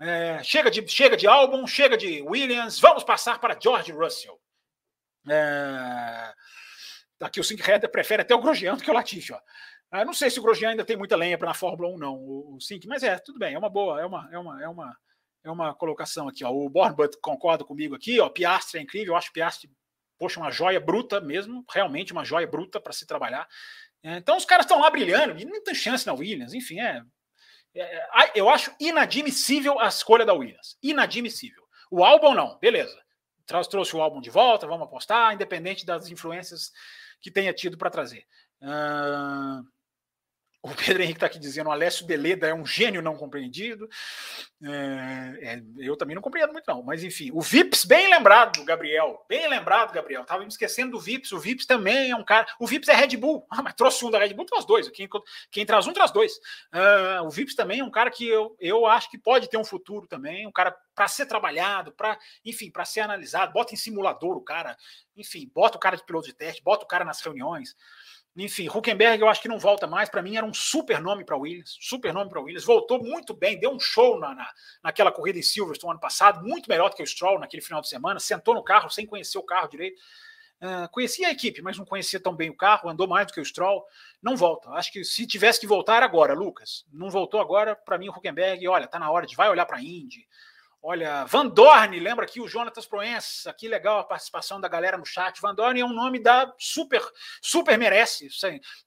É, 0.00 0.42
chega 0.42 0.70
de 0.70 0.86
chega 0.88 1.16
de 1.16 1.26
álbum, 1.26 1.66
chega 1.66 1.96
de 1.96 2.22
Williams. 2.22 2.80
Vamos 2.80 3.04
passar 3.04 3.38
para 3.38 3.58
George 3.58 3.92
Russell. 3.92 4.40
É, 5.28 6.34
aqui 7.20 7.40
o 7.40 7.44
Header 7.44 7.90
prefere 7.90 8.22
até 8.22 8.34
o 8.34 8.40
Grosjean 8.40 8.76
do 8.76 8.82
que 8.82 8.90
o 8.90 8.94
Latifi. 8.94 9.32
Ó. 9.32 9.40
Ah, 9.92 10.06
não 10.06 10.14
sei 10.14 10.30
se 10.30 10.40
o 10.40 10.42
Grosjean 10.42 10.70
ainda 10.70 10.86
tem 10.86 10.96
muita 10.96 11.14
lenha 11.14 11.36
para 11.36 11.48
na 11.48 11.54
Fórmula 11.54 11.94
1, 11.94 11.98
não, 11.98 12.14
o, 12.16 12.58
Sink, 12.58 12.88
mas 12.88 13.02
é, 13.02 13.18
tudo 13.18 13.38
bem, 13.38 13.52
é 13.52 13.58
uma 13.58 13.68
boa, 13.68 14.00
é 14.00 14.06
uma, 14.06 14.26
é 14.32 14.38
uma, 14.38 14.62
é 14.62 14.68
uma, 14.68 14.96
é 15.44 15.50
uma 15.50 15.74
colocação 15.74 16.26
aqui. 16.26 16.42
Ó. 16.42 16.50
O 16.50 16.70
Bornbutt 16.70 17.18
concorda 17.20 17.62
comigo 17.62 17.94
aqui, 17.94 18.18
ó, 18.18 18.30
Piastri 18.30 18.78
é 18.78 18.82
incrível, 18.82 19.12
eu 19.12 19.18
acho 19.18 19.30
Piastri, 19.34 19.70
poxa, 20.18 20.40
uma 20.40 20.50
joia 20.50 20.80
bruta 20.80 21.20
mesmo, 21.20 21.62
realmente 21.70 22.10
uma 22.10 22.24
joia 22.24 22.46
bruta 22.46 22.80
para 22.80 22.94
se 22.94 23.06
trabalhar. 23.06 23.46
É, 24.02 24.16
então 24.16 24.38
os 24.38 24.46
caras 24.46 24.64
estão 24.64 24.80
lá 24.80 24.88
brilhando, 24.88 25.38
e 25.38 25.44
não 25.44 25.62
tem 25.62 25.74
chance 25.74 26.06
na 26.06 26.14
Williams, 26.14 26.54
enfim, 26.54 26.80
é, 26.80 27.02
é, 27.74 27.82
é, 27.82 28.32
eu 28.34 28.48
acho 28.48 28.74
inadmissível 28.80 29.78
a 29.78 29.88
escolha 29.88 30.24
da 30.24 30.32
Williams, 30.32 30.78
inadmissível. 30.82 31.64
O 31.90 32.02
álbum 32.02 32.32
não, 32.32 32.58
beleza, 32.58 32.98
trouxe 33.44 33.94
o 33.94 34.00
álbum 34.00 34.22
de 34.22 34.30
volta, 34.30 34.66
vamos 34.66 34.86
apostar, 34.86 35.34
independente 35.34 35.84
das 35.84 36.08
influências 36.08 36.72
que 37.20 37.30
tenha 37.30 37.52
tido 37.52 37.76
para 37.76 37.90
trazer. 37.90 38.26
Uh, 38.62 39.62
o 40.62 40.68
Pedro 40.68 41.02
Henrique 41.02 41.16
está 41.16 41.26
aqui 41.26 41.40
dizendo 41.40 41.66
o 41.66 41.72
Alessio 41.72 42.06
Deleda 42.06 42.46
é 42.46 42.54
um 42.54 42.64
gênio 42.64 43.02
não 43.02 43.16
compreendido. 43.16 43.88
É, 44.62 45.54
é, 45.54 45.62
eu 45.78 45.96
também 45.96 46.14
não 46.14 46.22
compreendo 46.22 46.52
muito, 46.52 46.64
não. 46.68 46.84
Mas 46.84 47.02
enfim, 47.02 47.30
o 47.32 47.40
Vips, 47.40 47.84
bem 47.84 48.08
lembrado, 48.08 48.64
Gabriel. 48.64 49.26
Bem 49.28 49.48
lembrado, 49.48 49.92
Gabriel. 49.92 50.22
Estava 50.22 50.42
me 50.42 50.48
esquecendo 50.48 50.92
do 50.92 51.00
Vips. 51.00 51.32
O 51.32 51.40
Vips 51.40 51.66
também 51.66 52.12
é 52.12 52.16
um 52.16 52.24
cara. 52.24 52.46
O 52.60 52.66
Vips 52.66 52.88
é 52.88 52.94
Red 52.94 53.16
Bull. 53.16 53.44
Ah, 53.50 53.60
mas 53.60 53.74
trouxe 53.74 54.04
um 54.04 54.10
da 54.10 54.20
Red 54.20 54.34
Bull, 54.34 54.46
traz 54.46 54.64
dois. 54.64 54.88
Quem, 54.90 55.08
quem 55.50 55.66
traz 55.66 55.88
um, 55.88 55.92
traz 55.92 56.12
dois. 56.12 56.36
Uh, 56.72 57.26
o 57.26 57.30
Vips 57.30 57.56
também 57.56 57.80
é 57.80 57.84
um 57.84 57.90
cara 57.90 58.08
que 58.08 58.28
eu, 58.28 58.56
eu 58.60 58.86
acho 58.86 59.10
que 59.10 59.18
pode 59.18 59.50
ter 59.50 59.56
um 59.56 59.64
futuro 59.64 60.06
também. 60.06 60.46
Um 60.46 60.52
cara 60.52 60.72
para 60.94 61.08
ser 61.08 61.26
trabalhado, 61.26 61.90
para, 61.90 62.16
enfim, 62.44 62.70
para 62.70 62.84
ser 62.84 63.00
analisado. 63.00 63.52
Bota 63.52 63.74
em 63.74 63.76
simulador 63.76 64.36
o 64.36 64.44
cara. 64.44 64.76
Enfim, 65.16 65.50
bota 65.52 65.76
o 65.76 65.80
cara 65.80 65.96
de 65.96 66.04
piloto 66.06 66.28
de 66.28 66.34
teste, 66.34 66.62
bota 66.62 66.84
o 66.84 66.88
cara 66.88 67.04
nas 67.04 67.20
reuniões. 67.20 67.74
Enfim, 68.34 68.66
Huckenberg 68.66 69.20
eu 69.20 69.28
acho 69.28 69.42
que 69.42 69.48
não 69.48 69.58
volta 69.58 69.86
mais. 69.86 70.08
Para 70.08 70.22
mim 70.22 70.36
era 70.36 70.46
um 70.46 70.54
super 70.54 71.00
nome 71.00 71.24
para 71.24 71.36
Williams, 71.36 71.76
super 71.80 72.14
nome 72.14 72.30
para 72.30 72.40
Williams. 72.40 72.64
Voltou 72.64 73.02
muito 73.02 73.34
bem, 73.34 73.58
deu 73.58 73.70
um 73.70 73.78
show 73.78 74.18
na, 74.18 74.34
na, 74.34 74.50
naquela 74.82 75.12
corrida 75.12 75.38
em 75.38 75.42
Silverstone 75.42 75.92
ano 75.92 76.00
passado, 76.00 76.42
muito 76.42 76.68
melhor 76.68 76.88
do 76.88 76.96
que 76.96 77.02
o 77.02 77.06
Stroll 77.06 77.38
naquele 77.38 77.62
final 77.62 77.82
de 77.82 77.88
semana. 77.88 78.18
Sentou 78.18 78.54
no 78.54 78.64
carro 78.64 78.88
sem 78.88 79.06
conhecer 79.06 79.36
o 79.38 79.42
carro 79.42 79.68
direito. 79.68 80.00
Uh, 80.62 80.88
conhecia 80.90 81.26
a 81.26 81.32
equipe, 81.32 81.60
mas 81.60 81.76
não 81.76 81.84
conhecia 81.84 82.20
tão 82.20 82.36
bem 82.36 82.48
o 82.48 82.56
carro, 82.56 82.88
andou 82.88 83.08
mais 83.08 83.26
do 83.26 83.32
que 83.32 83.40
o 83.40 83.44
Stroll. 83.44 83.84
Não 84.22 84.36
volta. 84.36 84.70
Acho 84.70 84.92
que 84.92 85.04
se 85.04 85.26
tivesse 85.26 85.60
que 85.60 85.66
voltar 85.66 86.02
agora, 86.02 86.34
Lucas, 86.34 86.86
não 86.92 87.10
voltou 87.10 87.40
agora, 87.40 87.74
para 87.74 87.98
mim 87.98 88.08
o 88.08 88.12
Huckenberg, 88.12 88.66
olha, 88.68 88.86
tá 88.86 88.98
na 88.98 89.10
hora 89.10 89.26
de 89.26 89.34
vai 89.34 89.50
olhar 89.50 89.66
para 89.66 89.78
a 89.78 89.82
Indy. 89.82 90.26
Olha, 90.84 91.24
Van 91.26 91.46
Dorn, 91.46 92.00
lembra 92.00 92.24
aqui 92.24 92.40
o 92.40 92.48
Jonatas 92.48 92.86
Proença, 92.86 93.52
que 93.52 93.68
legal 93.68 94.00
a 94.00 94.04
participação 94.04 94.60
da 94.60 94.66
galera 94.66 94.98
no 94.98 95.06
chat. 95.06 95.40
Van 95.40 95.54
Dorn 95.54 95.78
é 95.78 95.84
um 95.84 95.92
nome 95.92 96.18
da 96.18 96.52
super, 96.58 97.00
super 97.40 97.78
merece. 97.78 98.28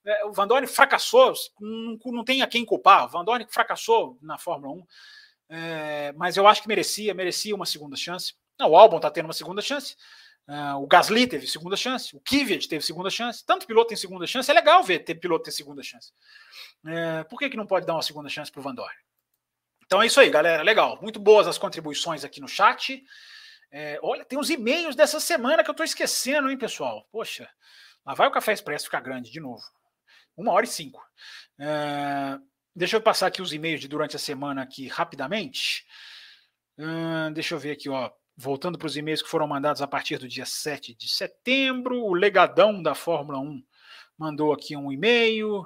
É, 0.05 0.25
o 0.25 0.33
Van 0.33 0.45
Dorn 0.45 0.67
fracassou, 0.67 1.33
não, 1.57 1.97
não 2.07 2.25
tem 2.25 2.41
a 2.41 2.47
quem 2.47 2.65
culpar. 2.65 3.05
O 3.05 3.07
Van 3.07 3.23
Dorn 3.23 3.47
fracassou 3.49 4.19
na 4.21 4.37
Fórmula 4.37 4.73
1, 4.73 4.85
é, 5.47 6.13
mas 6.17 6.35
eu 6.35 6.45
acho 6.45 6.61
que 6.61 6.67
merecia, 6.67 7.13
merecia 7.13 7.55
uma 7.55 7.65
segunda 7.65 7.95
chance. 7.95 8.33
Não, 8.59 8.71
o 8.71 8.77
Albon 8.77 8.97
está 8.97 9.09
tendo 9.09 9.27
uma 9.27 9.33
segunda 9.33 9.61
chance. 9.61 9.95
Uh, 10.47 10.75
o 10.83 10.85
Gasly 10.85 11.25
teve 11.25 11.47
segunda 11.47 11.75
chance, 11.75 12.15
o 12.15 12.19
Kvyat 12.19 12.67
teve 12.67 12.85
segunda 12.85 13.09
chance, 13.09 13.43
tanto 13.43 13.65
piloto 13.65 13.87
tem 13.87 13.97
segunda 13.97 14.27
chance, 14.27 14.51
é 14.51 14.53
legal 14.53 14.83
ver 14.83 14.99
ter 14.99 15.15
piloto 15.15 15.45
ter 15.45 15.51
segunda 15.51 15.81
chance. 15.81 16.11
Uh, 16.83 17.27
por 17.27 17.39
que, 17.39 17.49
que 17.49 17.57
não 17.57 17.65
pode 17.65 17.87
dar 17.87 17.93
uma 17.93 18.03
segunda 18.03 18.29
chance 18.29 18.51
para 18.51 18.59
o 18.59 18.63
Van 18.63 18.75
Dorn? 18.75 18.93
Então 19.85 20.01
é 20.01 20.07
isso 20.07 20.19
aí, 20.19 20.29
galera, 20.29 20.63
legal. 20.63 20.99
Muito 21.01 21.19
boas 21.19 21.47
as 21.47 21.57
contribuições 21.57 22.23
aqui 22.23 22.41
no 22.41 22.47
chat. 22.47 23.03
É, 23.71 23.99
olha, 24.01 24.25
tem 24.25 24.39
os 24.39 24.49
e-mails 24.49 24.95
dessa 24.95 25.19
semana 25.19 25.63
que 25.63 25.69
eu 25.69 25.73
estou 25.73 25.85
esquecendo, 25.85 26.49
hein, 26.49 26.57
pessoal? 26.57 27.07
Poxa, 27.11 27.49
lá 28.05 28.13
vai 28.13 28.27
o 28.27 28.31
Café 28.31 28.53
Expresso 28.53 28.85
ficar 28.85 29.01
grande 29.01 29.31
de 29.31 29.39
novo. 29.39 29.63
Uma 30.35 30.51
hora 30.51 30.65
e 30.65 30.69
cinco. 30.69 31.01
Uh, 31.59 32.41
deixa 32.75 32.97
eu 32.97 33.01
passar 33.01 33.27
aqui 33.27 33.41
os 33.41 33.53
e-mails 33.53 33.81
de 33.81 33.87
durante 33.87 34.15
a 34.15 34.19
semana 34.19 34.61
aqui 34.61 34.87
rapidamente. 34.87 35.85
deixa 37.33 37.55
eu 37.55 37.59
ver 37.59 37.71
aqui, 37.71 37.89
ó 37.89 38.11
voltando 38.37 38.77
para 38.77 38.87
os 38.87 38.97
e-mails 38.97 39.21
que 39.21 39.29
foram 39.29 39.47
mandados 39.47 39.81
a 39.81 39.87
partir 39.87 40.17
do 40.17 40.27
dia 40.27 40.45
7 40.45 40.93
de 40.93 41.07
setembro, 41.07 42.03
o 42.03 42.13
legadão 42.13 42.81
da 42.81 42.93
Fórmula 42.93 43.39
1 43.39 43.63
mandou 44.17 44.51
aqui 44.51 44.75
um 44.75 44.91
e-mail. 44.91 45.65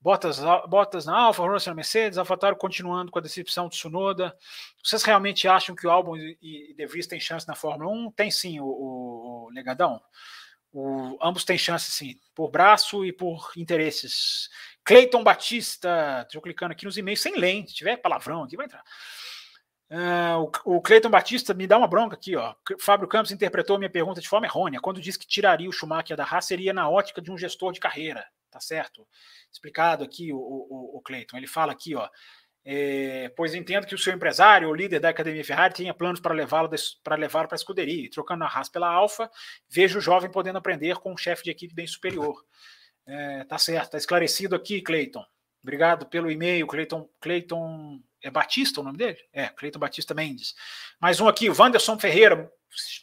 Bottas, 0.00 0.38
Bottas 0.68 1.06
na 1.06 1.18
Alfa, 1.18 1.42
Russell 1.42 1.72
na 1.72 1.76
Mercedes, 1.76 2.18
AlphaTauri 2.18 2.56
continuando 2.56 3.10
com 3.10 3.18
a 3.18 3.22
decepção 3.22 3.68
de 3.68 3.76
Tsunoda. 3.76 4.36
Vocês 4.82 5.02
realmente 5.02 5.48
acham 5.48 5.74
que 5.74 5.86
o 5.86 5.90
Albon 5.90 6.16
e 6.16 6.74
De 6.76 6.86
Vries 6.86 7.06
têm 7.06 7.18
chance 7.18 7.46
na 7.48 7.54
Fórmula 7.54 7.90
1? 7.90 8.12
Tem 8.12 8.30
sim, 8.30 8.60
o, 8.60 8.66
o, 8.66 9.46
o 9.46 9.50
Legadão. 9.50 10.00
O, 10.72 11.18
ambos 11.22 11.44
têm 11.44 11.56
chance 11.56 11.90
sim, 11.90 12.14
por 12.34 12.50
braço 12.50 13.04
e 13.04 13.12
por 13.12 13.50
interesses. 13.56 14.50
Cleiton 14.84 15.24
Batista, 15.24 16.22
estou 16.26 16.42
clicando 16.42 16.72
aqui 16.72 16.84
nos 16.84 16.98
e-mails 16.98 17.20
sem 17.20 17.36
lente, 17.36 17.70
se 17.70 17.76
tiver 17.76 17.96
palavrão 17.96 18.44
aqui, 18.44 18.56
vai 18.56 18.66
entrar. 18.66 18.84
Uh, 19.88 20.50
o, 20.64 20.76
o 20.76 20.82
Cleiton 20.82 21.08
Batista 21.08 21.54
me 21.54 21.66
dá 21.66 21.78
uma 21.78 21.86
bronca 21.86 22.16
aqui, 22.16 22.36
ó. 22.36 22.54
Fábio 22.80 23.06
Campos 23.06 23.30
interpretou 23.30 23.78
minha 23.78 23.90
pergunta 23.90 24.20
de 24.20 24.28
forma 24.28 24.46
errônea 24.46 24.80
quando 24.80 25.00
disse 25.00 25.18
que 25.18 25.26
tiraria 25.26 25.68
o 25.68 25.72
Schumacher 25.72 26.16
da 26.16 26.24
Haas 26.24 26.44
seria 26.44 26.72
na 26.72 26.88
ótica 26.90 27.22
de 27.22 27.30
um 27.30 27.38
gestor 27.38 27.72
de 27.72 27.80
carreira, 27.80 28.26
tá 28.56 28.60
certo? 28.60 29.06
Explicado 29.52 30.02
aqui 30.02 30.32
o, 30.32 30.38
o, 30.38 30.96
o 30.96 31.02
Cleiton. 31.02 31.36
Ele 31.36 31.46
fala 31.46 31.72
aqui, 31.72 31.94
ó. 31.94 32.08
É, 32.64 33.28
pois 33.36 33.54
entendo 33.54 33.86
que 33.86 33.94
o 33.94 33.98
seu 33.98 34.12
empresário, 34.12 34.68
o 34.68 34.74
líder 34.74 34.98
da 34.98 35.10
Academia 35.10 35.44
Ferrari, 35.44 35.74
tinha 35.74 35.94
planos 35.94 36.20
para 36.20 36.34
levá-lo 36.34 36.70
para 37.04 37.16
levar 37.16 37.46
para 37.46 37.54
a 37.54 37.60
escuderia. 37.60 38.06
E, 38.06 38.08
trocando 38.08 38.44
a 38.44 38.48
Haas 38.48 38.70
pela 38.70 38.88
Alfa, 38.88 39.30
vejo 39.68 39.98
o 39.98 40.00
jovem 40.00 40.30
podendo 40.30 40.58
aprender 40.58 40.96
com 40.96 41.12
um 41.12 41.16
chefe 41.16 41.44
de 41.44 41.50
equipe 41.50 41.74
bem 41.74 41.86
superior. 41.86 42.42
É, 43.06 43.44
tá 43.44 43.58
certo, 43.58 43.92
tá 43.92 43.98
esclarecido 43.98 44.56
aqui, 44.56 44.80
Cleiton. 44.80 45.24
Obrigado 45.62 46.06
pelo 46.06 46.30
e-mail, 46.30 46.66
Cleiton, 46.66 47.08
Cleiton 47.20 48.00
é 48.22 48.30
Batista 48.30 48.80
o 48.80 48.84
nome 48.84 48.96
dele? 48.98 49.18
É, 49.32 49.48
Cleiton 49.48 49.78
Batista 49.78 50.14
Mendes. 50.14 50.54
Mais 50.98 51.20
um 51.20 51.28
aqui, 51.28 51.50
Wanderson 51.50 51.98
Ferreira. 51.98 52.50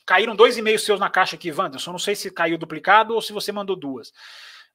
Caíram 0.06 0.36
dois 0.36 0.58
e-mails 0.58 0.84
seus 0.84 1.00
na 1.00 1.10
caixa 1.10 1.36
aqui, 1.36 1.52
Wanderson. 1.52 1.92
Não 1.92 2.00
sei 2.00 2.16
se 2.16 2.32
caiu 2.32 2.58
duplicado 2.58 3.14
ou 3.14 3.22
se 3.22 3.32
você 3.32 3.52
mandou 3.52 3.76
duas. 3.76 4.12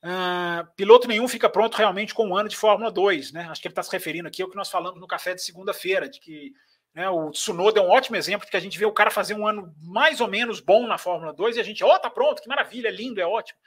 Uh, 0.03 0.65
piloto 0.77 1.09
nenhum 1.09 1.27
fica 1.27 1.49
pronto 1.49 1.77
realmente 1.77 2.15
com 2.15 2.29
um 2.29 2.37
ano 2.37 2.49
de 2.49 2.57
Fórmula 2.57 2.91
2, 2.91 3.33
né? 3.33 3.49
Acho 3.51 3.61
que 3.61 3.69
ele 3.69 3.73
está 3.73 3.83
se 3.83 3.91
referindo 3.91 4.29
aqui 4.29 4.43
ao 4.43 4.49
que 4.49 4.57
nós 4.57 4.71
falamos 4.71 5.01
no 5.01 5.07
café 5.07 5.35
de 5.35 5.43
segunda-feira, 5.43 6.09
de 6.09 6.21
que 6.21 6.53
né, 6.95 7.09
o 7.09 7.31
Tsunoda 7.31 7.81
é 7.81 7.83
um 7.83 7.91
ótimo 7.91 8.17
exemplo 8.17 8.45
de 8.45 8.51
que 8.51 8.57
a 8.57 8.61
gente 8.61 8.79
vê 8.79 8.85
o 8.85 8.93
cara 8.93 9.11
fazer 9.11 9.35
um 9.35 9.47
ano 9.47 9.75
mais 9.83 10.21
ou 10.21 10.29
menos 10.29 10.61
bom 10.61 10.87
na 10.87 10.99
Fórmula 10.99 11.33
2 11.33 11.57
e 11.57 11.61
a 11.61 11.65
gente, 11.65 11.83
ó, 11.83 11.95
oh, 11.95 11.99
tá 11.99 12.09
pronto, 12.09 12.41
que 12.41 12.49
maravilha, 12.49 12.89
é 12.89 12.93
lindo, 12.93 13.21
é 13.21 13.27
ótimo. 13.27 13.59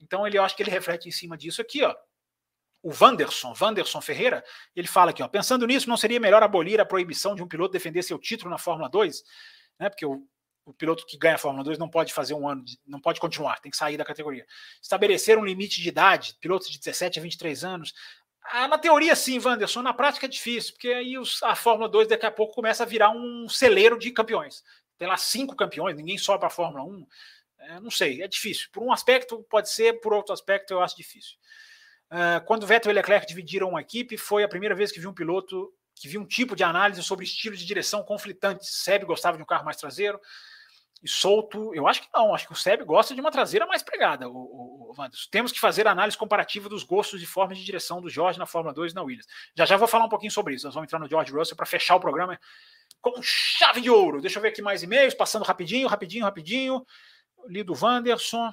Então 0.00 0.26
ele 0.26 0.38
eu 0.38 0.44
acho 0.44 0.56
que 0.56 0.62
ele 0.62 0.70
reflete 0.70 1.08
em 1.08 1.12
cima 1.12 1.36
disso 1.36 1.60
aqui, 1.60 1.82
ó 1.82 1.94
o 2.82 2.92
Wanderson, 2.98 3.54
Wanderson 3.60 4.00
Ferreira, 4.00 4.42
ele 4.74 4.88
fala 4.88 5.10
aqui, 5.10 5.22
ó, 5.22 5.28
pensando 5.28 5.66
nisso, 5.66 5.88
não 5.88 5.96
seria 5.96 6.18
melhor 6.18 6.42
abolir 6.42 6.80
a 6.80 6.86
proibição 6.86 7.34
de 7.34 7.42
um 7.42 7.48
piloto 7.48 7.72
defender 7.72 8.02
seu 8.02 8.18
título 8.18 8.50
na 8.50 8.58
Fórmula 8.58 8.88
2? 8.88 9.22
Né, 9.78 9.88
porque 9.88 10.06
o, 10.06 10.22
o 10.64 10.72
piloto 10.72 11.04
que 11.06 11.18
ganha 11.18 11.34
a 11.34 11.38
Fórmula 11.38 11.64
2 11.64 11.78
não 11.78 11.88
pode 11.88 12.12
fazer 12.12 12.34
um 12.34 12.48
ano, 12.48 12.64
não 12.86 13.00
pode 13.00 13.20
continuar, 13.20 13.60
tem 13.60 13.70
que 13.70 13.76
sair 13.76 13.96
da 13.96 14.04
categoria. 14.04 14.46
Estabelecer 14.80 15.38
um 15.38 15.44
limite 15.44 15.80
de 15.80 15.88
idade, 15.88 16.36
pilotos 16.40 16.70
de 16.70 16.78
17 16.78 17.18
a 17.18 17.22
23 17.22 17.64
anos. 17.64 17.92
Ah, 18.42 18.68
na 18.68 18.78
teoria, 18.78 19.14
sim, 19.14 19.38
Wanderson, 19.38 19.82
na 19.82 19.92
prática 19.92 20.26
é 20.26 20.28
difícil, 20.28 20.72
porque 20.72 20.88
aí 20.88 21.18
os, 21.18 21.42
a 21.42 21.54
Fórmula 21.54 21.88
2 21.88 22.08
daqui 22.08 22.26
a 22.26 22.30
pouco 22.30 22.54
começa 22.54 22.82
a 22.82 22.86
virar 22.86 23.10
um 23.10 23.48
celeiro 23.48 23.98
de 23.98 24.10
campeões. 24.10 24.62
Tem 24.98 25.08
lá 25.08 25.16
cinco 25.16 25.56
campeões, 25.56 25.96
ninguém 25.96 26.18
sobe 26.18 26.40
para 26.40 26.48
a 26.48 26.50
Fórmula 26.50 26.84
1. 26.84 27.06
É, 27.60 27.80
não 27.80 27.90
sei, 27.90 28.22
é 28.22 28.28
difícil. 28.28 28.68
Por 28.72 28.82
um 28.82 28.92
aspecto 28.92 29.44
pode 29.48 29.70
ser, 29.70 30.00
por 30.00 30.12
outro 30.12 30.32
aspecto 30.32 30.72
eu 30.72 30.82
acho 30.82 30.96
difícil. 30.96 31.36
Uh, 32.10 32.44
quando 32.44 32.66
Vettel 32.66 32.90
e 32.90 32.94
Leclerc 32.94 33.26
dividiram 33.26 33.68
uma 33.68 33.80
equipe, 33.80 34.16
foi 34.16 34.42
a 34.42 34.48
primeira 34.48 34.74
vez 34.74 34.90
que 34.90 34.98
vi 34.98 35.06
um 35.06 35.14
piloto 35.14 35.72
que 35.94 36.08
viu 36.08 36.20
um 36.20 36.26
tipo 36.26 36.56
de 36.56 36.64
análise 36.64 37.02
sobre 37.02 37.24
estilo 37.24 37.56
de 37.56 37.64
direção 37.64 38.02
conflitante. 38.02 38.66
Seb 38.66 39.04
gostava 39.04 39.36
de 39.36 39.42
um 39.42 39.46
carro 39.46 39.64
mais 39.64 39.76
traseiro 39.76 40.20
e 41.02 41.08
solto. 41.08 41.74
Eu 41.74 41.86
acho 41.86 42.02
que 42.02 42.08
não, 42.14 42.34
acho 42.34 42.46
que 42.46 42.52
o 42.52 42.56
Seb 42.56 42.84
gosta 42.84 43.14
de 43.14 43.20
uma 43.20 43.30
traseira 43.30 43.66
mais 43.66 43.82
pregada, 43.82 44.28
o, 44.28 44.32
o, 44.32 44.92
o 44.92 45.10
Temos 45.30 45.52
que 45.52 45.60
fazer 45.60 45.86
análise 45.86 46.16
comparativa 46.16 46.68
dos 46.68 46.82
gostos 46.82 47.22
e 47.22 47.26
formas 47.26 47.58
de 47.58 47.64
direção 47.64 48.00
do 48.00 48.10
Jorge 48.10 48.38
na 48.38 48.46
Fórmula 48.46 48.74
2 48.74 48.92
e 48.92 48.94
na 48.94 49.02
Williams. 49.02 49.26
Já 49.56 49.64
já 49.64 49.76
vou 49.76 49.88
falar 49.88 50.04
um 50.04 50.08
pouquinho 50.08 50.32
sobre 50.32 50.54
isso. 50.54 50.66
Nós 50.66 50.74
vamos 50.74 50.86
entrar 50.86 50.98
no 50.98 51.08
George 51.08 51.32
Russell 51.32 51.56
para 51.56 51.66
fechar 51.66 51.96
o 51.96 52.00
programa 52.00 52.38
com 53.00 53.20
chave 53.22 53.80
de 53.80 53.90
ouro. 53.90 54.20
Deixa 54.20 54.38
eu 54.38 54.42
ver 54.42 54.48
aqui 54.48 54.60
mais 54.60 54.82
e-mails, 54.82 55.14
passando 55.14 55.44
rapidinho, 55.44 55.88
rapidinho, 55.88 56.24
rapidinho. 56.24 56.84
Lido 57.46 57.72
Wanderson. 57.74 58.52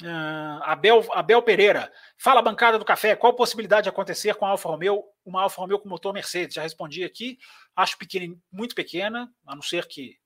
Uh, 0.00 0.62
Abel, 0.62 1.04
Abel 1.12 1.42
Pereira, 1.42 1.92
fala 2.16 2.40
bancada 2.40 2.78
do 2.78 2.84
café, 2.84 3.16
qual 3.16 3.34
possibilidade 3.34 3.84
de 3.84 3.88
acontecer 3.88 4.34
com 4.36 4.46
a 4.46 4.50
Alfa 4.50 4.68
Romeo, 4.68 5.02
uma 5.24 5.42
Alfa 5.42 5.60
Romeo 5.60 5.78
com 5.80 5.88
motor 5.88 6.14
Mercedes? 6.14 6.54
Já 6.54 6.62
respondi 6.62 7.02
aqui, 7.02 7.36
acho 7.74 7.98
pequena, 7.98 8.36
muito 8.52 8.76
pequena, 8.76 9.28
a 9.44 9.56
não 9.56 9.62
ser 9.62 9.86
que 9.86 10.16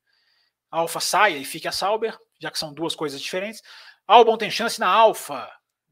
a 0.71 0.79
Alfa 0.79 1.01
saia 1.01 1.39
e 1.39 1.45
fique 1.45 1.67
a 1.67 1.73
Sauber, 1.73 2.19
já 2.39 2.51
que 2.51 2.59
são 2.59 2.75
duas 2.75 2.95
coisas 2.95 3.21
diferentes. 3.21 3.63
Albon 4.07 4.37
tem 4.37 4.51
chance 4.51 4.79
na 4.79 4.89
Alfa, 4.89 5.51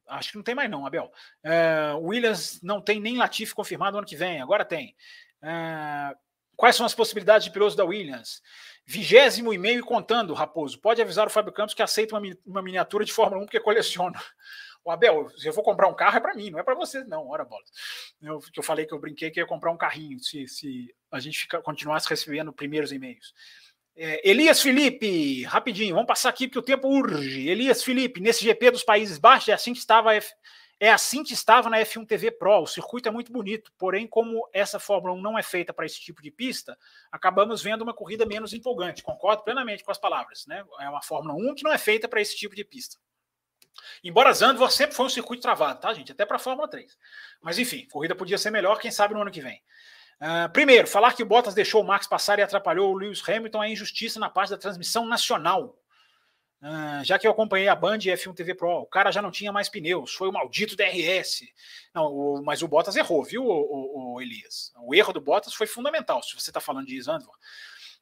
acho 0.09 0.33
que 0.33 0.37
não 0.37 0.43
tem 0.43 0.55
mais 0.55 0.71
não, 0.71 0.87
Abel. 0.87 1.11
Uh, 1.45 1.99
Williams 2.01 2.61
não 2.63 2.83
tem 2.83 3.01
nem 3.01 3.17
Latifi 3.17 3.55
confirmado 3.55 3.97
ano 3.97 4.07
que 4.07 4.17
vem, 4.17 4.43
agora 4.43 4.65
tem. 4.65 4.95
Uh, 5.43 6.15
quais 6.55 6.77
são 6.77 6.85
as 6.85 6.95
possibilidades 6.95 7.47
de 7.47 7.51
pilotos 7.51 7.77
da 7.77 7.85
Williams? 7.85 8.43
Vigésimo 8.91 9.55
e 9.55 9.59
meio 9.59 9.79
e 9.79 9.83
contando, 9.83 10.35
Raposo. 10.35 10.81
Pode 10.81 11.01
avisar 11.01 11.25
o 11.25 11.31
Fábio 11.31 11.53
Campos 11.53 11.75
que 11.75 11.83
aceita 11.83 12.19
uma, 12.19 12.37
uma 12.45 12.61
miniatura 12.61 13.05
de 13.05 13.13
Fórmula 13.13 13.41
1 13.41 13.45
porque 13.47 13.61
coleciona. 13.61 14.21
O 14.85 14.91
Abel, 14.91 15.31
se 15.37 15.47
eu 15.47 15.53
vou 15.53 15.63
comprar 15.63 15.87
um 15.87 15.95
carro 15.95 16.17
é 16.17 16.21
para 16.21 16.35
mim, 16.35 16.51
não 16.51 16.59
é 16.59 16.65
para 16.65 16.75
você, 16.75 17.05
não. 17.05 17.29
Ora, 17.29 17.45
bola. 17.45 17.63
Eu, 18.21 18.41
eu 18.57 18.63
falei 18.65 18.87
que 18.87 18.93
eu 18.93 18.99
brinquei 18.99 19.31
que 19.31 19.39
ia 19.39 19.47
comprar 19.47 19.71
um 19.71 19.77
carrinho 19.77 20.19
se, 20.19 20.49
se 20.49 20.93
a 21.09 21.21
gente 21.21 21.39
fica, 21.39 21.63
continuasse 21.63 22.09
recebendo 22.09 22.53
primeiros 22.53 22.91
e-mails. 22.91 23.33
É, 23.95 24.29
Elias 24.29 24.61
Felipe, 24.61 25.45
rapidinho, 25.45 25.95
vamos 25.95 26.09
passar 26.09 26.29
aqui 26.29 26.49
porque 26.49 26.59
o 26.59 26.63
tempo 26.63 26.89
urge. 26.89 27.49
Elias 27.49 27.85
Felipe, 27.85 28.21
nesse 28.21 28.43
GP 28.43 28.73
dos 28.73 28.83
Países 28.83 29.19
Baixos, 29.19 29.51
é 29.51 29.53
assim 29.53 29.73
que 29.73 29.79
estava 29.79 30.11
a 30.11 30.21
é 30.81 30.91
assim 30.91 31.23
que 31.23 31.35
estava 31.35 31.69
na 31.69 31.79
F1 31.79 32.07
TV 32.07 32.31
Pro. 32.31 32.63
O 32.63 32.67
circuito 32.67 33.07
é 33.07 33.13
muito 33.13 33.31
bonito, 33.31 33.71
porém, 33.77 34.07
como 34.07 34.49
essa 34.51 34.81
Fórmula 34.81 35.13
1 35.13 35.21
não 35.21 35.39
é 35.39 35.43
feita 35.43 35.75
para 35.75 35.85
esse 35.85 36.01
tipo 36.01 36.23
de 36.23 36.31
pista, 36.31 36.77
acabamos 37.13 37.63
vendo 37.63 37.83
uma 37.83 37.93
corrida 37.93 38.25
menos 38.25 38.55
empolgante. 38.55 39.03
Concordo 39.03 39.45
plenamente 39.45 39.85
com 39.85 39.91
as 39.91 39.99
palavras. 39.99 40.47
Né? 40.47 40.65
É 40.81 40.89
uma 40.89 41.03
Fórmula 41.03 41.35
1 41.35 41.55
que 41.55 41.65
não 41.65 41.71
é 41.71 41.77
feita 41.77 42.09
para 42.09 42.23
esse 42.23 42.35
tipo 42.35 42.57
de 42.57 42.65
pista. 42.65 42.99
Embora 44.03 44.33
Zandvoort 44.33 44.75
sempre 44.75 44.97
foi 44.97 45.05
um 45.05 45.11
circuito 45.11 45.43
travado, 45.43 45.81
tá, 45.81 45.93
gente? 45.93 46.13
Até 46.13 46.25
para 46.25 46.37
a 46.37 46.41
Fórmula 46.41 46.67
3. 46.67 46.97
Mas 47.43 47.59
enfim, 47.59 47.87
corrida 47.91 48.15
podia 48.15 48.39
ser 48.39 48.51
melhor, 48.51 48.81
quem 48.81 48.91
sabe 48.91 49.13
no 49.13 49.21
ano 49.21 49.31
que 49.31 49.43
vem. 49.43 49.63
Uh, 50.21 50.51
primeiro, 50.51 50.87
falar 50.87 51.15
que 51.15 51.23
o 51.23 51.27
Bottas 51.27 51.55
deixou 51.55 51.83
o 51.83 51.87
Max 51.87 52.07
passar 52.07 52.39
e 52.39 52.43
atrapalhou 52.43 52.93
o 52.93 52.97
Lewis 52.97 53.27
Hamilton 53.27 53.65
é 53.65 53.71
injustiça 53.71 54.19
na 54.19 54.29
parte 54.29 54.51
da 54.51 54.59
transmissão 54.59 55.07
nacional. 55.07 55.79
Ah, 56.63 57.01
já 57.03 57.19
que 57.19 57.27
eu 57.27 57.31
acompanhei 57.31 57.69
a 57.69 57.75
Band 57.75 57.99
e 57.99 58.11
F1 58.11 58.35
TV 58.35 58.55
Pro, 58.55 58.83
o 58.83 58.87
cara 58.87 59.11
já 59.11 59.23
não 59.23 59.31
tinha 59.31 59.51
mais 59.51 59.71
pneus, 59.71 60.13
foi 60.13 60.29
o 60.29 60.33
maldito 60.33 60.77
DRS. 60.77 61.43
Não, 61.95 62.05
o, 62.05 62.43
mas 62.45 62.63
o 62.63 62.69
Bottas 62.69 62.97
errou, 62.97 63.25
viu, 63.25 63.43
o, 63.45 64.15
o, 64.15 64.21
Elias? 64.21 64.71
O 64.83 64.95
erro 64.95 65.13
do 65.13 65.21
Bottas 65.23 65.55
foi 65.55 65.67
fundamental, 65.67 66.23
se 66.23 66.35
você 66.35 66.51
está 66.51 66.61
falando 66.61 66.87
de 66.87 67.01
Zandvoort. 67.01 67.39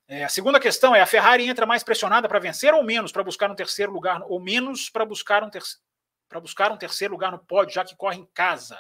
É, 0.09 0.24
a 0.24 0.28
segunda 0.28 0.59
questão 0.59 0.94
é: 0.94 1.01
a 1.01 1.06
Ferrari 1.06 1.48
entra 1.48 1.66
mais 1.66 1.85
pressionada 1.85 2.28
para 2.28 2.40
vencer 2.40 2.74
ou 2.74 2.82
menos 2.82 3.12
para 3.12 3.22
buscar 3.22 3.51
um 3.51 3.55
terceiro 3.55 3.93
lugar, 3.93 4.22
ou 4.24 4.40
menos 4.40 4.90
para 4.90 5.05
buscar 5.05 5.44
um 5.44 5.51
terceiro 5.51 5.82
para 6.28 6.40
buscar 6.40 6.70
um 6.70 6.76
terceiro 6.76 7.14
lugar 7.14 7.32
no 7.32 7.39
pódio, 7.39 7.74
já 7.74 7.82
que 7.85 7.97
corre 7.97 8.18
em 8.18 8.26
casa. 8.35 8.78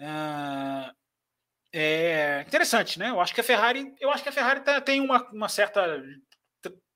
Ah, 0.00 0.90
é 1.70 2.42
interessante, 2.46 2.98
né? 2.98 3.10
Eu 3.10 3.20
acho 3.20 3.34
que 3.34 3.40
a 3.42 3.44
Ferrari, 3.44 3.94
eu 4.00 4.10
acho 4.10 4.22
que 4.22 4.28
a 4.30 4.32
Ferrari 4.32 4.60
tá, 4.60 4.80
tem 4.80 5.00
uma, 5.02 5.28
uma 5.32 5.48
certa 5.50 6.02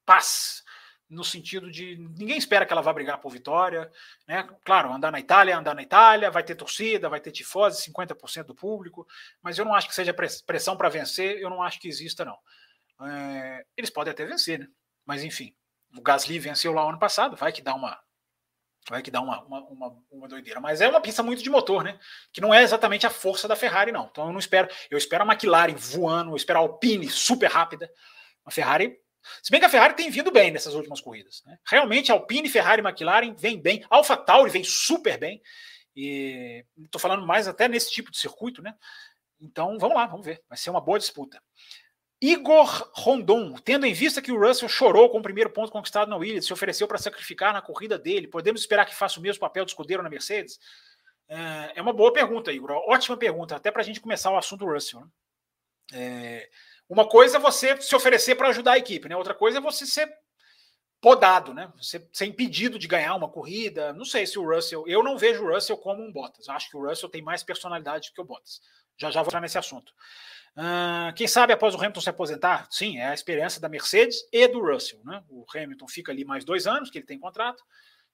paz 0.07 0.63
no 1.11 1.25
sentido 1.25 1.71
de 1.71 1.97
ninguém 1.97 2.39
espera 2.39 2.65
que 2.65 2.73
ela 2.73 2.81
vá 2.81 2.93
brigar 2.93 3.19
por 3.19 3.33
vitória, 3.33 3.91
né? 4.29 4.49
Claro, 4.65 4.93
andar 4.93 5.11
na 5.11 5.19
Itália, 5.19 5.59
andar 5.59 5.75
na 5.75 5.83
Itália, 5.83 6.31
vai 6.31 6.45
ter 6.45 6.55
torcida, 6.55 7.09
vai 7.09 7.21
ter 7.21 7.33
tifose, 7.33 7.91
50% 7.91 8.45
do 8.45 8.55
público, 8.55 9.05
mas 9.43 9.59
eu 9.59 9.65
não 9.65 9.75
acho 9.75 9.89
que 9.89 9.95
seja 9.95 10.15
pressão 10.15 10.77
para 10.77 10.89
vencer, 10.89 11.39
eu 11.41 11.51
não 11.51 11.63
acho 11.63 11.81
que 11.81 11.89
exista, 11.89 12.25
não. 12.25 12.39
É, 13.09 13.65
eles 13.77 13.91
podem 13.91 14.13
até 14.13 14.25
vencer, 14.25 14.61
né? 14.61 14.69
Mas 15.05 15.25
enfim, 15.25 15.53
o 15.97 16.01
Gasly 16.01 16.39
venceu 16.39 16.73
lá 16.73 16.89
ano 16.89 16.99
passado, 16.99 17.37
vai 17.37 17.51
que 17.51 17.61
dá 17.61 17.75
uma. 17.75 17.99
Vai 18.89 19.03
que 19.03 19.11
dá 19.11 19.21
uma, 19.21 19.43
uma, 19.43 19.61
uma, 19.67 20.05
uma 20.11 20.29
doideira. 20.29 20.61
Mas 20.61 20.81
é 20.81 20.89
uma 20.89 21.01
pista 21.01 21.23
muito 21.23 21.43
de 21.43 21.51
motor, 21.51 21.85
né? 21.85 21.99
Que 22.33 22.41
não 22.41 22.55
é 22.55 22.63
exatamente 22.63 23.07
a 23.07 23.11
força 23.11 23.47
da 23.47 23.55
Ferrari, 23.55 23.93
não. 23.93 24.07
Então 24.11 24.27
eu 24.27 24.33
não 24.33 24.39
espero. 24.39 24.69
Eu 24.91 24.97
espero 24.97 25.25
a 25.25 25.27
McLaren 25.27 25.75
voando, 25.75 26.31
eu 26.31 26.37
espero 26.37 26.61
a 26.61 26.63
Alpine 26.63 27.09
super 27.11 27.51
rápida. 27.51 27.93
A 28.45 28.51
Ferrari 28.51 28.99
se 29.43 29.51
bem 29.51 29.61
que 29.61 29.67
a 29.67 29.71
Ferrari 29.71 29.95
tem 29.95 30.11
vindo 30.11 30.31
bem 30.31 30.51
nessas 30.51 30.75
últimas 30.75 31.01
corridas. 31.01 31.43
Né? 31.47 31.59
Realmente, 31.67 32.11
Alpine, 32.11 32.49
Ferrari 32.49 32.83
e 32.83 32.87
McLaren 32.87 33.35
vem 33.35 33.61
bem. 33.61 33.85
Alfa 33.91 34.17
Tauri 34.17 34.51
vem 34.51 34.65
super 34.65 35.19
bem. 35.19 35.43
E 35.95 36.65
estou 36.85 37.01
falando 37.01 37.27
mais 37.27 37.49
até 37.49 37.69
nesse 37.69 37.91
tipo 37.91 38.11
de 38.11 38.19
circuito, 38.19 38.63
né? 38.63 38.75
Então 39.41 39.79
vamos 39.79 39.97
lá, 39.97 40.07
vamos 40.07 40.25
ver. 40.25 40.43
Vai 40.49 40.57
ser 40.57 40.71
uma 40.71 40.81
boa 40.81 40.99
disputa. 40.99 41.43
Igor 42.21 42.91
Rondon, 42.95 43.55
tendo 43.65 43.87
em 43.87 43.95
vista 43.95 44.21
que 44.21 44.31
o 44.31 44.39
Russell 44.39 44.69
chorou 44.69 45.09
com 45.09 45.19
o 45.19 45.23
primeiro 45.23 45.51
ponto 45.51 45.73
conquistado 45.73 46.09
na 46.09 46.17
Williams, 46.17 46.45
se 46.45 46.53
ofereceu 46.53 46.87
para 46.87 46.99
sacrificar 46.99 47.53
na 47.53 47.63
corrida 47.63 47.99
dele, 47.99 48.29
podemos 48.29 48.61
esperar 48.61 48.85
que 48.85 48.95
faça 48.95 49.19
o 49.19 49.23
mesmo 49.23 49.41
papel 49.41 49.65
de 49.65 49.71
escudeiro 49.71 50.03
na 50.03 50.11
Mercedes? 50.11 50.61
É, 51.27 51.73
é 51.77 51.83
uma 51.83 51.95
boa 51.95 52.13
pergunta, 52.13 52.53
Igor. 52.53 52.73
Ótima 52.73 53.17
pergunta, 53.17 53.57
até 53.57 53.71
para 53.71 53.81
a 53.81 53.85
gente 53.85 54.01
começar 54.01 54.31
o 54.31 54.37
assunto 54.37 54.67
Russell. 54.67 55.01
Né? 55.01 55.07
É, 55.95 56.51
uma 56.91 57.09
coisa 57.09 57.37
é 57.37 57.41
você 57.41 57.81
se 57.81 57.95
oferecer 57.95 58.35
para 58.35 58.49
ajudar 58.49 58.73
a 58.73 58.79
equipe, 58.79 59.09
né? 59.09 59.17
Outra 59.17 59.33
coisa 59.33 59.59
é 59.59 59.61
você 59.61 59.87
ser 59.87 60.13
podado, 61.01 61.55
né? 61.55 61.73
Você 61.77 62.05
ser 62.13 62.27
impedido 62.27 62.81
de 62.81 62.89
ganhar 62.89 63.15
uma 63.15 63.29
corrida. 63.29 63.93
Não 63.93 64.05
sei 64.05 64.27
se 64.27 64.41
o 64.41 64.45
Russell. 64.45 64.85
Eu 64.89 65.01
não 65.01 65.17
vejo 65.17 65.45
o 65.45 65.55
Russell 65.55 65.79
como 65.79 66.03
um 66.03 66.13
Bottas. 66.13 66.49
Acho 66.49 66.69
que 66.69 66.77
o 66.77 66.85
Russell 66.85 67.09
tem 67.09 67.23
mais 67.23 67.45
personalidade 67.45 68.13
que 68.13 68.21
o 68.21 68.25
Bottas. 68.25 68.61
Já 68.99 69.09
já 69.09 69.23
vou 69.23 69.29
entrar 69.29 69.41
nesse 69.41 69.57
assunto. 69.57 69.93
Uh, 70.57 71.15
quem 71.15 71.29
sabe 71.29 71.53
após 71.53 71.77
o 71.77 71.79
Hamilton 71.79 72.01
se 72.01 72.11
aposentar? 72.11 72.67
Sim, 72.73 72.99
é 72.99 73.07
a 73.07 73.15
experiência 73.15 73.61
da 73.61 73.69
Mercedes 73.69 74.19
e 74.33 74.49
do 74.49 74.61
Russell. 74.61 75.01
Né? 75.05 75.23
O 75.29 75.47
Hamilton 75.55 75.87
fica 75.87 76.11
ali 76.11 76.25
mais 76.25 76.45
dois 76.45 76.67
anos, 76.67 76.91
que 76.91 76.99
ele 76.99 77.07
tem 77.07 77.21
contrato, 77.21 77.63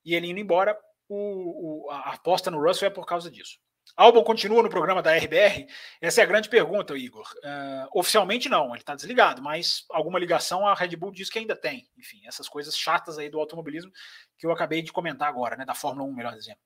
e 0.04 0.14
ele 0.14 0.28
indo 0.28 0.38
embora, 0.38 0.78
o, 1.08 1.86
o, 1.86 1.90
a 1.90 2.12
aposta 2.12 2.50
no 2.50 2.62
Russell 2.62 2.88
é 2.88 2.90
por 2.90 3.06
causa 3.06 3.30
disso. 3.30 3.58
Albon 3.94 4.24
continua 4.24 4.62
no 4.62 4.70
programa 4.70 5.02
da 5.02 5.16
RBR? 5.16 5.66
Essa 6.00 6.20
é 6.20 6.24
a 6.24 6.26
grande 6.26 6.48
pergunta, 6.48 6.96
Igor. 6.96 7.30
Uh, 7.38 7.98
oficialmente 7.98 8.48
não, 8.48 8.70
ele 8.70 8.78
está 8.78 8.94
desligado, 8.94 9.42
mas 9.42 9.84
alguma 9.90 10.18
ligação 10.18 10.66
a 10.66 10.74
Red 10.74 10.96
Bull 10.96 11.12
diz 11.12 11.30
que 11.30 11.38
ainda 11.38 11.54
tem. 11.54 11.88
Enfim, 11.96 12.20
essas 12.26 12.48
coisas 12.48 12.76
chatas 12.76 13.18
aí 13.18 13.28
do 13.28 13.38
automobilismo 13.38 13.92
que 14.38 14.46
eu 14.46 14.50
acabei 14.50 14.82
de 14.82 14.92
comentar 14.92 15.28
agora, 15.28 15.56
né, 15.56 15.64
da 15.64 15.74
Fórmula 15.74 16.08
1, 16.08 16.12
melhor 16.12 16.34
dizendo. 16.34 16.58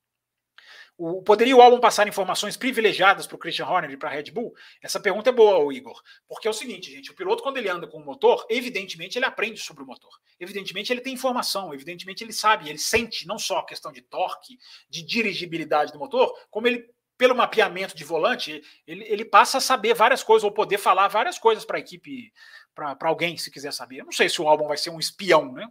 O, 1.02 1.22
poderia 1.22 1.56
o 1.56 1.62
álbum 1.62 1.80
passar 1.80 2.06
informações 2.06 2.59
privilegiadas 2.59 3.26
para 3.26 3.34
o 3.34 3.38
Christian 3.38 3.66
Horner 3.66 3.90
e 3.90 3.97
para 3.97 4.10
a 4.10 4.12
Red 4.12 4.24
Bull? 4.24 4.52
Essa 4.82 5.01
pergunta 5.01 5.30
é 5.30 5.32
boa, 5.32 5.72
Igor. 5.74 5.98
Porque 6.28 6.47
é 6.47 6.51
o 6.51 6.55
seguinte, 6.55 6.90
gente: 6.90 7.10
o 7.10 7.14
piloto, 7.14 7.42
quando 7.42 7.56
ele 7.56 7.70
anda 7.70 7.86
com 7.86 7.98
o 7.98 8.05
motor, 8.05 8.44
evidentemente 8.51 9.16
ele 9.16 9.24
aprende 9.24 9.59
sobre 9.60 9.82
o 9.82 9.86
motor. 9.86 10.10
Evidentemente 10.38 10.92
ele 10.92 11.01
tem 11.01 11.14
informação, 11.14 11.72
evidentemente 11.72 12.22
ele 12.22 12.34
sabe, 12.34 12.68
ele 12.68 12.78
sente 12.78 13.26
não 13.26 13.38
só 13.38 13.59
a 13.59 13.66
questão 13.66 13.90
de 13.90 14.02
torque, 14.02 14.59
de 14.90 15.02
dirigibilidade 15.02 15.90
do 15.90 15.98
motor, 15.98 16.34
como 16.51 16.66
ele 16.66 16.86
pelo 17.20 17.36
mapeamento 17.36 17.94
de 17.94 18.02
volante, 18.02 18.62
ele, 18.86 19.05
ele 19.05 19.26
passa 19.26 19.59
a 19.59 19.60
saber 19.60 19.92
várias 19.92 20.22
coisas, 20.22 20.42
ou 20.42 20.51
poder 20.51 20.78
falar 20.78 21.06
várias 21.06 21.38
coisas 21.38 21.66
para 21.66 21.76
a 21.76 21.78
equipe, 21.78 22.32
para 22.74 22.97
alguém, 23.02 23.36
se 23.36 23.51
quiser 23.51 23.74
saber. 23.74 23.98
Eu 23.98 24.06
não 24.06 24.12
sei 24.12 24.26
se 24.26 24.40
o 24.40 24.48
álbum 24.48 24.66
vai 24.66 24.78
ser 24.78 24.88
um 24.88 24.98
espião, 24.98 25.52
né? 25.52 25.68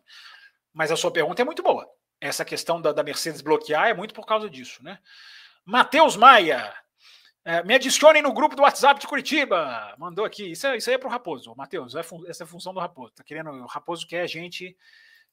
Mas 0.71 0.91
a 0.91 0.95
sua 0.95 1.09
pergunta 1.09 1.41
é 1.41 1.45
muito 1.45 1.63
boa. 1.63 1.89
Essa 2.21 2.45
questão 2.45 2.79
da, 2.79 2.91
da 2.91 3.01
Mercedes 3.01 3.41
bloquear 3.41 3.87
é 3.87 3.95
muito 3.95 4.13
por 4.13 4.27
causa 4.27 4.47
disso, 4.47 4.83
né? 4.83 4.99
Matheus 5.65 6.15
Maia, 6.15 6.71
é, 7.43 7.63
me 7.63 7.73
adicionem 7.73 8.21
no 8.21 8.31
grupo 8.31 8.55
do 8.55 8.61
WhatsApp 8.61 9.01
de 9.01 9.07
Curitiba. 9.07 9.95
Mandou 9.97 10.25
aqui. 10.25 10.51
Isso, 10.51 10.67
é, 10.67 10.77
isso 10.77 10.87
aí 10.87 10.97
é 10.97 10.99
para 10.99 11.07
o 11.07 11.11
Raposo, 11.11 11.55
Matheus. 11.55 11.95
É, 11.95 12.01
essa 12.27 12.43
é 12.43 12.45
a 12.45 12.47
função 12.47 12.75
do 12.75 12.79
Raposo. 12.79 13.13
Tá 13.15 13.23
querendo, 13.23 13.49
o 13.49 13.65
Raposo 13.65 14.05
quer 14.05 14.21
a 14.21 14.27
gente 14.27 14.77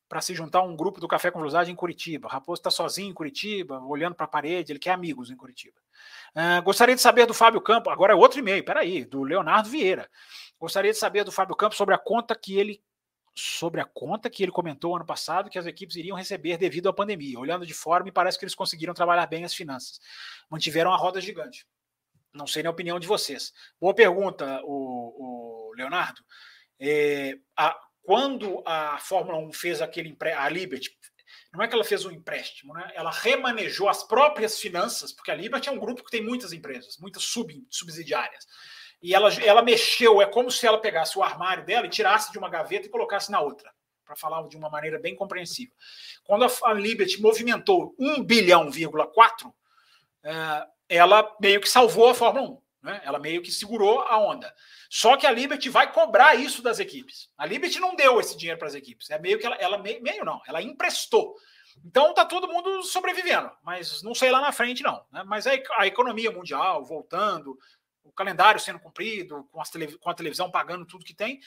para 0.08 0.22
se 0.22 0.34
juntar 0.34 0.60
a 0.60 0.62
um 0.62 0.74
grupo 0.74 0.98
do 0.98 1.08
Café 1.08 1.30
com 1.30 1.40
Velocidade 1.40 1.70
em 1.70 1.76
Curitiba. 1.76 2.26
O 2.26 2.30
Raposo 2.30 2.60
está 2.60 2.70
sozinho 2.70 3.10
em 3.10 3.14
Curitiba, 3.14 3.80
olhando 3.80 4.14
para 4.14 4.24
a 4.24 4.28
parede, 4.28 4.72
ele 4.72 4.78
quer 4.78 4.92
amigos 4.92 5.30
em 5.30 5.36
Curitiba. 5.36 5.85
Uh, 6.34 6.62
gostaria 6.62 6.94
de 6.94 7.00
saber 7.00 7.26
do 7.26 7.34
Fábio 7.34 7.60
Campos, 7.60 7.92
agora 7.92 8.12
é 8.12 8.16
outro 8.16 8.38
e-mail, 8.38 8.64
peraí, 8.64 9.04
do 9.04 9.22
Leonardo 9.22 9.68
Vieira. 9.68 10.08
Gostaria 10.58 10.92
de 10.92 10.98
saber 10.98 11.24
do 11.24 11.32
Fábio 11.32 11.56
Campos 11.56 11.78
sobre 11.78 11.94
a 11.94 11.98
conta 11.98 12.34
que 12.34 12.58
ele 12.58 12.82
sobre 13.38 13.82
a 13.82 13.84
conta 13.84 14.30
que 14.30 14.42
ele 14.42 14.50
comentou 14.50 14.96
ano 14.96 15.04
passado 15.04 15.50
que 15.50 15.58
as 15.58 15.66
equipes 15.66 15.94
iriam 15.96 16.16
receber 16.16 16.56
devido 16.56 16.88
à 16.88 16.92
pandemia. 16.92 17.38
Olhando 17.38 17.66
de 17.66 17.74
fora, 17.74 18.02
me 18.02 18.10
parece 18.10 18.38
que 18.38 18.46
eles 18.46 18.54
conseguiram 18.54 18.94
trabalhar 18.94 19.26
bem 19.26 19.44
as 19.44 19.54
finanças. 19.54 20.00
Mantiveram 20.48 20.90
a 20.90 20.96
roda 20.96 21.20
gigante. 21.20 21.66
Não 22.32 22.46
sei 22.46 22.62
na 22.62 22.70
opinião 22.70 22.98
de 22.98 23.06
vocês. 23.06 23.52
Boa 23.78 23.94
pergunta, 23.94 24.62
o, 24.64 25.68
o 25.70 25.74
Leonardo. 25.74 26.22
É, 26.80 27.34
a, 27.56 27.78
quando 28.02 28.62
a 28.64 28.98
Fórmula 28.98 29.38
1 29.38 29.52
fez 29.52 29.82
aquele 29.82 30.16
a 30.34 30.48
Liberty, 30.48 30.96
não 31.56 31.64
é 31.64 31.68
que 31.68 31.74
ela 31.74 31.84
fez 31.84 32.04
um 32.04 32.10
empréstimo, 32.10 32.74
né? 32.74 32.90
Ela 32.94 33.10
remanejou 33.10 33.88
as 33.88 34.02
próprias 34.02 34.60
finanças, 34.60 35.12
porque 35.12 35.30
a 35.30 35.34
Liberty 35.34 35.68
é 35.68 35.72
um 35.72 35.78
grupo 35.78 36.04
que 36.04 36.10
tem 36.10 36.22
muitas 36.22 36.52
empresas, 36.52 36.98
muitas 36.98 37.24
sub, 37.24 37.66
subsidiárias. 37.70 38.46
E 39.02 39.14
ela, 39.14 39.32
ela 39.42 39.62
mexeu, 39.62 40.20
é 40.20 40.26
como 40.26 40.50
se 40.50 40.66
ela 40.66 40.78
pegasse 40.78 41.18
o 41.18 41.22
armário 41.22 41.64
dela 41.64 41.86
e 41.86 41.90
tirasse 41.90 42.32
de 42.32 42.38
uma 42.38 42.48
gaveta 42.48 42.86
e 42.86 42.90
colocasse 42.90 43.30
na 43.30 43.40
outra, 43.40 43.72
para 44.04 44.16
falar 44.16 44.46
de 44.48 44.56
uma 44.56 44.70
maneira 44.70 44.98
bem 44.98 45.14
compreensível. 45.14 45.74
Quando 46.24 46.44
a, 46.44 46.50
a 46.64 46.72
Liberty 46.72 47.20
movimentou 47.20 47.94
1 47.98 48.22
bilhão, 48.24 48.70
4, 49.12 49.54
é, 50.24 50.66
ela 50.88 51.36
meio 51.40 51.60
que 51.60 51.68
salvou 51.68 52.08
a 52.08 52.14
Fórmula 52.14 52.50
1. 52.50 52.65
Né? 52.86 53.00
Ela 53.02 53.18
meio 53.18 53.42
que 53.42 53.50
segurou 53.50 54.02
a 54.02 54.16
onda. 54.16 54.54
Só 54.88 55.16
que 55.16 55.26
a 55.26 55.30
Liberty 55.32 55.68
vai 55.68 55.92
cobrar 55.92 56.36
isso 56.36 56.62
das 56.62 56.78
equipes. 56.78 57.28
A 57.36 57.44
Liberty 57.44 57.80
não 57.80 57.96
deu 57.96 58.20
esse 58.20 58.36
dinheiro 58.36 58.60
para 58.60 58.68
as 58.68 58.76
equipes. 58.76 59.10
É 59.10 59.18
meio 59.18 59.40
que 59.40 59.44
ela, 59.44 59.56
ela 59.56 59.76
meio, 59.76 60.00
meio, 60.00 60.24
não, 60.24 60.40
ela 60.46 60.62
emprestou. 60.62 61.34
Então 61.84 62.14
tá 62.14 62.24
todo 62.24 62.46
mundo 62.46 62.84
sobrevivendo, 62.84 63.50
mas 63.64 64.04
não 64.04 64.14
sei 64.14 64.30
lá 64.30 64.40
na 64.40 64.52
frente 64.52 64.84
não. 64.84 65.04
Né? 65.10 65.24
Mas 65.26 65.48
a, 65.48 65.50
a 65.78 65.86
economia 65.88 66.30
mundial 66.30 66.84
voltando, 66.84 67.58
o 68.04 68.12
calendário 68.12 68.60
sendo 68.60 68.78
cumprido, 68.78 69.42
com, 69.50 69.60
tele, 69.64 69.98
com 69.98 70.08
a 70.08 70.14
televisão 70.14 70.48
pagando 70.48 70.86
tudo 70.86 71.04
que 71.04 71.12
tem, 71.12 71.40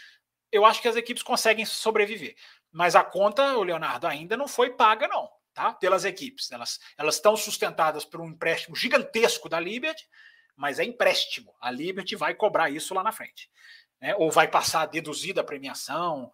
eu 0.52 0.66
acho 0.66 0.82
que 0.82 0.90
as 0.90 0.98
equipes 0.98 1.24
conseguem 1.24 1.66
sobreviver. 1.66 2.36
Mas 2.70 2.98
a 2.98 3.04
conta, 3.04 3.58
o 3.58 3.64
Leonardo, 3.64 4.08
ainda 4.08 4.36
não 4.36 4.48
foi 4.48 4.72
paga 4.72 5.08
não, 5.08 5.30
tá? 5.54 5.72
Pelas 5.72 6.04
equipes. 6.04 6.52
Elas 6.52 6.80
elas 6.98 7.16
estão 7.16 7.38
sustentadas 7.38 8.04
por 8.04 8.20
um 8.20 8.28
empréstimo 8.28 8.76
gigantesco 8.76 9.48
da 9.48 9.58
Liberty 9.58 10.06
mas 10.60 10.78
é 10.78 10.84
empréstimo. 10.84 11.56
A 11.62 11.72
Liberty 11.72 12.18
vai 12.18 12.36
cobrar 12.36 12.70
isso 12.70 12.94
lá 12.94 13.02
na 13.02 13.14
frente. 13.14 13.50
Né? 14.02 14.14
Ou 14.18 14.30
vai 14.30 14.46
passar 14.46 14.86
deduzida 14.88 15.40
a 15.40 15.44
premiação. 15.44 16.30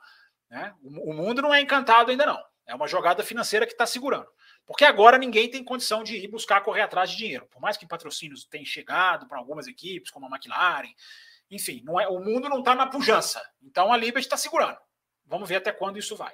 Né? 0.50 0.74
O, 0.82 1.12
o 1.12 1.14
mundo 1.14 1.44
não 1.44 1.54
é 1.54 1.62
encantado 1.62 2.10
ainda 2.10 2.26
não. 2.26 2.44
É 2.66 2.74
uma 2.74 2.88
jogada 2.88 3.24
financeira 3.24 3.68
que 3.68 3.74
está 3.74 3.86
segurando. 3.86 4.28
Porque 4.66 4.84
agora 4.84 5.20
ninguém 5.20 5.48
tem 5.48 5.64
condição 5.64 6.04
de 6.04 6.16
ir 6.16 6.28
buscar 6.28 6.62
correr 6.62 6.82
atrás 6.82 7.12
de 7.12 7.18
dinheiro. 7.18 7.46
Por 7.52 7.62
mais 7.62 7.78
que 7.78 7.86
patrocínios 7.86 8.46
tenham 8.46 8.66
chegado 8.66 9.28
para 9.28 9.38
algumas 9.38 9.68
equipes, 9.68 10.10
como 10.10 10.26
a 10.26 10.30
McLaren, 10.30 10.92
enfim, 11.52 11.84
não 11.86 12.02
é, 12.02 12.08
o 12.08 12.20
mundo 12.20 12.50
não 12.50 12.60
está 12.60 12.74
na 12.74 12.88
pujança. 12.88 13.40
Então 13.62 13.94
a 13.94 13.98
Liberty 13.98 14.26
está 14.26 14.38
segurando. 14.38 14.80
Vamos 15.24 15.48
ver 15.48 15.58
até 15.58 15.72
quando 15.72 16.00
isso 16.00 16.16
vai. 16.16 16.34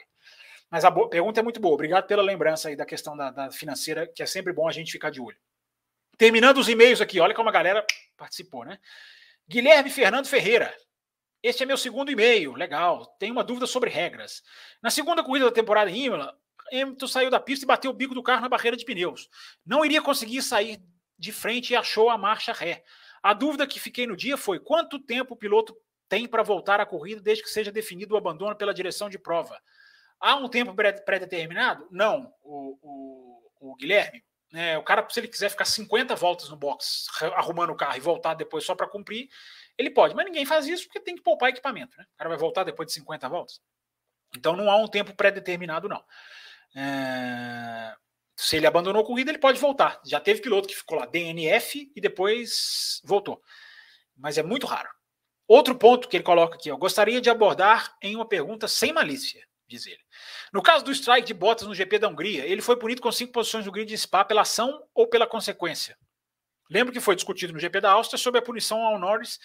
Mas 0.70 0.86
a 0.86 0.92
pergunta 1.10 1.42
é 1.42 1.44
muito 1.44 1.60
boa. 1.60 1.74
Obrigado 1.74 2.08
pela 2.08 2.24
lembrança 2.24 2.70
aí 2.70 2.76
da 2.78 2.86
questão 2.86 3.18
da, 3.18 3.32
da 3.32 3.52
financeira, 3.52 4.08
que 4.08 4.24
é 4.24 4.26
sempre 4.26 4.54
bom 4.54 4.66
a 4.66 4.72
gente 4.72 4.94
ficar 4.94 5.10
de 5.10 5.20
olho. 5.20 5.38
Terminando 6.18 6.58
os 6.58 6.70
e-mails 6.70 7.02
aqui, 7.02 7.20
olha 7.20 7.34
como 7.34 7.50
a 7.50 7.52
galera 7.52 7.86
participou, 8.16 8.64
né? 8.64 8.80
Guilherme 9.48 9.90
Fernando 9.90 10.28
Ferreira. 10.28 10.74
Este 11.44 11.64
é 11.64 11.66
meu 11.66 11.78
segundo 11.78 12.12
e-mail. 12.12 12.54
Legal. 12.54 13.06
Tenho 13.18 13.34
uma 13.34 13.44
dúvida 13.44 13.66
sobre 13.66 13.90
regras. 13.90 14.44
Na 14.82 14.92
segunda 14.92 15.24
corrida 15.24 15.46
da 15.46 15.52
temporada 15.52 15.90
em 15.90 16.06
Imola, 16.06 16.38
Hamilton 16.72 17.08
saiu 17.08 17.30
da 17.30 17.40
pista 17.40 17.66
e 17.66 17.68
bateu 17.68 17.92
o 17.92 17.94
bico 17.94 18.14
do 18.14 18.24
carro 18.24 18.42
na 18.42 18.50
barreira 18.50 18.78
de 18.78 18.86
pneus. 18.86 19.30
Não 19.66 19.84
iria 19.84 20.02
conseguir 20.02 20.42
sair 20.42 20.80
de 21.18 21.32
frente 21.32 21.72
e 21.72 21.76
achou 21.76 22.10
a 22.10 22.18
marcha 22.18 22.54
ré. 22.54 22.84
A 23.22 23.34
dúvida 23.34 23.68
que 23.68 23.80
fiquei 23.80 24.08
no 24.08 24.16
dia 24.16 24.38
foi 24.38 24.60
quanto 24.60 25.00
tempo 25.00 25.34
o 25.34 25.38
piloto 25.38 25.76
tem 26.08 26.28
para 26.28 26.44
voltar 26.44 26.80
à 26.80 26.86
corrida 26.86 27.22
desde 27.22 27.44
que 27.44 27.50
seja 27.50 27.72
definido 27.72 28.16
o 28.16 28.18
abandono 28.18 28.56
pela 28.56 28.74
direção 28.74 29.10
de 29.10 29.18
prova. 29.18 29.60
Há 30.20 30.36
um 30.36 30.50
tempo 30.50 30.74
pré-determinado? 30.74 31.88
Não, 31.92 32.32
o, 32.42 32.78
o, 32.82 33.72
o 33.72 33.76
Guilherme. 33.76 34.24
É, 34.54 34.78
o 34.78 34.84
cara, 34.84 35.08
se 35.10 35.20
ele 35.20 35.28
quiser 35.28 35.50
ficar 35.50 35.66
50 35.66 36.14
voltas 36.16 36.50
no 36.50 36.58
box 36.58 37.08
arrumando 37.36 37.70
o 37.70 37.76
carro 37.76 37.96
e 37.96 38.02
voltar 38.02 38.34
depois 38.34 38.66
só 38.66 38.76
para 38.76 38.88
cumprir, 38.88 39.30
ele 39.78 39.90
pode. 39.90 40.14
Mas 40.14 40.26
ninguém 40.26 40.46
faz 40.46 40.68
isso 40.68 40.86
porque 40.86 41.00
tem 41.00 41.16
que 41.16 41.24
poupar 41.24 41.50
equipamento. 41.50 41.98
Né? 41.98 42.06
O 42.14 42.18
cara 42.18 42.30
vai 42.30 42.38
voltar 42.38 42.64
depois 42.64 42.88
de 42.88 42.94
50 42.94 43.30
voltas. 43.30 43.62
Então 44.36 44.56
não 44.56 44.70
há 44.70 44.76
um 44.76 44.88
tempo 44.88 45.16
pré-determinado, 45.16 45.88
não. 45.88 46.04
É... 46.76 47.96
Se 48.36 48.58
ele 48.58 48.68
abandonou 48.68 49.04
a 49.04 49.06
corrida, 49.06 49.32
ele 49.32 49.38
pode 49.38 49.60
voltar. 49.60 50.02
Já 50.06 50.20
teve 50.20 50.42
piloto 50.42 50.68
que 50.68 50.76
ficou 50.76 50.98
lá 50.98 51.06
DNF 51.06 51.92
e 51.96 52.02
depois 52.02 53.02
voltou. 53.04 53.42
Mas 54.18 54.38
é 54.38 54.44
muito 54.44 54.66
raro. 54.66 54.90
Outro 55.48 55.76
ponto 55.76 56.08
que 56.08 56.18
ele 56.18 56.24
coloca 56.24 56.56
aqui, 56.56 56.70
eu 56.70 56.78
gostaria 56.78 57.22
de 57.22 57.30
abordar 57.30 57.96
em 58.02 58.16
uma 58.16 58.26
pergunta 58.26 58.68
sem 58.68 58.94
malícia. 58.94 59.46
Diz 59.72 59.88
ele. 59.88 60.00
No 60.54 60.62
caso 60.62 60.84
do 60.84 60.92
strike 60.92 61.28
de 61.28 61.34
Bottas 61.34 61.68
no 61.68 61.74
GP 61.74 62.00
da 62.00 62.08
Hungria, 62.08 62.46
ele 62.46 62.62
foi 62.62 62.78
punido 62.78 63.02
com 63.02 63.12
cinco 63.12 63.32
posições 63.32 63.66
no 63.66 63.72
grid 63.72 63.88
de 63.88 63.98
Spa 63.98 64.24
pela 64.24 64.42
ação 64.42 64.84
ou 64.94 65.08
pela 65.08 65.26
consequência. 65.26 65.98
Lembro 66.70 66.94
que 66.94 67.00
foi 67.00 67.16
discutido 67.16 67.54
no 67.54 67.60
GP 67.60 67.82
da 67.82 67.92
Áustria 67.92 68.18
sobre 68.18 68.40
a 68.40 68.42
punição 68.42 68.82
ao 68.82 69.00
Norris 69.00 69.40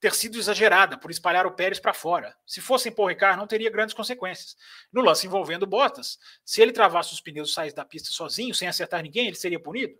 ter 0.00 0.14
sido 0.14 0.38
exagerada 0.38 0.96
por 0.96 1.10
espalhar 1.10 1.46
o 1.46 1.52
Pérez 1.52 1.78
para 1.78 1.92
fora. 1.92 2.34
Se 2.46 2.60
fosse 2.60 2.90
Paul 2.90 3.08
Ricard, 3.08 3.38
não 3.38 3.46
teria 3.46 3.70
grandes 3.70 3.94
consequências. 3.94 4.56
No 4.90 5.02
lance 5.02 5.26
envolvendo 5.26 5.66
Bottas, 5.66 6.18
se 6.42 6.62
ele 6.62 6.72
travasse 6.72 7.12
os 7.12 7.20
pneus 7.20 7.50
e 7.50 7.52
saísse 7.52 7.76
da 7.76 7.84
pista 7.84 8.10
sozinho, 8.10 8.54
sem 8.54 8.66
acertar 8.66 9.02
ninguém, 9.02 9.26
ele 9.26 9.36
seria 9.36 9.60
punido? 9.60 9.94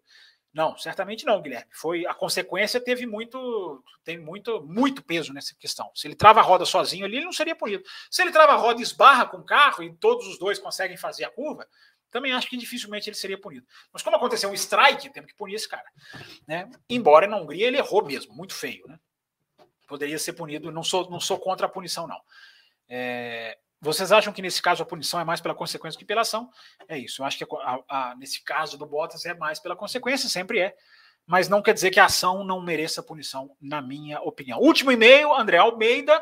Não, 0.52 0.76
certamente 0.76 1.24
não, 1.24 1.40
Guilherme. 1.40 1.70
Foi 1.72 2.04
a 2.06 2.12
consequência 2.12 2.80
teve 2.80 3.06
muito 3.06 3.84
tem 4.02 4.18
muito 4.18 4.60
muito 4.62 5.02
peso 5.02 5.32
nessa 5.32 5.54
questão. 5.54 5.90
Se 5.94 6.08
ele 6.08 6.16
trava 6.16 6.40
a 6.40 6.42
roda 6.42 6.64
sozinho 6.64 7.04
ali, 7.04 7.16
ele 7.16 7.24
não 7.24 7.32
seria 7.32 7.54
punido. 7.54 7.84
Se 8.10 8.20
ele 8.20 8.32
trava 8.32 8.52
a 8.52 8.56
roda 8.56 8.80
e 8.80 8.82
esbarra 8.82 9.26
com 9.26 9.38
o 9.38 9.44
carro 9.44 9.82
e 9.82 9.94
todos 9.94 10.26
os 10.26 10.38
dois 10.38 10.58
conseguem 10.58 10.96
fazer 10.96 11.24
a 11.24 11.30
curva, 11.30 11.66
também 12.10 12.32
acho 12.32 12.48
que 12.48 12.56
dificilmente 12.56 13.08
ele 13.08 13.16
seria 13.16 13.40
punido. 13.40 13.64
Mas 13.92 14.02
como 14.02 14.16
aconteceu 14.16 14.50
um 14.50 14.54
strike, 14.54 15.10
temos 15.10 15.30
que 15.30 15.36
punir 15.36 15.54
esse 15.54 15.68
cara, 15.68 15.86
né? 16.48 16.68
Embora 16.88 17.28
na 17.28 17.36
Hungria 17.36 17.68
ele 17.68 17.78
errou 17.78 18.04
mesmo, 18.04 18.34
muito 18.34 18.54
feio, 18.54 18.86
né? 18.88 18.98
Poderia 19.86 20.18
ser 20.18 20.32
punido. 20.32 20.72
Não 20.72 20.82
sou 20.82 21.08
não 21.08 21.20
sou 21.20 21.38
contra 21.38 21.66
a 21.66 21.70
punição 21.70 22.08
não. 22.08 22.20
É, 22.88 23.56
vocês 23.80 24.12
acham 24.12 24.32
que 24.32 24.42
nesse 24.42 24.60
caso 24.60 24.82
a 24.82 24.86
punição 24.86 25.18
é 25.18 25.24
mais 25.24 25.40
pela 25.40 25.54
consequência 25.54 25.98
que 25.98 26.04
pela 26.04 26.20
ação? 26.20 26.50
É 26.86 26.98
isso. 26.98 27.22
Eu 27.22 27.26
acho 27.26 27.38
que 27.38 27.44
a, 27.44 27.80
a, 27.88 28.16
nesse 28.16 28.44
caso 28.44 28.76
do 28.76 28.86
Bottas 28.86 29.24
é 29.24 29.34
mais 29.34 29.58
pela 29.58 29.74
consequência, 29.74 30.28
sempre 30.28 30.58
é. 30.58 30.76
Mas 31.26 31.48
não 31.48 31.62
quer 31.62 31.72
dizer 31.72 31.90
que 31.90 32.00
a 32.00 32.04
ação 32.04 32.44
não 32.44 32.60
mereça 32.60 33.02
punição, 33.02 33.56
na 33.60 33.80
minha 33.80 34.20
opinião. 34.20 34.58
Último 34.58 34.92
e-mail, 34.92 35.32
André 35.32 35.58
Almeida, 35.58 36.20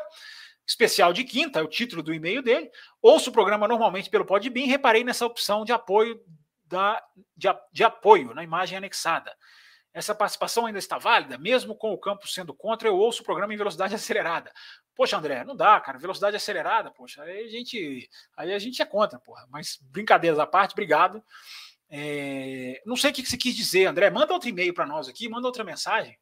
especial 0.65 1.11
de 1.11 1.23
quinta, 1.23 1.59
é 1.59 1.63
o 1.63 1.67
título 1.67 2.01
do 2.01 2.13
e-mail 2.13 2.41
dele. 2.41 2.69
Ouço 3.01 3.29
o 3.29 3.33
programa 3.33 3.67
normalmente 3.67 4.09
pelo 4.09 4.25
Podbean, 4.25 4.67
reparei 4.67 5.03
nessa 5.03 5.25
opção 5.25 5.65
de 5.65 5.73
apoio 5.73 6.21
da, 6.63 7.03
de, 7.35 7.47
de 7.73 7.83
apoio 7.83 8.33
na 8.33 8.43
imagem 8.43 8.77
anexada. 8.77 9.35
Essa 9.91 10.13
participação 10.13 10.67
ainda 10.67 10.77
está 10.77 10.99
válida, 10.99 11.37
mesmo 11.37 11.75
com 11.75 11.91
o 11.91 11.97
campo 11.97 12.27
sendo 12.27 12.53
contra, 12.53 12.87
eu 12.87 12.95
ouço 12.95 13.21
o 13.21 13.25
programa 13.25 13.53
em 13.53 13.57
velocidade 13.57 13.95
acelerada. 13.95 14.51
Poxa, 14.99 15.15
André, 15.15 15.45
não 15.45 15.55
dá, 15.55 15.79
cara. 15.79 15.97
Velocidade 15.97 16.35
acelerada, 16.35 16.91
poxa, 16.91 17.23
aí 17.23 17.45
a 17.45 17.47
gente, 17.47 18.09
aí 18.35 18.53
a 18.53 18.59
gente 18.59 18.81
é 18.81 18.85
contra, 18.85 19.17
porra. 19.17 19.47
Mas 19.49 19.79
brincadeiras 19.81 20.37
à 20.37 20.45
parte, 20.45 20.73
obrigado. 20.73 21.23
É, 21.89 22.81
não 22.85 22.97
sei 22.97 23.11
o 23.11 23.13
que 23.13 23.25
você 23.25 23.37
quis 23.37 23.55
dizer, 23.55 23.85
André. 23.85 24.09
Manda 24.09 24.33
outro 24.33 24.49
e-mail 24.49 24.73
para 24.73 24.85
nós 24.85 25.07
aqui, 25.07 25.29
manda 25.29 25.47
outra 25.47 25.63
mensagem. 25.63 26.19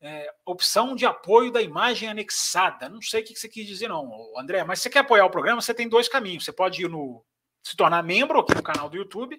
É, 0.00 0.32
opção 0.44 0.94
de 0.94 1.04
apoio 1.04 1.50
da 1.50 1.60
imagem 1.60 2.08
anexada. 2.08 2.88
Não 2.88 3.02
sei 3.02 3.22
o 3.22 3.24
que 3.24 3.34
você 3.34 3.48
quis 3.48 3.66
dizer, 3.66 3.88
não, 3.88 4.08
André. 4.38 4.62
Mas 4.62 4.78
se 4.78 4.84
você 4.84 4.90
quer 4.90 5.00
apoiar 5.00 5.26
o 5.26 5.30
programa, 5.30 5.60
você 5.60 5.74
tem 5.74 5.88
dois 5.88 6.08
caminhos. 6.08 6.44
Você 6.44 6.52
pode 6.52 6.84
ir 6.84 6.88
no 6.88 7.24
se 7.60 7.76
tornar 7.76 8.04
membro 8.04 8.38
aqui 8.38 8.54
no 8.54 8.62
canal 8.62 8.88
do 8.88 8.96
YouTube. 8.96 9.36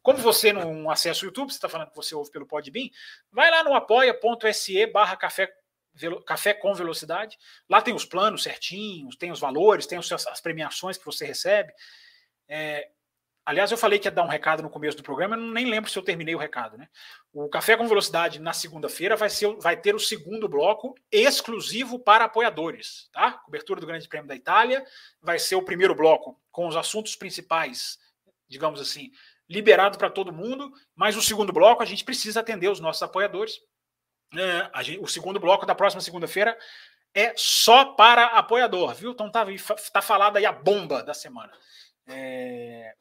Como 0.00 0.20
você 0.20 0.52
não 0.52 0.88
acessa 0.88 1.24
o 1.24 1.26
YouTube, 1.26 1.50
você 1.50 1.56
está 1.56 1.68
falando 1.68 1.90
que 1.90 1.96
você 1.96 2.14
ouve 2.14 2.30
pelo 2.30 2.46
Podbean, 2.46 2.88
vai 3.32 3.50
lá 3.50 3.64
no 3.64 3.74
apoia.se 3.74 4.86
barra 4.86 5.16
café 5.16 5.52
Café 6.26 6.54
com 6.54 6.74
Velocidade. 6.74 7.38
Lá 7.68 7.80
tem 7.80 7.94
os 7.94 8.04
planos 8.04 8.42
certinhos, 8.42 9.16
tem 9.16 9.30
os 9.30 9.40
valores, 9.40 9.86
tem 9.86 9.98
as 9.98 10.40
premiações 10.40 10.98
que 10.98 11.04
você 11.04 11.24
recebe. 11.24 11.72
É, 12.48 12.88
aliás, 13.44 13.70
eu 13.70 13.78
falei 13.78 13.98
que 13.98 14.06
ia 14.08 14.12
dar 14.12 14.24
um 14.24 14.28
recado 14.28 14.62
no 14.62 14.70
começo 14.70 14.96
do 14.96 15.02
programa, 15.02 15.36
eu 15.36 15.40
nem 15.40 15.66
lembro 15.66 15.90
se 15.90 15.98
eu 15.98 16.02
terminei 16.02 16.34
o 16.34 16.38
recado. 16.38 16.76
Né? 16.76 16.88
O 17.32 17.48
Café 17.48 17.76
com 17.76 17.86
Velocidade 17.86 18.40
na 18.40 18.52
segunda-feira 18.52 19.16
vai, 19.16 19.28
vai 19.60 19.76
ter 19.80 19.94
o 19.94 20.00
segundo 20.00 20.48
bloco 20.48 20.94
exclusivo 21.10 21.98
para 21.98 22.24
apoiadores. 22.24 23.08
Tá? 23.12 23.32
Cobertura 23.32 23.80
do 23.80 23.86
Grande 23.86 24.08
Prêmio 24.08 24.28
da 24.28 24.34
Itália. 24.34 24.84
Vai 25.20 25.38
ser 25.38 25.56
o 25.56 25.64
primeiro 25.64 25.94
bloco 25.94 26.40
com 26.50 26.66
os 26.66 26.76
assuntos 26.76 27.16
principais, 27.16 27.98
digamos 28.48 28.80
assim, 28.80 29.10
liberado 29.48 29.98
para 29.98 30.10
todo 30.10 30.32
mundo. 30.32 30.72
Mas 30.94 31.16
o 31.16 31.22
segundo 31.22 31.52
bloco 31.52 31.82
a 31.82 31.86
gente 31.86 32.04
precisa 32.04 32.40
atender 32.40 32.68
os 32.68 32.80
nossos 32.80 33.02
apoiadores. 33.02 33.60
É, 34.36 34.82
gente, 34.82 35.00
o 35.00 35.06
segundo 35.06 35.38
bloco 35.38 35.66
da 35.66 35.74
próxima 35.74 36.00
segunda-feira 36.00 36.56
é 37.14 37.32
só 37.36 37.84
para 37.94 38.26
apoiador, 38.26 38.94
viu? 38.94 39.12
Então 39.12 39.30
tá, 39.30 39.46
tá 39.92 40.02
falada 40.02 40.38
aí 40.38 40.46
a 40.46 40.52
bomba 40.52 41.02
da 41.02 41.14
semana. 41.14 41.52
É, 42.06 42.94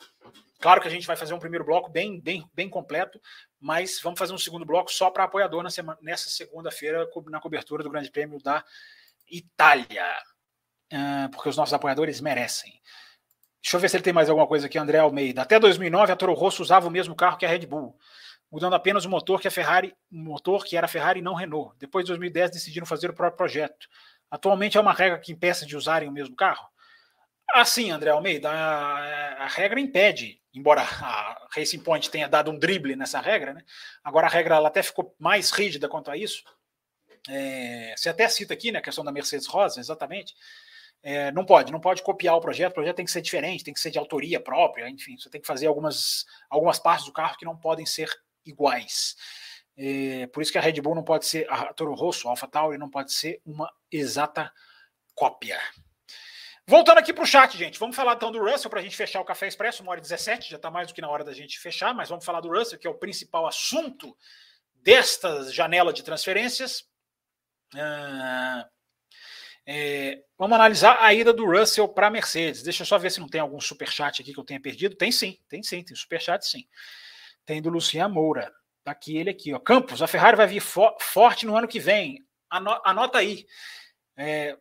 claro 0.60 0.80
que 0.80 0.88
a 0.88 0.92
gente 0.92 1.08
vai 1.08 1.16
fazer 1.16 1.34
um 1.34 1.40
primeiro 1.40 1.66
bloco 1.66 1.90
bem, 1.90 2.22
bem, 2.22 2.48
bem 2.54 2.70
completo, 2.70 3.20
mas 3.60 4.00
vamos 4.02 4.20
fazer 4.20 4.34
um 4.34 4.38
segundo 4.38 4.66
bloco 4.66 4.92
só 4.92 5.10
para 5.10 5.24
apoiador 5.24 5.64
na 5.64 5.70
semana, 5.70 5.98
nessa 6.02 6.30
segunda-feira 6.30 7.10
na 7.28 7.40
cobertura 7.40 7.84
do 7.84 7.90
Grande 7.90 8.12
Prêmio 8.12 8.42
da 8.42 8.64
Itália, 9.30 10.06
é, 10.92 11.28
porque 11.30 11.50
os 11.50 11.58
nossos 11.58 11.74
apoiadores 11.74 12.22
merecem. 12.22 12.80
Deixa 13.62 13.78
eu 13.78 13.80
ver 13.80 13.90
se 13.90 13.96
ele 13.96 14.04
tem 14.04 14.14
mais 14.14 14.30
alguma 14.30 14.46
coisa 14.46 14.68
aqui, 14.68 14.78
André 14.78 15.00
Almeida. 15.00 15.42
Até 15.42 15.58
2009, 15.58 16.12
a 16.12 16.16
Toro 16.16 16.34
Rosso 16.34 16.62
usava 16.62 16.88
o 16.88 16.92
mesmo 16.92 17.16
carro 17.16 17.38
que 17.38 17.46
a 17.46 17.50
Red 17.50 17.66
Bull 17.66 17.98
mudando 18.54 18.76
apenas 18.76 19.04
o 19.04 19.10
motor 19.10 19.42
que 19.42 19.48
a 19.48 19.52
Ferrari, 19.52 19.96
motor 20.12 20.64
que 20.64 20.78
era 20.78 20.88
Ferrari 20.88 21.20
e 21.20 21.24
não 21.24 21.34
Renault. 21.34 21.76
Depois 21.80 22.06
de 22.06 22.10
2010 22.10 22.52
decidiram 22.52 22.86
fazer 22.86 23.10
o 23.10 23.14
próprio 23.14 23.36
projeto. 23.36 23.88
Atualmente 24.30 24.78
é 24.78 24.80
uma 24.80 24.94
regra 24.94 25.18
que 25.18 25.32
impeça 25.32 25.66
de 25.66 25.76
usarem 25.76 26.08
o 26.08 26.12
mesmo 26.12 26.36
carro? 26.36 26.70
Assim, 27.52 27.90
André 27.90 28.12
Almeida, 28.12 28.52
a, 28.52 29.46
a, 29.46 29.48
regra 29.48 29.80
impede, 29.80 30.40
embora 30.54 30.82
a 30.84 31.48
Racing 31.56 31.80
Point 31.80 32.12
tenha 32.12 32.30
dado 32.30 32.52
um 32.52 32.60
drible 32.60 32.96
nessa 32.96 33.20
regra, 33.20 33.56
né? 33.56 33.64
Agora 34.04 34.28
a 34.28 34.30
regra 34.30 34.56
ela 34.56 34.68
até 34.68 34.84
ficou 34.84 35.16
mais 35.18 35.50
rígida 35.50 35.90
quanto 35.90 36.12
a 36.12 36.16
isso. 36.16 36.44
É, 37.28 37.96
você 37.98 38.10
até 38.10 38.30
cita 38.30 38.54
aqui, 38.54 38.72
né, 38.72 38.78
a 38.78 38.84
questão 38.84 39.04
da 39.04 39.12
Mercedes 39.12 39.48
Rosa, 39.48 39.80
exatamente. 39.80 40.36
É, 41.02 41.32
não 41.32 41.44
pode, 41.44 41.72
não 41.72 41.80
pode 41.80 42.04
copiar 42.04 42.36
o 42.36 42.42
projeto, 42.42 42.72
o 42.72 42.76
projeto 42.76 42.98
tem 42.98 43.06
que 43.06 43.12
ser 43.12 43.22
diferente, 43.22 43.64
tem 43.64 43.74
que 43.74 43.80
ser 43.80 43.90
de 43.90 43.98
autoria 43.98 44.40
própria, 44.40 44.88
enfim, 44.88 45.18
você 45.18 45.28
tem 45.30 45.42
que 45.42 45.48
fazer 45.48 45.66
algumas, 45.66 46.26
algumas 46.52 46.78
partes 46.78 47.06
do 47.06 47.12
carro 47.12 47.36
que 47.36 47.46
não 47.46 47.58
podem 47.58 47.86
ser 47.86 48.10
iguais. 48.46 49.16
É, 49.76 50.28
por 50.28 50.42
isso 50.42 50.52
que 50.52 50.58
a 50.58 50.62
Red 50.62 50.80
Bull 50.82 50.96
não 50.96 51.04
pode 51.04 51.26
ser, 51.26 51.50
a 51.50 51.74
Toro 51.74 51.94
Rosso, 51.94 52.28
a 52.28 52.32
AlphaTauri 52.32 52.78
não 52.78 52.90
pode 52.90 53.12
ser 53.12 53.42
uma 53.46 53.72
exata 53.92 54.52
cópia. 55.16 55.60
Voltando 56.66 57.00
aqui 57.00 57.12
para 57.12 57.24
o 57.24 57.28
chat, 57.28 57.58
gente, 57.58 57.78
vamos 57.78 57.96
falar 57.96 58.14
então 58.14 58.32
do 58.32 58.40
Russell 58.40 58.70
para 58.70 58.80
a 58.80 58.84
gente 58.84 58.96
fechar 58.96 59.20
o 59.20 59.26
Café 59.26 59.48
Expresso, 59.48 59.84
uma 59.84 59.92
hora 59.92 60.00
e 60.00 60.04
17, 60.04 60.50
já 60.50 60.56
está 60.56 60.72
mais 60.72 60.88
do 60.88 60.94
que 60.94 61.02
na 61.02 61.10
hora 61.10 61.24
da 61.24 61.34
gente 61.34 61.60
fechar, 61.60 61.94
mas 61.94 62.08
vamos 62.08 62.24
falar 62.24 62.40
do 62.40 62.50
Russell, 62.50 62.80
que 62.80 62.88
é 62.88 62.90
o 62.90 62.98
principal 62.98 63.46
assunto 63.46 64.16
desta 64.76 65.52
janela 65.52 65.92
de 65.92 66.04
transferências. 66.04 66.86
Ah, 67.76 68.66
é, 69.66 70.24
vamos 70.38 70.56
analisar 70.56 70.98
a 71.02 71.14
ida 71.14 71.34
do 71.34 71.46
Russell 71.46 71.90
para 71.90 72.08
a 72.08 72.12
Mercedes. 72.12 72.64
Deixa 72.64 72.84
eu 72.84 72.88
só 72.88 72.98
ver 72.98 73.12
se 73.12 73.20
não 73.20 73.28
tem 73.28 73.42
algum 73.42 73.60
super 73.60 73.90
chat 73.90 74.22
aqui 74.22 74.34
que 74.34 74.40
eu 74.40 74.46
tenha 74.46 74.62
perdido. 74.62 74.96
Tem 74.96 75.12
sim, 75.12 75.40
tem 75.50 75.64
sim, 75.64 75.84
tem 75.84 75.96
super 75.96 76.22
chat 76.22 76.46
sim 76.46 76.66
tem 77.46 77.62
do 77.62 77.70
Lucian 77.70 78.08
Moura. 78.08 78.52
Tá 78.84 78.92
aqui 78.92 79.18
ele 79.18 79.30
aqui, 79.30 79.54
ó. 79.54 79.60
Campos, 79.60 80.02
a 80.02 80.08
Ferrari 80.08 80.36
vai 80.36 80.48
vir 80.48 80.60
fo 80.60 80.96
forte 81.00 81.46
no 81.46 81.56
ano 81.56 81.68
que 81.68 81.80
vem. 81.80 82.20
Ano 82.52 82.80
anota 82.84 83.18
aí. 83.18 83.46
É, 84.18 84.58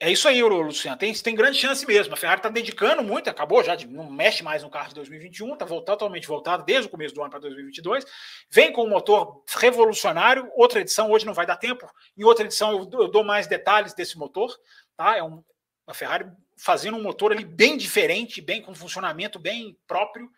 é 0.00 0.10
isso 0.10 0.26
aí, 0.26 0.42
Luciano. 0.42 0.98
Tem, 0.98 1.12
tem 1.14 1.34
grande 1.34 1.58
chance 1.58 1.86
mesmo. 1.86 2.14
A 2.14 2.16
Ferrari 2.16 2.40
está 2.40 2.48
dedicando 2.48 3.02
muito, 3.02 3.30
acabou 3.30 3.62
já, 3.62 3.74
de, 3.74 3.86
não 3.86 4.10
mexe 4.10 4.42
mais 4.42 4.62
no 4.62 4.70
carro 4.70 4.88
de 4.88 4.94
2021, 4.96 5.52
está 5.54 5.66
totalmente 5.66 6.26
voltado 6.26 6.64
desde 6.64 6.88
o 6.88 6.90
começo 6.90 7.14
do 7.14 7.22
ano 7.22 7.30
para 7.30 7.40
2022. 7.40 8.04
Vem 8.50 8.72
com 8.72 8.84
um 8.84 8.88
motor 8.90 9.44
revolucionário. 9.56 10.50
Outra 10.54 10.80
edição, 10.80 11.10
hoje 11.10 11.24
não 11.24 11.34
vai 11.34 11.46
dar 11.46 11.56
tempo. 11.56 11.88
Em 12.16 12.24
outra 12.24 12.44
edição 12.44 12.72
eu, 12.72 12.88
eu 13.00 13.10
dou 13.10 13.22
mais 13.22 13.46
detalhes 13.46 13.94
desse 13.94 14.18
motor. 14.18 14.54
Tá? 14.96 15.16
É 15.16 15.22
um, 15.22 15.42
a 15.86 15.94
Ferrari 15.94 16.26
fazendo 16.56 16.96
um 16.96 17.02
motor 17.02 17.32
ali 17.32 17.44
bem 17.44 17.76
diferente, 17.76 18.40
bem 18.40 18.62
com 18.62 18.74
funcionamento 18.74 19.38
bem 19.38 19.76
próprio. 19.86 20.30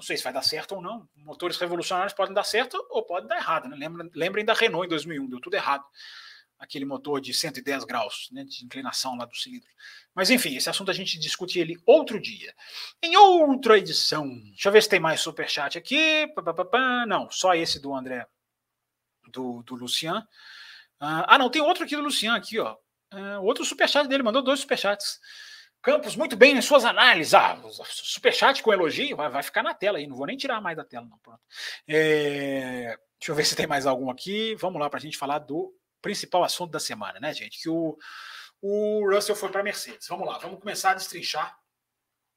Não 0.00 0.06
sei 0.06 0.16
se 0.16 0.24
vai 0.24 0.32
dar 0.32 0.40
certo 0.40 0.76
ou 0.76 0.80
não. 0.80 1.06
Motores 1.14 1.58
revolucionários 1.58 2.14
podem 2.14 2.32
dar 2.32 2.42
certo 2.42 2.82
ou 2.88 3.04
podem 3.04 3.28
dar 3.28 3.36
errado. 3.36 3.68
Né? 3.68 3.76
Lembrem, 3.76 4.10
lembrem 4.14 4.44
da 4.46 4.54
Renault 4.54 4.86
em 4.86 4.88
2001, 4.88 5.28
deu 5.28 5.38
tudo 5.38 5.52
errado. 5.52 5.84
Aquele 6.58 6.86
motor 6.86 7.20
de 7.20 7.34
110 7.34 7.84
graus 7.84 8.30
né, 8.32 8.42
de 8.44 8.64
inclinação 8.64 9.14
lá 9.14 9.26
do 9.26 9.36
cilindro. 9.36 9.68
Mas 10.14 10.30
enfim, 10.30 10.56
esse 10.56 10.70
assunto 10.70 10.90
a 10.90 10.94
gente 10.94 11.18
discute 11.18 11.58
ele 11.58 11.76
outro 11.84 12.18
dia. 12.18 12.54
Em 13.02 13.14
outra 13.14 13.76
edição. 13.76 14.26
Deixa 14.26 14.68
eu 14.68 14.72
ver 14.72 14.82
se 14.82 14.88
tem 14.88 14.98
mais 14.98 15.20
superchat 15.20 15.76
aqui. 15.76 16.26
Não, 17.06 17.28
só 17.30 17.54
esse 17.54 17.78
do 17.78 17.94
André, 17.94 18.26
do, 19.30 19.62
do 19.64 19.74
Lucian. 19.74 20.26
Ah, 20.98 21.36
não, 21.36 21.50
tem 21.50 21.60
outro 21.60 21.84
aqui 21.84 21.94
do 21.94 22.02
Lucian, 22.02 22.34
aqui, 22.34 22.58
ó. 22.58 22.74
Uh, 23.12 23.42
outro 23.42 23.66
superchat 23.66 24.08
dele, 24.08 24.22
mandou 24.22 24.40
dois 24.40 24.60
superchats. 24.60 25.20
Campos, 25.82 26.14
muito 26.14 26.36
bem 26.36 26.54
nas 26.54 26.64
suas 26.64 26.84
análises. 26.84 27.32
Ah, 27.32 27.58
superchat 27.86 28.62
com 28.62 28.72
elogio, 28.72 29.16
vai, 29.16 29.30
vai 29.30 29.42
ficar 29.42 29.62
na 29.62 29.74
tela 29.74 29.98
aí, 29.98 30.06
não 30.06 30.16
vou 30.16 30.26
nem 30.26 30.36
tirar 30.36 30.60
mais 30.60 30.76
da 30.76 30.84
tela, 30.84 31.06
não. 31.06 31.18
Pronto. 31.18 31.40
É, 31.88 32.98
deixa 33.18 33.30
eu 33.30 33.34
ver 33.34 33.44
se 33.44 33.56
tem 33.56 33.66
mais 33.66 33.86
algum 33.86 34.10
aqui. 34.10 34.54
Vamos 34.56 34.80
lá 34.80 34.90
para 34.90 34.98
a 34.98 35.02
gente 35.02 35.16
falar 35.16 35.38
do 35.38 35.74
principal 36.02 36.44
assunto 36.44 36.70
da 36.70 36.80
semana, 36.80 37.18
né, 37.18 37.32
gente? 37.32 37.62
Que 37.62 37.68
o, 37.68 37.96
o 38.60 39.10
Russell 39.10 39.36
foi 39.36 39.48
para 39.48 39.60
a 39.60 39.64
Mercedes. 39.64 40.06
Vamos 40.08 40.26
lá, 40.26 40.38
vamos 40.38 40.60
começar 40.60 40.90
a 40.90 40.94
destrinchar 40.94 41.58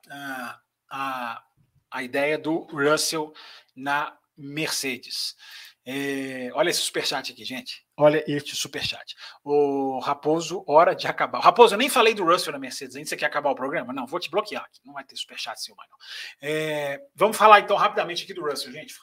uh, 0.07 0.59
a, 0.89 1.43
a 1.91 2.03
ideia 2.03 2.37
do 2.37 2.63
Russell 2.63 3.33
na 3.75 4.17
Mercedes. 4.37 5.35
É, 5.85 6.49
olha 6.53 6.69
esse 6.69 6.79
superchat 6.79 7.31
aqui, 7.31 7.43
gente. 7.43 7.85
Olha 7.97 8.23
este 8.25 8.55
superchat. 8.55 9.15
O 9.43 9.99
Raposo, 9.99 10.63
hora 10.67 10.95
de 10.95 11.07
acabar. 11.07 11.39
Raposo, 11.39 11.73
eu 11.73 11.77
nem 11.77 11.89
falei 11.89 12.13
do 12.13 12.23
Russell 12.23 12.53
na 12.53 12.59
Mercedes 12.59 12.95
ainda. 12.95 13.09
Você 13.09 13.17
quer 13.17 13.25
acabar 13.25 13.51
o 13.51 13.55
programa? 13.55 13.91
Não, 13.91 14.07
vou 14.07 14.19
te 14.19 14.29
bloquear 14.29 14.63
aqui. 14.63 14.79
Não 14.85 14.93
vai 14.93 15.03
ter 15.03 15.17
superchat 15.17 15.61
seu 15.61 15.75
mais, 15.75 15.89
não. 15.89 15.97
É, 16.41 17.01
vamos 17.13 17.35
falar 17.35 17.59
então 17.59 17.75
rapidamente 17.75 18.23
aqui 18.23 18.33
do 18.33 18.43
Russell, 18.43 18.71
gente. 18.71 18.93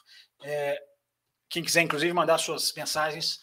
É, 0.43 0.81
quem 1.49 1.63
quiser, 1.63 1.81
inclusive, 1.81 2.11
mandar 2.13 2.37
suas 2.37 2.73
mensagens. 2.73 3.39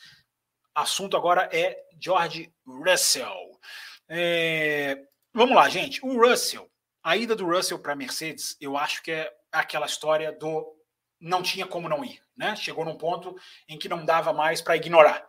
Assunto 0.74 1.16
agora 1.16 1.48
é 1.52 1.76
George 2.00 2.52
Russell. 2.66 3.60
É, 4.08 4.96
vamos 5.32 5.54
lá, 5.54 5.68
gente. 5.68 6.04
O 6.04 6.20
Russell, 6.20 6.68
a 7.02 7.16
ida 7.16 7.36
do 7.36 7.46
Russell 7.46 7.78
para 7.78 7.92
a 7.92 7.96
Mercedes, 7.96 8.56
eu 8.60 8.76
acho 8.76 9.02
que 9.02 9.12
é 9.12 9.32
aquela 9.52 9.86
história 9.86 10.32
do 10.32 10.77
não 11.20 11.42
tinha 11.42 11.66
como 11.66 11.88
não 11.88 12.04
ir. 12.04 12.20
Né? 12.36 12.54
Chegou 12.56 12.84
num 12.84 12.96
ponto 12.96 13.36
em 13.68 13.78
que 13.78 13.88
não 13.88 14.04
dava 14.04 14.32
mais 14.32 14.60
para 14.60 14.76
ignorar. 14.76 15.28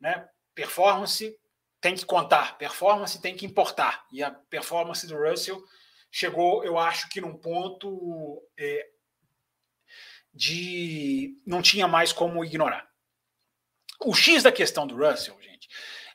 Né? 0.00 0.28
Performance 0.54 1.38
tem 1.80 1.94
que 1.94 2.04
contar, 2.04 2.58
performance 2.58 3.20
tem 3.20 3.36
que 3.36 3.46
importar. 3.46 4.06
E 4.12 4.22
a 4.22 4.30
performance 4.30 5.06
do 5.06 5.16
Russell 5.16 5.62
chegou, 6.10 6.64
eu 6.64 6.78
acho 6.78 7.08
que 7.08 7.20
num 7.20 7.36
ponto 7.36 8.42
é, 8.56 8.88
de 10.32 11.36
não 11.46 11.60
tinha 11.62 11.88
mais 11.88 12.12
como 12.12 12.44
ignorar. 12.44 12.88
O 14.00 14.14
X 14.14 14.42
da 14.42 14.52
questão 14.52 14.86
do 14.86 14.96
Russell, 14.96 15.36
gente, 15.40 15.68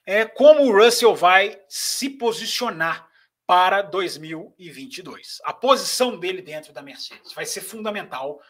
é 0.05 0.25
como 0.25 0.63
o 0.63 0.71
Russell 0.71 1.15
vai 1.15 1.61
se 1.67 2.09
posicionar 2.09 3.07
para 3.45 3.81
2022. 3.81 5.39
A 5.43 5.53
posição 5.53 6.19
dele 6.19 6.41
dentro 6.41 6.73
da 6.73 6.81
Mercedes 6.81 7.33
vai 7.33 7.45
ser 7.45 7.61
fundamental 7.61 8.41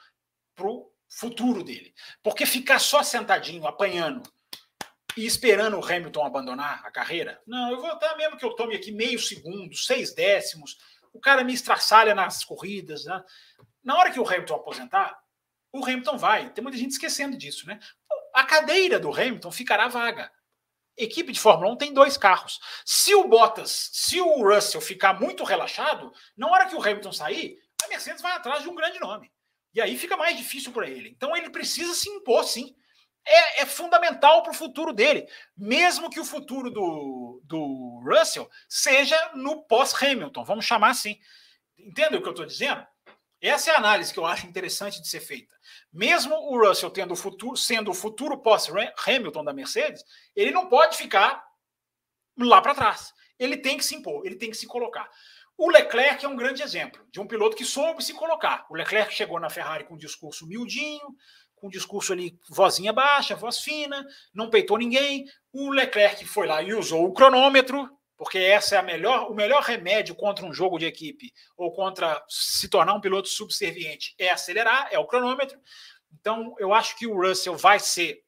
para 0.58 0.68
o 0.68 0.92
futuro 1.08 1.64
dele. 1.64 1.94
Porque 2.22 2.46
ficar 2.46 2.80
só 2.80 3.04
sentadinho, 3.04 3.68
apanhando 3.68 4.24
e 5.16 5.26
esperando 5.26 5.78
o 5.80 5.86
Hamilton 5.86 6.26
abandonar 6.26 6.82
a 6.84 6.92
carreira, 6.92 7.42
não, 7.48 7.72
eu 7.72 7.80
vou 7.80 7.98
dar 7.98 8.18
mesmo 8.18 8.38
que 8.38 8.44
eu 8.44 8.56
tome 8.56 8.76
aqui 8.76 8.92
meio 8.92 9.20
segundo, 9.20 9.76
seis 9.76 10.14
décimos, 10.14 10.78
o 11.14 11.20
cara 11.20 11.44
me 11.44 11.54
estraçalha 11.54 12.14
nas 12.14 12.44
corridas. 12.44 13.06
Né? 13.06 13.24
Na 13.84 13.98
hora 13.98 14.12
que 14.12 14.20
o 14.20 14.28
Hamilton 14.28 14.56
aposentar, 14.56 15.18
o 15.72 15.84
Hamilton 15.84 16.18
vai. 16.18 16.50
Tem 16.50 16.62
muita 16.62 16.78
gente 16.78 16.92
esquecendo 16.92 17.38
disso, 17.38 17.66
né? 17.68 17.80
A 18.34 18.44
cadeira 18.44 19.00
do 19.00 19.12
Hamilton 19.12 19.52
ficará 19.52 19.88
vaga. 19.88 20.32
Equipe 20.96 21.32
de 21.32 21.40
Fórmula 21.40 21.72
1 21.74 21.78
tem 21.78 21.94
dois 21.94 22.18
carros. 22.18 22.60
Se 22.84 23.14
o 23.14 23.28
Bottas, 23.28 23.92
se 23.94 24.20
o 24.20 24.44
Russell 24.44 24.82
ficar 24.82 25.20
muito 25.20 25.44
relaxado, 25.44 26.12
na 26.36 26.48
hora 26.48 26.66
que 26.68 26.76
o 26.76 26.82
Hamilton 26.82 27.12
sair, 27.12 27.60
a 27.84 27.88
Mercedes 27.88 28.22
vai 28.22 28.32
atrás 28.34 28.64
de 28.64 28.70
um 28.70 28.76
grande 28.76 29.00
nome. 29.00 29.32
E 29.78 29.82
aí 29.82 29.96
fica 29.96 30.18
mais 30.18 30.36
difícil 30.36 30.72
para 30.72 30.90
ele. 30.90 31.10
Então 31.10 31.38
ele 31.38 31.52
precisa 31.52 31.94
se 31.94 32.10
impor, 32.10 32.44
sim. 32.44 32.76
É, 33.24 33.62
é 33.62 33.66
fundamental 33.68 34.42
para 34.42 34.50
o 34.50 34.56
futuro 34.56 34.92
dele. 34.92 35.28
Mesmo 35.56 36.10
que 36.10 36.20
o 36.20 36.26
futuro 36.26 36.72
do, 36.72 37.40
do 37.44 38.02
Russell 38.04 38.50
seja 38.68 39.16
no 39.36 39.62
pós-Hamilton, 39.68 40.44
vamos 40.44 40.66
chamar 40.66 40.90
assim. 40.90 41.20
Entende 41.78 42.18
o 42.18 42.22
que 42.24 42.28
eu 42.28 42.32
estou 42.32 42.48
dizendo? 42.48 42.84
Essa 43.40 43.70
é 43.70 43.76
a 43.76 43.78
análise 43.78 44.12
que 44.12 44.18
eu 44.18 44.26
acho 44.26 44.48
interessante 44.48 45.00
de 45.00 45.08
ser 45.08 45.20
feita. 45.20 45.54
Mesmo 45.94 46.34
o 46.34 46.58
Russell 46.58 46.90
tendo 46.90 47.14
o 47.14 47.16
futuro, 47.16 47.56
sendo 47.56 47.92
o 47.92 47.94
futuro 47.94 48.36
pós-Hamilton 48.40 49.44
da 49.44 49.54
Mercedes, 49.54 50.04
ele 50.36 50.50
não 50.50 50.68
pode 50.70 50.98
ficar 50.98 51.46
lá 52.36 52.64
para 52.64 52.74
trás. 52.74 53.14
Ele 53.38 53.58
tem 53.58 53.78
que 53.78 53.86
se 53.86 53.94
impor, 53.94 54.26
ele 54.26 54.38
tem 54.38 54.50
que 54.50 54.58
se 54.58 54.66
colocar. 54.66 55.08
O 55.58 55.72
Leclerc 55.72 56.24
é 56.24 56.30
um 56.30 56.36
grande 56.36 56.62
exemplo 56.62 57.04
de 57.12 57.20
um 57.20 57.26
piloto 57.26 57.56
que 57.56 57.66
soube 57.66 58.04
se 58.04 58.14
colocar. 58.14 58.68
O 58.70 58.76
Leclerc 58.76 59.12
chegou 59.12 59.40
na 59.40 59.50
Ferrari 59.50 59.86
com 59.86 59.96
um 59.96 59.98
discurso 59.98 60.46
miudinho, 60.46 61.16
com 61.56 61.66
um 61.66 61.70
discurso 61.70 62.14
ali, 62.14 62.40
vozinha 62.48 62.94
baixa, 62.94 63.36
voz 63.36 63.60
fina, 63.60 64.06
não 64.32 64.52
peitou 64.52 64.78
ninguém. 64.78 65.26
O 65.52 65.72
Leclerc 65.72 66.24
foi 66.26 66.46
lá 66.46 66.62
e 66.62 66.76
usou 66.76 67.06
o 67.06 67.14
cronômetro, 67.14 67.90
porque 68.16 68.38
essa 68.38 68.76
é 68.76 68.78
a 68.78 68.84
melhor, 68.84 69.32
o 69.32 69.34
melhor 69.34 69.64
remédio 69.64 70.14
contra 70.14 70.46
um 70.46 70.54
jogo 70.54 70.78
de 70.78 70.86
equipe 70.86 71.34
ou 71.58 71.72
contra 71.74 72.24
se 72.30 72.70
tornar 72.70 72.94
um 72.94 73.02
piloto 73.02 73.28
subserviente 73.28 74.14
é 74.20 74.30
acelerar, 74.30 74.90
é 74.92 75.00
o 75.00 75.08
cronômetro. 75.08 75.60
Então, 76.20 76.56
eu 76.60 76.72
acho 76.72 76.96
que 76.96 77.08
o 77.08 77.20
Russell 77.20 77.58
vai 77.58 77.80
ser 77.80 78.24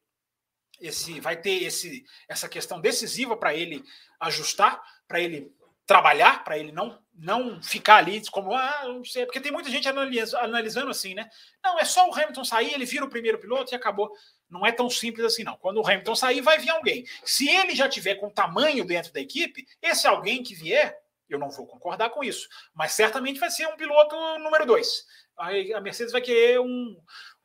esse, 0.80 1.20
vai 1.20 1.40
ter 1.40 1.62
esse, 1.62 2.04
essa 2.28 2.48
questão 2.48 2.80
decisiva 2.80 3.36
para 3.36 3.54
ele 3.54 3.84
ajustar, 4.18 4.82
para 5.06 5.20
ele 5.20 5.52
trabalhar, 5.86 6.44
para 6.44 6.58
ele 6.58 6.72
não 6.72 7.00
não 7.20 7.62
ficar 7.62 7.96
ali 7.96 8.22
como, 8.30 8.54
ah, 8.54 8.84
não 8.84 9.04
sei, 9.04 9.26
porque 9.26 9.40
tem 9.40 9.52
muita 9.52 9.68
gente 9.68 9.86
analisando 9.86 10.90
assim, 10.90 11.14
né? 11.14 11.28
Não, 11.62 11.78
é 11.78 11.84
só 11.84 12.08
o 12.08 12.14
Hamilton 12.14 12.44
sair, 12.44 12.72
ele 12.72 12.86
vira 12.86 13.04
o 13.04 13.10
primeiro 13.10 13.38
piloto 13.38 13.72
e 13.72 13.76
acabou. 13.76 14.10
Não 14.48 14.64
é 14.64 14.72
tão 14.72 14.88
simples 14.88 15.26
assim, 15.26 15.44
não. 15.44 15.56
Quando 15.58 15.82
o 15.82 15.86
Hamilton 15.86 16.14
sair, 16.14 16.40
vai 16.40 16.58
vir 16.58 16.70
alguém. 16.70 17.04
Se 17.22 17.46
ele 17.46 17.74
já 17.74 17.88
tiver 17.88 18.14
com 18.14 18.30
tamanho 18.30 18.86
dentro 18.86 19.12
da 19.12 19.20
equipe, 19.20 19.66
esse 19.82 20.06
alguém 20.06 20.42
que 20.42 20.54
vier, 20.54 20.98
eu 21.28 21.38
não 21.38 21.50
vou 21.50 21.66
concordar 21.66 22.08
com 22.08 22.24
isso, 22.24 22.48
mas 22.74 22.92
certamente 22.92 23.38
vai 23.38 23.50
ser 23.50 23.66
um 23.66 23.76
piloto 23.76 24.16
número 24.38 24.64
dois. 24.64 25.04
A 25.36 25.80
Mercedes 25.80 26.12
vai 26.12 26.22
querer 26.22 26.58
um, 26.58 26.96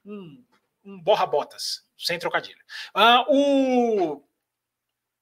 um, 0.06 0.46
um 0.86 1.02
borra-botas, 1.02 1.84
sem 1.98 2.18
trocadilho. 2.18 2.64
Ah, 2.94 3.26
o 3.28 4.24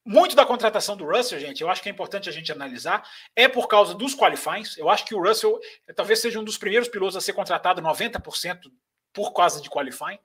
muito 0.06 0.36
da 0.36 0.46
contratação 0.46 0.98
do 0.98 1.06
Russell, 1.06 1.40
gente, 1.40 1.62
eu 1.62 1.70
acho 1.70 1.82
que 1.82 1.88
é 1.88 1.92
importante 1.92 2.28
a 2.28 2.32
gente 2.32 2.52
analisar, 2.52 3.08
é 3.36 3.48
por 3.48 3.68
causa 3.68 3.96
dos 3.96 4.14
qualifies. 4.14 4.78
Eu 4.78 4.90
acho 4.90 5.06
que 5.06 5.16
o 5.16 5.22
Russell 5.22 5.60
talvez 5.96 6.20
seja 6.20 6.40
um 6.40 6.44
dos 6.44 6.58
primeiros 6.58 6.90
pilotos 6.90 7.16
a 7.16 7.22
ser 7.22 7.34
contratado 7.34 7.82
90% 7.82 8.72
por 9.14 9.32
causa 9.32 9.62
de 9.62 9.70
qualifying. 9.70 10.20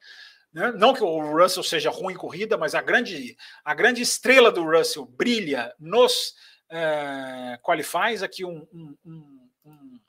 Né? 0.53 0.73
Não 0.73 0.95
que 0.95 1.03
o 1.03 1.21
Russell 1.37 1.63
seja 1.63 1.91
ruim 1.91 2.15
em 2.15 2.17
corrida, 2.17 2.57
mas 2.57 2.75
a 2.75 2.83
grande, 2.83 3.37
a 3.65 3.75
grande 3.75 4.03
estrela 4.03 4.51
do 4.51 4.65
Russell 4.65 5.05
brilha 5.05 5.73
nos 5.79 6.35
é, 6.71 7.59
qualifies. 7.63 8.23
Aqui 8.23 8.45
um, 8.45 8.67
um, 8.73 8.97
um, 9.05 9.51
um, 9.65 10.01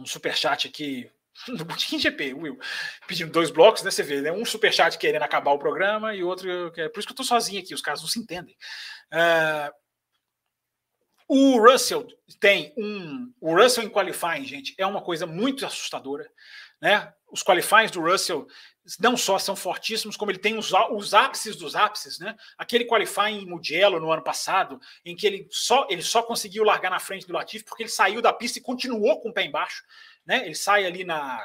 um 0.00 0.06
superchat 0.06 0.68
aqui 0.68 1.10
no 1.48 1.64
Botequim 1.64 1.98
GP, 1.98 2.34
Will, 2.34 2.58
pedindo 3.06 3.32
dois 3.32 3.50
blocos, 3.50 3.82
né? 3.82 3.90
Você 3.90 4.02
vê, 4.02 4.20
né? 4.20 4.32
Um 4.32 4.44
superchat 4.44 4.98
querendo 4.98 5.22
acabar 5.22 5.52
o 5.52 5.58
programa 5.58 6.14
e 6.14 6.22
outro. 6.22 6.72
Por 6.72 6.98
isso 6.98 7.06
que 7.06 7.12
eu 7.12 7.16
tô 7.16 7.24
sozinho 7.24 7.60
aqui, 7.60 7.74
os 7.74 7.82
caras 7.82 8.00
não 8.00 8.08
se 8.08 8.18
entendem. 8.18 8.56
Uh, 9.12 9.72
o 11.28 11.60
Russell 11.60 12.06
tem 12.38 12.72
um. 12.76 13.32
O 13.40 13.54
Russell 13.54 13.84
em 13.84 13.90
qualifying, 13.90 14.44
gente, 14.44 14.74
é 14.78 14.86
uma 14.86 15.02
coisa 15.02 15.26
muito 15.26 15.66
assustadora. 15.66 16.30
Né? 16.80 17.12
Os 17.30 17.42
qualifies 17.42 17.90
do 17.90 18.00
Russell 18.00 18.46
não 19.00 19.16
só 19.16 19.36
são 19.38 19.56
fortíssimos, 19.56 20.16
como 20.16 20.30
ele 20.30 20.38
tem 20.38 20.56
os, 20.56 20.72
os 20.92 21.12
ápices 21.12 21.56
dos 21.56 21.74
ápices, 21.74 22.20
né? 22.20 22.36
Aquele 22.56 22.84
qualifying 22.84 23.42
em 23.42 23.46
Mugello 23.46 23.98
no 23.98 24.12
ano 24.12 24.22
passado, 24.22 24.78
em 25.04 25.16
que 25.16 25.26
ele 25.26 25.48
só, 25.50 25.88
ele 25.90 26.02
só 26.02 26.22
conseguiu 26.22 26.62
largar 26.62 26.90
na 26.90 27.00
frente 27.00 27.26
do 27.26 27.32
Latifi 27.32 27.64
porque 27.64 27.82
ele 27.82 27.90
saiu 27.90 28.22
da 28.22 28.32
pista 28.32 28.60
e 28.60 28.62
continuou 28.62 29.20
com 29.20 29.30
o 29.30 29.32
pé 29.32 29.44
embaixo 29.44 29.82
né? 30.26 30.44
Ele 30.44 30.54
sai 30.54 30.84
ali 30.84 31.04
na, 31.04 31.40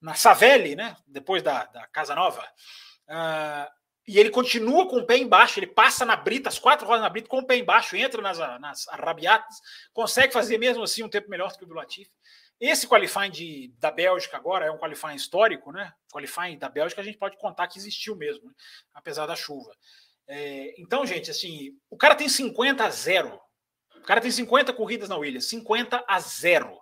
na 0.00 0.14
Savelli, 0.14 0.74
né? 0.74 0.96
Depois 1.06 1.42
da, 1.42 1.64
da 1.66 1.86
Casa 1.88 2.14
Nova. 2.14 2.42
Uh, 3.08 3.82
e 4.06 4.18
ele 4.18 4.30
continua 4.30 4.88
com 4.88 4.96
o 4.96 5.06
pé 5.06 5.16
embaixo, 5.16 5.60
ele 5.60 5.66
passa 5.68 6.04
na 6.04 6.16
brita, 6.16 6.48
as 6.48 6.58
quatro 6.58 6.86
rodas 6.86 7.02
na 7.02 7.08
brita, 7.08 7.28
com 7.28 7.38
o 7.38 7.46
pé 7.46 7.56
embaixo, 7.56 7.94
entra 7.94 8.20
nas, 8.20 8.38
nas 8.60 8.88
arrabiatas, 8.88 9.60
consegue 9.92 10.32
fazer 10.32 10.58
mesmo 10.58 10.82
assim 10.82 11.04
um 11.04 11.08
tempo 11.08 11.30
melhor 11.30 11.52
do 11.52 11.58
que 11.58 11.64
o 11.64 11.68
do 11.68 11.74
Latifi. 11.74 12.10
Esse 12.60 12.86
qualifying 12.86 13.30
de, 13.30 13.74
da 13.78 13.90
Bélgica 13.90 14.36
agora 14.36 14.66
é 14.66 14.70
um 14.70 14.78
qualifying 14.78 15.14
histórico, 15.14 15.72
né? 15.72 15.92
Qualifying 16.12 16.58
da 16.58 16.68
Bélgica 16.68 17.00
a 17.00 17.04
gente 17.04 17.18
pode 17.18 17.36
contar 17.36 17.68
que 17.68 17.78
existiu 17.78 18.16
mesmo, 18.16 18.46
né? 18.46 18.52
apesar 18.94 19.26
da 19.26 19.36
chuva. 19.36 19.72
É, 20.28 20.74
então, 20.80 21.04
gente, 21.06 21.30
assim, 21.30 21.76
o 21.90 21.96
cara 21.96 22.14
tem 22.14 22.28
50 22.28 22.84
a 22.84 22.90
0. 22.90 23.40
O 23.96 24.02
cara 24.02 24.20
tem 24.20 24.30
50 24.30 24.72
corridas 24.72 25.08
na 25.08 25.16
Williams, 25.16 25.48
50 25.48 26.04
a 26.08 26.20
0 26.20 26.81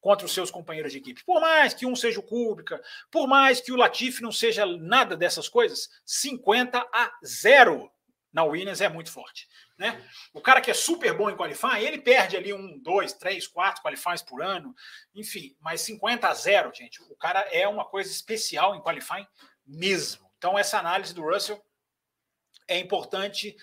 contra 0.00 0.26
os 0.26 0.32
seus 0.32 0.50
companheiros 0.50 0.92
de 0.92 0.98
equipe. 0.98 1.24
Por 1.24 1.40
mais 1.40 1.74
que 1.74 1.86
um 1.86 1.94
seja 1.94 2.20
o 2.20 2.22
Kubica, 2.22 2.82
por 3.10 3.26
mais 3.26 3.60
que 3.60 3.72
o 3.72 3.76
Latifi 3.76 4.22
não 4.22 4.32
seja 4.32 4.64
nada 4.64 5.16
dessas 5.16 5.48
coisas, 5.48 5.88
50 6.04 6.78
a 6.92 7.12
0 7.24 7.90
na 8.32 8.44
Williams 8.44 8.80
é 8.80 8.88
muito 8.88 9.10
forte. 9.10 9.48
Né? 9.76 10.00
O 10.32 10.40
cara 10.40 10.60
que 10.60 10.70
é 10.70 10.74
super 10.74 11.12
bom 11.14 11.30
em 11.30 11.36
qualifying, 11.36 11.84
ele 11.84 11.98
perde 11.98 12.36
ali 12.36 12.52
um, 12.52 12.78
dois, 12.78 13.12
três, 13.12 13.46
quatro 13.46 13.82
qualifies 13.82 14.22
por 14.22 14.42
ano, 14.42 14.74
enfim, 15.14 15.56
mas 15.60 15.80
50 15.80 16.28
a 16.28 16.34
0, 16.34 16.72
gente, 16.74 17.02
o 17.02 17.16
cara 17.16 17.40
é 17.50 17.66
uma 17.66 17.84
coisa 17.84 18.10
especial 18.10 18.74
em 18.74 18.82
qualifying 18.82 19.26
mesmo. 19.66 20.30
Então, 20.38 20.58
essa 20.58 20.78
análise 20.78 21.14
do 21.14 21.22
Russell 21.22 21.60
é 22.68 22.78
importante 22.78 23.56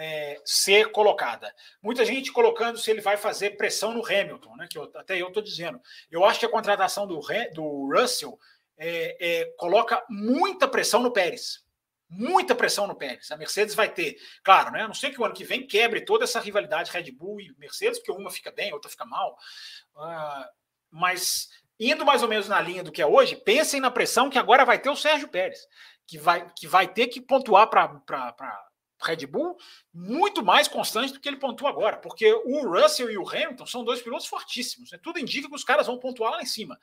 é, 0.00 0.40
ser 0.44 0.92
colocada. 0.92 1.52
Muita 1.82 2.04
gente 2.04 2.30
colocando 2.30 2.78
se 2.78 2.88
ele 2.88 3.00
vai 3.00 3.16
fazer 3.16 3.56
pressão 3.56 3.92
no 3.92 4.06
Hamilton, 4.06 4.54
né? 4.54 4.68
Que 4.70 4.78
eu, 4.78 4.84
até 4.94 5.20
eu 5.20 5.26
estou 5.26 5.42
dizendo. 5.42 5.80
Eu 6.08 6.24
acho 6.24 6.38
que 6.38 6.46
a 6.46 6.50
contratação 6.50 7.04
do, 7.04 7.20
do 7.52 7.92
Russell 7.92 8.38
é, 8.78 9.16
é, 9.20 9.44
coloca 9.56 10.00
muita 10.08 10.68
pressão 10.68 11.02
no 11.02 11.12
Pérez. 11.12 11.64
Muita 12.08 12.54
pressão 12.54 12.86
no 12.86 12.94
Pérez. 12.94 13.28
A 13.32 13.36
Mercedes 13.36 13.74
vai 13.74 13.92
ter, 13.92 14.16
claro, 14.44 14.70
né? 14.70 14.82
A 14.82 14.86
não 14.86 14.94
sei 14.94 15.10
que 15.10 15.20
o 15.20 15.24
ano 15.24 15.34
que 15.34 15.42
vem 15.42 15.66
quebre 15.66 16.00
toda 16.02 16.22
essa 16.22 16.38
rivalidade 16.38 16.92
Red 16.92 17.10
Bull 17.10 17.40
e 17.40 17.52
Mercedes, 17.58 17.98
porque 17.98 18.12
uma 18.12 18.30
fica 18.30 18.52
bem, 18.52 18.72
outra 18.72 18.88
fica 18.88 19.04
mal. 19.04 19.36
Uh, 19.96 20.44
mas 20.92 21.48
indo 21.78 22.04
mais 22.04 22.22
ou 22.22 22.28
menos 22.28 22.48
na 22.48 22.60
linha 22.60 22.84
do 22.84 22.92
que 22.92 23.02
é 23.02 23.06
hoje, 23.06 23.34
pensem 23.34 23.80
na 23.80 23.90
pressão 23.90 24.30
que 24.30 24.38
agora 24.38 24.64
vai 24.64 24.78
ter 24.78 24.90
o 24.90 24.96
Sérgio 24.96 25.28
Pérez, 25.28 25.58
que 26.06 26.18
vai, 26.18 26.48
que 26.56 26.68
vai 26.68 26.86
ter 26.86 27.08
que 27.08 27.20
pontuar 27.20 27.68
para 27.68 28.67
Red 29.00 29.26
Bull 29.26 29.56
muito 29.92 30.44
mais 30.44 30.66
constante 30.66 31.12
do 31.12 31.20
que 31.20 31.28
ele 31.28 31.36
pontua 31.36 31.68
agora, 31.68 31.96
porque 31.96 32.32
o 32.32 32.68
Russell 32.68 33.10
e 33.10 33.18
o 33.18 33.28
Hamilton 33.28 33.66
são 33.66 33.84
dois 33.84 34.02
pilotos 34.02 34.26
fortíssimos. 34.26 34.90
Né? 34.90 34.98
Tudo 35.02 35.18
indica 35.18 35.48
que 35.48 35.54
os 35.54 35.64
caras 35.64 35.86
vão 35.86 35.98
pontuar 35.98 36.32
lá 36.32 36.42
em 36.42 36.46
cima. 36.46 36.78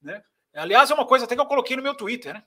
Né? 0.00 0.22
Aliás, 0.54 0.90
é 0.90 0.94
uma 0.94 1.06
coisa 1.06 1.24
até 1.24 1.34
que 1.34 1.40
eu 1.40 1.46
coloquei 1.46 1.76
no 1.76 1.82
meu 1.82 1.94
Twitter. 1.94 2.34
Né? 2.34 2.44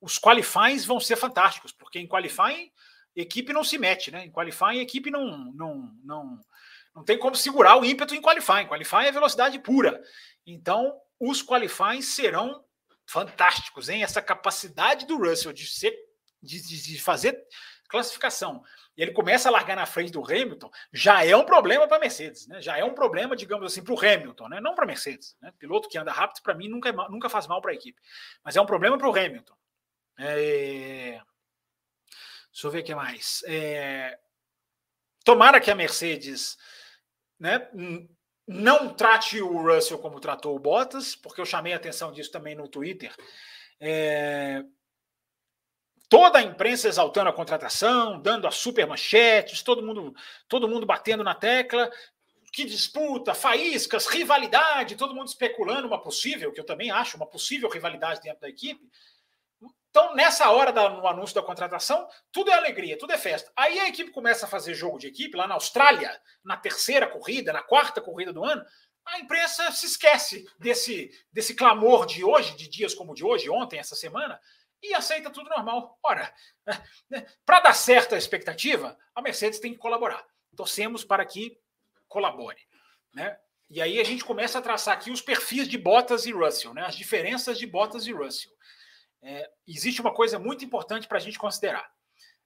Os 0.00 0.18
qualifies 0.18 0.84
vão 0.84 0.98
ser 0.98 1.16
fantásticos, 1.16 1.72
porque 1.72 1.98
em 1.98 2.06
qualifying 2.06 2.70
equipe 3.14 3.52
não 3.52 3.64
se 3.64 3.78
mete, 3.78 4.10
né? 4.10 4.26
Em 4.26 4.30
qualifying 4.30 4.80
equipe 4.80 5.10
não, 5.10 5.52
não, 5.54 5.90
não, 6.04 6.40
não 6.94 7.02
tem 7.02 7.18
como 7.18 7.34
segurar 7.34 7.76
o 7.76 7.84
ímpeto 7.84 8.14
em 8.14 8.20
qualifying. 8.20 8.66
Qualifying 8.66 9.06
é 9.06 9.12
velocidade 9.12 9.58
pura. 9.58 10.02
Então, 10.46 11.00
os 11.18 11.42
qualifies 11.42 12.08
serão 12.08 12.62
fantásticos, 13.06 13.88
hein? 13.88 14.02
Essa 14.02 14.20
capacidade 14.20 15.06
do 15.06 15.16
Russell 15.16 15.52
de 15.52 15.66
ser 15.66 15.96
de, 16.42 16.60
de 16.60 17.00
fazer 17.00 17.42
classificação 17.88 18.62
e 18.96 19.02
ele 19.02 19.12
começa 19.12 19.48
a 19.48 19.52
largar 19.52 19.76
na 19.76 19.84
frente 19.84 20.10
do 20.10 20.24
Hamilton, 20.24 20.70
já 20.90 21.22
é 21.24 21.36
um 21.36 21.44
problema 21.44 21.86
para 21.86 21.98
a 21.98 22.00
Mercedes, 22.00 22.46
né? 22.46 22.62
Já 22.62 22.78
é 22.78 22.84
um 22.84 22.94
problema, 22.94 23.36
digamos 23.36 23.70
assim, 23.70 23.84
para 23.84 23.92
o 23.92 23.98
Hamilton, 23.98 24.48
né? 24.48 24.60
Não 24.60 24.74
para 24.74 24.84
a 24.84 24.86
Mercedes. 24.86 25.36
Né? 25.40 25.52
Piloto 25.58 25.88
que 25.88 25.98
anda 25.98 26.10
rápido, 26.12 26.42
para 26.42 26.54
mim, 26.54 26.68
nunca, 26.68 26.88
é, 26.88 26.92
nunca 26.92 27.28
faz 27.28 27.46
mal 27.46 27.60
para 27.60 27.72
a 27.72 27.74
equipe. 27.74 28.00
Mas 28.42 28.56
é 28.56 28.60
um 28.60 28.66
problema 28.66 28.96
para 28.96 29.08
o 29.08 29.14
Hamilton. 29.14 29.54
É... 30.18 31.20
Deixa 32.50 32.66
eu 32.66 32.70
ver 32.70 32.80
o 32.80 32.84
que 32.84 32.94
mais. 32.94 33.42
É... 33.46 34.18
Tomara 35.22 35.60
que 35.60 35.70
a 35.70 35.74
Mercedes 35.74 36.56
né, 37.38 37.68
não 38.46 38.94
trate 38.94 39.42
o 39.42 39.60
Russell 39.60 39.98
como 39.98 40.20
tratou 40.20 40.56
o 40.56 40.58
Bottas, 40.58 41.14
porque 41.14 41.40
eu 41.40 41.46
chamei 41.46 41.74
a 41.74 41.76
atenção 41.76 42.12
disso 42.12 42.32
também 42.32 42.54
no 42.54 42.66
Twitter. 42.66 43.14
É... 43.78 44.64
Toda 46.08 46.38
a 46.38 46.42
imprensa 46.42 46.88
exaltando 46.88 47.28
a 47.28 47.32
contratação, 47.32 48.20
dando 48.20 48.46
as 48.46 48.54
super 48.56 48.86
manchetes, 48.86 49.62
todo 49.62 49.82
mundo, 49.82 50.14
todo 50.48 50.68
mundo 50.68 50.86
batendo 50.86 51.24
na 51.24 51.34
tecla. 51.34 51.90
Que 52.52 52.64
disputa, 52.64 53.34
faíscas, 53.34 54.06
rivalidade, 54.06 54.96
todo 54.96 55.14
mundo 55.14 55.26
especulando 55.26 55.86
uma 55.86 56.00
possível, 56.00 56.52
que 56.52 56.60
eu 56.60 56.64
também 56.64 56.90
acho, 56.90 57.16
uma 57.16 57.26
possível 57.26 57.68
rivalidade 57.68 58.20
dentro 58.20 58.40
da 58.40 58.48
equipe. 58.48 58.88
Então, 59.90 60.14
nessa 60.14 60.50
hora 60.50 60.72
da, 60.72 60.90
no 60.90 61.06
anúncio 61.06 61.34
da 61.34 61.42
contratação, 61.42 62.06
tudo 62.30 62.50
é 62.50 62.54
alegria, 62.54 62.98
tudo 62.98 63.12
é 63.14 63.18
festa. 63.18 63.50
Aí 63.56 63.80
a 63.80 63.88
equipe 63.88 64.10
começa 64.10 64.44
a 64.44 64.48
fazer 64.48 64.74
jogo 64.74 64.98
de 64.98 65.06
equipe 65.06 65.36
lá 65.36 65.46
na 65.46 65.54
Austrália, 65.54 66.20
na 66.44 66.56
terceira 66.56 67.06
corrida, 67.06 67.52
na 67.52 67.62
quarta 67.62 68.00
corrida 68.00 68.32
do 68.32 68.44
ano. 68.44 68.62
A 69.06 69.18
imprensa 69.20 69.72
se 69.72 69.86
esquece 69.86 70.46
desse, 70.58 71.10
desse 71.32 71.54
clamor 71.54 72.04
de 72.04 72.22
hoje, 72.22 72.54
de 72.56 72.68
dias 72.68 72.94
como 72.94 73.14
de 73.14 73.24
hoje, 73.24 73.48
ontem, 73.48 73.78
essa 73.78 73.94
semana, 73.94 74.38
e 74.82 74.94
aceita 74.94 75.30
tudo 75.30 75.50
normal. 75.50 75.98
Ora, 76.02 76.32
né, 77.10 77.26
para 77.44 77.60
dar 77.60 77.74
certa 77.74 78.16
expectativa, 78.16 78.96
a 79.14 79.22
Mercedes 79.22 79.60
tem 79.60 79.72
que 79.72 79.78
colaborar. 79.78 80.24
Torcemos 80.56 81.04
para 81.04 81.24
que 81.24 81.58
colabore. 82.08 82.60
Né? 83.14 83.36
E 83.68 83.80
aí 83.80 84.00
a 84.00 84.04
gente 84.04 84.24
começa 84.24 84.58
a 84.58 84.62
traçar 84.62 84.94
aqui 84.94 85.10
os 85.10 85.20
perfis 85.20 85.68
de 85.68 85.76
Bottas 85.76 86.26
e 86.26 86.32
Russell, 86.32 86.72
né? 86.72 86.82
as 86.82 86.96
diferenças 86.96 87.58
de 87.58 87.66
Bottas 87.66 88.06
e 88.06 88.12
Russell. 88.12 88.52
É, 89.22 89.50
existe 89.66 90.00
uma 90.00 90.14
coisa 90.14 90.38
muito 90.38 90.64
importante 90.64 91.08
para 91.08 91.18
a 91.18 91.20
gente 91.20 91.38
considerar. 91.38 91.90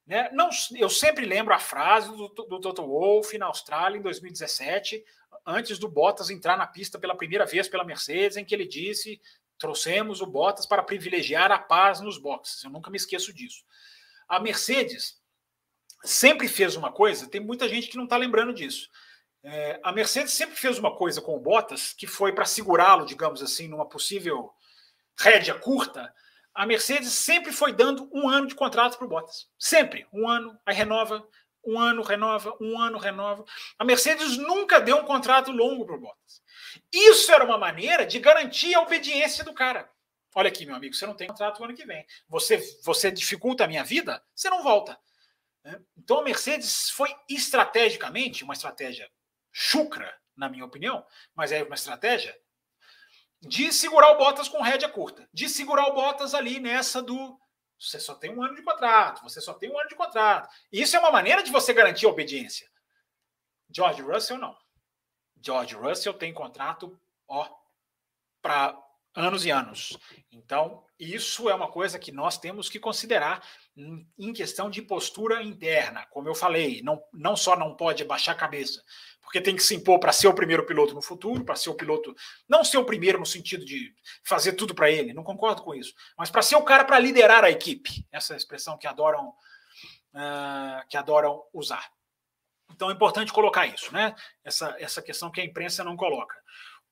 Né? 0.05 0.29
Não, 0.33 0.49
eu 0.75 0.89
sempre 0.89 1.25
lembro 1.25 1.53
a 1.53 1.59
frase 1.59 2.07
do, 2.09 2.27
do 2.27 2.59
Toto 2.59 2.85
Wolff 2.85 3.37
na 3.37 3.45
Austrália 3.45 3.97
em 3.97 4.01
2017, 4.01 5.03
antes 5.45 5.77
do 5.77 5.87
Bottas 5.87 6.29
entrar 6.29 6.57
na 6.57 6.67
pista 6.67 6.99
pela 6.99 7.15
primeira 7.15 7.45
vez 7.45 7.67
pela 7.67 7.83
Mercedes, 7.83 8.37
em 8.37 8.45
que 8.45 8.53
ele 8.53 8.67
disse 8.67 9.21
Trouxemos 9.61 10.21
o 10.21 10.25
Bottas 10.25 10.65
para 10.65 10.81
privilegiar 10.81 11.51
a 11.51 11.59
paz 11.59 12.01
nos 12.01 12.17
boxes. 12.17 12.63
Eu 12.63 12.71
nunca 12.71 12.89
me 12.89 12.97
esqueço 12.97 13.31
disso. 13.31 13.63
A 14.27 14.39
Mercedes 14.39 15.21
sempre 16.03 16.47
fez 16.47 16.75
uma 16.75 16.91
coisa, 16.91 17.29
tem 17.29 17.39
muita 17.39 17.69
gente 17.69 17.87
que 17.87 17.95
não 17.95 18.05
está 18.05 18.17
lembrando 18.17 18.55
disso. 18.55 18.89
É, 19.43 19.79
a 19.83 19.91
Mercedes 19.91 20.33
sempre 20.33 20.55
fez 20.55 20.79
uma 20.79 20.97
coisa 20.97 21.21
com 21.21 21.35
o 21.35 21.39
Bottas 21.39 21.93
que 21.93 22.07
foi 22.07 22.33
para 22.33 22.43
segurá-lo, 22.43 23.05
digamos 23.05 23.43
assim, 23.43 23.67
numa 23.67 23.87
possível 23.87 24.51
rédea 25.15 25.53
curta. 25.53 26.11
A 26.55 26.65
Mercedes 26.65 27.11
sempre 27.11 27.51
foi 27.51 27.71
dando 27.71 28.09
um 28.11 28.27
ano 28.27 28.47
de 28.47 28.55
contrato 28.55 28.97
para 28.97 29.05
o 29.05 29.09
Bottas. 29.09 29.47
Sempre. 29.59 30.07
Um 30.11 30.27
ano, 30.27 30.59
aí 30.65 30.73
renova, 30.73 31.23
um 31.65 31.79
ano 31.79 32.01
renova, 32.01 32.55
um 32.59 32.79
ano 32.79 32.97
renova. 32.97 33.45
A 33.77 33.85
Mercedes 33.85 34.37
nunca 34.37 34.79
deu 34.79 34.97
um 34.97 35.05
contrato 35.05 35.51
longo 35.51 35.85
para 35.85 35.95
o 35.95 35.99
Bottas. 35.99 36.41
Isso 36.91 37.31
era 37.31 37.43
uma 37.43 37.57
maneira 37.57 38.05
de 38.05 38.19
garantir 38.19 38.73
a 38.73 38.81
obediência 38.81 39.43
do 39.43 39.53
cara. 39.53 39.89
Olha 40.33 40.47
aqui, 40.47 40.65
meu 40.65 40.75
amigo, 40.75 40.93
você 40.93 41.05
não 41.05 41.15
tem 41.15 41.27
contrato 41.27 41.59
no 41.59 41.65
ano 41.65 41.75
que 41.75 41.85
vem. 41.85 42.05
Você, 42.29 42.57
você 42.83 43.11
dificulta 43.11 43.65
a 43.65 43.67
minha 43.67 43.83
vida, 43.83 44.23
você 44.33 44.49
não 44.49 44.63
volta. 44.63 44.97
Né? 45.63 45.79
Então 45.97 46.19
a 46.19 46.23
Mercedes 46.23 46.89
foi 46.89 47.13
estrategicamente 47.29 48.43
uma 48.43 48.53
estratégia 48.53 49.09
chucra, 49.51 50.13
na 50.35 50.47
minha 50.47 50.65
opinião, 50.65 51.05
mas 51.35 51.51
é 51.51 51.61
uma 51.61 51.75
estratégia 51.75 52.35
de 53.41 53.73
segurar 53.73 54.11
o 54.11 54.17
Bottas 54.17 54.47
com 54.47 54.61
rédea 54.61 54.87
curta, 54.87 55.27
de 55.33 55.49
segurar 55.49 55.87
o 55.87 55.93
Bottas 55.93 56.33
ali 56.33 56.59
nessa 56.59 57.01
do 57.01 57.40
você 57.81 57.99
só 57.99 58.13
tem 58.13 58.31
um 58.31 58.43
ano 58.43 58.55
de 58.55 58.61
contrato, 58.61 59.23
você 59.23 59.41
só 59.41 59.53
tem 59.53 59.71
um 59.71 59.79
ano 59.79 59.89
de 59.89 59.95
contrato. 59.95 60.47
Isso 60.71 60.95
é 60.95 60.99
uma 60.99 61.11
maneira 61.11 61.41
de 61.41 61.51
você 61.51 61.73
garantir 61.73 62.05
a 62.05 62.09
obediência. 62.09 62.69
George 63.73 64.01
Russell 64.03 64.37
não. 64.37 64.55
George 65.41 65.75
Russell 65.75 66.13
tem 66.13 66.31
contrato, 66.31 66.99
ó, 67.27 67.49
para 68.39 68.77
anos 69.15 69.45
e 69.45 69.49
anos. 69.49 69.97
Então, 70.31 70.85
isso 70.99 71.49
é 71.49 71.55
uma 71.55 71.71
coisa 71.71 71.97
que 71.97 72.11
nós 72.11 72.37
temos 72.37 72.69
que 72.69 72.79
considerar 72.79 73.43
em 73.75 74.31
questão 74.31 74.69
de 74.69 74.81
postura 74.81 75.41
interna. 75.41 76.05
Como 76.11 76.29
eu 76.29 76.35
falei, 76.35 76.81
não, 76.83 77.01
não 77.11 77.35
só 77.35 77.55
não 77.55 77.75
pode 77.75 78.03
baixar 78.05 78.33
a 78.33 78.35
cabeça, 78.35 78.83
porque 79.31 79.39
tem 79.39 79.55
que 79.55 79.63
se 79.63 79.73
impor 79.73 79.97
para 79.97 80.11
ser 80.11 80.27
o 80.27 80.33
primeiro 80.33 80.65
piloto 80.65 80.93
no 80.93 81.01
futuro, 81.01 81.45
para 81.45 81.55
ser 81.55 81.69
o 81.69 81.73
piloto, 81.73 82.13
não 82.49 82.65
ser 82.65 82.77
o 82.77 82.83
primeiro 82.83 83.17
no 83.17 83.25
sentido 83.25 83.63
de 83.63 83.95
fazer 84.25 84.51
tudo 84.53 84.75
para 84.75 84.91
ele, 84.91 85.13
não 85.13 85.23
concordo 85.23 85.63
com 85.63 85.73
isso, 85.73 85.93
mas 86.17 86.29
para 86.29 86.41
ser 86.41 86.57
o 86.57 86.63
cara 86.63 86.83
para 86.83 86.99
liderar 86.99 87.45
a 87.45 87.49
equipe. 87.49 88.05
Essa 88.11 88.33
é 88.33 88.37
expressão 88.37 88.77
que 88.77 88.85
adoram, 88.85 89.29
uh, 89.29 90.85
que 90.89 90.97
adoram 90.97 91.41
usar. 91.53 91.89
Então 92.73 92.89
é 92.89 92.93
importante 92.93 93.31
colocar 93.31 93.65
isso, 93.65 93.93
né? 93.93 94.13
Essa, 94.43 94.75
essa 94.77 95.01
questão 95.01 95.31
que 95.31 95.39
a 95.39 95.45
imprensa 95.45 95.81
não 95.81 95.95
coloca. 95.95 96.35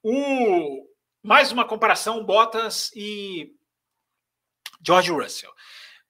O, 0.01 0.87
mais 1.21 1.51
uma 1.51 1.67
comparação, 1.67 2.23
Bottas 2.23 2.89
e 2.95 3.53
George 4.81 5.11
Russell. 5.11 5.51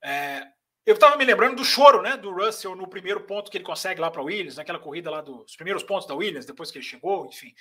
É, 0.03 0.45
eu 0.85 0.95
estava 0.95 1.15
me 1.17 1.25
lembrando 1.25 1.57
do 1.57 1.65
choro 1.65 2.01
né, 2.01 2.17
do 2.17 2.31
Russell 2.31 2.75
no 2.75 2.87
primeiro 2.87 3.21
ponto 3.21 3.51
que 3.51 3.57
ele 3.57 3.63
consegue 3.63 4.01
lá 4.01 4.09
para 4.09 4.21
Williams, 4.21 4.55
naquela 4.55 4.79
corrida 4.79 5.11
lá 5.11 5.21
dos 5.21 5.55
primeiros 5.55 5.83
pontos 5.83 6.07
da 6.07 6.15
Williams, 6.15 6.45
depois 6.45 6.71
que 6.71 6.77
ele 6.77 6.85
chegou, 6.85 7.27
enfim, 7.27 7.53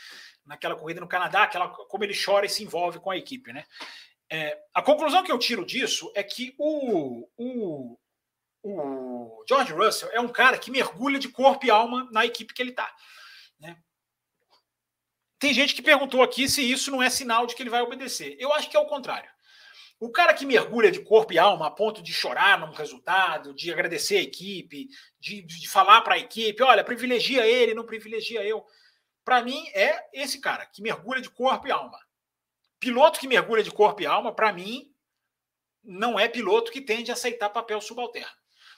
naquela 0.46 0.76
corrida 0.76 1.00
no 1.00 1.08
Canadá, 1.08 1.42
aquela, 1.42 1.68
como 1.68 2.04
ele 2.04 2.14
chora 2.14 2.46
e 2.46 2.48
se 2.48 2.62
envolve 2.62 2.98
com 2.98 3.10
a 3.10 3.16
equipe. 3.16 3.52
Né? 3.52 3.64
É, 4.30 4.58
a 4.72 4.82
conclusão 4.82 5.22
que 5.22 5.32
eu 5.32 5.38
tiro 5.38 5.64
disso 5.64 6.10
é 6.14 6.22
que 6.22 6.54
o, 6.58 7.28
o, 7.36 7.98
o 8.62 9.44
George 9.48 9.72
Russell 9.72 10.10
é 10.12 10.20
um 10.20 10.28
cara 10.28 10.58
que 10.58 10.70
mergulha 10.70 11.18
de 11.18 11.28
corpo 11.28 11.66
e 11.66 11.70
alma 11.70 12.08
na 12.10 12.24
equipe 12.24 12.54
que 12.54 12.62
ele 12.62 12.70
está. 12.70 12.94
Né? 13.58 13.76
Tem 15.38 15.52
gente 15.52 15.74
que 15.74 15.82
perguntou 15.82 16.22
aqui 16.22 16.48
se 16.48 16.62
isso 16.62 16.90
não 16.90 17.02
é 17.02 17.10
sinal 17.10 17.46
de 17.46 17.54
que 17.54 17.62
ele 17.62 17.70
vai 17.70 17.82
obedecer. 17.82 18.36
Eu 18.38 18.52
acho 18.52 18.70
que 18.70 18.76
é 18.76 18.80
o 18.80 18.86
contrário. 18.86 19.30
O 20.00 20.10
cara 20.10 20.32
que 20.32 20.46
mergulha 20.46 20.92
de 20.92 21.00
corpo 21.00 21.32
e 21.32 21.38
alma 21.38 21.66
a 21.66 21.70
ponto 21.70 22.00
de 22.00 22.12
chorar 22.12 22.58
num 22.60 22.72
resultado, 22.72 23.52
de 23.52 23.72
agradecer 23.72 24.18
a 24.18 24.22
equipe, 24.22 24.88
de, 25.18 25.42
de 25.42 25.68
falar 25.68 26.02
para 26.02 26.14
a 26.14 26.18
equipe, 26.18 26.62
olha, 26.62 26.84
privilegia 26.84 27.46
ele, 27.46 27.74
não 27.74 27.84
privilegia 27.84 28.44
eu. 28.44 28.64
Para 29.24 29.42
mim, 29.42 29.66
é 29.74 30.08
esse 30.12 30.40
cara 30.40 30.64
que 30.66 30.80
mergulha 30.80 31.20
de 31.20 31.28
corpo 31.28 31.66
e 31.66 31.72
alma. 31.72 31.98
Piloto 32.78 33.18
que 33.18 33.26
mergulha 33.26 33.62
de 33.62 33.72
corpo 33.72 34.00
e 34.00 34.06
alma, 34.06 34.32
para 34.32 34.52
mim, 34.52 34.92
não 35.82 36.18
é 36.18 36.28
piloto 36.28 36.70
que 36.70 36.80
tende 36.80 37.10
a 37.10 37.14
aceitar 37.14 37.50
papel 37.50 37.80
subalterno. 37.80 38.30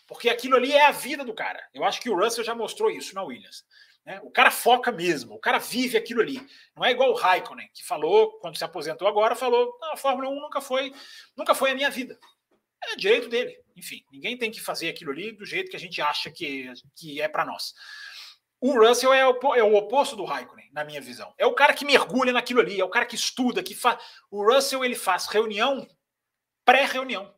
Porque 0.07 0.29
aquilo 0.29 0.57
ali 0.57 0.73
é 0.73 0.87
a 0.87 0.91
vida 0.91 1.25
do 1.25 1.35
cara. 1.35 1.63
Eu 1.75 1.85
acho 1.85 2.01
que 2.01 2.09
o 2.09 2.17
Russell 2.19 2.45
já 2.45 2.55
mostrou 2.55 2.91
isso 2.91 3.15
na 3.15 3.23
Williams. 3.23 3.65
Né? 4.05 4.21
O 4.23 4.31
cara 4.31 4.51
foca 4.51 4.91
mesmo, 4.91 5.35
o 5.35 5.39
cara 5.39 5.59
vive 5.59 5.97
aquilo 5.97 6.21
ali. 6.21 6.41
Não 6.75 6.85
é 6.85 6.91
igual 6.91 7.11
o 7.11 7.15
Raikkonen, 7.15 7.69
que 7.73 7.85
falou, 7.85 8.39
quando 8.39 8.57
se 8.57 8.65
aposentou 8.65 9.07
agora, 9.07 9.37
falou: 9.37 9.77
a 9.93 9.97
Fórmula 9.97 10.29
1 10.29 10.41
nunca 10.41 10.61
foi, 10.61 10.93
nunca 11.37 11.55
foi 11.55 11.73
a 11.73 11.75
minha 11.75 11.91
vida. 11.91 12.19
É 12.83 12.97
direito 12.97 13.29
dele. 13.29 13.59
Enfim, 13.77 14.03
ninguém 14.11 14.37
tem 14.37 14.51
que 14.51 14.61
fazer 14.61 14.89
aquilo 14.89 15.11
ali 15.11 15.33
do 15.33 15.45
jeito 15.45 15.71
que 15.71 15.77
a 15.77 15.81
gente 15.81 16.01
acha 16.01 16.31
que, 16.31 16.73
que 16.97 17.21
é 17.21 17.29
para 17.29 17.45
nós. 17.45 17.75
O 18.61 18.73
Russell 18.73 19.13
é 19.13 19.27
o, 19.27 19.55
é 19.55 19.63
o, 19.63 19.75
oposto 19.75 20.17
do 20.17 20.25
Raikkonen, 20.25 20.71
na 20.73 20.85
minha 20.85 21.01
visão. 21.01 21.33
É 21.39 21.47
o 21.47 21.55
cara 21.55 21.73
que 21.73 21.85
mergulha 21.85 22.33
naquilo 22.33 22.61
ali, 22.61 22.79
é 22.79 22.85
o 22.85 22.91
cara 22.91 23.07
que 23.07 23.15
estuda, 23.15 23.63
que 23.63 23.75
faz. 23.75 24.03
O 24.31 24.45
Russell 24.45 24.85
ele 24.85 24.95
faz 24.95 25.27
reunião 25.27 25.87
pré-reunião 26.65 27.35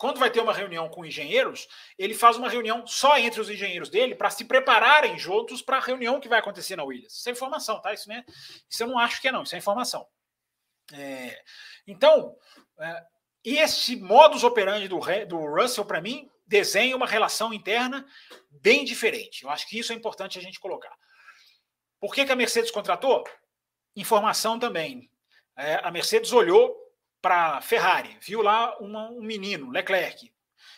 quando 0.00 0.18
vai 0.18 0.30
ter 0.30 0.40
uma 0.40 0.54
reunião 0.54 0.88
com 0.88 1.04
engenheiros, 1.04 1.68
ele 1.98 2.14
faz 2.14 2.38
uma 2.38 2.48
reunião 2.48 2.86
só 2.86 3.18
entre 3.18 3.38
os 3.38 3.50
engenheiros 3.50 3.90
dele 3.90 4.14
para 4.14 4.30
se 4.30 4.46
prepararem 4.46 5.18
juntos 5.18 5.60
para 5.60 5.76
a 5.76 5.80
reunião 5.80 6.18
que 6.18 6.28
vai 6.28 6.38
acontecer 6.38 6.74
na 6.74 6.82
Williams. 6.82 7.18
Isso 7.18 7.28
é 7.28 7.32
informação, 7.32 7.82
tá? 7.82 7.92
Isso, 7.92 8.08
né? 8.08 8.24
isso 8.66 8.82
eu 8.82 8.86
não 8.86 8.98
acho 8.98 9.20
que 9.20 9.28
é, 9.28 9.32
não. 9.32 9.42
Isso 9.42 9.54
é 9.54 9.58
informação. 9.58 10.08
É, 10.94 11.38
então, 11.86 12.34
é, 12.78 13.04
esse 13.44 13.94
modus 13.96 14.42
operandi 14.42 14.88
do, 14.88 14.98
do 15.28 15.36
Russell, 15.54 15.84
para 15.84 16.00
mim, 16.00 16.30
desenha 16.46 16.96
uma 16.96 17.06
relação 17.06 17.52
interna 17.52 18.06
bem 18.48 18.86
diferente. 18.86 19.42
Eu 19.42 19.50
acho 19.50 19.68
que 19.68 19.78
isso 19.78 19.92
é 19.92 19.94
importante 19.94 20.38
a 20.38 20.42
gente 20.42 20.58
colocar. 20.58 20.96
Por 22.00 22.14
que, 22.14 22.24
que 22.24 22.32
a 22.32 22.36
Mercedes 22.36 22.70
contratou? 22.70 23.22
Informação 23.94 24.58
também. 24.58 25.10
É, 25.58 25.74
a 25.82 25.90
Mercedes 25.90 26.32
olhou 26.32 26.79
para 27.20 27.60
Ferrari, 27.60 28.16
viu 28.20 28.42
lá 28.42 28.76
uma, 28.78 29.10
um 29.10 29.20
menino, 29.20 29.70
Leclerc, 29.70 30.32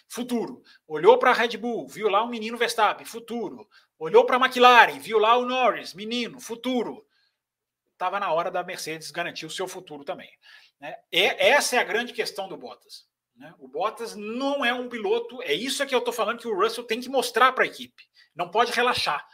futuro. 0.09 0.63
Olhou 0.87 1.19
para 1.19 1.31
a 1.31 1.35
Red 1.35 1.57
Bull, 1.57 1.89
viu 1.89 2.09
lá 2.09 2.23
um 2.23 2.29
menino 2.29 2.59
Verstappen, 2.59 3.07
futuro. 3.07 3.69
Olhou 3.99 4.25
para 4.25 4.37
a 4.37 4.41
McLaren, 4.41 4.99
viu 4.99 5.19
lá 5.19 5.37
o 5.37 5.47
Norris, 5.47 5.95
menino, 5.95 6.41
futuro. 6.41 7.07
Estava 7.93 8.19
na 8.19 8.33
hora 8.33 8.51
da 8.51 8.65
Mercedes 8.65 9.11
garantir 9.11 9.47
o 9.47 9.51
seu 9.51 9.69
futuro 9.69 10.05
também. 10.05 10.31
Né? 10.81 10.97
É, 11.11 11.51
essa 11.51 11.77
é 11.77 11.79
a 11.79 11.85
grande 11.85 12.13
questão 12.13 12.49
do 12.49 12.57
Bottas. 12.57 13.07
Né? 13.37 13.55
O 13.59 13.69
Bottas 13.69 14.17
não 14.17 14.65
é 14.65 14.75
um 14.75 14.89
piloto, 14.89 15.41
é 15.43 15.55
isso 15.55 15.87
que 15.87 15.95
eu 15.95 16.01
estou 16.01 16.13
falando 16.13 16.41
que 16.41 16.49
o 16.49 16.55
Russell 16.55 16.85
tem 16.85 17.01
que 17.01 17.09
mostrar 17.09 17.53
para 17.53 17.65
a 17.65 17.67
equipe. 17.67 18.03
Não 18.35 18.51
pode 18.51 18.73
relaxar. 18.73 19.25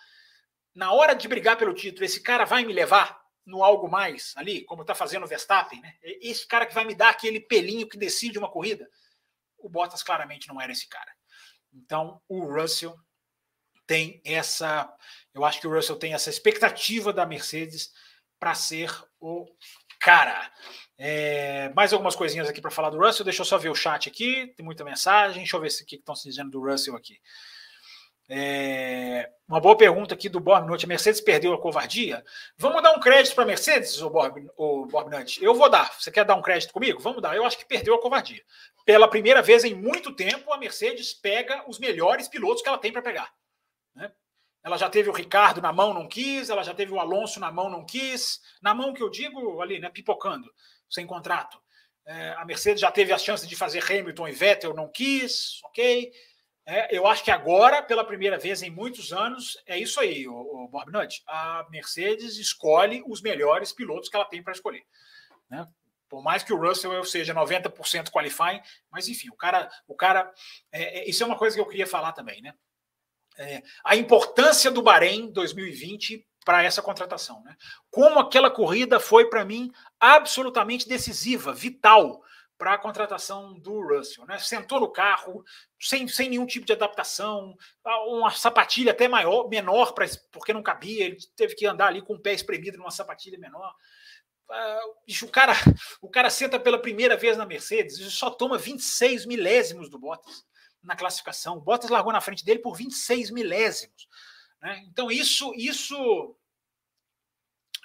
Na 0.75 0.93
hora 0.93 1.15
de 1.15 1.27
brigar 1.27 1.57
pelo 1.57 1.75
título, 1.75 2.05
esse 2.05 2.23
cara 2.23 2.45
vai 2.45 2.65
me 2.65 2.73
levar 2.73 3.18
no 3.49 3.65
algo 3.65 3.89
mais 3.89 4.35
ali, 4.37 4.63
como 4.65 4.83
está 4.83 4.95
fazendo 4.95 5.25
o 5.25 5.27
Verstappen, 5.27 5.81
né? 5.81 5.95
Esse 6.03 6.47
cara 6.47 6.67
que 6.67 6.75
vai 6.75 6.85
me 6.85 6.95
dar 6.95 7.09
aquele 7.09 7.41
pelinho 7.41 7.89
que 7.89 7.97
decide 7.97 8.39
uma 8.39 8.51
corrida. 8.51 8.89
O 9.57 9.69
Bottas 9.69 10.03
claramente 10.03 10.47
não 10.49 10.61
era 10.61 10.71
esse 10.71 10.87
cara. 10.87 11.11
Então, 11.73 12.21
o 12.29 12.45
Russell 12.45 12.95
tem 13.87 14.21
essa. 14.25 14.95
Eu 15.33 15.45
acho 15.45 15.61
que 15.61 15.67
o 15.67 15.75
Russell 15.75 15.97
tem 15.97 16.13
essa 16.13 16.29
expectativa 16.29 17.11
da 17.13 17.25
Mercedes 17.25 17.91
para 18.39 18.55
ser 18.55 18.91
o 19.19 19.47
cara. 19.99 20.53
É, 20.99 21.71
mais 21.71 21.93
algumas 21.93 22.15
coisinhas 22.15 22.49
aqui 22.49 22.61
para 22.61 22.71
falar 22.71 22.91
do 22.91 22.99
Russell. 22.99 23.25
Deixa 23.25 23.41
eu 23.41 23.47
só 23.47 23.57
ver 23.57 23.71
o 23.71 23.75
chat 23.75 24.09
aqui. 24.09 24.53
Tem 24.57 24.65
muita 24.65 24.85
mensagem. 24.85 25.39
Deixa 25.39 25.57
eu 25.57 25.61
ver 25.61 25.69
o 25.69 25.87
que 25.87 25.97
estão 25.97 26.15
se 26.15 26.29
dizendo 26.29 26.51
do 26.51 26.61
Russell 26.61 26.95
aqui. 26.95 27.19
É, 28.31 29.31
uma 29.49 29.59
boa 29.59 29.75
pergunta 29.75 30.15
aqui 30.15 30.29
do 30.29 30.39
Bob 30.39 30.67
Noite. 30.67 30.85
A 30.85 30.89
Mercedes 30.89 31.21
perdeu 31.21 31.55
a 31.55 31.61
covardia? 31.61 32.23
Vamos 32.59 32.83
dar 32.83 32.93
um 32.93 33.01
crédito 33.01 33.35
para 33.35 33.45
a 33.45 33.47
Mercedes, 33.47 34.01
o 34.03 34.11
Bob, 34.11 34.47
o 34.57 34.85
Bob 34.87 35.11
Nutt? 35.11 35.43
Eu 35.43 35.55
vou 35.55 35.71
dar. 35.71 35.91
Você 35.99 36.11
quer 36.11 36.25
dar 36.25 36.35
um 36.35 36.43
crédito 36.43 36.73
comigo? 36.73 37.01
Vamos 37.01 37.23
dar. 37.23 37.35
Eu 37.35 37.47
acho 37.47 37.57
que 37.57 37.65
perdeu 37.65 37.95
a 37.95 38.03
covardia. 38.03 38.43
Pela 38.85 39.09
primeira 39.09 39.41
vez 39.41 39.65
em 39.65 39.75
muito 39.75 40.15
tempo, 40.15 40.53
a 40.53 40.59
Mercedes 40.59 41.15
pega 41.15 41.65
os 41.67 41.79
melhores 41.79 42.29
pilotos 42.29 42.63
que 42.63 42.69
ela 42.69 42.77
tem 42.77 42.93
para 42.93 43.01
pegar. 43.01 43.33
Né? 43.95 44.13
Ela 44.63 44.77
já 44.77 44.91
teve 44.91 45.09
o 45.09 45.15
Ricardo 45.15 45.63
na 45.63 45.73
mão, 45.73 45.95
não 45.95 46.07
quis. 46.07 46.51
Ela 46.51 46.63
já 46.63 46.75
teve 46.75 46.93
o 46.93 47.01
Alonso 47.01 47.41
na 47.41 47.51
mão, 47.51 47.71
não 47.71 47.87
quis. 47.87 48.41
Na 48.61 48.75
mão 48.75 48.93
que 48.93 49.03
eu 49.03 49.09
digo 49.09 49.63
ali, 49.63 49.79
né, 49.79 49.89
pipocando, 49.89 50.53
sem 50.91 51.07
contrato. 51.07 51.59
É, 52.05 52.35
a 52.39 52.45
Mercedes 52.45 52.81
já 52.81 52.91
teve 52.91 53.13
a 53.13 53.19
chance 53.19 53.47
de 53.47 53.57
fazer 53.57 53.83
Hamilton 53.83 54.29
e 54.29 54.33
Vettel, 54.33 54.75
não 54.75 54.89
quis, 54.89 55.61
ok. 55.65 56.11
É, 56.71 56.95
eu 56.95 57.07
acho 57.07 57.25
que 57.25 57.31
agora, 57.31 57.83
pela 57.83 58.05
primeira 58.05 58.39
vez 58.39 58.63
em 58.63 58.69
muitos 58.69 59.11
anos, 59.11 59.57
é 59.65 59.79
isso 59.79 59.99
aí, 59.99 60.29
o, 60.29 60.35
o 60.35 60.69
Bob 60.69 60.93
Nutt. 60.93 61.23
A 61.27 61.67
Mercedes 61.71 62.37
escolhe 62.37 63.03
os 63.07 63.23
melhores 63.23 63.73
pilotos 63.73 64.11
que 64.11 64.15
ela 64.15 64.27
tem 64.27 64.43
para 64.43 64.53
escolher. 64.53 64.85
Né? 65.49 65.67
Por 66.11 66.23
mais 66.23 66.43
que 66.43 66.53
o 66.53 66.61
Russell 66.61 67.03
seja 67.07 67.33
90% 67.33 68.11
qualifying, 68.11 68.61
mas 68.91 69.09
enfim, 69.09 69.31
o 69.31 69.35
cara. 69.35 69.71
O 69.87 69.95
cara 69.95 70.31
é, 70.71 71.01
é, 71.01 71.09
isso 71.09 71.23
é 71.23 71.27
uma 71.27 71.39
coisa 71.39 71.57
que 71.57 71.61
eu 71.63 71.67
queria 71.67 71.87
falar 71.87 72.13
também, 72.13 72.43
né? 72.43 72.53
É, 73.39 73.63
a 73.83 73.97
importância 73.97 74.71
do 74.71 74.83
Bahrein 74.83 75.33
2020 75.33 76.27
para 76.45 76.63
essa 76.63 76.83
contratação. 76.83 77.43
Né? 77.45 77.57
Como 77.91 78.19
aquela 78.19 78.51
corrida 78.51 79.01
foi, 79.01 79.31
para 79.31 79.45
mim, 79.45 79.73
absolutamente 79.99 80.87
decisiva, 80.87 81.55
vital 81.55 82.23
para 82.59 82.75
a 82.75 82.79
contratação 82.79 83.55
do 83.55 83.81
Russell. 83.81 84.27
Né? 84.27 84.37
Sentou 84.39 84.81
no 84.81 84.91
carro, 84.91 85.45
sem, 85.81 86.07
sem 86.09 86.29
nenhum 86.29 86.45
tipo 86.45 86.67
de 86.67 86.73
adaptação, 86.73 87.57
uma 88.09 88.33
sapatilha 88.33 88.91
até 88.91 89.07
maior, 89.07 89.49
menor, 89.49 89.93
pra, 89.93 90.07
porque 90.33 90.53
não 90.53 90.63
cabia, 90.63 91.05
ele 91.05 91.19
teve 91.37 91.55
que 91.55 91.65
andar 91.65 91.87
ali 91.87 92.03
com 92.03 92.15
o 92.15 92.21
pé 92.21 92.35
espremido 92.35 92.77
numa 92.77 92.91
sapatilha 92.91 93.39
menor. 93.39 93.73
Uh, 94.51 95.25
o, 95.25 95.29
cara, 95.29 95.53
o 96.03 96.11
cara 96.11 96.29
senta 96.29 96.59
pela 96.59 96.81
primeira 96.83 97.17
vez 97.17 97.37
na 97.37 97.47
Mercedes 97.47 97.99
e 97.99 98.11
só 98.11 98.29
toma 98.29 98.59
26 98.59 99.25
milésimos 99.25 99.89
do 99.89 99.99
Bottas 99.99 100.45
na 100.83 100.97
classificação. 100.97 101.59
O 101.59 101.61
Bottas 101.61 101.91
largou 101.91 102.13
na 102.13 102.21
frente 102.21 102.45
dele 102.45 102.59
por 102.59 102.77
26 102.77 103.31
milésimos. 103.31 104.09
Né? 104.61 104.83
Então, 104.89 105.11
isso, 105.11 105.53
isso 105.55 106.37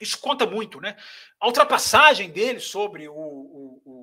isso 0.02 0.20
conta 0.20 0.46
muito, 0.46 0.82
né? 0.82 0.98
A 1.40 1.48
ultrapassagem 1.48 2.30
dele 2.30 2.60
sobre 2.60 3.08
o, 3.08 3.14
o, 3.14 3.82
o 3.86 4.03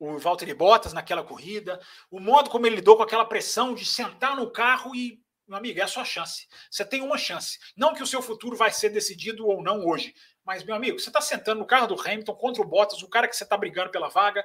o 0.00 0.18
Valtteri 0.18 0.54
Bottas 0.54 0.94
naquela 0.94 1.22
corrida, 1.22 1.78
o 2.10 2.18
modo 2.18 2.48
como 2.48 2.66
ele 2.66 2.76
lidou 2.76 2.96
com 2.96 3.02
aquela 3.02 3.24
pressão 3.24 3.74
de 3.74 3.84
sentar 3.84 4.34
no 4.34 4.50
carro 4.50 4.96
e, 4.96 5.22
meu 5.46 5.58
amigo, 5.58 5.78
é 5.78 5.82
a 5.82 5.88
sua 5.88 6.06
chance. 6.06 6.48
Você 6.70 6.86
tem 6.86 7.02
uma 7.02 7.18
chance. 7.18 7.58
Não 7.76 7.92
que 7.92 8.02
o 8.02 8.06
seu 8.06 8.22
futuro 8.22 8.56
vai 8.56 8.72
ser 8.72 8.88
decidido 8.88 9.46
ou 9.46 9.62
não 9.62 9.86
hoje, 9.86 10.14
mas, 10.42 10.64
meu 10.64 10.74
amigo, 10.74 10.98
você 10.98 11.10
está 11.10 11.20
sentando 11.20 11.60
no 11.60 11.66
carro 11.66 11.86
do 11.86 12.00
Hamilton 12.00 12.34
contra 12.34 12.62
o 12.62 12.66
Bottas, 12.66 13.02
o 13.02 13.08
cara 13.08 13.28
que 13.28 13.36
você 13.36 13.44
está 13.44 13.58
brigando 13.58 13.90
pela 13.90 14.08
vaga. 14.08 14.42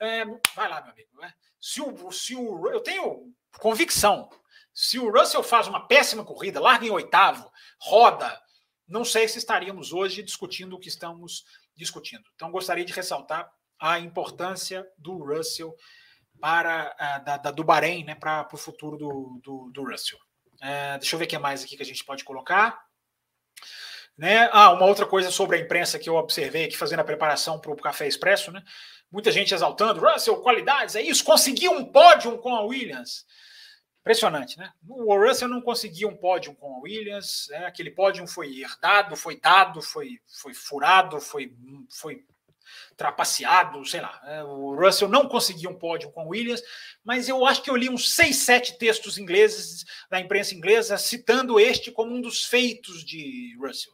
É, 0.00 0.24
vai 0.54 0.68
lá, 0.68 0.80
meu 0.80 0.92
amigo. 0.92 1.20
Né? 1.20 1.34
Se 1.60 1.82
o, 1.82 2.12
se 2.12 2.36
o, 2.36 2.70
eu 2.70 2.80
tenho 2.80 3.34
convicção. 3.58 4.30
Se 4.72 5.00
o 5.00 5.10
Russell 5.10 5.42
faz 5.42 5.66
uma 5.66 5.86
péssima 5.86 6.24
corrida, 6.24 6.60
larga 6.60 6.86
em 6.86 6.90
oitavo, 6.90 7.50
roda, 7.78 8.40
não 8.86 9.04
sei 9.04 9.26
se 9.26 9.36
estaríamos 9.36 9.92
hoje 9.92 10.22
discutindo 10.22 10.76
o 10.76 10.78
que 10.78 10.88
estamos 10.88 11.44
discutindo. 11.74 12.24
Então, 12.34 12.52
gostaria 12.52 12.84
de 12.84 12.92
ressaltar 12.92 13.52
a 13.82 13.98
importância 13.98 14.86
do 14.96 15.18
Russell 15.18 15.74
para 16.40 16.94
uh, 16.94 17.24
da, 17.24 17.36
da, 17.36 17.50
do 17.50 17.64
Bahrein, 17.64 18.04
né, 18.04 18.14
para 18.14 18.48
o 18.52 18.56
futuro 18.56 18.96
do, 18.96 19.40
do, 19.42 19.70
do 19.74 19.84
Russell. 19.84 20.18
Uh, 20.54 20.98
deixa 21.00 21.16
eu 21.16 21.18
ver 21.18 21.24
o 21.24 21.28
que 21.28 21.36
mais 21.36 21.64
aqui 21.64 21.76
que 21.76 21.82
a 21.82 21.86
gente 21.86 22.04
pode 22.04 22.22
colocar. 22.22 22.80
Né? 24.16 24.48
Ah, 24.52 24.70
uma 24.70 24.86
outra 24.86 25.04
coisa 25.04 25.32
sobre 25.32 25.56
a 25.56 25.60
imprensa 25.60 25.98
que 25.98 26.08
eu 26.08 26.14
observei 26.14 26.66
aqui 26.66 26.76
fazendo 26.76 27.00
a 27.00 27.04
preparação 27.04 27.58
para 27.58 27.72
o 27.72 27.76
Café 27.76 28.06
Expresso, 28.06 28.52
né? 28.52 28.62
Muita 29.10 29.32
gente 29.32 29.52
exaltando, 29.52 30.00
Russell, 30.00 30.40
qualidades, 30.42 30.94
é 30.94 31.02
isso, 31.02 31.24
conseguiu 31.24 31.72
um 31.72 31.84
pódio 31.84 32.38
com 32.38 32.54
a 32.54 32.60
Williams. 32.62 33.26
Impressionante, 34.00 34.58
né? 34.58 34.72
O 34.86 35.16
Russell 35.16 35.48
não 35.48 35.60
conseguiu 35.60 36.08
um 36.08 36.16
pódio 36.16 36.54
com 36.54 36.76
a 36.76 36.80
Williams, 36.80 37.48
né? 37.50 37.66
aquele 37.66 37.90
pódio 37.90 38.26
foi 38.28 38.60
herdado, 38.60 39.16
foi 39.16 39.40
dado, 39.40 39.82
foi, 39.82 40.20
foi 40.40 40.54
furado, 40.54 41.20
foi, 41.20 41.52
foi 41.90 42.24
trapaceado, 42.96 43.84
sei 43.84 44.00
lá. 44.00 44.20
Né? 44.24 44.44
O 44.44 44.74
Russell 44.74 45.08
não 45.08 45.28
conseguiu 45.28 45.70
um 45.70 45.78
pódio 45.78 46.10
com 46.10 46.24
o 46.24 46.28
Williams, 46.28 46.62
mas 47.04 47.28
eu 47.28 47.44
acho 47.46 47.62
que 47.62 47.70
eu 47.70 47.76
li 47.76 47.88
uns 47.88 48.14
seis, 48.14 48.36
sete 48.36 48.78
textos 48.78 49.18
ingleses 49.18 49.84
da 50.10 50.20
imprensa 50.20 50.54
inglesa 50.54 50.98
citando 50.98 51.58
este 51.58 51.90
como 51.90 52.14
um 52.14 52.20
dos 52.20 52.44
feitos 52.44 53.04
de 53.04 53.56
Russell. 53.58 53.92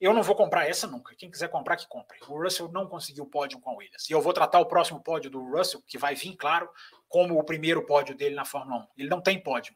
Eu 0.00 0.12
não 0.12 0.22
vou 0.22 0.34
comprar 0.34 0.68
essa 0.68 0.86
nunca. 0.86 1.14
Quem 1.16 1.30
quiser 1.30 1.48
comprar, 1.48 1.76
que 1.76 1.86
compre. 1.88 2.18
O 2.28 2.42
Russell 2.42 2.70
não 2.70 2.86
conseguiu 2.86 3.24
pódio 3.24 3.58
com 3.60 3.72
o 3.72 3.76
Williams. 3.76 4.10
E 4.10 4.12
eu 4.12 4.20
vou 4.20 4.32
tratar 4.32 4.58
o 4.58 4.66
próximo 4.66 5.02
pódio 5.02 5.30
do 5.30 5.42
Russell, 5.42 5.82
que 5.86 5.96
vai 5.96 6.14
vir, 6.14 6.36
claro, 6.36 6.68
como 7.08 7.38
o 7.38 7.44
primeiro 7.44 7.86
pódio 7.86 8.14
dele 8.14 8.34
na 8.34 8.44
Fórmula 8.44 8.82
1. 8.82 8.86
Ele 8.98 9.08
não 9.08 9.22
tem 9.22 9.40
pódio. 9.40 9.74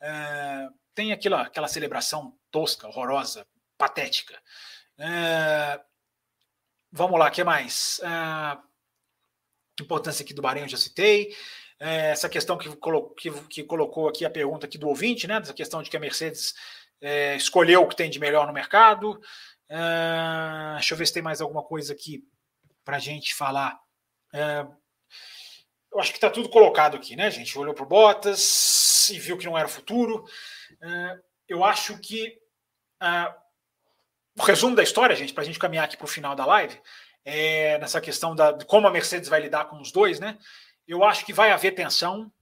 É, 0.00 0.68
tem 0.94 1.12
aquilo, 1.12 1.36
aquela 1.36 1.68
celebração 1.68 2.36
tosca, 2.50 2.86
horrorosa, 2.86 3.46
patética. 3.78 4.38
É, 4.98 5.80
Vamos 6.94 7.18
lá, 7.18 7.28
o 7.28 7.30
que 7.30 7.42
mais? 7.42 8.00
Ah, 8.04 8.62
importância 9.80 10.22
aqui 10.22 10.34
do 10.34 10.42
Bahrein, 10.42 10.64
eu 10.64 10.68
já 10.68 10.76
citei. 10.76 11.34
É, 11.80 12.10
essa 12.10 12.28
questão 12.28 12.58
que, 12.58 12.68
colo 12.76 13.14
que, 13.14 13.30
que, 13.48 13.64
colocou 13.64 14.08
aqui 14.08 14.26
a 14.26 14.30
pergunta 14.30 14.66
aqui 14.66 14.76
do 14.76 14.88
ouvinte, 14.88 15.26
né? 15.26 15.38
Essa 15.38 15.54
questão 15.54 15.82
de 15.82 15.88
que 15.88 15.96
a 15.96 16.00
Mercedes 16.00 16.54
é, 17.00 17.34
escolheu 17.34 17.82
o 17.82 17.88
que 17.88 17.96
tem 17.96 18.10
de 18.10 18.20
melhor 18.20 18.46
no 18.46 18.52
mercado. 18.52 19.18
É, 19.70 20.74
deixa 20.74 20.92
eu 20.92 20.98
ver 20.98 21.06
se 21.06 21.14
tem 21.14 21.22
mais 21.22 21.40
alguma 21.40 21.62
coisa 21.62 21.94
aqui 21.94 22.22
para 22.84 22.96
a 22.96 23.00
gente 23.00 23.34
falar. 23.34 23.80
É, 24.34 24.66
eu 25.92 25.98
acho 25.98 26.10
que 26.10 26.18
está 26.18 26.28
tudo 26.28 26.50
colocado 26.50 26.96
aqui, 26.96 27.16
né, 27.16 27.30
gente? 27.30 27.58
Olhou 27.58 27.74
para 27.74 27.84
o 27.84 27.88
Bottas 27.88 29.08
e 29.08 29.18
viu 29.18 29.38
que 29.38 29.46
não 29.46 29.56
era 29.56 29.66
o 29.66 29.70
futuro. 29.70 30.26
É, 30.82 31.18
eu 31.48 31.64
acho 31.64 31.98
que 31.98 32.38
ah, 33.00 33.34
o 34.38 34.42
resumo 34.42 34.74
da 34.74 34.82
história, 34.82 35.14
gente, 35.14 35.32
para 35.32 35.42
a 35.42 35.46
gente 35.46 35.58
caminhar 35.58 35.84
aqui 35.84 35.96
para 35.96 36.04
o 36.04 36.08
final 36.08 36.34
da 36.34 36.46
live, 36.46 36.80
é 37.24 37.78
nessa 37.78 38.00
questão 38.00 38.34
da, 38.34 38.52
de 38.52 38.64
como 38.64 38.86
a 38.86 38.90
Mercedes 38.90 39.28
vai 39.28 39.40
lidar 39.40 39.66
com 39.66 39.80
os 39.80 39.92
dois, 39.92 40.18
né? 40.18 40.38
Eu 40.86 41.04
acho 41.04 41.24
que 41.24 41.32
vai 41.32 41.50
haver 41.50 41.72
tensão, 41.72 42.32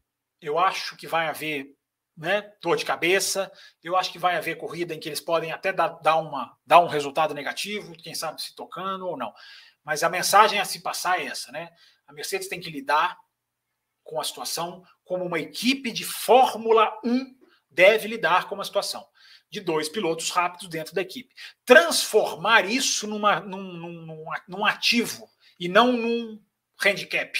eu 0.41 0.59
acho 0.59 0.97
que 0.97 1.07
vai 1.07 1.27
haver 1.27 1.75
né, 2.17 2.53
dor 2.63 2.77
de 2.77 2.85
cabeça, 2.85 3.51
eu 3.83 3.97
acho 3.97 4.13
que 4.13 4.19
vai 4.19 4.37
haver 4.37 4.57
corrida 4.57 4.95
em 4.95 5.01
que 5.01 5.09
eles 5.09 5.21
podem 5.21 5.53
até 5.53 5.73
dar, 5.73 5.89
dar, 6.01 6.17
uma, 6.17 6.57
dar 6.65 6.81
um 6.81 6.87
resultado 6.87 7.35
negativo, 7.35 7.97
quem 7.97 8.15
sabe 8.15 8.41
se 8.41 8.55
tocando 8.55 9.07
ou 9.07 9.17
não. 9.17 9.33
Mas 9.85 10.03
a 10.03 10.09
mensagem 10.09 10.61
a 10.61 10.65
se 10.65 10.81
passar 10.81 11.21
é 11.21 11.27
essa, 11.27 11.51
né? 11.51 11.71
A 12.07 12.13
Mercedes 12.13 12.49
tem 12.49 12.61
que 12.61 12.71
lidar 12.71 13.19
com 14.03 14.21
a 14.21 14.25
situação 14.25 14.83
como 15.05 15.25
uma 15.25 15.41
equipe 15.41 15.93
de 15.93 16.05
Fórmula 16.05 16.93
1 17.05 17.39
deve 17.71 18.09
lidar 18.09 18.49
com 18.49 18.61
a 18.61 18.65
situação 18.65 19.07
de 19.51 19.61
dois 19.61 19.89
pilotos 19.89 20.31
rápidos 20.31 20.69
dentro 20.69 20.95
da 20.95 21.03
equipe. 21.03 21.35
Transformar 21.65 22.65
isso 22.65 23.07
numa, 23.07 23.41
num, 23.41 23.63
num, 23.63 24.25
num 24.49 24.65
ativo 24.65 25.29
e 25.59 25.69
não 25.69 25.93
num 25.93 26.41
handicap. 26.83 27.39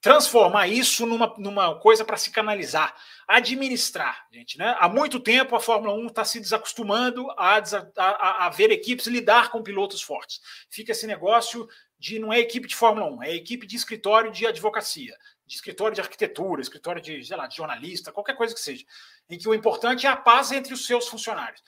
Transformar 0.00 0.66
isso 0.66 1.06
numa, 1.06 1.32
numa 1.38 1.78
coisa 1.78 2.04
para 2.04 2.16
se 2.16 2.32
canalizar, 2.32 2.92
administrar, 3.28 4.26
gente. 4.32 4.58
Né? 4.58 4.74
Há 4.80 4.88
muito 4.88 5.20
tempo 5.20 5.54
a 5.54 5.60
Fórmula 5.60 5.94
1 5.94 6.06
está 6.08 6.24
se 6.24 6.40
desacostumando 6.40 7.30
a, 7.32 7.62
a, 7.96 8.46
a 8.46 8.50
ver 8.50 8.72
equipes 8.72 9.06
lidar 9.06 9.50
com 9.50 9.62
pilotos 9.62 10.02
fortes. 10.02 10.40
Fica 10.68 10.90
esse 10.90 11.06
negócio 11.06 11.68
de 12.02 12.18
não 12.18 12.32
é 12.32 12.40
equipe 12.40 12.66
de 12.66 12.74
Fórmula 12.74 13.06
1, 13.06 13.22
é 13.22 13.34
equipe 13.36 13.64
de 13.64 13.76
escritório 13.76 14.32
de 14.32 14.44
advocacia, 14.44 15.16
de 15.52 15.56
escritório 15.56 15.94
de 15.94 16.00
arquitetura, 16.00 16.62
escritório 16.62 17.02
de, 17.02 17.22
sei 17.22 17.36
lá, 17.36 17.46
de 17.46 17.56
jornalista, 17.56 18.10
qualquer 18.10 18.34
coisa 18.34 18.54
que 18.54 18.60
seja, 18.60 18.84
em 19.28 19.38
que 19.38 19.46
o 19.46 19.54
importante 19.54 20.06
é 20.06 20.10
a 20.10 20.16
paz 20.16 20.50
entre 20.50 20.72
os 20.72 20.86
seus 20.86 21.06
funcionários. 21.06 21.62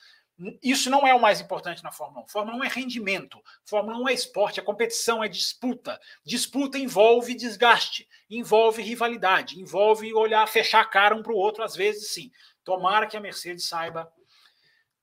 Isso 0.63 0.91
não 0.91 1.07
é 1.07 1.15
o 1.15 1.21
mais 1.21 1.41
importante 1.41 1.85
na 1.85 1.93
Fórmula 1.93 2.25
1. 2.25 2.29
Fórmula 2.29 2.57
1 2.59 2.65
é 2.65 2.69
rendimento. 2.69 3.41
Fórmula 3.65 3.99
1 3.99 4.09
é 4.09 4.13
esporte, 4.15 4.59
é 4.59 4.63
competição, 4.63 5.23
é 5.23 5.29
disputa. 5.29 6.01
Disputa 6.25 6.79
envolve 6.79 7.35
desgaste, 7.35 8.09
envolve 8.29 8.83
rivalidade, 8.83 9.61
envolve 9.61 10.13
olhar, 10.15 10.49
fechar 10.49 10.81
a 10.81 10.87
cara 10.87 11.15
um 11.15 11.23
para 11.23 11.33
o 11.33 11.37
outro, 11.37 11.63
às 11.63 11.77
vezes 11.77 12.11
sim. 12.11 12.33
Tomara 12.65 13.07
que 13.07 13.17
a 13.17 13.21
Mercedes 13.21 13.69
saiba 13.69 14.11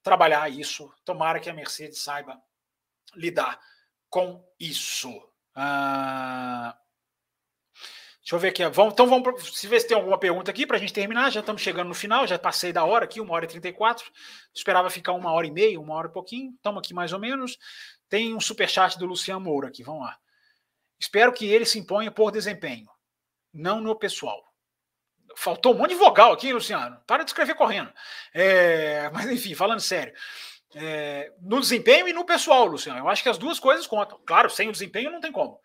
trabalhar 0.04 0.50
isso, 0.50 0.92
tomara 1.06 1.40
que 1.40 1.50
a 1.50 1.54
Mercedes 1.54 2.00
saiba 2.00 2.42
lidar 3.16 3.60
com 4.10 4.44
isso. 4.60 5.22
Ah, 5.56 6.76
deixa 8.22 8.36
eu 8.36 8.40
ver 8.40 8.50
aqui. 8.50 8.66
Vamos, 8.70 8.94
então 8.94 9.08
vamos 9.08 9.58
se 9.58 9.68
ver 9.68 9.80
se 9.80 9.88
tem 9.88 9.98
alguma 9.98 10.18
pergunta 10.18 10.50
aqui 10.50 10.66
para 10.66 10.78
a 10.78 10.80
gente 10.80 10.94
terminar. 10.94 11.32
Já 11.32 11.42
estamos 11.42 11.62
chegando 11.62 11.88
no 11.88 11.94
final, 11.94 12.26
já 12.26 12.40
passei 12.40 12.72
da 12.72 12.86
hora 12.86 13.06
aqui, 13.06 13.20
uma 13.20 13.34
hora 13.34 13.46
e 13.46 13.48
34. 13.48 14.10
Esperava 14.54 14.90
ficar 14.90 15.14
uma 15.14 15.32
hora 15.32 15.46
e 15.46 15.52
meia, 15.52 15.80
uma 15.80 15.94
hora 15.96 16.08
e 16.08 16.12
pouquinho. 16.12 16.54
Estamos 16.56 16.80
aqui 16.80 16.94
mais 16.94 17.14
ou 17.14 17.20
menos. 17.20 17.58
Tem 18.08 18.34
um 18.34 18.40
superchat 18.40 18.98
do 18.98 19.06
Luciano 19.06 19.42
Moura 19.42 19.68
aqui, 19.68 19.84
vamos 19.84 20.04
lá. 20.04 20.18
Espero 21.00 21.34
que 21.34 21.46
ele 21.46 21.66
se 21.66 21.80
imponha 21.80 22.12
por 22.12 22.32
desempenho, 22.32 22.88
não 23.54 23.82
no 23.82 23.96
pessoal. 23.96 24.44
Faltou 25.36 25.74
um 25.74 25.78
monte 25.78 25.92
de 25.92 25.96
vogal 25.96 26.34
aqui, 26.34 26.52
Luciano. 26.54 27.02
Para 27.08 27.24
de 27.24 27.30
escrever 27.30 27.56
correndo. 27.56 27.92
É, 28.34 29.10
mas 29.12 29.30
enfim, 29.32 29.56
falando 29.56 29.80
sério 29.80 30.14
é, 30.76 31.32
no 31.42 31.60
desempenho 31.60 32.08
e 32.08 32.14
no 32.14 32.26
pessoal, 32.26 32.66
Luciano. 32.66 33.00
Eu 33.00 33.10
acho 33.10 33.24
que 33.24 33.30
as 33.30 33.38
duas 33.38 33.60
coisas 33.60 33.88
contam. 33.88 34.20
Claro, 34.26 34.50
sem 34.50 34.70
o 34.70 34.72
desempenho 34.72 35.12
não 35.12 35.20
tem 35.20 35.32
como. 35.32 35.60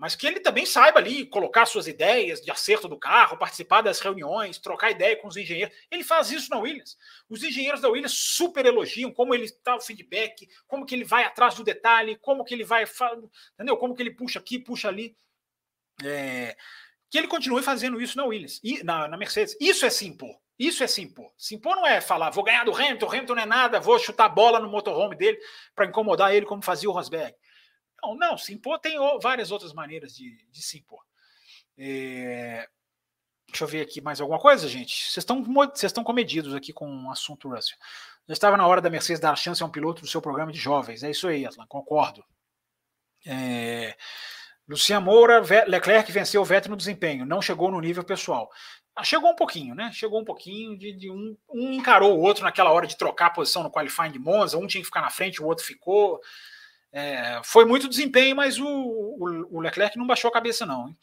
Mas 0.00 0.16
que 0.16 0.26
ele 0.26 0.40
também 0.40 0.64
saiba 0.64 0.98
ali 0.98 1.26
colocar 1.26 1.66
suas 1.66 1.86
ideias 1.86 2.40
de 2.40 2.50
acerto 2.50 2.88
do 2.88 2.98
carro, 2.98 3.36
participar 3.36 3.82
das 3.82 4.00
reuniões, 4.00 4.56
trocar 4.56 4.90
ideia 4.90 5.14
com 5.14 5.28
os 5.28 5.36
engenheiros. 5.36 5.76
Ele 5.90 6.02
faz 6.02 6.30
isso 6.30 6.48
na 6.48 6.58
Williams. 6.58 6.96
Os 7.28 7.42
engenheiros 7.42 7.82
da 7.82 7.88
Williams 7.90 8.14
super 8.14 8.64
elogiam 8.64 9.12
como 9.12 9.34
ele 9.34 9.44
está 9.44 9.76
o 9.76 9.80
feedback, 9.80 10.48
como 10.66 10.86
que 10.86 10.94
ele 10.94 11.04
vai 11.04 11.24
atrás 11.24 11.54
do 11.54 11.62
detalhe, 11.62 12.16
como 12.16 12.46
que 12.46 12.54
ele 12.54 12.64
vai, 12.64 12.86
entendeu? 13.52 13.76
Como 13.76 13.94
que 13.94 14.02
ele 14.02 14.12
puxa 14.12 14.38
aqui, 14.38 14.58
puxa 14.58 14.88
ali. 14.88 15.14
É, 16.02 16.56
que 17.10 17.18
ele 17.18 17.28
continue 17.28 17.62
fazendo 17.62 18.00
isso 18.00 18.16
na 18.16 18.24
Williams 18.24 18.58
e 18.64 18.82
na, 18.82 19.06
na 19.06 19.18
Mercedes. 19.18 19.54
Isso 19.60 19.84
é 19.84 19.90
se 19.90 20.06
impor. 20.06 20.34
Isso 20.58 20.82
é 20.82 20.86
se 20.86 21.02
impor. 21.02 21.30
Se 21.36 21.56
impor 21.56 21.76
não 21.76 21.86
é 21.86 22.00
falar, 22.00 22.30
vou 22.30 22.42
ganhar 22.42 22.64
do 22.64 22.74
Hamilton, 22.74 23.04
o 23.04 23.08
Hamilton 23.10 23.34
não 23.34 23.42
é 23.42 23.46
nada, 23.46 23.78
vou 23.78 23.98
chutar 23.98 24.30
bola 24.30 24.58
no 24.58 24.70
motorhome 24.70 25.14
dele 25.14 25.38
para 25.74 25.84
incomodar 25.84 26.34
ele, 26.34 26.46
como 26.46 26.64
fazia 26.64 26.88
o 26.88 26.92
Rosberg. 26.92 27.34
Não, 28.02 28.14
não, 28.14 28.38
se 28.38 28.52
impor 28.52 28.78
tem 28.78 28.96
várias 29.20 29.50
outras 29.50 29.72
maneiras 29.72 30.14
de, 30.14 30.44
de 30.50 30.62
se 30.62 30.78
impor. 30.78 31.02
É... 31.76 32.68
Deixa 33.48 33.64
eu 33.64 33.68
ver 33.68 33.80
aqui 33.80 34.00
mais 34.00 34.20
alguma 34.20 34.38
coisa, 34.38 34.68
gente. 34.68 35.10
Vocês 35.10 35.18
estão, 35.18 35.42
vocês 35.42 35.90
estão 35.90 36.04
comedidos 36.04 36.54
aqui 36.54 36.72
com 36.72 37.06
o 37.06 37.10
assunto 37.10 37.48
Russell. 37.48 37.76
Já 38.28 38.32
estava 38.32 38.56
na 38.56 38.66
hora 38.66 38.80
da 38.80 38.88
Mercedes 38.88 39.20
dar 39.20 39.32
a 39.32 39.36
chance 39.36 39.62
a 39.62 39.66
um 39.66 39.70
piloto 39.70 40.02
do 40.02 40.08
seu 40.08 40.22
programa 40.22 40.52
de 40.52 40.58
jovens. 40.58 41.02
É 41.02 41.10
isso 41.10 41.26
aí, 41.26 41.44
Atlan, 41.44 41.66
concordo. 41.66 42.24
É... 43.26 43.96
Lucian 44.68 45.00
Moura, 45.00 45.42
Leclerc 45.66 46.12
venceu 46.12 46.40
o 46.40 46.44
Vettel 46.44 46.70
no 46.70 46.76
desempenho, 46.76 47.26
não 47.26 47.42
chegou 47.42 47.72
no 47.72 47.80
nível 47.80 48.04
pessoal. 48.04 48.48
Ah, 48.94 49.02
chegou 49.02 49.30
um 49.30 49.34
pouquinho, 49.34 49.74
né? 49.74 49.90
Chegou 49.92 50.20
um 50.20 50.24
pouquinho 50.24 50.78
de, 50.78 50.92
de 50.92 51.10
um, 51.10 51.36
um, 51.48 51.72
encarou 51.72 52.16
o 52.16 52.20
outro 52.20 52.44
naquela 52.44 52.70
hora 52.70 52.86
de 52.86 52.96
trocar 52.96 53.26
a 53.26 53.30
posição 53.30 53.64
no 53.64 53.70
qualifying 53.70 54.12
de 54.12 54.18
Monza, 54.20 54.58
um 54.58 54.66
tinha 54.66 54.80
que 54.80 54.86
ficar 54.86 55.00
na 55.00 55.10
frente, 55.10 55.42
o 55.42 55.46
outro 55.46 55.64
ficou. 55.64 56.20
É, 56.92 57.40
foi 57.44 57.64
muito 57.64 57.88
desempenho, 57.88 58.34
mas 58.34 58.58
o, 58.58 58.66
o, 58.66 59.56
o, 59.56 59.60
Leclerc 59.60 59.96
não 59.96 60.06
baixou 60.06 60.28
a 60.28 60.32
cabeça, 60.32 60.66
não. 60.66 60.88
Hein? 60.88 60.96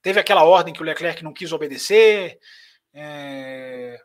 Teve 0.00 0.20
aquela 0.20 0.44
ordem 0.44 0.72
que 0.72 0.80
o 0.80 0.84
Leclerc 0.84 1.22
não 1.22 1.32
quis 1.32 1.52
obedecer. 1.52 2.38
É... 2.92 4.00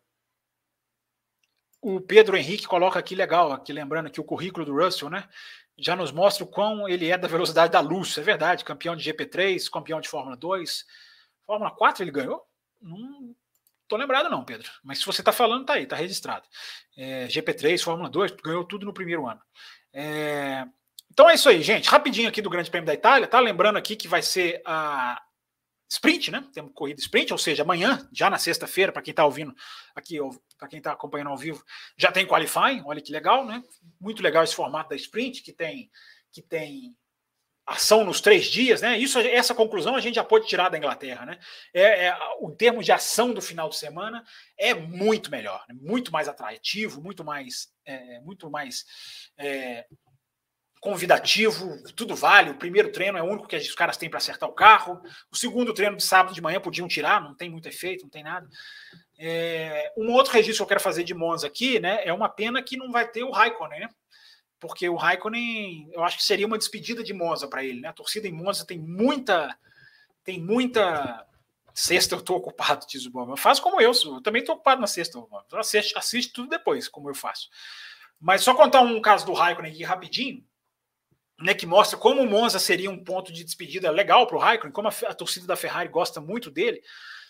O 1.82 2.02
Pedro 2.02 2.36
Henrique 2.36 2.68
coloca 2.68 2.98
aqui 2.98 3.16
legal, 3.16 3.52
aqui 3.52 3.72
lembrando 3.72 4.10
que 4.10 4.20
o 4.20 4.24
currículo 4.24 4.66
do 4.66 4.76
Russell, 4.76 5.10
né? 5.10 5.28
Já 5.78 5.96
nos 5.96 6.12
mostra 6.12 6.44
o 6.44 6.48
quão 6.48 6.90
ele 6.90 7.10
é 7.10 7.18
da 7.18 7.28
velocidade 7.28 7.72
da 7.72 7.80
luz, 7.80 8.18
é 8.18 8.22
verdade. 8.22 8.66
Campeão 8.66 8.96
de 8.96 9.12
GP3, 9.12 9.70
campeão 9.72 10.02
de 10.02 10.10
Fórmula 10.10 10.36
2. 10.36 10.86
Fórmula 11.46 11.72
4 11.72 12.04
ele 12.04 12.12
ganhou? 12.12 12.44
Não 12.82 13.36
tô 13.88 13.96
lembrado, 13.96 14.30
não, 14.30 14.44
Pedro. 14.44 14.70
Mas 14.84 15.00
se 15.00 15.06
você 15.06 15.22
está 15.22 15.32
falando, 15.32 15.66
tá 15.66 15.74
aí, 15.74 15.86
tá 15.86 15.96
registrado. 15.96 16.48
É, 16.98 17.28
GP3, 17.28 17.82
Fórmula 17.82 18.10
2, 18.10 18.32
ganhou 18.44 18.66
tudo 18.66 18.86
no 18.88 18.94
primeiro 18.94 19.28
ano. 19.28 19.42
É, 19.94 20.66
então 21.18 21.28
é 21.28 21.34
isso 21.34 21.50
aí, 21.50 21.64
gente. 21.64 21.90
Rapidinho 21.90 22.30
aqui 22.30 22.44
do 22.44 22.50
Grande 22.50 22.70
Prêmio 22.70 22.86
da 22.86 22.94
Itália, 22.94 23.28
tá? 23.28 23.40
Lembrando 23.40 23.76
aqui 23.76 23.96
que 23.96 24.08
vai 24.08 24.22
ser 24.22 24.62
a 24.64 25.20
sprint, 25.90 26.30
né? 26.30 26.48
Temos 26.54 26.72
corrida 26.76 27.02
sprint, 27.02 27.34
ou 27.34 27.40
seja, 27.40 27.64
amanhã, 27.64 28.08
já 28.14 28.30
na 28.30 28.38
sexta-feira, 28.38 28.92
para 28.92 29.02
quem 29.02 29.14
está 29.14 29.26
ouvindo 29.26 29.52
aqui, 29.96 30.20
para 30.60 30.68
quem 30.68 30.78
está 30.78 30.92
acompanhando 30.92 31.32
ao 31.32 31.38
vivo, 31.38 31.64
já 31.98 32.12
tem 32.12 32.28
qualifying. 32.28 32.84
Olha 32.86 33.02
que 33.02 33.12
legal, 33.12 33.48
né? 33.48 33.64
Muito 34.00 34.22
legal 34.22 34.44
esse 34.44 34.54
formato 34.54 34.92
da 34.92 34.96
sprint 34.96 35.42
que 35.42 35.52
tem 35.52 35.90
que 36.32 36.40
tem 36.40 36.96
ação 37.66 38.06
nos 38.06 38.22
três 38.22 38.46
dias, 38.46 38.82
né? 38.84 38.96
Isso, 38.98 39.20
essa 39.20 39.56
conclusão 39.56 39.96
a 39.96 40.00
gente 40.00 40.16
já 40.16 40.24
pode 40.24 40.48
tirar 40.48 40.70
da 40.70 40.78
Inglaterra, 40.78 41.26
né? 41.26 41.40
É, 41.74 42.06
é 42.06 42.18
o 42.40 42.52
termo 42.52 42.84
de 42.84 42.92
ação 42.92 43.34
do 43.34 43.42
final 43.42 43.70
de 43.70 43.76
semana 43.76 44.24
é 44.56 44.76
muito 44.76 45.32
melhor, 45.32 45.66
né? 45.68 45.76
muito 45.82 46.12
mais 46.12 46.30
atrativo, 46.30 47.02
muito 47.02 47.26
mais, 47.26 47.70
é, 47.86 48.22
muito 48.22 48.52
mais 48.52 48.86
é, 49.36 49.86
convidativo, 50.80 51.78
tudo 51.96 52.16
vale. 52.16 52.52
O 52.52 52.58
primeiro 52.58 52.92
treino 52.92 53.18
é 53.18 53.22
o 53.22 53.26
único 53.26 53.48
que 53.48 53.56
os 53.56 53.76
caras 53.76 53.98
têm 53.98 54.10
para 54.10 54.18
acertar 54.18 54.48
o 54.48 54.54
carro. 54.54 55.02
O 55.32 55.36
segundo 55.36 55.74
treino 55.74 55.98
de 55.98 56.04
sábado 56.04 56.34
de 56.34 56.42
manhã 56.42 56.60
podiam 56.60 56.88
tirar, 56.88 57.22
não 57.22 57.36
tem 57.36 57.50
muito 57.50 57.68
efeito, 57.68 58.04
não 58.04 58.10
tem 58.10 58.24
nada. 58.24 58.48
É, 59.18 59.92
um 59.98 60.12
outro 60.14 60.34
registro 60.34 60.58
que 60.58 60.64
eu 60.64 60.68
quero 60.68 60.80
fazer 60.80 61.04
de 61.04 61.14
Monza 61.14 61.48
aqui, 61.48 61.80
né? 61.80 62.02
É 62.04 62.14
uma 62.14 62.30
pena 62.30 62.62
que 62.62 62.78
não 62.78 62.92
vai 62.92 63.08
ter 63.08 63.24
o 63.24 63.32
Raikkonen, 63.32 63.80
né? 63.80 63.90
porque 64.60 64.90
o 64.90 64.96
Raikkonen, 64.96 65.90
eu 65.92 66.04
acho 66.04 66.18
que 66.18 66.24
seria 66.24 66.48
uma 66.48 66.58
despedida 66.58 67.04
de 67.04 67.14
Monza 67.14 67.48
para 67.48 67.64
ele, 67.64 67.82
né? 67.82 67.90
A 67.90 67.94
torcida 67.94 68.28
em 68.28 68.32
Monza 68.32 68.66
tem 68.66 68.80
muita 68.80 69.56
tem 70.24 70.42
muita 70.42 71.26
sexta 71.74 72.16
eu 72.16 72.20
estou 72.20 72.38
ocupado, 72.38 72.86
diz 72.88 73.06
o 73.06 73.12
Bom. 73.12 73.38
Faz 73.38 73.60
como 73.60 73.80
eu, 73.80 73.92
eu 74.06 74.22
também 74.22 74.42
estou 74.42 74.56
ocupado 74.56 74.82
na 74.82 74.88
sexta. 74.88 75.24
Assiste, 75.54 75.98
assiste 75.98 76.34
tudo 76.34 76.50
depois, 76.50 76.88
como 76.88 77.10
eu 77.10 77.16
faço. 77.16 77.50
Mas 78.20 78.42
só 78.42 78.54
contar 78.54 78.82
um 78.82 79.00
caso 79.00 79.26
do 79.26 79.34
Raikkonen 79.34 79.72
aqui 79.72 79.84
rapidinho, 79.84 80.44
né, 81.40 81.54
que 81.54 81.66
mostra 81.66 81.98
como 81.98 82.22
o 82.22 82.28
Monza 82.28 82.60
seria 82.60 82.90
um 82.90 83.04
ponto 83.04 83.32
de 83.32 83.44
despedida 83.44 83.92
legal 83.92 84.26
para 84.28 84.38
o 84.38 84.40
Raikkonen, 84.40 84.74
como 84.74 84.88
a, 84.88 84.92
a, 85.08 85.14
torcida 85.14 85.46
da 85.46 85.56
Ferrari 85.56 85.90
gosta 85.90 86.20
muito 86.20 86.50
dele. 86.50 86.82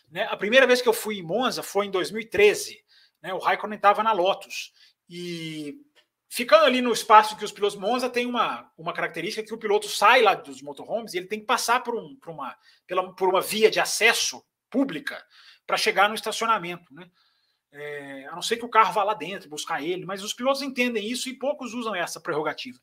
Né? 0.09 0.23
A 0.29 0.37
primeira 0.37 0.65
vez 0.65 0.81
que 0.81 0.87
eu 0.87 0.93
fui 0.93 1.19
em 1.19 1.23
Monza 1.23 1.61
foi 1.61 1.87
em 1.87 1.91
2013. 1.91 2.83
Né? 3.21 3.33
O 3.33 3.39
Raikkonen 3.39 3.75
estava 3.75 4.01
na 4.03 4.11
Lotus. 4.11 4.71
E 5.09 5.77
Ficando 6.29 6.65
ali 6.65 6.81
no 6.81 6.91
espaço 6.91 7.37
que 7.37 7.45
os 7.45 7.53
pilotos 7.53 7.77
Monza 7.77 8.09
tem 8.09 8.25
uma, 8.25 8.69
uma 8.77 8.91
característica 8.91 9.45
que 9.45 9.53
o 9.53 9.57
piloto 9.57 9.87
sai 9.87 10.21
lá 10.21 10.35
dos 10.35 10.61
motorhomes 10.61 11.13
e 11.13 11.17
ele 11.17 11.27
tem 11.27 11.39
que 11.39 11.45
passar 11.45 11.81
por, 11.81 11.95
um, 11.95 12.17
por, 12.17 12.31
uma, 12.31 12.55
pela, 12.85 13.13
por 13.15 13.29
uma 13.29 13.39
via 13.39 13.71
de 13.71 13.79
acesso 13.79 14.43
pública 14.69 15.23
para 15.65 15.77
chegar 15.77 16.09
no 16.09 16.15
estacionamento. 16.15 16.93
Né? 16.93 17.09
É, 17.71 18.25
a 18.27 18.35
não 18.35 18.41
ser 18.41 18.57
que 18.57 18.65
o 18.65 18.69
carro 18.69 18.93
vá 18.93 19.03
lá 19.03 19.13
dentro 19.13 19.49
buscar 19.49 19.83
ele, 19.83 20.05
mas 20.05 20.23
os 20.23 20.33
pilotos 20.33 20.61
entendem 20.61 21.05
isso 21.05 21.27
e 21.27 21.33
poucos 21.33 21.73
usam 21.73 21.93
essa 21.93 22.19
prerrogativa. 22.19 22.79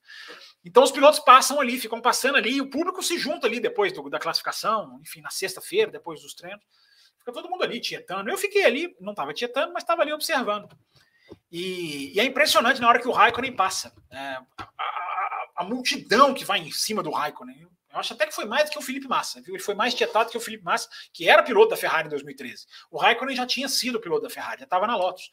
Então 0.65 0.83
os 0.83 0.93
pilotos 0.93 1.21
passam 1.21 1.59
ali, 1.59 1.79
ficam 1.79 2.01
passando 2.01 2.37
ali, 2.37 2.57
e 2.57 2.61
o 2.61 2.69
público 2.69 3.03
se 3.03 3.19
junta 3.19 3.47
ali 3.47 3.61
depois 3.61 3.93
do, 3.93 4.09
da 4.11 4.19
classificação, 4.19 5.01
enfim, 5.01 5.21
na 5.21 5.31
sexta-feira, 5.31 5.91
depois 5.91 6.21
dos 6.21 6.35
treinos. 6.35 6.63
Fica 7.19 7.33
todo 7.33 7.49
mundo 7.49 7.65
ali 7.65 7.81
tietando. 7.81 8.29
Eu 8.29 8.37
fiquei 8.37 8.65
ali, 8.65 8.95
não 9.01 9.13
estava 9.13 9.33
tietando, 9.33 9.73
mas 9.73 9.83
estava 9.83 10.03
ali 10.03 10.13
observando. 10.13 10.69
E, 11.51 12.13
e, 12.15 12.21
é 12.21 12.25
impressionante 12.25 12.81
na 12.81 12.89
hora 12.89 13.01
que 13.01 13.09
o 13.09 13.13
Raikkonen 13.13 13.57
passa. 13.57 13.95
É, 14.11 14.19
a, 14.19 14.45
a, 14.59 15.49
a, 15.57 15.65
multidão 15.65 16.35
que 16.35 16.45
vai 16.45 16.61
em 16.61 16.71
cima 16.71 17.03
do 17.03 17.11
Raikkonen. 17.11 17.67
Eu 17.95 18.01
acho 18.01 18.13
até 18.13 18.27
que 18.27 18.35
foi 18.35 18.45
mais 18.45 18.65
do 18.65 18.73
que 18.73 18.79
o 18.79 18.83
Felipe 18.83 19.07
Massa. 19.07 19.41
Viu? 19.41 19.55
Ele 19.55 19.63
foi 19.63 19.75
mais 19.75 19.95
tietado 19.95 20.29
que 20.31 20.37
o 20.37 20.41
Felipe 20.41 20.65
Massa, 20.65 20.89
que 21.13 21.29
era 21.29 21.45
piloto 21.45 21.71
da 21.71 21.77
Ferrari 21.77 22.09
em 22.09 22.11
2013. 22.11 22.67
O 22.91 22.99
Raikkonen 22.99 23.37
já 23.37 23.47
tinha 23.47 23.69
sido 23.69 24.01
piloto 24.01 24.23
da 24.23 24.31
Ferrari, 24.31 24.59
já 24.59 24.65
estava 24.65 24.87
na 24.87 24.97
Lotus. 24.97 25.31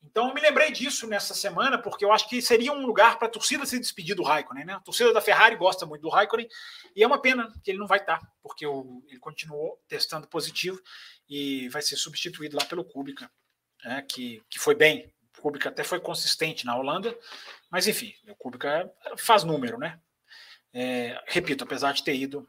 Então 0.00 0.28
eu 0.28 0.34
me 0.34 0.40
lembrei 0.40 0.70
disso 0.70 1.08
nessa 1.08 1.34
semana, 1.34 1.76
porque 1.76 2.04
eu 2.04 2.12
acho 2.12 2.28
que 2.28 2.40
seria 2.40 2.72
um 2.72 2.86
lugar 2.86 3.18
para 3.18 3.26
a 3.26 3.30
torcida 3.30 3.66
se 3.66 3.80
despedir 3.80 4.14
do 4.14 4.22
Raikkonen. 4.22 4.64
Né? 4.64 4.74
A 4.74 4.80
torcida 4.80 5.12
da 5.12 5.20
Ferrari 5.20 5.56
gosta 5.56 5.86
muito 5.86 6.02
do 6.02 6.08
Raikkonen, 6.08 6.46
e 6.94 7.02
é 7.02 7.06
uma 7.06 7.20
pena 7.20 7.52
que 7.64 7.70
ele 7.70 7.78
não 7.78 7.86
vai 7.86 7.98
estar, 7.98 8.20
porque 8.42 8.64
ele 8.64 9.18
continuou 9.18 9.82
testando 9.88 10.28
positivo 10.28 10.80
e 11.28 11.68
vai 11.70 11.82
ser 11.82 11.96
substituído 11.96 12.56
lá 12.56 12.64
pelo 12.64 12.84
Kubica, 12.84 13.30
né? 13.82 14.02
que, 14.02 14.42
que 14.48 14.58
foi 14.58 14.74
bem, 14.74 15.12
Kubica 15.40 15.68
até 15.68 15.82
foi 15.82 16.00
consistente 16.00 16.64
na 16.64 16.76
Holanda, 16.76 17.16
mas 17.70 17.88
enfim, 17.88 18.14
o 18.28 18.36
Kubica 18.36 18.90
faz 19.16 19.42
número, 19.42 19.78
né? 19.78 20.00
É, 20.74 21.22
repito, 21.28 21.62
apesar 21.62 21.92
de 21.92 22.02
ter 22.02 22.16
ido 22.16 22.46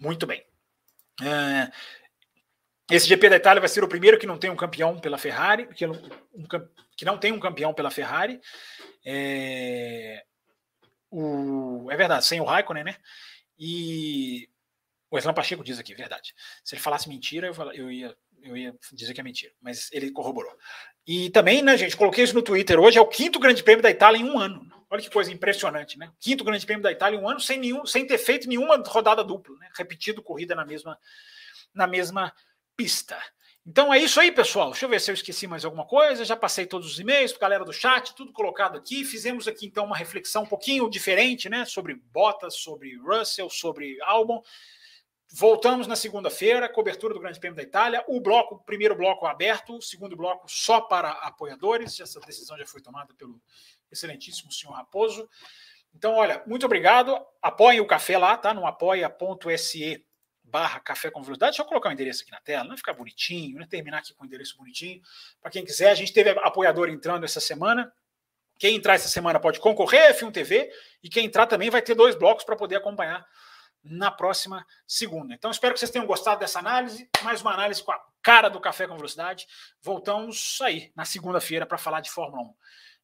Muito 0.00 0.26
bem. 0.26 0.44
É, 1.22 1.70
esse 2.90 3.06
GP 3.06 3.30
da 3.30 3.36
Itália 3.36 3.60
vai 3.60 3.68
ser 3.68 3.84
o 3.84 3.88
primeiro 3.88 4.18
que 4.18 4.26
não 4.26 4.38
tem 4.38 4.50
um 4.50 4.56
campeão 4.56 4.98
pela 4.98 5.16
Ferrari, 5.16 5.66
que, 5.68 5.86
um, 5.86 5.92
que 6.96 7.04
não 7.04 7.16
tem 7.16 7.32
um 7.32 7.40
campeão 7.40 7.72
pela 7.72 7.90
Ferrari. 7.90 8.40
É, 9.04 10.24
o, 11.10 11.90
é 11.90 11.96
verdade, 11.96 12.24
sem 12.24 12.40
o 12.40 12.44
Raikkonen, 12.44 12.84
né? 12.84 12.96
E 13.58 14.48
o 15.10 15.18
Islam 15.18 15.34
Pacheco 15.34 15.62
diz 15.62 15.78
aqui, 15.78 15.94
verdade. 15.94 16.34
Se 16.64 16.74
ele 16.74 16.82
falasse 16.82 17.08
mentira, 17.08 17.46
eu, 17.46 17.72
eu, 17.72 17.90
ia, 17.90 18.16
eu 18.42 18.56
ia 18.56 18.74
dizer 18.92 19.14
que 19.14 19.20
é 19.20 19.24
mentira, 19.24 19.52
mas 19.60 19.90
ele 19.92 20.10
corroborou. 20.10 20.52
E 21.06 21.30
também, 21.30 21.62
né, 21.62 21.76
gente, 21.76 21.96
coloquei 21.96 22.24
isso 22.24 22.34
no 22.34 22.42
Twitter 22.42 22.80
hoje, 22.80 22.98
é 22.98 23.00
o 23.00 23.06
quinto 23.06 23.38
grande 23.38 23.62
prêmio 23.62 23.82
da 23.82 23.90
Itália 23.90 24.18
em 24.18 24.24
um 24.24 24.38
ano. 24.38 24.66
Olha 24.92 25.00
que 25.00 25.08
coisa 25.08 25.32
impressionante, 25.32 25.98
né? 25.98 26.12
Quinto 26.20 26.44
grande 26.44 26.66
prêmio 26.66 26.82
da 26.82 26.92
Itália 26.92 27.18
um 27.18 27.26
ano 27.26 27.40
sem, 27.40 27.58
nenhum, 27.58 27.86
sem 27.86 28.06
ter 28.06 28.18
feito 28.18 28.46
nenhuma 28.46 28.76
rodada 28.86 29.24
dupla, 29.24 29.56
né? 29.56 29.70
Repetido 29.74 30.22
corrida 30.22 30.54
na 30.54 30.66
mesma, 30.66 30.98
na 31.72 31.86
mesma 31.86 32.30
pista. 32.76 33.18
Então 33.66 33.94
é 33.94 33.98
isso 33.98 34.20
aí, 34.20 34.30
pessoal. 34.30 34.70
Deixa 34.70 34.84
eu 34.84 34.90
ver 34.90 35.00
se 35.00 35.10
eu 35.10 35.14
esqueci 35.14 35.46
mais 35.46 35.64
alguma 35.64 35.86
coisa. 35.86 36.26
Já 36.26 36.36
passei 36.36 36.66
todos 36.66 36.92
os 36.92 37.00
e-mails 37.00 37.32
galera 37.32 37.64
do 37.64 37.72
chat, 37.72 38.14
tudo 38.14 38.34
colocado 38.34 38.76
aqui. 38.76 39.02
Fizemos 39.02 39.48
aqui 39.48 39.64
então 39.64 39.86
uma 39.86 39.96
reflexão 39.96 40.42
um 40.42 40.46
pouquinho 40.46 40.90
diferente, 40.90 41.48
né? 41.48 41.64
Sobre 41.64 41.94
Bottas, 41.94 42.56
sobre 42.56 42.94
Russell, 42.98 43.48
sobre 43.48 43.96
Albon. 44.02 44.42
Voltamos 45.34 45.86
na 45.86 45.96
segunda-feira, 45.96 46.68
cobertura 46.68 47.14
do 47.14 47.20
Grande 47.20 47.40
Prêmio 47.40 47.56
da 47.56 47.62
Itália. 47.62 48.04
O 48.08 48.20
bloco, 48.20 48.56
o 48.56 48.58
primeiro 48.62 48.94
bloco 48.94 49.24
aberto, 49.24 49.78
o 49.78 49.80
segundo 49.80 50.14
bloco 50.14 50.46
só 50.50 50.82
para 50.82 51.12
apoiadores. 51.12 51.98
Essa 51.98 52.20
decisão 52.20 52.58
já 52.58 52.66
foi 52.66 52.82
tomada 52.82 53.14
pelo 53.14 53.40
excelentíssimo 53.92 54.50
senhor 54.50 54.72
Raposo. 54.72 55.28
Então, 55.94 56.14
olha, 56.14 56.42
muito 56.46 56.64
obrigado. 56.66 57.18
Apoiem 57.40 57.80
o 57.80 57.86
café 57.86 58.16
lá, 58.16 58.36
tá? 58.36 58.54
No 58.54 58.66
apoia.se 58.66 60.04
barra 60.42 60.80
café 60.80 61.10
com 61.10 61.22
velocidade. 61.22 61.52
Deixa 61.52 61.62
eu 61.62 61.66
colocar 61.66 61.88
o 61.88 61.92
endereço 61.92 62.22
aqui 62.22 62.30
na 62.30 62.40
tela, 62.40 62.64
não 62.64 62.76
ficar 62.76 62.92
bonitinho, 62.92 63.58
né? 63.58 63.66
terminar 63.68 63.98
aqui 63.98 64.14
com 64.14 64.24
o 64.24 64.26
endereço 64.26 64.56
bonitinho. 64.56 65.00
Para 65.40 65.50
quem 65.50 65.64
quiser, 65.64 65.90
a 65.90 65.94
gente 65.94 66.12
teve 66.12 66.30
apoiador 66.30 66.88
entrando 66.88 67.24
essa 67.24 67.40
semana. 67.40 67.92
Quem 68.58 68.76
entrar 68.76 68.94
essa 68.94 69.08
semana 69.08 69.40
pode 69.40 69.58
concorrer 69.60 70.10
a 70.10 70.14
F1 70.14 70.30
TV 70.30 70.70
e 71.02 71.08
quem 71.08 71.26
entrar 71.26 71.46
também 71.46 71.70
vai 71.70 71.82
ter 71.82 71.94
dois 71.94 72.14
blocos 72.14 72.44
para 72.44 72.54
poder 72.54 72.76
acompanhar 72.76 73.26
na 73.82 74.10
próxima 74.10 74.64
segunda. 74.86 75.34
Então, 75.34 75.50
espero 75.50 75.74
que 75.74 75.80
vocês 75.80 75.90
tenham 75.90 76.06
gostado 76.06 76.40
dessa 76.40 76.58
análise. 76.58 77.08
Mais 77.22 77.40
uma 77.40 77.52
análise 77.52 77.82
com 77.82 77.90
a 77.90 78.00
cara 78.22 78.48
do 78.48 78.60
Café 78.60 78.86
com 78.86 78.94
Velocidade. 78.94 79.46
Voltamos 79.80 80.60
aí 80.62 80.92
na 80.94 81.04
segunda-feira 81.04 81.66
para 81.66 81.78
falar 81.78 82.00
de 82.00 82.10
Fórmula 82.10 82.42
1. 82.42 82.54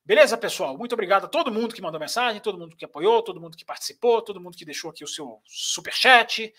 Beleza, 0.08 0.38
pessoal? 0.38 0.78
Muito 0.78 0.94
obrigado 0.94 1.26
a 1.26 1.28
todo 1.28 1.52
mundo 1.52 1.74
que 1.74 1.82
mandou 1.82 2.00
mensagem, 2.00 2.40
todo 2.40 2.56
mundo 2.56 2.74
que 2.74 2.82
apoiou, 2.86 3.20
todo 3.22 3.38
mundo 3.38 3.58
que 3.58 3.64
participou, 3.64 4.22
todo 4.22 4.40
mundo 4.40 4.56
que 4.56 4.64
deixou 4.64 4.90
aqui 4.90 5.04
o 5.04 5.06
seu 5.06 5.42
super 5.44 5.92
chat. 5.92 6.50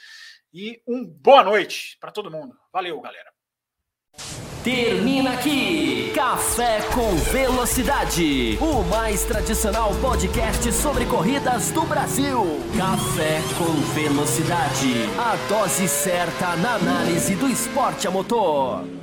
E 0.53 0.79
um 0.87 1.03
boa 1.03 1.43
noite 1.43 1.97
para 1.99 2.11
todo 2.11 2.29
mundo. 2.29 2.55
Valeu, 2.71 3.01
galera. 3.01 3.33
Termina 4.63 5.33
aqui 5.33 6.11
Café 6.13 6.79
com 6.93 7.15
Velocidade, 7.31 8.55
o 8.61 8.83
mais 8.83 9.23
tradicional 9.23 9.95
podcast 9.99 10.71
sobre 10.71 11.07
corridas 11.07 11.71
do 11.71 11.81
Brasil. 11.87 12.43
Café 12.77 13.39
com 13.57 13.73
Velocidade, 13.95 14.93
a 15.17 15.35
dose 15.47 15.87
certa 15.87 16.55
na 16.57 16.75
análise 16.75 17.33
do 17.33 17.47
esporte 17.47 18.07
a 18.07 18.11
motor. 18.11 18.98